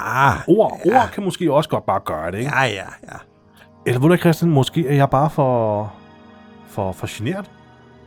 Ah, 0.01 0.39
ord, 0.49 0.81
ord 0.87 1.11
kan 1.15 1.25
måske 1.25 1.53
også 1.53 1.71
godt 1.71 1.87
bare 1.87 2.01
gøre 2.05 2.31
det, 2.31 2.39
ikke? 2.39 2.51
ja, 2.57 2.63
ja, 2.65 2.85
ja. 3.13 3.17
Eller 3.87 4.01
ved 4.01 4.09
du, 4.09 4.17
Christian, 4.17 4.51
måske 4.51 4.89
er 4.89 4.95
jeg 4.95 5.11
bare 5.11 5.31
for, 5.31 5.93
for, 6.69 6.93
for 6.93 7.07
generet. 7.11 7.51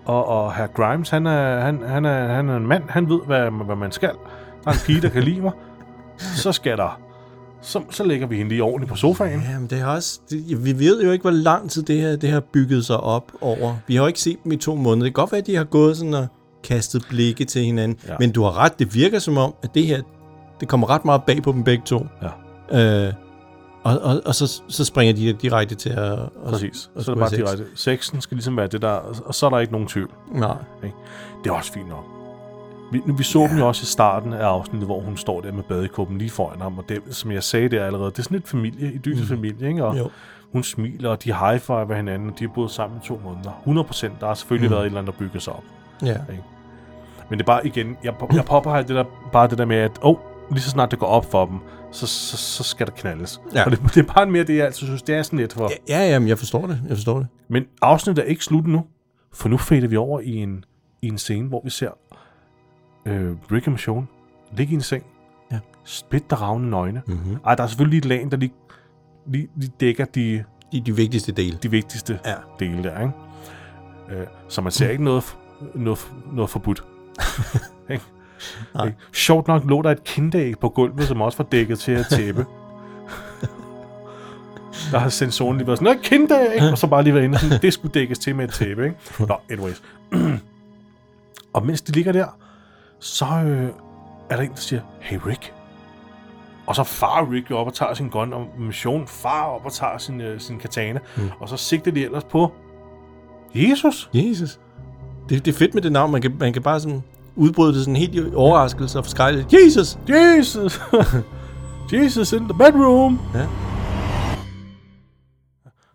Og, 0.05 0.27
og 0.27 0.55
herr 0.55 0.67
Grimes, 0.67 1.09
han 1.09 1.27
er, 1.27 1.59
han, 1.59 1.83
han, 1.87 2.05
er, 2.05 2.27
han 2.27 2.49
er 2.49 2.57
en 2.57 2.67
mand, 2.67 2.83
han 2.89 3.09
ved, 3.09 3.19
hvad, 3.25 3.65
hvad 3.65 3.75
man 3.75 3.91
skal. 3.91 4.11
Der 4.63 4.69
er 4.69 4.73
en 4.73 4.79
pige, 4.85 5.01
der 5.01 5.09
kan 5.09 5.23
lide 5.23 5.41
mig. 5.41 5.51
Så 6.17 6.51
skal 6.51 6.77
der... 6.77 6.99
Så, 7.61 7.81
så 7.89 8.03
lægger 8.03 8.27
vi 8.27 8.37
hende 8.37 8.49
lige 8.49 8.63
ordentligt 8.63 8.89
på 8.89 8.95
sofaen. 8.95 9.41
Ja, 9.51 9.59
men 9.59 9.69
det 9.69 9.79
er 9.79 9.85
også... 9.85 10.19
Det, 10.29 10.65
vi 10.65 10.79
ved 10.79 11.03
jo 11.03 11.11
ikke, 11.11 11.23
hvor 11.23 11.31
lang 11.31 11.69
tid 11.69 11.83
det 11.83 12.01
her, 12.01 12.15
det 12.15 12.29
har 12.29 12.39
bygget 12.39 12.85
sig 12.85 12.97
op 12.97 13.31
over. 13.41 13.75
Vi 13.87 13.95
har 13.95 14.03
jo 14.03 14.07
ikke 14.07 14.19
set 14.19 14.37
dem 14.43 14.51
i 14.51 14.55
to 14.55 14.75
måneder. 14.75 15.05
Det 15.05 15.15
kan 15.15 15.21
godt 15.21 15.31
være, 15.31 15.41
at 15.41 15.47
de 15.47 15.55
har 15.55 15.63
gået 15.63 15.97
sådan 15.97 16.13
og 16.13 16.27
kastet 16.63 17.05
blikke 17.09 17.45
til 17.45 17.63
hinanden. 17.63 17.97
Ja. 18.07 18.15
Men 18.19 18.31
du 18.31 18.43
har 18.43 18.57
ret, 18.57 18.79
det 18.79 18.95
virker 18.95 19.19
som 19.19 19.37
om, 19.37 19.53
at 19.63 19.75
det 19.75 19.85
her, 19.85 20.01
det 20.59 20.67
kommer 20.67 20.89
ret 20.89 21.05
meget 21.05 21.23
bag 21.23 21.43
på 21.43 21.51
dem 21.51 21.63
begge 21.63 21.83
to. 21.85 22.05
Ja. 22.71 23.07
Øh, 23.07 23.13
og, 23.83 23.99
og, 23.99 24.21
og 24.25 24.35
så, 24.35 24.61
så 24.67 24.85
springer 24.85 25.13
de 25.13 25.33
direkte 25.33 25.75
til 25.75 25.89
at... 25.89 26.13
at 26.13 26.29
Præcis. 26.49 26.91
at 26.95 27.03
Så 27.05 27.11
er 27.11 27.15
det 27.15 27.19
bare 27.19 27.29
sex. 27.29 27.37
direkte. 27.37 27.65
Sexen 27.75 28.21
skal 28.21 28.35
ligesom 28.35 28.57
være 28.57 28.67
det 28.67 28.81
der, 28.81 28.91
og 29.25 29.35
så 29.35 29.45
er 29.45 29.49
der 29.49 29.59
ikke 29.59 29.73
nogen 29.73 29.87
tvivl. 29.87 30.11
Nej. 30.31 30.57
Det 31.43 31.49
er 31.49 31.53
også 31.53 31.73
fint 31.73 31.89
nok. 31.89 32.05
Vi, 32.91 33.01
vi 33.17 33.23
så 33.23 33.39
ja. 33.39 33.47
dem 33.47 33.57
jo 33.57 33.67
også 33.67 33.83
i 33.83 33.85
starten 33.85 34.33
af 34.33 34.45
afsnittet, 34.45 34.87
hvor 34.87 34.99
hun 35.01 35.17
står 35.17 35.41
der 35.41 35.51
med 35.51 35.63
badekuppen 35.63 36.17
lige 36.17 36.29
foran 36.29 36.61
ham, 36.61 36.77
og 36.77 36.83
det, 36.89 37.01
som 37.09 37.31
jeg 37.31 37.43
sagde 37.43 37.69
der 37.69 37.85
allerede, 37.85 38.11
det 38.11 38.19
er 38.19 38.23
sådan 38.23 38.37
et 38.37 38.47
familie, 38.47 38.93
idyllisk 38.93 39.31
mm. 39.31 39.35
familie, 39.37 39.67
ikke? 39.67 39.85
Og 39.85 39.97
Jo. 39.97 40.09
hun 40.51 40.63
smiler, 40.63 41.09
og 41.09 41.23
de 41.23 41.33
high-fiver 41.33 41.95
hinanden, 41.95 42.29
og 42.29 42.39
de 42.39 42.45
har 42.45 42.53
boet 42.53 42.71
sammen 42.71 42.99
i 43.03 43.07
to 43.07 43.21
måneder. 43.23 43.51
100 43.59 43.87
procent, 43.87 44.13
der 44.19 44.27
har 44.27 44.33
selvfølgelig 44.33 44.69
mm. 44.69 44.71
været 44.71 44.81
et 44.81 44.85
eller 44.85 44.99
andet, 44.99 45.13
der 45.13 45.19
bygger 45.19 45.39
sig 45.39 45.53
op. 45.53 45.63
Ja. 46.03 46.17
Men 47.29 47.39
det 47.39 47.43
er 47.43 47.47
bare 47.47 47.67
igen, 47.67 47.97
jeg, 48.03 48.13
jeg 48.33 48.45
påpeger 48.45 48.81
det 48.81 48.95
der, 48.95 49.03
bare 49.31 49.47
det 49.47 49.57
der 49.57 49.65
med, 49.65 49.77
at 49.77 49.91
oh, 50.01 50.17
lige 50.51 50.61
så 50.61 50.69
snart 50.69 50.91
det 50.91 50.99
går 50.99 51.07
op 51.07 51.31
for 51.31 51.45
dem, 51.45 51.59
så, 51.91 52.07
så, 52.07 52.37
så 52.37 52.63
skal 52.63 52.87
der 52.87 52.93
knaldes. 52.93 53.41
Ja. 53.55 53.65
Og 53.65 53.71
det, 53.71 53.79
det 53.95 53.97
er 54.09 54.13
bare 54.13 54.25
mere 54.25 54.43
det, 54.43 54.57
jeg 54.57 54.65
altid 54.65 54.87
synes, 54.87 55.01
det 55.01 55.15
er 55.15 55.23
sådan 55.23 55.39
lidt 55.39 55.53
for... 55.53 55.71
Ja, 55.89 56.09
ja, 56.09 56.19
men 56.19 56.27
jeg 56.27 56.37
forstår 56.37 56.67
det. 56.67 56.81
Jeg 56.87 56.97
forstår 56.97 57.17
det. 57.19 57.27
Men 57.49 57.65
afsnittet 57.81 58.23
er 58.23 58.27
ikke 58.27 58.43
slut 58.43 58.67
nu, 58.67 58.85
for 59.33 59.49
nu 59.49 59.57
fader 59.57 59.87
vi 59.87 59.95
over 59.97 60.19
i 60.19 60.35
en, 60.35 60.65
i 61.01 61.07
en 61.07 61.17
scene, 61.17 61.47
hvor 61.47 61.61
vi 61.63 61.69
ser 61.69 61.89
øh, 63.05 63.31
Rick 63.51 63.67
og 63.67 63.71
Michonne 63.71 64.07
ligge 64.57 64.71
i 64.71 64.75
en 64.75 64.81
seng, 64.81 65.03
Ja. 65.51 65.59
split 65.83 66.29
der 66.29 66.35
ravne 66.35 66.69
nøgne. 66.69 67.01
Mm-hmm. 67.07 67.37
Ej, 67.45 67.55
der 67.55 67.63
er 67.63 67.67
selvfølgelig 67.67 67.97
et 67.97 68.05
lag, 68.05 68.27
der 68.31 68.37
lige, 68.37 68.53
lige, 69.27 69.47
lige 69.55 69.71
dækker 69.79 70.05
de, 70.05 70.43
De, 70.71 70.81
de 70.81 70.95
vigtigste 70.95 71.31
dele. 71.31 71.57
de 71.63 71.71
vigtigste 71.71 72.19
Ja. 72.25 72.33
dele 72.59 72.83
der, 72.83 72.99
ikke? 73.01 73.13
Øh, 74.21 74.27
så 74.47 74.61
man 74.61 74.71
ser 74.71 74.89
ikke 74.89 75.03
noget, 75.03 75.37
noget, 75.75 76.11
noget 76.33 76.49
forbudt. 76.49 76.83
Ikke? 77.89 78.03
Nej. 78.73 78.93
Sjovt 79.13 79.47
nok 79.47 79.63
lå 79.65 79.81
der 79.81 79.91
et 79.91 80.03
kinderæg 80.03 80.59
på 80.59 80.69
gulvet, 80.69 81.07
som 81.07 81.21
også 81.21 81.37
var 81.37 81.45
dækket 81.45 81.79
til 81.79 81.91
at 81.91 82.05
tæppe. 82.09 82.45
der 84.91 84.99
har 84.99 85.09
sensoren 85.09 85.57
lige 85.57 85.67
været 85.67 85.79
sådan, 85.79 85.85
noget 85.85 86.01
kinderæg, 86.01 86.71
og 86.71 86.77
så 86.77 86.87
bare 86.87 87.03
lige 87.03 87.13
været 87.13 87.23
inde, 87.23 87.39
sådan, 87.39 87.61
det 87.61 87.73
skulle 87.73 87.93
dækkes 87.93 88.19
til 88.19 88.35
med 88.35 88.45
et 88.45 88.53
tæppe, 88.53 88.83
ikke? 88.83 88.97
Nå, 89.19 89.35
anyways. 89.49 89.81
og 91.53 91.65
mens 91.65 91.81
de 91.81 91.91
ligger 91.91 92.11
der, 92.11 92.27
så 92.99 93.25
øh, 93.25 93.69
er 94.29 94.35
der 94.35 94.43
en, 94.43 94.49
der 94.49 94.55
siger, 94.55 94.81
hey 94.99 95.19
Rick. 95.27 95.53
Og 96.67 96.75
så 96.75 96.83
far 96.83 97.31
Rick 97.31 97.51
op 97.51 97.67
og 97.67 97.73
tager 97.73 97.93
sin 97.93 98.09
gun, 98.09 98.33
og 98.33 98.47
mission 98.59 99.07
far 99.07 99.45
op 99.45 99.65
og 99.65 99.73
tager 99.73 99.97
sin, 99.97 100.21
øh, 100.21 100.39
sin 100.39 100.59
katana, 100.59 100.99
mm. 101.17 101.29
og 101.39 101.49
så 101.49 101.57
sigter 101.57 101.91
de 101.91 102.05
ellers 102.05 102.23
på 102.23 102.51
Jesus. 103.55 104.09
Jesus. 104.13 104.59
Det, 105.29 105.45
det 105.45 105.53
er 105.53 105.57
fedt 105.57 105.73
med 105.73 105.81
det 105.81 105.91
navn. 105.91 106.11
Man 106.11 106.21
kan, 106.21 106.35
man 106.39 106.53
kan 106.53 106.61
bare 106.61 106.79
sådan 106.79 107.03
udbryde 107.39 107.73
det 107.73 107.81
sådan 107.81 107.95
helt 107.95 108.15
i 108.15 108.35
overraskelse 108.35 108.97
og 108.97 109.05
forskrækkelse. 109.05 109.57
Jesus! 109.57 109.97
Jesus! 110.09 110.81
Jesus 111.93 112.33
in 112.33 112.39
the 112.39 112.53
bedroom! 112.57 113.19
Ja. 113.33 113.47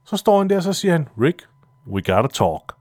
Så 0.06 0.16
står 0.16 0.38
han 0.38 0.50
der, 0.50 0.56
og 0.56 0.62
så 0.62 0.72
siger 0.72 0.92
han, 0.92 1.08
Rick, 1.20 1.42
we 1.92 2.02
gotta 2.02 2.28
talk. 2.34 2.72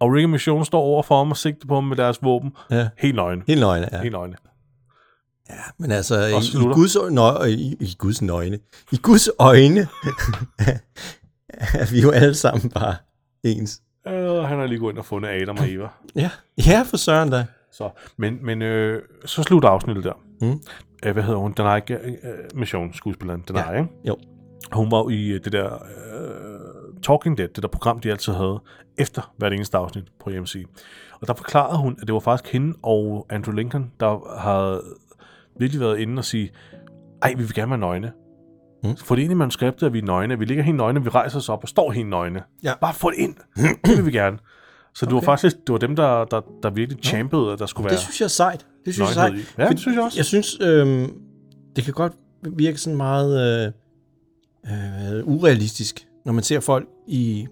Og 0.00 0.12
Rick 0.12 0.24
og 0.24 0.30
Mission 0.30 0.64
står 0.64 0.80
over 0.80 1.02
for 1.02 1.18
ham 1.18 1.30
og 1.30 1.36
sigter 1.36 1.66
på 1.68 1.74
ham 1.74 1.84
med 1.84 1.96
deres 1.96 2.18
våben. 2.22 2.52
Ja. 2.70 2.88
Helt 2.98 3.16
nøgne. 3.16 3.42
Helt 3.46 3.60
nøgne, 3.60 3.88
ja. 3.92 4.00
Helt 4.02 4.12
nøgne. 4.12 4.36
Men 5.78 5.90
altså, 5.90 6.26
i, 6.26 6.60
i. 6.60 6.64
Guds, 6.74 6.96
øjne, 6.96 7.14
nø, 7.14 7.44
i, 7.44 7.76
i 7.80 7.94
Guds 7.98 8.22
nøgne, 8.22 8.58
i 8.92 8.96
Guds 8.96 9.28
øjne, 9.38 9.80
er 11.80 11.90
vi 11.92 12.00
jo 12.00 12.10
alle 12.10 12.34
sammen 12.34 12.70
bare 12.70 12.96
ens. 13.44 13.80
Øh, 14.08 14.42
han 14.44 14.58
har 14.58 14.66
lige 14.66 14.78
gået 14.78 14.92
ind 14.92 14.98
og 14.98 15.04
fundet 15.04 15.28
Adam 15.28 15.56
og 15.58 15.70
Eva. 15.70 15.88
Ja, 16.16 16.30
ja 16.66 16.82
for 16.82 16.96
søren 16.96 17.30
da. 17.30 17.46
Så, 17.72 17.90
men 18.16 18.38
men 18.42 18.62
øh, 18.62 19.02
så 19.24 19.42
slutter 19.42 19.68
afsnittet 19.68 20.04
der. 20.04 20.12
Mm. 20.40 20.60
Øh, 21.06 21.12
hvad 21.12 21.22
hedder 21.22 21.38
hun? 21.38 21.52
Denai 21.52 21.80
øh, 21.90 21.98
Mission, 22.54 22.92
skuespilleren. 22.92 23.44
Denai, 23.48 23.62
Ja. 23.62 23.72
ja. 23.72 23.78
ikke? 23.78 23.90
Jo. 24.08 24.16
Hun 24.72 24.90
var 24.90 24.98
jo 24.98 25.08
i 25.08 25.28
øh, 25.28 25.44
det 25.44 25.52
der 25.52 25.74
øh, 25.74 27.00
Talking 27.02 27.38
Dead, 27.38 27.48
det 27.48 27.62
der 27.62 27.68
program, 27.68 28.00
de 28.00 28.10
altid 28.10 28.32
havde, 28.32 28.60
efter 28.98 29.32
hvert 29.36 29.52
eneste 29.52 29.76
afsnit 29.78 30.04
på 30.24 30.30
AMC. 30.30 30.64
Og 31.20 31.26
der 31.26 31.34
forklarede 31.34 31.78
hun, 31.78 31.96
at 32.00 32.06
det 32.06 32.12
var 32.14 32.20
faktisk 32.20 32.52
hende 32.52 32.76
og 32.82 33.26
Andrew 33.30 33.54
Lincoln, 33.54 33.92
der 34.00 34.38
havde 34.40 34.82
virkelig 35.58 35.80
været 35.80 35.98
inde 35.98 36.20
og 36.20 36.24
sige, 36.24 36.50
ej, 37.22 37.34
vi 37.36 37.42
vil 37.42 37.54
gerne 37.54 37.70
være 37.70 37.78
nøgne. 37.78 38.12
Mm. 38.84 38.96
Få 38.96 39.14
det 39.16 39.22
ind 39.22 39.32
i 39.32 39.34
manuskriptet, 39.34 39.86
at 39.86 39.92
vi 39.92 39.98
er 39.98 40.02
nøgne. 40.02 40.38
Vi 40.38 40.44
ligger 40.44 40.62
helt 40.64 40.76
nøgne, 40.76 41.02
vi 41.04 41.08
rejser 41.08 41.38
os 41.38 41.48
op 41.48 41.62
og 41.62 41.68
står 41.68 41.90
helt 41.92 42.08
nøgne. 42.08 42.42
Ja. 42.62 42.72
Bare 42.80 42.94
få 42.94 43.10
det 43.10 43.16
ind. 43.18 43.34
det 43.86 43.96
vil 43.96 44.06
vi 44.06 44.10
gerne. 44.12 44.38
Så 44.98 45.06
det 45.06 45.12
var 45.12 45.18
Okay. 45.18 45.24
faktisk 45.26 45.56
det 45.66 45.72
var 45.72 45.78
dem, 45.78 45.96
der, 45.96 46.24
der, 46.24 46.40
der 46.62 46.70
virkelig 46.70 47.04
championede, 47.04 47.52
at 47.52 47.58
der 47.58 47.66
skulle 47.66 47.84
være... 47.84 47.92
Det 47.94 48.00
synes 48.00 48.20
jeg 48.20 48.24
er 48.24 48.28
sejt. 48.28 48.66
Det 48.84 48.94
synes 48.94 49.16
jeg 49.16 49.26
er 49.26 49.30
sejt. 49.30 49.54
Ja, 49.58 49.68
det 49.68 49.80
synes 49.80 49.94
jeg 49.96 50.04
også. 50.04 50.18
Jeg 50.18 50.24
synes, 50.24 50.58
øhm, 50.60 51.12
det 51.76 51.84
kan 51.84 51.92
godt 51.92 52.12
virke 52.42 52.78
sådan 52.78 52.96
meget 52.96 53.72
øh, 54.66 55.16
øh, 55.18 55.26
urealistisk, 55.28 56.06
når 56.26 56.32
man 56.32 56.44
ser 56.44 56.60
folk 56.60 56.86
i, 57.08 57.46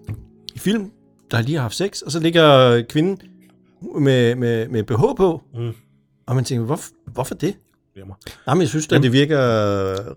i 0.55 0.59
film, 0.59 0.91
der 1.31 1.41
lige 1.41 1.55
har 1.55 1.61
haft 1.61 1.75
sex, 1.75 2.01
og 2.01 2.11
så 2.11 2.19
ligger 2.19 2.81
kvinden 2.89 3.17
med, 3.99 4.35
med, 4.35 4.67
med 4.67 4.83
BH 4.83 5.01
på, 5.17 5.41
Mm. 5.55 5.71
og 6.27 6.35
man 6.35 6.43
tænker, 6.43 6.65
hvorfor, 6.65 6.89
hvorfor 7.13 7.35
det? 7.35 7.55
Nej, 8.45 8.55
men 8.55 8.61
jeg 8.61 8.69
synes 8.69 8.87
at 8.91 9.03
det 9.03 9.11
virker 9.11 9.39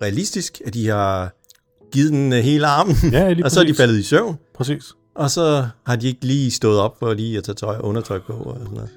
realistisk, 0.02 0.60
at 0.66 0.74
de 0.74 0.88
har 0.88 1.34
givet 1.92 2.10
den 2.12 2.32
øh, 2.32 2.38
hele 2.38 2.66
armen, 2.66 2.94
Ja, 3.12 3.34
og 3.44 3.50
så 3.50 3.60
er 3.60 3.64
de 3.64 3.74
faldet 3.74 3.98
i 3.98 4.02
søvn, 4.02 4.36
Præcis. 4.54 4.92
Og 5.14 5.30
så 5.30 5.66
har 5.86 5.96
de 5.96 6.06
ikke 6.06 6.24
lige 6.24 6.50
stået 6.50 6.78
op 6.80 6.98
for 6.98 7.14
lige 7.14 7.38
at 7.38 7.44
tage 7.44 7.54
tøj 7.56 7.76
og 7.76 7.84
undertøj 7.84 8.18
på. 8.18 8.32
Og 8.32 8.56
sådan 8.58 8.74
noget. 8.74 8.90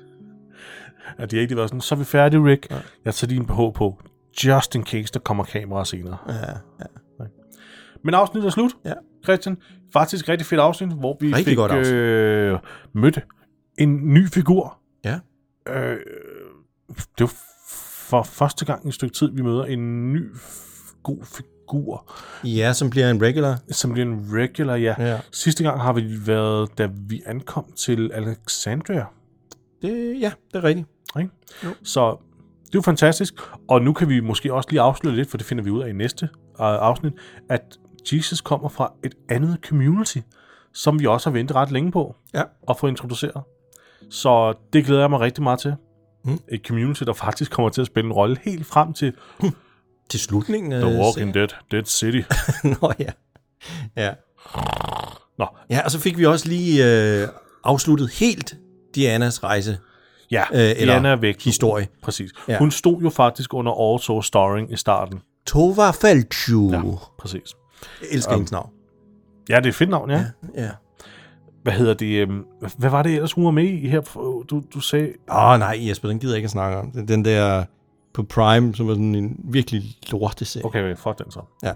At 1.18 1.32
de 1.32 1.38
ikke 1.38 1.56
var 1.58 1.68
sådan, 1.68 1.82
så 1.82 1.96
er 1.96 2.00
vi 2.00 2.06
færdige, 2.06 2.46
Rick. 2.46 2.68
Ja. 2.70 2.76
Ja. 2.76 2.82
Jeg 3.06 3.14
tager 3.16 3.30
din 3.30 3.46
BH 3.46 3.56
på, 3.76 4.02
just 4.46 4.76
in 4.76 4.86
case 4.86 5.14
der 5.14 5.20
kommer 5.20 5.44
kamera 5.44 5.86
senere. 5.86 6.18
Ja, 6.28 6.34
ja. 6.40 6.86
Men 8.04 8.14
afsnittet 8.14 8.48
er 8.48 8.52
slut, 8.52 8.72
Ja. 8.86 8.94
Christian. 9.24 9.58
Faktisk 9.94 10.30
rigtig 10.30 10.46
fedt 10.48 10.62
afsnit, 10.62 10.90
hvor 10.94 11.18
vi 11.22 11.28
Rigtig 11.28 11.46
fik 11.46 11.58
godt 11.58 11.72
afsnit. 11.72 11.96
øh, 11.96 12.60
mødt 12.94 13.20
en 13.78 14.14
ny 14.14 14.28
figur. 14.30 14.78
Ja. 15.06 15.20
Øh, 15.70 15.98
det 16.90 17.22
var 17.22 17.34
for 18.08 18.24
første 18.24 18.66
gang 18.66 18.86
i 18.86 18.88
et 18.88 18.94
stykke 18.94 19.16
tid, 19.16 19.32
vi 19.34 19.42
møder 19.42 19.64
en 19.66 20.14
ny 20.14 20.32
god 21.04 21.18
figur, 21.26 21.50
ja, 22.44 22.74
som 22.74 22.90
bliver 22.90 23.10
en 23.10 23.22
regular. 23.22 23.60
som 23.72 23.92
bliver 23.92 24.06
en 24.06 24.26
regular, 24.32 24.76
ja. 24.76 24.96
Ja. 25.00 25.20
Sidste 25.32 25.64
gang 25.64 25.82
har 25.82 25.94
vi 25.94 26.28
været, 26.28 26.78
da 26.78 26.90
vi 27.08 27.22
ankom 27.26 27.66
til 27.78 28.12
Alexandria. 28.14 29.06
Det, 29.82 30.22
ja, 30.22 30.32
det 30.52 30.56
er 30.60 30.64
rigtigt. 30.64 30.88
Ikke? 31.20 31.30
Jo. 31.64 31.70
Så 31.84 32.18
det 32.66 32.76
er 32.76 32.80
jo 32.80 32.82
fantastisk. 32.82 33.34
Og 33.68 33.82
nu 33.82 33.94
kan 33.94 34.10
vi 34.10 34.20
måske 34.20 34.54
også 34.54 34.70
lige 34.70 34.82
afsløre 34.82 35.16
lidt, 35.16 35.30
for 35.30 35.38
det 35.38 35.46
finder 35.46 35.64
vi 35.64 35.70
ud 35.70 35.82
af 35.82 35.90
i 35.90 35.94
næste 35.94 36.26
øh, 36.26 36.30
afsnit, 36.60 37.14
at 37.50 37.62
Jesus 38.14 38.42
kommer 38.42 38.70
fra 38.70 38.94
et 39.04 39.14
andet 39.30 39.58
community, 39.68 40.18
som 40.74 41.00
vi 41.00 41.06
også 41.06 41.30
har 41.30 41.34
ventet 41.34 41.56
ret 41.56 41.72
længe 41.72 41.92
på 41.92 42.16
Ja. 42.34 42.44
at 42.70 42.78
få 42.80 42.88
introduceret. 42.88 43.44
Så 44.10 44.54
det 44.74 44.86
glæder 44.86 45.02
jeg 45.02 45.10
mig 45.10 45.20
rigtig 45.20 45.44
meget 45.44 45.60
til. 45.60 45.76
Mm. 46.26 46.40
Et 46.48 46.62
community, 46.68 47.04
der 47.04 47.14
faktisk 47.14 47.52
kommer 47.52 47.70
til 47.70 47.82
at 47.82 47.88
spille 47.88 48.08
en 48.08 48.14
rolle 48.14 48.38
helt 48.42 48.66
frem 48.66 48.94
til 48.94 49.14
Til 50.14 50.20
slutningen 50.20 50.72
The 50.72 50.86
Walking. 51.00 51.34
Dead, 51.34 51.48
Dead 51.72 51.86
City. 51.86 52.22
Nå 52.82 52.92
ja. 53.00 53.10
Ja. 53.98 54.12
Nå, 55.38 55.48
Ja, 55.70 55.82
og 55.86 55.92
så 55.92 56.00
fik 56.00 56.18
vi 56.18 56.26
også 56.26 56.48
lige 56.48 56.86
øh, 57.22 57.28
afsluttet 57.64 58.10
helt 58.12 58.56
Dianas 58.96 59.44
rejse 59.44 59.78
ja, 60.32 60.44
Øh, 60.54 60.60
eller 60.60 60.76
Diana 60.94 61.10
er 61.10 61.16
væk. 61.16 61.44
historie. 61.44 61.88
Præcis. 62.04 62.32
Ja. 62.48 62.54
Ja. 62.54 62.60
Hun 62.60 62.72
stod 62.72 63.02
jo 63.02 63.10
faktisk 63.10 63.54
under 63.54 63.72
auto 63.72 64.22
starring 64.22 64.74
i 64.74 64.76
starten. 64.78 65.20
Tova 65.46 65.92
Felchu. 65.92 66.72
Ja. 66.72 66.78
Ja, 66.78 66.84
præcis. 67.20 67.54
Jeg 68.02 68.08
elsker 68.12 68.34
hendes 68.34 68.52
navn. 68.52 68.70
Ja, 69.50 69.56
det 69.58 69.66
er 69.66 69.70
et 69.70 69.76
fedt 69.76 69.90
navn, 69.90 70.10
ja. 70.12 70.26
Ja. 70.56 70.70
Hvad 71.64 71.74
hedder 71.74 71.94
det? 71.94 72.22
øhm, 72.22 72.44
Hvad 72.78 72.90
var 72.90 73.04
det 73.04 73.14
ellers, 73.14 73.34
hun 73.34 73.46
var 73.46 73.52
med 73.52 73.64
i 73.64 73.88
her? 73.88 74.02
Du, 74.50 74.64
du 74.74 74.80
sagde... 74.80 75.08
Åh, 75.32 75.46
oh, 75.52 75.60
nej, 75.60 75.78
Jesper, 75.88 76.08
den 76.10 76.20
gider 76.20 76.34
jeg 76.34 76.38
ikke 76.38 76.46
at 76.48 76.52
snakke 76.52 76.78
om. 76.78 76.92
Den 76.92 77.26
der 77.26 77.64
på 78.14 78.24
Prime, 78.24 78.76
som 78.76 78.88
var 78.88 78.94
sådan 78.94 79.16
en 79.16 79.40
virkelig 79.44 79.84
lorteserie. 80.12 80.66
Okay, 80.66 80.96
fuck 80.96 81.18
den 81.24 81.32
så. 81.32 81.42
Ja. 81.64 81.72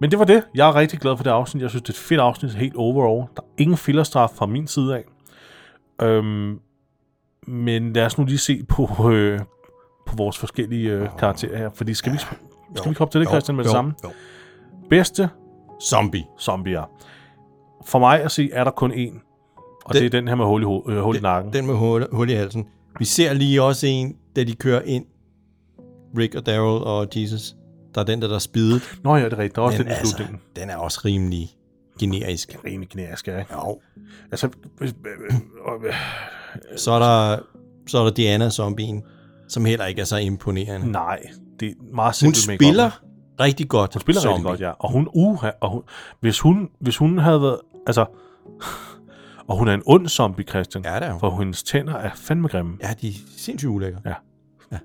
Men 0.00 0.10
det 0.10 0.18
var 0.18 0.24
det. 0.24 0.44
Jeg 0.54 0.68
er 0.68 0.74
rigtig 0.76 0.98
glad 0.98 1.16
for 1.16 1.24
det 1.24 1.30
afsnit. 1.30 1.62
Jeg 1.62 1.70
synes, 1.70 1.82
det 1.82 1.88
er 1.88 1.92
et 1.92 1.98
fedt 1.98 2.20
afsnit 2.20 2.54
helt 2.54 2.76
overall. 2.76 3.28
Der 3.36 3.42
er 3.42 3.46
ingen 3.58 3.76
fillerstraf 3.76 4.30
fra 4.30 4.46
min 4.46 4.66
side 4.66 4.96
af. 4.96 5.04
Øhm, 6.06 6.58
men 7.46 7.92
lad 7.92 8.06
os 8.06 8.18
nu 8.18 8.24
lige 8.24 8.38
se 8.38 8.62
på, 8.68 9.10
øh, 9.10 9.40
på 10.06 10.16
vores 10.16 10.38
forskellige 10.38 10.90
øh, 10.90 11.08
karakterer 11.18 11.58
her. 11.58 11.70
Fordi 11.74 11.94
skal 11.94 12.12
vi, 12.12 12.18
skal 12.74 12.90
vi 12.90 12.94
komme 12.94 13.10
til 13.10 13.20
det, 13.20 13.28
Christian, 13.28 13.56
med 13.56 13.64
det 13.64 13.70
samme? 13.72 13.94
Jo. 14.04 14.10
Bedste 14.90 15.28
Zombie. 15.82 16.24
zombier. 16.40 16.90
For 17.86 17.98
mig 17.98 18.20
at 18.22 18.30
se, 18.30 18.50
er 18.52 18.64
der 18.64 18.70
kun 18.70 18.92
én. 18.92 18.96
Og 19.84 19.94
Den- 19.94 20.02
det, 20.02 20.12
det 20.12 20.18
er 20.18 20.20
den 20.20 20.28
her 20.28 20.34
med 20.34 20.44
hul 20.44 20.62
i, 20.62 20.64
ho- 20.66 20.90
øh, 20.90 21.00
hul 21.02 21.16
i 21.16 21.20
nakken. 21.20 21.52
Den 21.52 21.66
med 21.66 21.74
hul, 21.74 22.06
hul 22.12 22.30
i 22.30 22.32
halsen. 22.34 22.68
Vi 22.98 23.04
ser 23.04 23.32
lige 23.32 23.62
også 23.62 23.86
en, 23.86 24.16
da 24.36 24.44
de 24.44 24.54
kører 24.54 24.82
ind. 24.82 25.04
Rick 26.18 26.34
og 26.34 26.46
Daryl 26.46 26.82
og 26.82 27.08
Jesus. 27.16 27.56
Der 27.94 28.00
er 28.00 28.04
den 28.04 28.22
der, 28.22 28.28
der 28.28 28.34
er 28.34 28.38
spidet. 28.38 28.82
Nå 29.04 29.16
ja, 29.16 29.24
det 29.24 29.32
er 29.32 29.38
rigtigt. 29.38 29.56
Der 29.56 29.62
er 29.62 29.66
også 29.66 29.78
den 29.82 29.86
i 29.86 29.90
altså, 29.94 30.24
den 30.56 30.70
er 30.70 30.76
også 30.76 31.00
rimelig 31.04 31.50
generisk. 32.00 32.58
Rimelig 32.64 32.88
knæsk, 32.88 33.28
ja. 33.28 33.38
ikke? 33.38 33.52
Jo. 33.54 33.80
Altså, 34.32 34.48
Så 36.76 36.90
er 36.92 36.98
der, 36.98 37.38
så 37.86 37.98
er 37.98 38.04
der 38.04 38.10
Diana 38.10 38.50
zombien, 38.50 39.02
som 39.48 39.64
heller 39.64 39.86
ikke 39.86 40.00
er 40.00 40.04
så 40.04 40.16
imponerende. 40.16 40.90
nej, 40.92 41.20
det 41.60 41.68
er 41.68 41.74
meget 41.94 42.20
Hun 42.22 42.34
simpelt 42.34 42.46
make-up. 42.48 42.66
spiller 42.66 42.90
rigtig 43.40 43.68
godt 43.68 43.94
Hun 43.94 44.00
spiller 44.00 44.20
zombie. 44.20 44.34
rigtig 44.36 44.44
godt, 44.44 44.60
ja. 44.60 44.70
Og 44.78 44.92
hun, 44.92 45.08
uha, 45.14 45.50
og 45.60 45.70
hun, 45.70 45.82
hvis 46.20 46.40
hun, 46.40 46.68
hvis 46.80 46.96
hun 46.96 47.18
havde 47.18 47.42
været, 47.42 47.58
altså, 47.86 48.04
og 49.48 49.56
hun 49.58 49.68
er 49.68 49.74
en 49.74 49.82
ond 49.86 50.08
zombie, 50.08 50.44
Christian. 50.44 50.84
Ja, 50.84 50.94
det 50.94 51.02
er 51.02 51.10
hun. 51.10 51.20
For 51.20 51.38
hendes 51.38 51.62
tænder 51.62 51.94
er 51.94 52.10
fandme 52.14 52.48
grimme. 52.48 52.78
Ja, 52.82 52.94
de 53.00 53.08
er 53.08 53.12
sindssygt 53.36 53.70
ulækre. 53.70 54.00
Ja. 54.04 54.14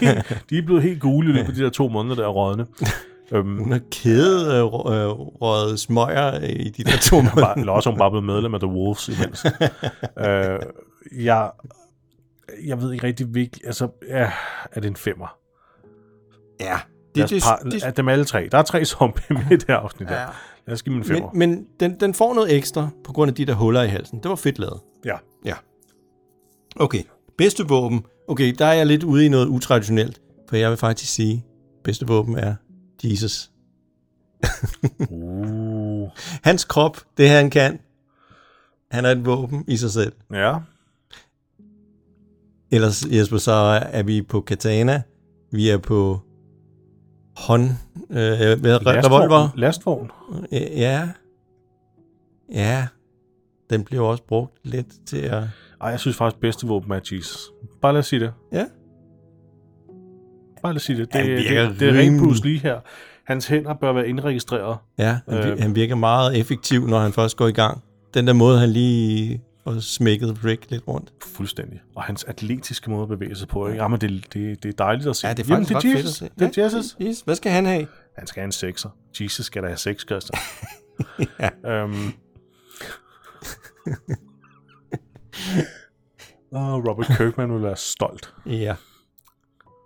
de, 0.00 0.06
er, 0.06 0.22
de 0.50 0.58
er 0.58 0.62
blevet 0.66 0.82
helt 0.82 1.00
gule 1.00 1.32
løbet 1.32 1.48
af 1.48 1.54
de 1.54 1.60
der 1.64 1.70
to 1.70 1.88
måneder, 1.88 2.14
der 2.16 2.24
er 2.24 2.28
rådne. 2.28 2.66
øhm, 3.32 3.58
Hun 3.58 3.72
har 3.72 3.80
kædet 3.90 4.52
øh, 4.52 4.60
øh, 4.62 5.10
røget 5.40 5.80
smøger 5.80 6.40
i 6.40 6.68
de 6.68 6.84
der 6.84 6.96
to 7.02 7.16
måneder. 7.16 7.54
eller 7.54 7.72
også 7.72 7.90
hun 7.90 7.98
bare 7.98 8.10
blevet 8.10 8.24
medlem 8.24 8.54
af 8.54 8.60
The 8.60 8.68
Wolves 8.68 9.08
imens. 9.08 9.46
øh, 10.26 10.58
jeg 11.24 11.50
jeg 12.66 12.82
ved 12.82 12.92
ikke 12.92 13.06
rigtig, 13.06 13.26
hvilken... 13.26 13.60
Altså, 13.66 13.88
ja, 14.08 14.30
er 14.72 14.80
det 14.80 14.88
en 14.88 14.96
femmer? 14.96 15.36
Ja. 16.60 16.78
Det, 17.14 17.30
det, 17.30 17.42
par, 17.42 17.56
det, 17.56 17.96
dem 17.96 18.08
alle 18.08 18.24
tre. 18.24 18.48
Der 18.52 18.58
er 18.58 18.62
tre 18.62 18.84
zombier 18.84 19.38
med 19.38 19.50
i 19.50 19.56
det 19.56 19.64
her 19.68 19.76
afsnit. 19.76 20.10
Ja. 20.10 20.20
Ja. 20.20 20.26
Lad 20.68 20.74
os 20.74 20.82
give 20.82 20.96
en 20.96 21.04
femmer. 21.04 21.30
men 21.34 21.50
men 21.50 21.66
den, 21.80 22.00
den 22.00 22.14
får 22.14 22.34
noget 22.34 22.56
ekstra 22.56 22.88
på 23.04 23.12
grund 23.12 23.28
af 23.28 23.34
de 23.34 23.44
der 23.44 23.54
huller 23.54 23.82
i 23.82 23.88
halsen. 23.88 24.18
Det 24.22 24.28
var 24.28 24.36
fedt 24.36 24.58
lavet. 24.58 24.80
ja. 25.04 25.16
Ja. 25.44 25.54
Okay. 26.76 27.02
Bedste 27.38 27.68
våben. 27.68 28.04
Okay, 28.28 28.54
der 28.58 28.64
er 28.66 28.72
jeg 28.72 28.86
lidt 28.86 29.04
ude 29.04 29.26
i 29.26 29.28
noget 29.28 29.46
utraditionelt. 29.46 30.20
For 30.48 30.56
jeg 30.56 30.70
vil 30.70 30.76
faktisk 30.78 31.12
sige, 31.12 31.44
bedste 31.84 32.06
våben 32.06 32.38
er 32.38 32.54
Jesus. 33.04 33.50
Uh. 35.10 36.08
Hans 36.48 36.64
krop, 36.64 36.98
det 37.16 37.28
han 37.28 37.50
kan, 37.50 37.78
han 38.90 39.04
er 39.04 39.10
et 39.10 39.26
våben 39.26 39.64
i 39.68 39.76
sig 39.76 39.90
selv. 39.90 40.12
Ja. 40.32 40.58
Ellers, 42.70 43.06
Jesper, 43.10 43.38
så 43.38 43.52
er 43.92 44.02
vi 44.02 44.22
på 44.22 44.40
katana. 44.40 45.02
Vi 45.52 45.68
er 45.68 45.78
på 45.78 46.20
hånd... 47.46 47.70
Øh, 48.10 48.60
hvad, 48.60 48.86
revolver. 48.86 49.48
Lastvogn. 49.56 50.10
Ja. 50.52 51.08
Ja. 52.52 52.86
Den 53.70 53.84
bliver 53.84 54.02
også 54.02 54.22
brugt 54.28 54.52
lidt 54.64 55.06
til 55.06 55.18
at... 55.18 55.42
Ej, 55.80 55.88
jeg 55.90 56.00
synes 56.00 56.16
faktisk, 56.16 56.40
bedste 56.40 56.66
våben 56.66 56.92
er 56.92 57.00
Jesus. 57.12 57.38
Bare 57.82 57.92
lad 57.92 57.98
os 57.98 58.06
sige 58.06 58.20
det. 58.20 58.32
Ja. 58.52 58.64
Bare 60.62 60.72
lad 60.72 60.76
os 60.76 60.82
sige 60.82 60.98
det. 60.98 61.12
Det, 61.12 61.24
det, 61.24 61.38
det, 61.38 61.80
det 61.80 61.88
er 61.88 62.00
rent 62.00 62.44
Lee 62.44 62.58
her. 62.58 62.80
Hans 63.26 63.46
hænder 63.46 63.74
bør 63.74 63.92
være 63.92 64.08
indregistreret. 64.08 64.78
Ja, 64.98 65.18
han, 65.28 65.48
øh. 65.48 65.58
han 65.58 65.74
virker 65.74 65.94
meget 65.94 66.38
effektiv, 66.38 66.86
når 66.86 66.98
han 66.98 67.12
først 67.12 67.36
går 67.36 67.46
i 67.46 67.52
gang. 67.52 67.82
Den 68.14 68.26
der 68.26 68.32
måde, 68.32 68.58
han 68.58 68.68
lige 68.68 69.42
får 69.64 69.80
smækket 69.80 70.44
Rick 70.44 70.70
lidt 70.70 70.88
rundt. 70.88 71.12
Fuldstændig. 71.22 71.80
Og 71.94 72.02
hans 72.02 72.24
atletiske 72.24 72.90
måde 72.90 73.02
at 73.02 73.08
bevæge 73.08 73.36
sig 73.36 73.48
på. 73.48 73.66
Ikke? 73.68 73.82
Jamen, 73.82 74.00
det, 74.00 74.34
det, 74.34 74.62
det 74.62 74.68
er 74.68 74.72
dejligt 74.72 75.08
at 75.08 75.16
se. 75.16 75.26
Ja, 75.26 75.34
det 75.34 75.44
er 75.44 75.54
Jamen, 75.54 75.66
faktisk 75.66 75.94
det 75.94 76.00
er 76.00 76.02
Jesus. 76.04 76.18
Det 76.38 76.58
er 76.58 76.62
Jesus. 76.62 76.96
Yes. 77.02 77.20
Hvad 77.20 77.34
skal 77.34 77.52
han 77.52 77.66
have? 77.66 77.86
Han 78.18 78.26
skal 78.26 78.40
have 78.40 78.44
en 78.44 78.52
sekser. 78.52 78.90
Jesus 79.20 79.46
skal 79.46 79.62
da 79.62 79.68
have 79.68 79.78
seks, 79.78 80.06
Christian. 80.06 80.40
Ja. 81.40 81.50
øhm. 81.82 82.12
Og 86.52 86.88
Robert 86.88 87.06
Kirkman 87.16 87.54
vil 87.54 87.62
være 87.62 87.76
stolt. 87.76 88.34
Ja. 88.46 88.74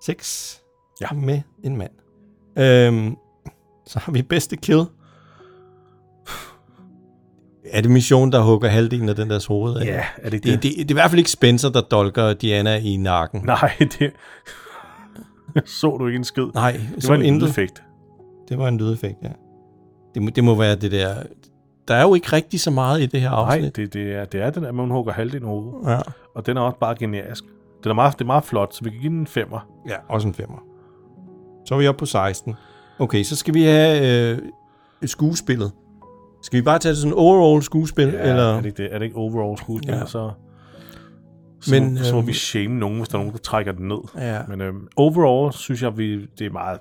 Seks. 0.04 0.60
Ja. 1.00 1.12
Med 1.12 1.40
en 1.64 1.76
mand. 1.76 1.92
Øhm, 2.58 3.16
så 3.86 3.98
har 3.98 4.12
vi 4.12 4.22
bedste 4.22 4.56
kill. 4.56 4.84
Er 7.70 7.80
det 7.80 7.90
mission, 7.90 8.32
der 8.32 8.40
hugger 8.42 8.68
halvdelen 8.68 9.08
af 9.08 9.16
den 9.16 9.30
deres 9.30 9.46
hoved 9.46 9.76
af? 9.76 9.84
Ja, 9.84 10.04
er 10.16 10.30
det 10.30 10.34
ikke 10.34 10.50
Det, 10.50 10.62
det, 10.62 10.72
det 10.76 10.80
er 10.80 10.90
i 10.90 10.92
hvert 10.92 11.10
fald 11.10 11.18
ikke 11.18 11.30
Spencer, 11.30 11.68
der 11.68 11.80
dolker 11.80 12.32
Diana 12.32 12.76
i 12.78 12.96
nakken. 12.96 13.42
Nej, 13.44 13.72
det... 13.98 14.12
Så 15.64 15.96
du 15.96 16.06
ikke 16.06 16.16
en 16.16 16.24
skid? 16.24 16.46
Nej, 16.54 16.80
det 16.96 17.08
var 17.08 17.14
en 17.14 17.22
intet. 17.22 17.42
lydeffekt. 17.42 17.82
Det 18.48 18.58
var 18.58 18.68
en 18.68 18.78
lydeffekt, 18.78 19.16
ja. 19.22 19.28
Det 20.14 20.22
må, 20.22 20.30
det 20.30 20.44
må 20.44 20.54
være 20.54 20.74
det 20.76 20.92
der... 20.92 21.14
Der 21.88 21.94
er 21.94 22.02
jo 22.02 22.14
ikke 22.14 22.32
rigtig 22.32 22.60
så 22.60 22.70
meget 22.70 23.00
i 23.02 23.06
det 23.06 23.20
her 23.20 23.30
Nej, 23.30 23.56
afsnit. 23.56 23.76
det, 23.76 23.92
det, 23.94 24.12
er, 24.14 24.24
det 24.24 24.42
er 24.42 24.50
den 24.50 24.62
der, 24.62 24.72
man 24.72 24.90
hugger 24.90 25.12
halvdelen 25.12 25.46
hovedet. 25.48 25.90
Ja. 25.90 25.98
Og 26.34 26.46
den 26.46 26.56
er 26.56 26.60
også 26.60 26.78
bare 26.78 26.94
generisk. 26.98 27.44
Den 27.82 27.90
er 27.90 27.94
meget, 27.94 28.12
det 28.12 28.20
er 28.20 28.26
meget 28.26 28.44
flot, 28.44 28.74
så 28.74 28.84
vi 28.84 28.90
kan 28.90 29.00
give 29.00 29.10
den 29.12 29.18
en 29.18 29.26
femmer. 29.26 29.66
ja, 29.88 29.94
også 30.08 30.28
en 30.28 30.34
femmer. 30.34 30.58
Så 31.66 31.74
er 31.74 31.78
vi 31.78 31.86
oppe 31.88 31.98
på 31.98 32.06
16. 32.06 32.54
Okay, 32.98 33.22
så 33.22 33.36
skal 33.36 33.54
vi 33.54 33.62
have 33.62 34.30
øh, 34.32 34.38
et 35.02 35.10
skuespillet. 35.10 35.72
Skal 36.42 36.56
vi 36.56 36.62
bare 36.62 36.78
tage 36.78 36.90
det 36.90 36.98
sådan 36.98 37.14
overall 37.16 37.62
skuespil? 37.62 38.08
Ja, 38.08 38.30
eller? 38.30 38.42
er 38.42 38.56
det 38.56 38.66
ikke 38.66 38.82
det? 38.82 38.94
Er 38.94 38.98
det 38.98 39.04
ikke 39.04 39.16
overall 39.16 39.58
skuespil? 39.58 39.94
Ja. 39.94 40.06
Så, 40.06 40.30
så, 41.60 41.74
Men, 41.74 41.94
Men, 41.94 42.04
så 42.04 42.12
må 42.14 42.18
øhm, 42.18 42.26
vi 42.26 42.32
shame 42.32 42.74
nogen, 42.74 42.98
hvis 42.98 43.08
der 43.08 43.14
er 43.14 43.18
nogen, 43.18 43.32
der 43.32 43.38
trækker 43.38 43.72
den 43.72 43.88
ned. 43.88 43.98
Ja. 44.16 44.42
Men 44.48 44.60
øhm, 44.60 44.88
overall 44.96 45.52
synes 45.52 45.82
jeg, 45.82 45.98
vi, 45.98 46.26
det 46.38 46.46
er 46.46 46.50
meget 46.50 46.78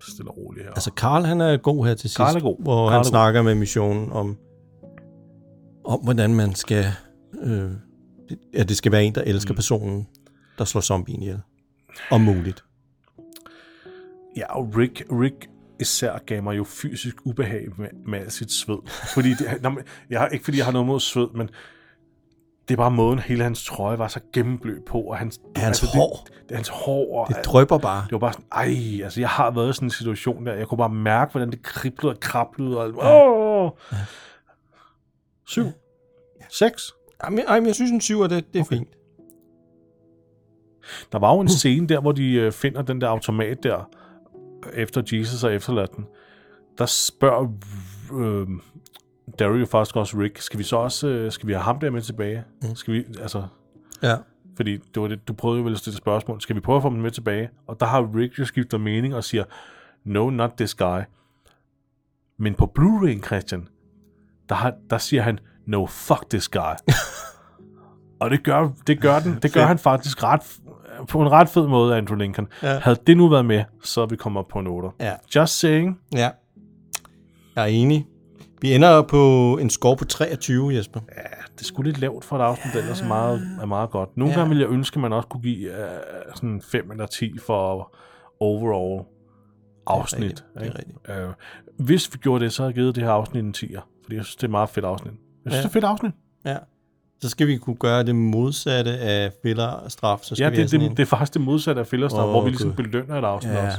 stille 0.00 0.30
og 0.30 0.36
roligt 0.36 0.64
her. 0.64 0.70
Altså, 0.70 0.92
Karl 0.92 1.24
han 1.24 1.40
er 1.40 1.56
god 1.56 1.86
her 1.86 1.94
til 1.94 2.00
sidst. 2.00 2.16
Karl 2.16 2.36
er 2.36 2.40
god. 2.40 2.56
Hvor 2.62 2.86
Karl 2.86 2.92
han 2.92 2.98
er 2.98 3.02
god. 3.02 3.10
snakker 3.10 3.42
med 3.42 3.54
missionen 3.54 4.12
om, 4.12 4.36
om 5.84 6.00
hvordan 6.00 6.34
man 6.34 6.54
skal... 6.54 6.84
Øh, 7.42 7.70
at 8.54 8.68
det 8.68 8.76
skal 8.76 8.92
være 8.92 9.04
en, 9.04 9.14
der 9.14 9.22
elsker 9.26 9.52
mm. 9.52 9.56
personen, 9.56 10.06
der 10.58 10.64
slår 10.64 10.80
zombien 10.80 11.22
ihjel. 11.22 11.40
Om 12.10 12.20
muligt. 12.20 12.64
Ja, 14.36 14.56
og 14.56 14.76
Rick, 14.76 15.04
Rick 15.12 15.48
især 15.80 16.18
gav 16.26 16.42
mig 16.42 16.56
jo 16.56 16.64
fysisk 16.64 17.16
ubehag 17.24 17.66
med, 17.76 17.88
med 18.06 18.18
al 18.18 18.30
sit 18.30 18.52
sved. 18.52 18.78
Fordi 19.14 19.28
det, 19.28 19.62
nå, 19.62 19.78
jeg 20.10 20.20
har, 20.20 20.28
ikke 20.28 20.44
fordi 20.44 20.58
jeg 20.58 20.64
har 20.64 20.72
noget 20.72 20.86
mod 20.86 21.00
sved, 21.00 21.28
men 21.34 21.48
det 22.68 22.74
er 22.74 22.76
bare 22.76 22.90
måden, 22.90 23.18
hele 23.18 23.42
hans 23.42 23.64
trøje 23.64 23.98
var 23.98 24.08
så 24.08 24.20
gennemblød 24.32 24.80
på, 24.86 25.00
og 25.00 25.18
hans, 25.18 25.40
Hans 25.56 25.80
det, 25.80 25.88
hår. 25.94 26.26
Det, 26.26 26.48
det, 26.48 26.56
hans 26.56 26.68
hår. 26.68 27.20
Og, 27.20 27.28
Det 27.28 27.44
drøber 27.44 27.78
bare. 27.78 28.04
det 28.04 28.12
var 28.12 28.18
bare 28.18 28.32
sådan, 28.32 28.46
ej, 28.52 29.04
altså 29.04 29.20
jeg 29.20 29.28
har 29.28 29.50
været 29.50 29.70
i 29.70 29.72
sådan 29.72 29.86
en 29.86 29.90
situation 29.90 30.46
der, 30.46 30.54
jeg 30.54 30.66
kunne 30.66 30.78
bare 30.78 30.88
mærke, 30.88 31.32
hvordan 31.32 31.50
det 31.50 31.62
kriblede 31.62 32.12
og 32.12 32.20
krablede, 32.20 32.78
og 32.78 32.92
åh! 32.96 33.70
Syv. 35.46 35.64
Seks. 36.50 36.92
Jamen, 37.24 37.44
ej, 37.48 37.60
men 37.60 37.66
jeg 37.66 37.74
synes, 37.74 37.90
en 37.90 38.00
syver, 38.00 38.26
det, 38.26 38.52
det 38.52 38.58
er 38.58 38.64
okay. 38.64 38.76
fint. 38.76 38.88
Der 41.12 41.18
var 41.18 41.34
jo 41.34 41.40
en 41.40 41.48
scene 41.48 41.86
der, 41.86 42.00
hvor 42.00 42.12
de 42.12 42.32
øh, 42.32 42.52
finder 42.52 42.82
den 42.82 43.00
der 43.00 43.08
automat 43.08 43.62
der, 43.62 43.88
efter 44.72 45.02
Jesus 45.12 45.44
er 45.44 45.48
efterladt 45.48 45.96
den. 45.96 46.06
Der 46.78 46.86
spørger 46.86 47.48
øh, 48.14 48.46
Daryl 49.38 49.66
faktisk 49.66 49.96
også 49.96 50.18
Rick, 50.18 50.40
skal 50.40 50.58
vi 50.58 50.64
så 50.64 50.76
også, 50.76 51.08
øh, 51.08 51.32
skal 51.32 51.46
vi 51.46 51.52
have 51.52 51.62
ham 51.62 51.80
der 51.80 51.90
med 51.90 52.02
tilbage? 52.02 52.44
Mm. 52.62 52.74
Skal 52.74 52.94
vi, 52.94 53.04
altså, 53.20 53.46
Ja. 54.02 54.16
fordi 54.56 54.76
det 54.76 55.02
var 55.02 55.08
det, 55.08 55.28
du 55.28 55.32
prøvede 55.32 55.58
jo 55.58 55.64
vel 55.64 55.72
at 55.72 55.78
stille 55.78 55.96
spørgsmål, 55.96 56.40
skal 56.40 56.56
vi 56.56 56.60
prøve 56.60 56.76
at 56.76 56.82
få 56.82 56.88
ham 56.90 56.98
med 56.98 57.10
tilbage? 57.10 57.50
Og 57.66 57.80
der 57.80 57.86
har 57.86 58.10
Rick 58.16 58.38
jo 58.38 58.44
skiftet 58.44 58.80
mening 58.80 59.14
og 59.14 59.24
siger, 59.24 59.44
no, 60.04 60.30
not 60.30 60.50
this 60.56 60.74
guy. 60.74 61.00
Men 62.38 62.54
på 62.54 62.72
Blu-ray, 62.78 63.26
Christian, 63.26 63.68
der, 64.48 64.54
har, 64.54 64.74
der 64.90 64.98
siger 64.98 65.22
han, 65.22 65.38
no, 65.66 65.86
fuck 65.86 66.30
this 66.30 66.48
guy. 66.48 66.74
og 68.20 68.30
det 68.30 68.44
gør, 68.44 68.68
det 68.86 69.00
gør, 69.00 69.18
den, 69.18 69.38
det 69.42 69.52
gør 69.52 69.64
han 69.64 69.78
faktisk 69.78 70.22
ret, 70.22 70.58
på 71.08 71.20
en 71.22 71.30
ret 71.32 71.48
fed 71.48 71.66
måde, 71.66 71.96
Andrew 71.96 72.16
Lincoln. 72.18 72.48
Ja. 72.62 72.78
Havde 72.78 72.98
det 73.06 73.16
nu 73.16 73.28
været 73.28 73.44
med, 73.44 73.64
så 73.82 74.00
er 74.02 74.06
vi 74.06 74.16
kommet 74.16 74.38
op 74.40 74.48
på 74.48 74.58
en 74.58 74.66
8. 74.66 74.88
Ja. 75.00 75.12
Just 75.36 75.58
saying. 75.58 76.00
Ja. 76.14 76.30
Jeg 77.56 77.62
er 77.62 77.66
enig. 77.66 78.06
Vi 78.60 78.74
ender 78.74 79.02
på 79.02 79.18
en 79.60 79.70
score 79.70 79.96
på 79.96 80.04
23, 80.04 80.74
Jesper. 80.74 81.00
Ja, 81.16 81.22
det 81.54 81.60
er 81.60 81.64
sgu 81.64 81.82
lidt 81.82 81.98
lavt 82.00 82.24
for 82.24 82.36
et 82.38 82.42
afsnit, 82.42 82.74
der 82.74 82.80
ellers 82.80 83.00
er 83.00 83.06
meget, 83.08 83.40
er 83.60 83.66
meget 83.66 83.90
godt. 83.90 84.16
Nogle 84.16 84.32
Ja. 84.32 84.38
gange 84.38 84.48
ville 84.48 84.64
jeg 84.64 84.72
ønske, 84.72 84.96
at 84.96 85.00
man 85.00 85.12
også 85.12 85.28
kunne 85.28 85.42
give 85.42 85.70
uh, 85.70 85.76
sådan 86.34 86.62
5 86.62 86.90
eller 86.90 87.06
10 87.06 87.38
for 87.38 87.94
overall 88.40 89.04
afsnit. 89.86 90.22
rigtigt. 90.22 90.44
Det 90.54 90.60
er 90.60 90.64
ikke? 90.64 90.78
rigtigt. 90.78 90.98
Øh, 91.08 91.28
hvis 91.86 92.12
vi 92.12 92.18
gjorde 92.18 92.44
det, 92.44 92.52
så 92.52 92.62
havde 92.62 92.68
jeg 92.70 92.74
givet 92.74 92.94
det 92.94 93.04
her 93.04 93.10
afsnit 93.10 93.44
en 93.44 93.54
10'er. 93.56 94.00
Fordi 94.04 94.16
jeg 94.16 94.24
synes, 94.24 94.36
det 94.36 94.42
er 94.42 94.46
et 94.46 94.50
meget 94.50 94.68
fedt 94.68 94.84
afsnit. 94.86 95.12
Jeg 95.44 95.52
synes, 95.52 95.52
Ja. 95.52 95.56
ja. 95.56 95.56
det 95.58 95.64
er 95.64 95.68
et 95.68 95.72
fedt 95.72 95.84
afsnit. 95.84 96.12
Ja. 96.44 96.56
Så 97.20 97.28
skal 97.28 97.46
vi 97.46 97.56
kunne 97.56 97.76
gøre 97.76 98.02
det 98.02 98.16
modsatte 98.16 98.90
af 98.98 99.30
filler 99.42 99.66
og 99.66 99.90
straf. 99.92 100.18
Så 100.22 100.34
skal 100.34 100.44
Ja, 100.44 100.50
vi 100.50 100.56
det, 100.56 100.70
sådan 100.70 100.80
det, 100.84 100.90
en- 100.90 100.96
det 100.96 101.02
er 101.02 101.06
faktisk 101.06 101.34
det 101.34 101.42
modsatte 101.42 101.80
af 101.80 101.86
Fillerstraf, 101.86 102.20
Åh, 102.22 102.26
oh, 102.26 102.30
hvor 102.30 102.42
vi 102.44 102.50
ligesom 102.50 102.68
Gud. 102.72 102.76
belønner 102.84 103.14
et 103.18 103.24
afsnit 103.24 103.52
Ja. 103.52 103.66
også. 103.66 103.78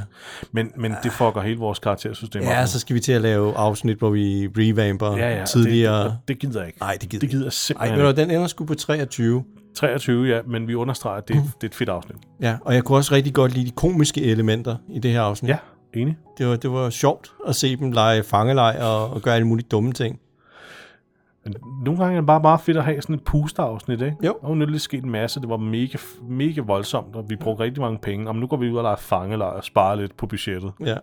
Men, 0.52 0.72
men 0.76 0.94
det 1.02 1.12
fucker 1.12 1.40
hele 1.40 1.58
vores 1.58 1.78
karaktersystem 1.78 2.42
Ja, 2.42 2.62
op. 2.62 2.68
så 2.68 2.78
skal 2.80 2.94
vi 2.94 3.00
til 3.00 3.12
at 3.12 3.20
lave 3.20 3.56
afsnit, 3.56 3.98
hvor 3.98 4.10
vi 4.10 4.48
revamper 4.58 5.16
ja, 5.16 5.38
ja, 5.38 5.44
tidligere. 5.44 5.98
Det, 5.98 6.06
og 6.06 6.16
det 6.28 6.38
gider 6.38 6.60
jeg 6.60 6.66
ikke. 6.68 6.78
Nej, 6.80 6.98
det 7.00 7.08
gider 7.08 7.20
det 7.20 7.30
gider 7.30 7.44
jeg 7.44 7.46
Ej, 7.46 7.50
simpelthen 7.50 7.94
ikke. 7.98 8.12
hvad, 8.12 8.14
den 8.26 8.30
ender 8.30 8.46
sgu 8.46 8.64
på 8.64 8.74
23. 8.74 9.44
23, 9.76 10.26
ja, 10.34 10.40
men 10.46 10.68
vi 10.68 10.74
understreger, 10.74 11.16
at 11.16 11.28
det, 11.28 11.36
Mm. 11.36 11.42
det 11.42 11.62
er 11.62 11.66
et 11.66 11.74
fedt 11.74 11.88
afsnit. 11.90 12.16
Ja, 12.42 12.56
og 12.64 12.74
jeg 12.74 12.84
kunne 12.84 12.98
også 12.98 13.14
rigtig 13.14 13.34
godt 13.34 13.54
lide 13.54 13.66
de 13.66 13.70
komiske 13.70 14.22
elementer 14.22 14.76
i 14.88 14.98
det 14.98 15.10
her 15.10 15.22
afsnit. 15.22 15.48
Ja, 15.48 15.56
enig. 15.94 16.16
Det 16.38 16.46
var, 16.46 16.56
det 16.56 16.70
var 16.72 16.90
sjovt 16.90 17.30
at 17.48 17.56
se 17.56 17.76
dem 17.76 17.92
lege 17.92 18.22
fangelej 18.22 18.78
og, 18.82 19.10
og 19.10 19.22
gøre 19.22 19.34
alle 19.34 19.46
mulige 19.46 19.66
dumme 19.70 19.92
ting. 19.92 20.18
Men 21.44 21.54
nogle 21.84 22.00
gange 22.00 22.16
er 22.16 22.20
det 22.20 22.26
bare 22.26 22.40
meget 22.40 22.60
fedt 22.60 22.76
at 22.76 22.84
have 22.84 23.02
sådan 23.02 23.16
et 23.16 23.24
puster-afsnit, 23.24 24.00
ikke? 24.02 24.16
Jo. 24.24 24.38
Der 24.42 24.48
var 24.48 24.54
nødt 24.54 24.80
sket 24.80 25.04
en 25.04 25.10
masse. 25.10 25.40
Det 25.40 25.48
var 25.48 25.56
mega, 25.56 25.98
mega 26.22 26.60
voldsomt, 26.60 27.16
og 27.16 27.30
vi 27.30 27.36
brugte 27.36 27.64
rigtig 27.64 27.80
mange 27.80 27.98
penge. 27.98 28.28
Og 28.28 28.36
nu 28.36 28.46
går 28.46 28.56
vi 28.56 28.70
ud 28.70 28.76
og 28.76 28.82
leger 28.82 28.96
fangelej 28.96 29.48
og 29.48 29.64
sparer 29.64 29.94
lidt 29.94 30.16
på 30.16 30.26
budgettet. 30.26 30.72
Ja. 30.80 30.96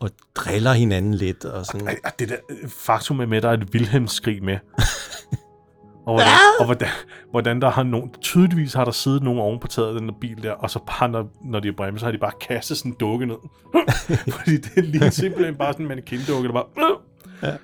Og 0.00 0.10
driller 0.34 0.72
hinanden 0.72 1.14
lidt 1.14 1.44
og 1.44 1.66
sådan. 1.66 1.86
Ej, 1.86 1.96
ej, 2.04 2.10
det 2.18 2.28
der 2.28 2.36
øh, 2.50 2.68
faktum 2.68 3.20
er 3.20 3.26
med, 3.26 3.36
at 3.36 3.42
der 3.42 3.48
er 3.48 3.54
et 3.54 3.68
Wilhelm-skrig 3.74 4.44
med. 4.44 4.58
og 6.06 6.14
hvordan, 6.14 6.32
og 6.58 6.64
hvordan, 6.64 6.88
hvordan 7.30 7.60
der 7.60 7.70
har 7.70 7.82
nogen, 7.82 8.14
tydeligvis 8.20 8.74
har 8.74 8.84
der 8.84 8.92
siddet 8.92 9.22
nogen 9.22 9.40
oven 9.40 9.58
på 9.58 9.66
taget 9.66 9.88
af 9.88 9.94
den 9.94 10.08
der 10.08 10.14
bil 10.20 10.42
der, 10.42 10.52
og 10.52 10.70
så 10.70 10.78
bare, 10.86 11.08
når, 11.08 11.28
når 11.44 11.60
de 11.60 11.68
er 11.68 11.72
bremset, 11.72 12.00
så 12.00 12.06
har 12.06 12.12
de 12.12 12.18
bare 12.18 12.32
kastet 12.40 12.78
sådan 12.78 12.92
en 12.92 12.96
dukke 13.00 13.26
ned. 13.26 13.36
Fordi 14.36 14.56
det 14.56 14.76
er 14.76 14.82
lige 14.82 15.10
simpelthen 15.10 15.54
bare 15.54 15.72
sådan 15.72 15.84
en 15.84 15.88
mannequin-dukke, 15.88 16.48
der 16.48 16.52
bare... 16.52 16.96
Ja. 17.42 17.56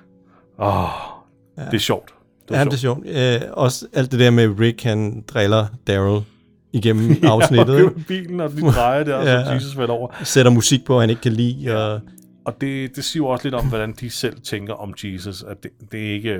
Åh, 0.59 1.18
ja. 1.59 1.65
det 1.65 1.73
er 1.73 1.77
sjovt. 1.79 2.13
Det 2.49 2.55
Ja, 2.55 2.63
det 2.63 2.73
er 2.73 2.77
sjovt. 2.77 3.07
Øh, 3.07 3.41
også 3.53 3.87
alt 3.93 4.11
det 4.11 4.19
der 4.19 4.29
med 4.31 4.59
Rick, 4.59 4.83
han 4.83 5.23
driller 5.27 5.65
Daryl 5.87 6.21
igennem 6.73 7.15
afsnittet. 7.23 7.75
Ja, 7.79 7.83
og 7.85 7.91
bilen, 8.07 8.39
og 8.39 8.51
de 8.51 8.61
drejer 8.61 9.03
der, 9.03 9.15
og 9.15 9.23
så 9.25 9.29
Ja. 9.31 9.51
Jesus 9.53 9.75
falder 9.75 9.93
over. 9.93 10.09
Sætter 10.23 10.51
musik 10.51 10.85
på, 10.85 10.99
han 10.99 11.09
ikke 11.09 11.21
kan 11.21 11.31
lide. 11.33 11.55
Ja. 11.61 11.75
Og, 11.77 12.01
Og 12.45 12.61
det, 12.61 12.95
det 12.95 13.03
siger 13.03 13.23
jo 13.23 13.27
også 13.27 13.45
lidt 13.45 13.55
om, 13.55 13.65
hvordan 13.69 13.93
de 13.99 14.09
selv 14.09 14.41
tænker 14.41 14.73
om 14.73 14.93
Jesus, 15.03 15.43
at 15.43 15.63
det, 15.63 15.71
det 15.91 16.09
er 16.09 16.13
ikke... 16.13 16.33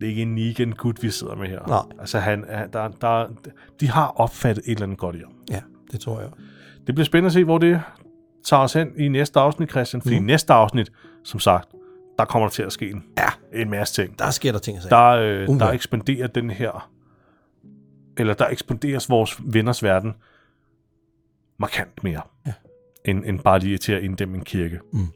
det 0.00 0.06
er 0.06 0.06
ikke 0.08 0.22
en 0.22 0.34
Negan 0.34 0.72
gut 0.72 1.02
vi 1.02 1.10
sidder 1.10 1.34
med 1.34 1.46
her. 1.48 1.60
Nej. 1.68 1.78
Altså, 2.00 2.18
han, 2.18 2.44
er- 2.48 2.66
der, 2.66 2.88
der, 3.00 3.26
de 3.80 3.88
har 3.90 4.06
opfattet 4.16 4.64
et 4.66 4.70
eller 4.70 4.82
andet 4.82 4.98
godt 4.98 5.16
i 5.16 5.18
ham. 5.18 5.32
Ja, 5.50 5.60
det 5.92 6.00
tror 6.00 6.20
jeg. 6.20 6.28
Det 6.86 6.94
bliver 6.94 7.04
spændende 7.06 7.26
at 7.26 7.32
se, 7.32 7.44
hvor 7.44 7.58
det 7.58 7.80
tager 8.44 8.62
os 8.62 8.72
hen 8.72 8.88
i 8.98 9.08
næste 9.08 9.40
afsnit, 9.40 9.70
Christian. 9.70 10.02
Fordi 10.02 10.18
mm. 10.18 10.24
næste 10.24 10.52
afsnit, 10.52 10.92
som 11.24 11.40
sagt, 11.40 11.68
der 12.22 12.26
kommer 12.30 12.48
der 12.48 12.52
til 12.52 12.62
at 12.62 12.72
ske 12.72 12.90
en, 12.90 13.04
Ja. 13.18 13.60
en 13.60 13.70
masse 13.70 14.02
ting. 14.02 14.18
Der 14.18 14.30
sker 14.30 14.52
der 14.52 14.58
ting. 14.58 14.78
Der, 14.90 15.06
øh, 15.08 15.48
Uha. 15.48 15.58
der 15.58 15.70
ekspanderer 15.72 16.26
den 16.26 16.50
her, 16.50 16.90
eller 18.18 18.34
der 18.34 18.46
ekspanderes 18.48 19.10
vores 19.10 19.36
venners 19.44 19.82
verden 19.82 20.14
markant 21.58 22.04
mere, 22.04 22.20
Ja. 22.46 22.52
end, 23.04 23.22
end 23.26 23.40
bare 23.40 23.58
lige 23.58 23.78
til 23.78 23.92
at 23.92 24.02
inddæmme 24.02 24.36
en 24.36 24.44
kirke. 24.44 24.80
Mm. 24.92 25.06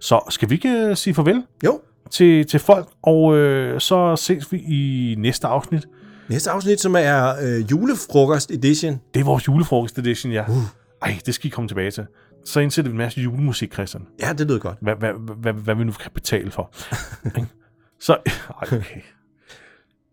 Så 0.00 0.20
skal 0.30 0.50
vi 0.50 0.54
ikke 0.54 0.70
øh, 0.70 0.96
sige 0.96 1.14
farvel 1.14 1.42
Jo, 1.64 1.80
til, 2.10 2.46
til 2.46 2.60
folk, 2.60 2.88
og 3.02 3.36
øh, 3.36 3.80
så 3.80 4.16
ses 4.16 4.52
vi 4.52 4.58
i 4.58 5.14
næste 5.18 5.46
afsnit. 5.46 5.86
næste 6.28 6.50
afsnit, 6.50 6.80
som 6.80 6.96
er 6.98 7.34
øh, 7.42 7.70
julefrokost 7.70 8.50
edition. 8.50 9.00
Det 9.14 9.20
er 9.20 9.24
vores 9.24 9.48
julefrokost 9.48 9.98
edition, 9.98 10.32
ja. 10.32 10.44
Uh. 10.48 10.56
Ej, 11.02 11.18
det 11.26 11.34
skal 11.34 11.46
I 11.46 11.50
komme 11.50 11.68
tilbage 11.68 11.90
til. 11.90 12.06
Så 12.46 12.60
indsætter 12.60 12.90
vi 12.90 12.94
en 12.94 12.98
masse 12.98 13.20
julemusik, 13.20 13.72
Christian. 13.72 14.06
Ja, 14.20 14.32
det 14.32 14.46
lyder 14.46 14.58
godt. 14.58 14.78
Hvad, 14.80 14.94
hvad, 14.94 15.12
hvad, 15.36 15.52
hvad 15.52 15.74
vi 15.74 15.84
nu 15.84 15.92
kan 15.92 16.10
betale 16.14 16.50
for. 16.50 16.70
Så, 18.00 18.16
ej, 18.26 18.78
okay. 18.78 19.00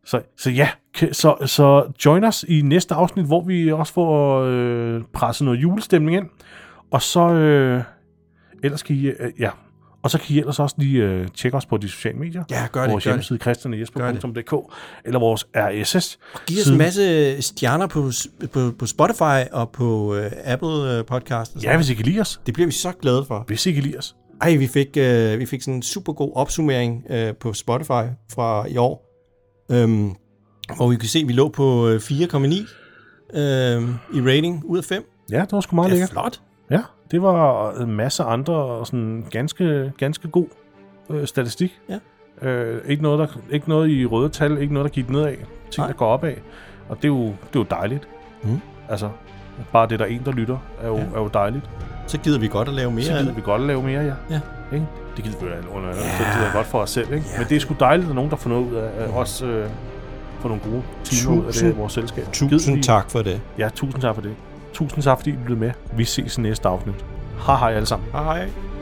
Så, 0.05 0.21
så 0.37 0.49
ja, 0.49 0.69
så, 1.11 1.35
så 1.45 1.91
join 2.05 2.23
os 2.23 2.45
i 2.47 2.61
næste 2.61 2.95
afsnit, 2.95 3.25
hvor 3.25 3.41
vi 3.41 3.71
også 3.71 3.93
får 3.93 4.41
øh, 4.41 5.01
presset 5.13 5.45
noget 5.45 5.61
julestemning 5.61 6.17
ind. 6.17 6.29
Og 6.91 7.01
så, 7.01 7.29
øh, 7.29 7.83
ellers 8.63 8.83
kan 8.83 8.95
I, 8.95 9.05
øh, 9.05 9.31
ja, 9.39 9.49
og 10.03 10.11
så 10.11 10.17
kan 10.17 10.35
I 10.35 10.39
ellers 10.39 10.59
også 10.59 10.75
lige 10.77 11.03
øh, 11.03 11.27
tjekke 11.35 11.57
os 11.57 11.65
på 11.65 11.77
de 11.77 11.89
sociale 11.89 12.17
medier. 12.17 12.43
Ja, 12.51 12.67
gør 12.71 12.81
det, 12.81 12.91
Vores 12.91 13.03
gør 13.03 13.11
hjemmeside 13.11 13.39
christianjesper.dk 13.39 14.53
eller 15.05 15.19
vores 15.19 15.45
RSS. 15.55 16.19
Giv 16.47 16.57
os 16.61 16.67
en 16.67 16.77
masse 16.77 17.41
stjerner 17.41 17.87
på, 17.87 18.11
på, 18.53 18.71
på 18.79 18.85
Spotify 18.85 19.49
og 19.51 19.69
på 19.69 20.15
øh, 20.15 20.31
Apple 20.43 20.97
øh, 20.97 21.05
Podcast. 21.05 21.55
Og 21.55 21.61
sådan. 21.61 21.71
Ja, 21.71 21.75
hvis 21.77 21.89
I 21.89 21.93
kan 21.93 22.05
lide 22.05 22.19
os. 22.19 22.41
Det 22.45 22.53
bliver 22.53 22.67
vi 22.67 22.73
så 22.73 22.91
glade 23.01 23.25
for. 23.25 23.43
Hvis 23.47 23.65
I 23.65 23.71
kan 23.71 23.83
lide 23.83 23.97
os. 23.97 24.15
Ej, 24.41 24.55
vi 24.55 24.67
fik, 24.67 24.87
øh, 24.97 25.39
vi 25.39 25.45
fik 25.45 25.61
sådan 25.61 25.73
en 25.73 25.81
super 25.81 26.13
god 26.13 26.31
opsummering 26.35 27.03
øh, 27.09 27.33
på 27.35 27.53
Spotify 27.53 28.03
fra 28.33 28.67
i 28.67 28.77
år, 28.77 29.05
øhm, 29.71 30.15
hvor 30.75 30.89
vi 30.89 30.95
kan 30.95 31.07
se, 31.09 31.19
at 31.19 31.27
vi 31.27 31.33
lå 31.33 31.49
på 31.49 31.87
øh, 31.87 31.99
4,9 31.99 33.37
øh, 33.37 33.89
i 34.13 34.21
rating 34.21 34.63
ud 34.65 34.77
af 34.77 34.83
5. 34.83 35.03
Ja, 35.31 35.41
det 35.41 35.51
var 35.51 35.61
sgu 35.61 35.75
meget 35.75 35.91
Det 35.91 35.95
er 35.95 35.99
lækkert. 35.99 36.11
flot. 36.11 36.41
Ja, 36.71 36.81
det 37.13 37.21
var 37.21 37.71
en 37.71 37.91
masse 37.91 38.23
andre 38.23 38.53
og 38.53 38.87
sådan 38.87 39.25
ganske, 39.31 39.91
ganske 39.97 40.27
god 40.27 40.45
øh, 41.09 41.27
statistik. 41.27 41.79
Ja. 41.89 41.99
Øh, 42.49 42.81
ikke, 42.87 43.03
noget, 43.03 43.19
der, 43.19 43.27
ikke 43.49 43.69
noget 43.69 43.89
i 43.89 44.05
røde 44.05 44.29
tal, 44.29 44.57
ikke 44.57 44.73
noget, 44.73 44.83
der 44.85 44.91
gik 44.93 45.09
nedad. 45.09 45.33
Ting, 45.35 45.45
Nej. 45.77 45.87
der 45.87 45.93
går 45.93 46.05
opad. 46.07 46.33
Og 46.89 46.97
det 46.97 47.03
er 47.03 47.07
jo, 47.07 47.23
det 47.25 47.31
er 47.55 47.59
jo 47.59 47.65
dejligt. 47.69 48.07
Mm. 48.43 48.59
Altså, 48.89 49.09
bare 49.71 49.87
det, 49.87 49.99
der 49.99 50.05
er 50.05 50.09
en, 50.09 50.21
der 50.25 50.31
lytter, 50.31 50.57
er 50.81 50.87
jo, 50.87 50.95
Ja. 50.95 51.01
ja. 51.01 51.07
er 51.15 51.19
jo 51.21 51.29
dejligt. 51.33 51.69
Så 52.07 52.17
gider 52.19 52.39
vi 52.39 52.47
godt 52.47 52.67
at 52.67 52.73
lave 52.73 52.91
mere 52.91 53.03
Så 53.03 53.11
af 53.11 53.17
gider 53.17 53.29
det. 53.29 53.35
vi 53.37 53.41
godt 53.41 53.61
at 53.61 53.67
lave 53.67 53.83
mere, 53.83 54.01
ja. 54.01 54.13
Ja. 54.29 54.39
Ikke? 54.73 54.85
Det 55.15 55.23
gider 55.23 55.37
vi 55.39 55.45
jo 55.45 55.75
under 55.77 55.89
ja. 55.89 56.57
godt 56.57 56.67
for 56.67 56.79
os 56.79 56.89
selv, 56.89 57.13
ikke? 57.13 57.25
Men 57.37 57.47
det 57.49 57.55
er 57.55 57.59
sgu 57.59 57.75
dejligt, 57.79 58.05
at 58.05 58.11
er 58.11 58.15
nogen, 58.15 58.29
der 58.31 58.37
får 58.37 58.49
noget 58.49 58.65
ud 58.71 58.75
af, 58.75 58.89
af 59.03 59.07
os, 59.07 59.41
øh, 59.41 59.65
får 60.39 60.49
nogle 60.49 60.63
gode 60.63 60.81
timer 61.03 61.35
ud 61.41 61.45
af 61.45 61.53
det, 61.53 61.77
vores 61.77 61.93
selskab. 61.93 62.25
Tusind 62.33 62.83
tak 62.83 63.11
for 63.11 63.21
det. 63.21 63.41
Ja, 63.57 63.69
tusind 63.75 64.01
tak 64.01 64.15
for 64.15 64.21
det. 64.21 64.35
Tusind 64.73 65.03
tak, 65.03 65.17
fordi 65.17 65.29
I 65.29 65.37
blev 65.45 65.57
med. 65.57 65.71
Vi 65.93 66.05
ses 66.05 66.37
i 66.37 66.41
næste 66.41 66.67
afsnit. 66.69 67.05
Hej 67.45 67.55
hej 67.55 67.73
alle 67.73 67.85
sammen. 67.85 68.09
Hej 68.11 68.23
Hej. 68.23 68.72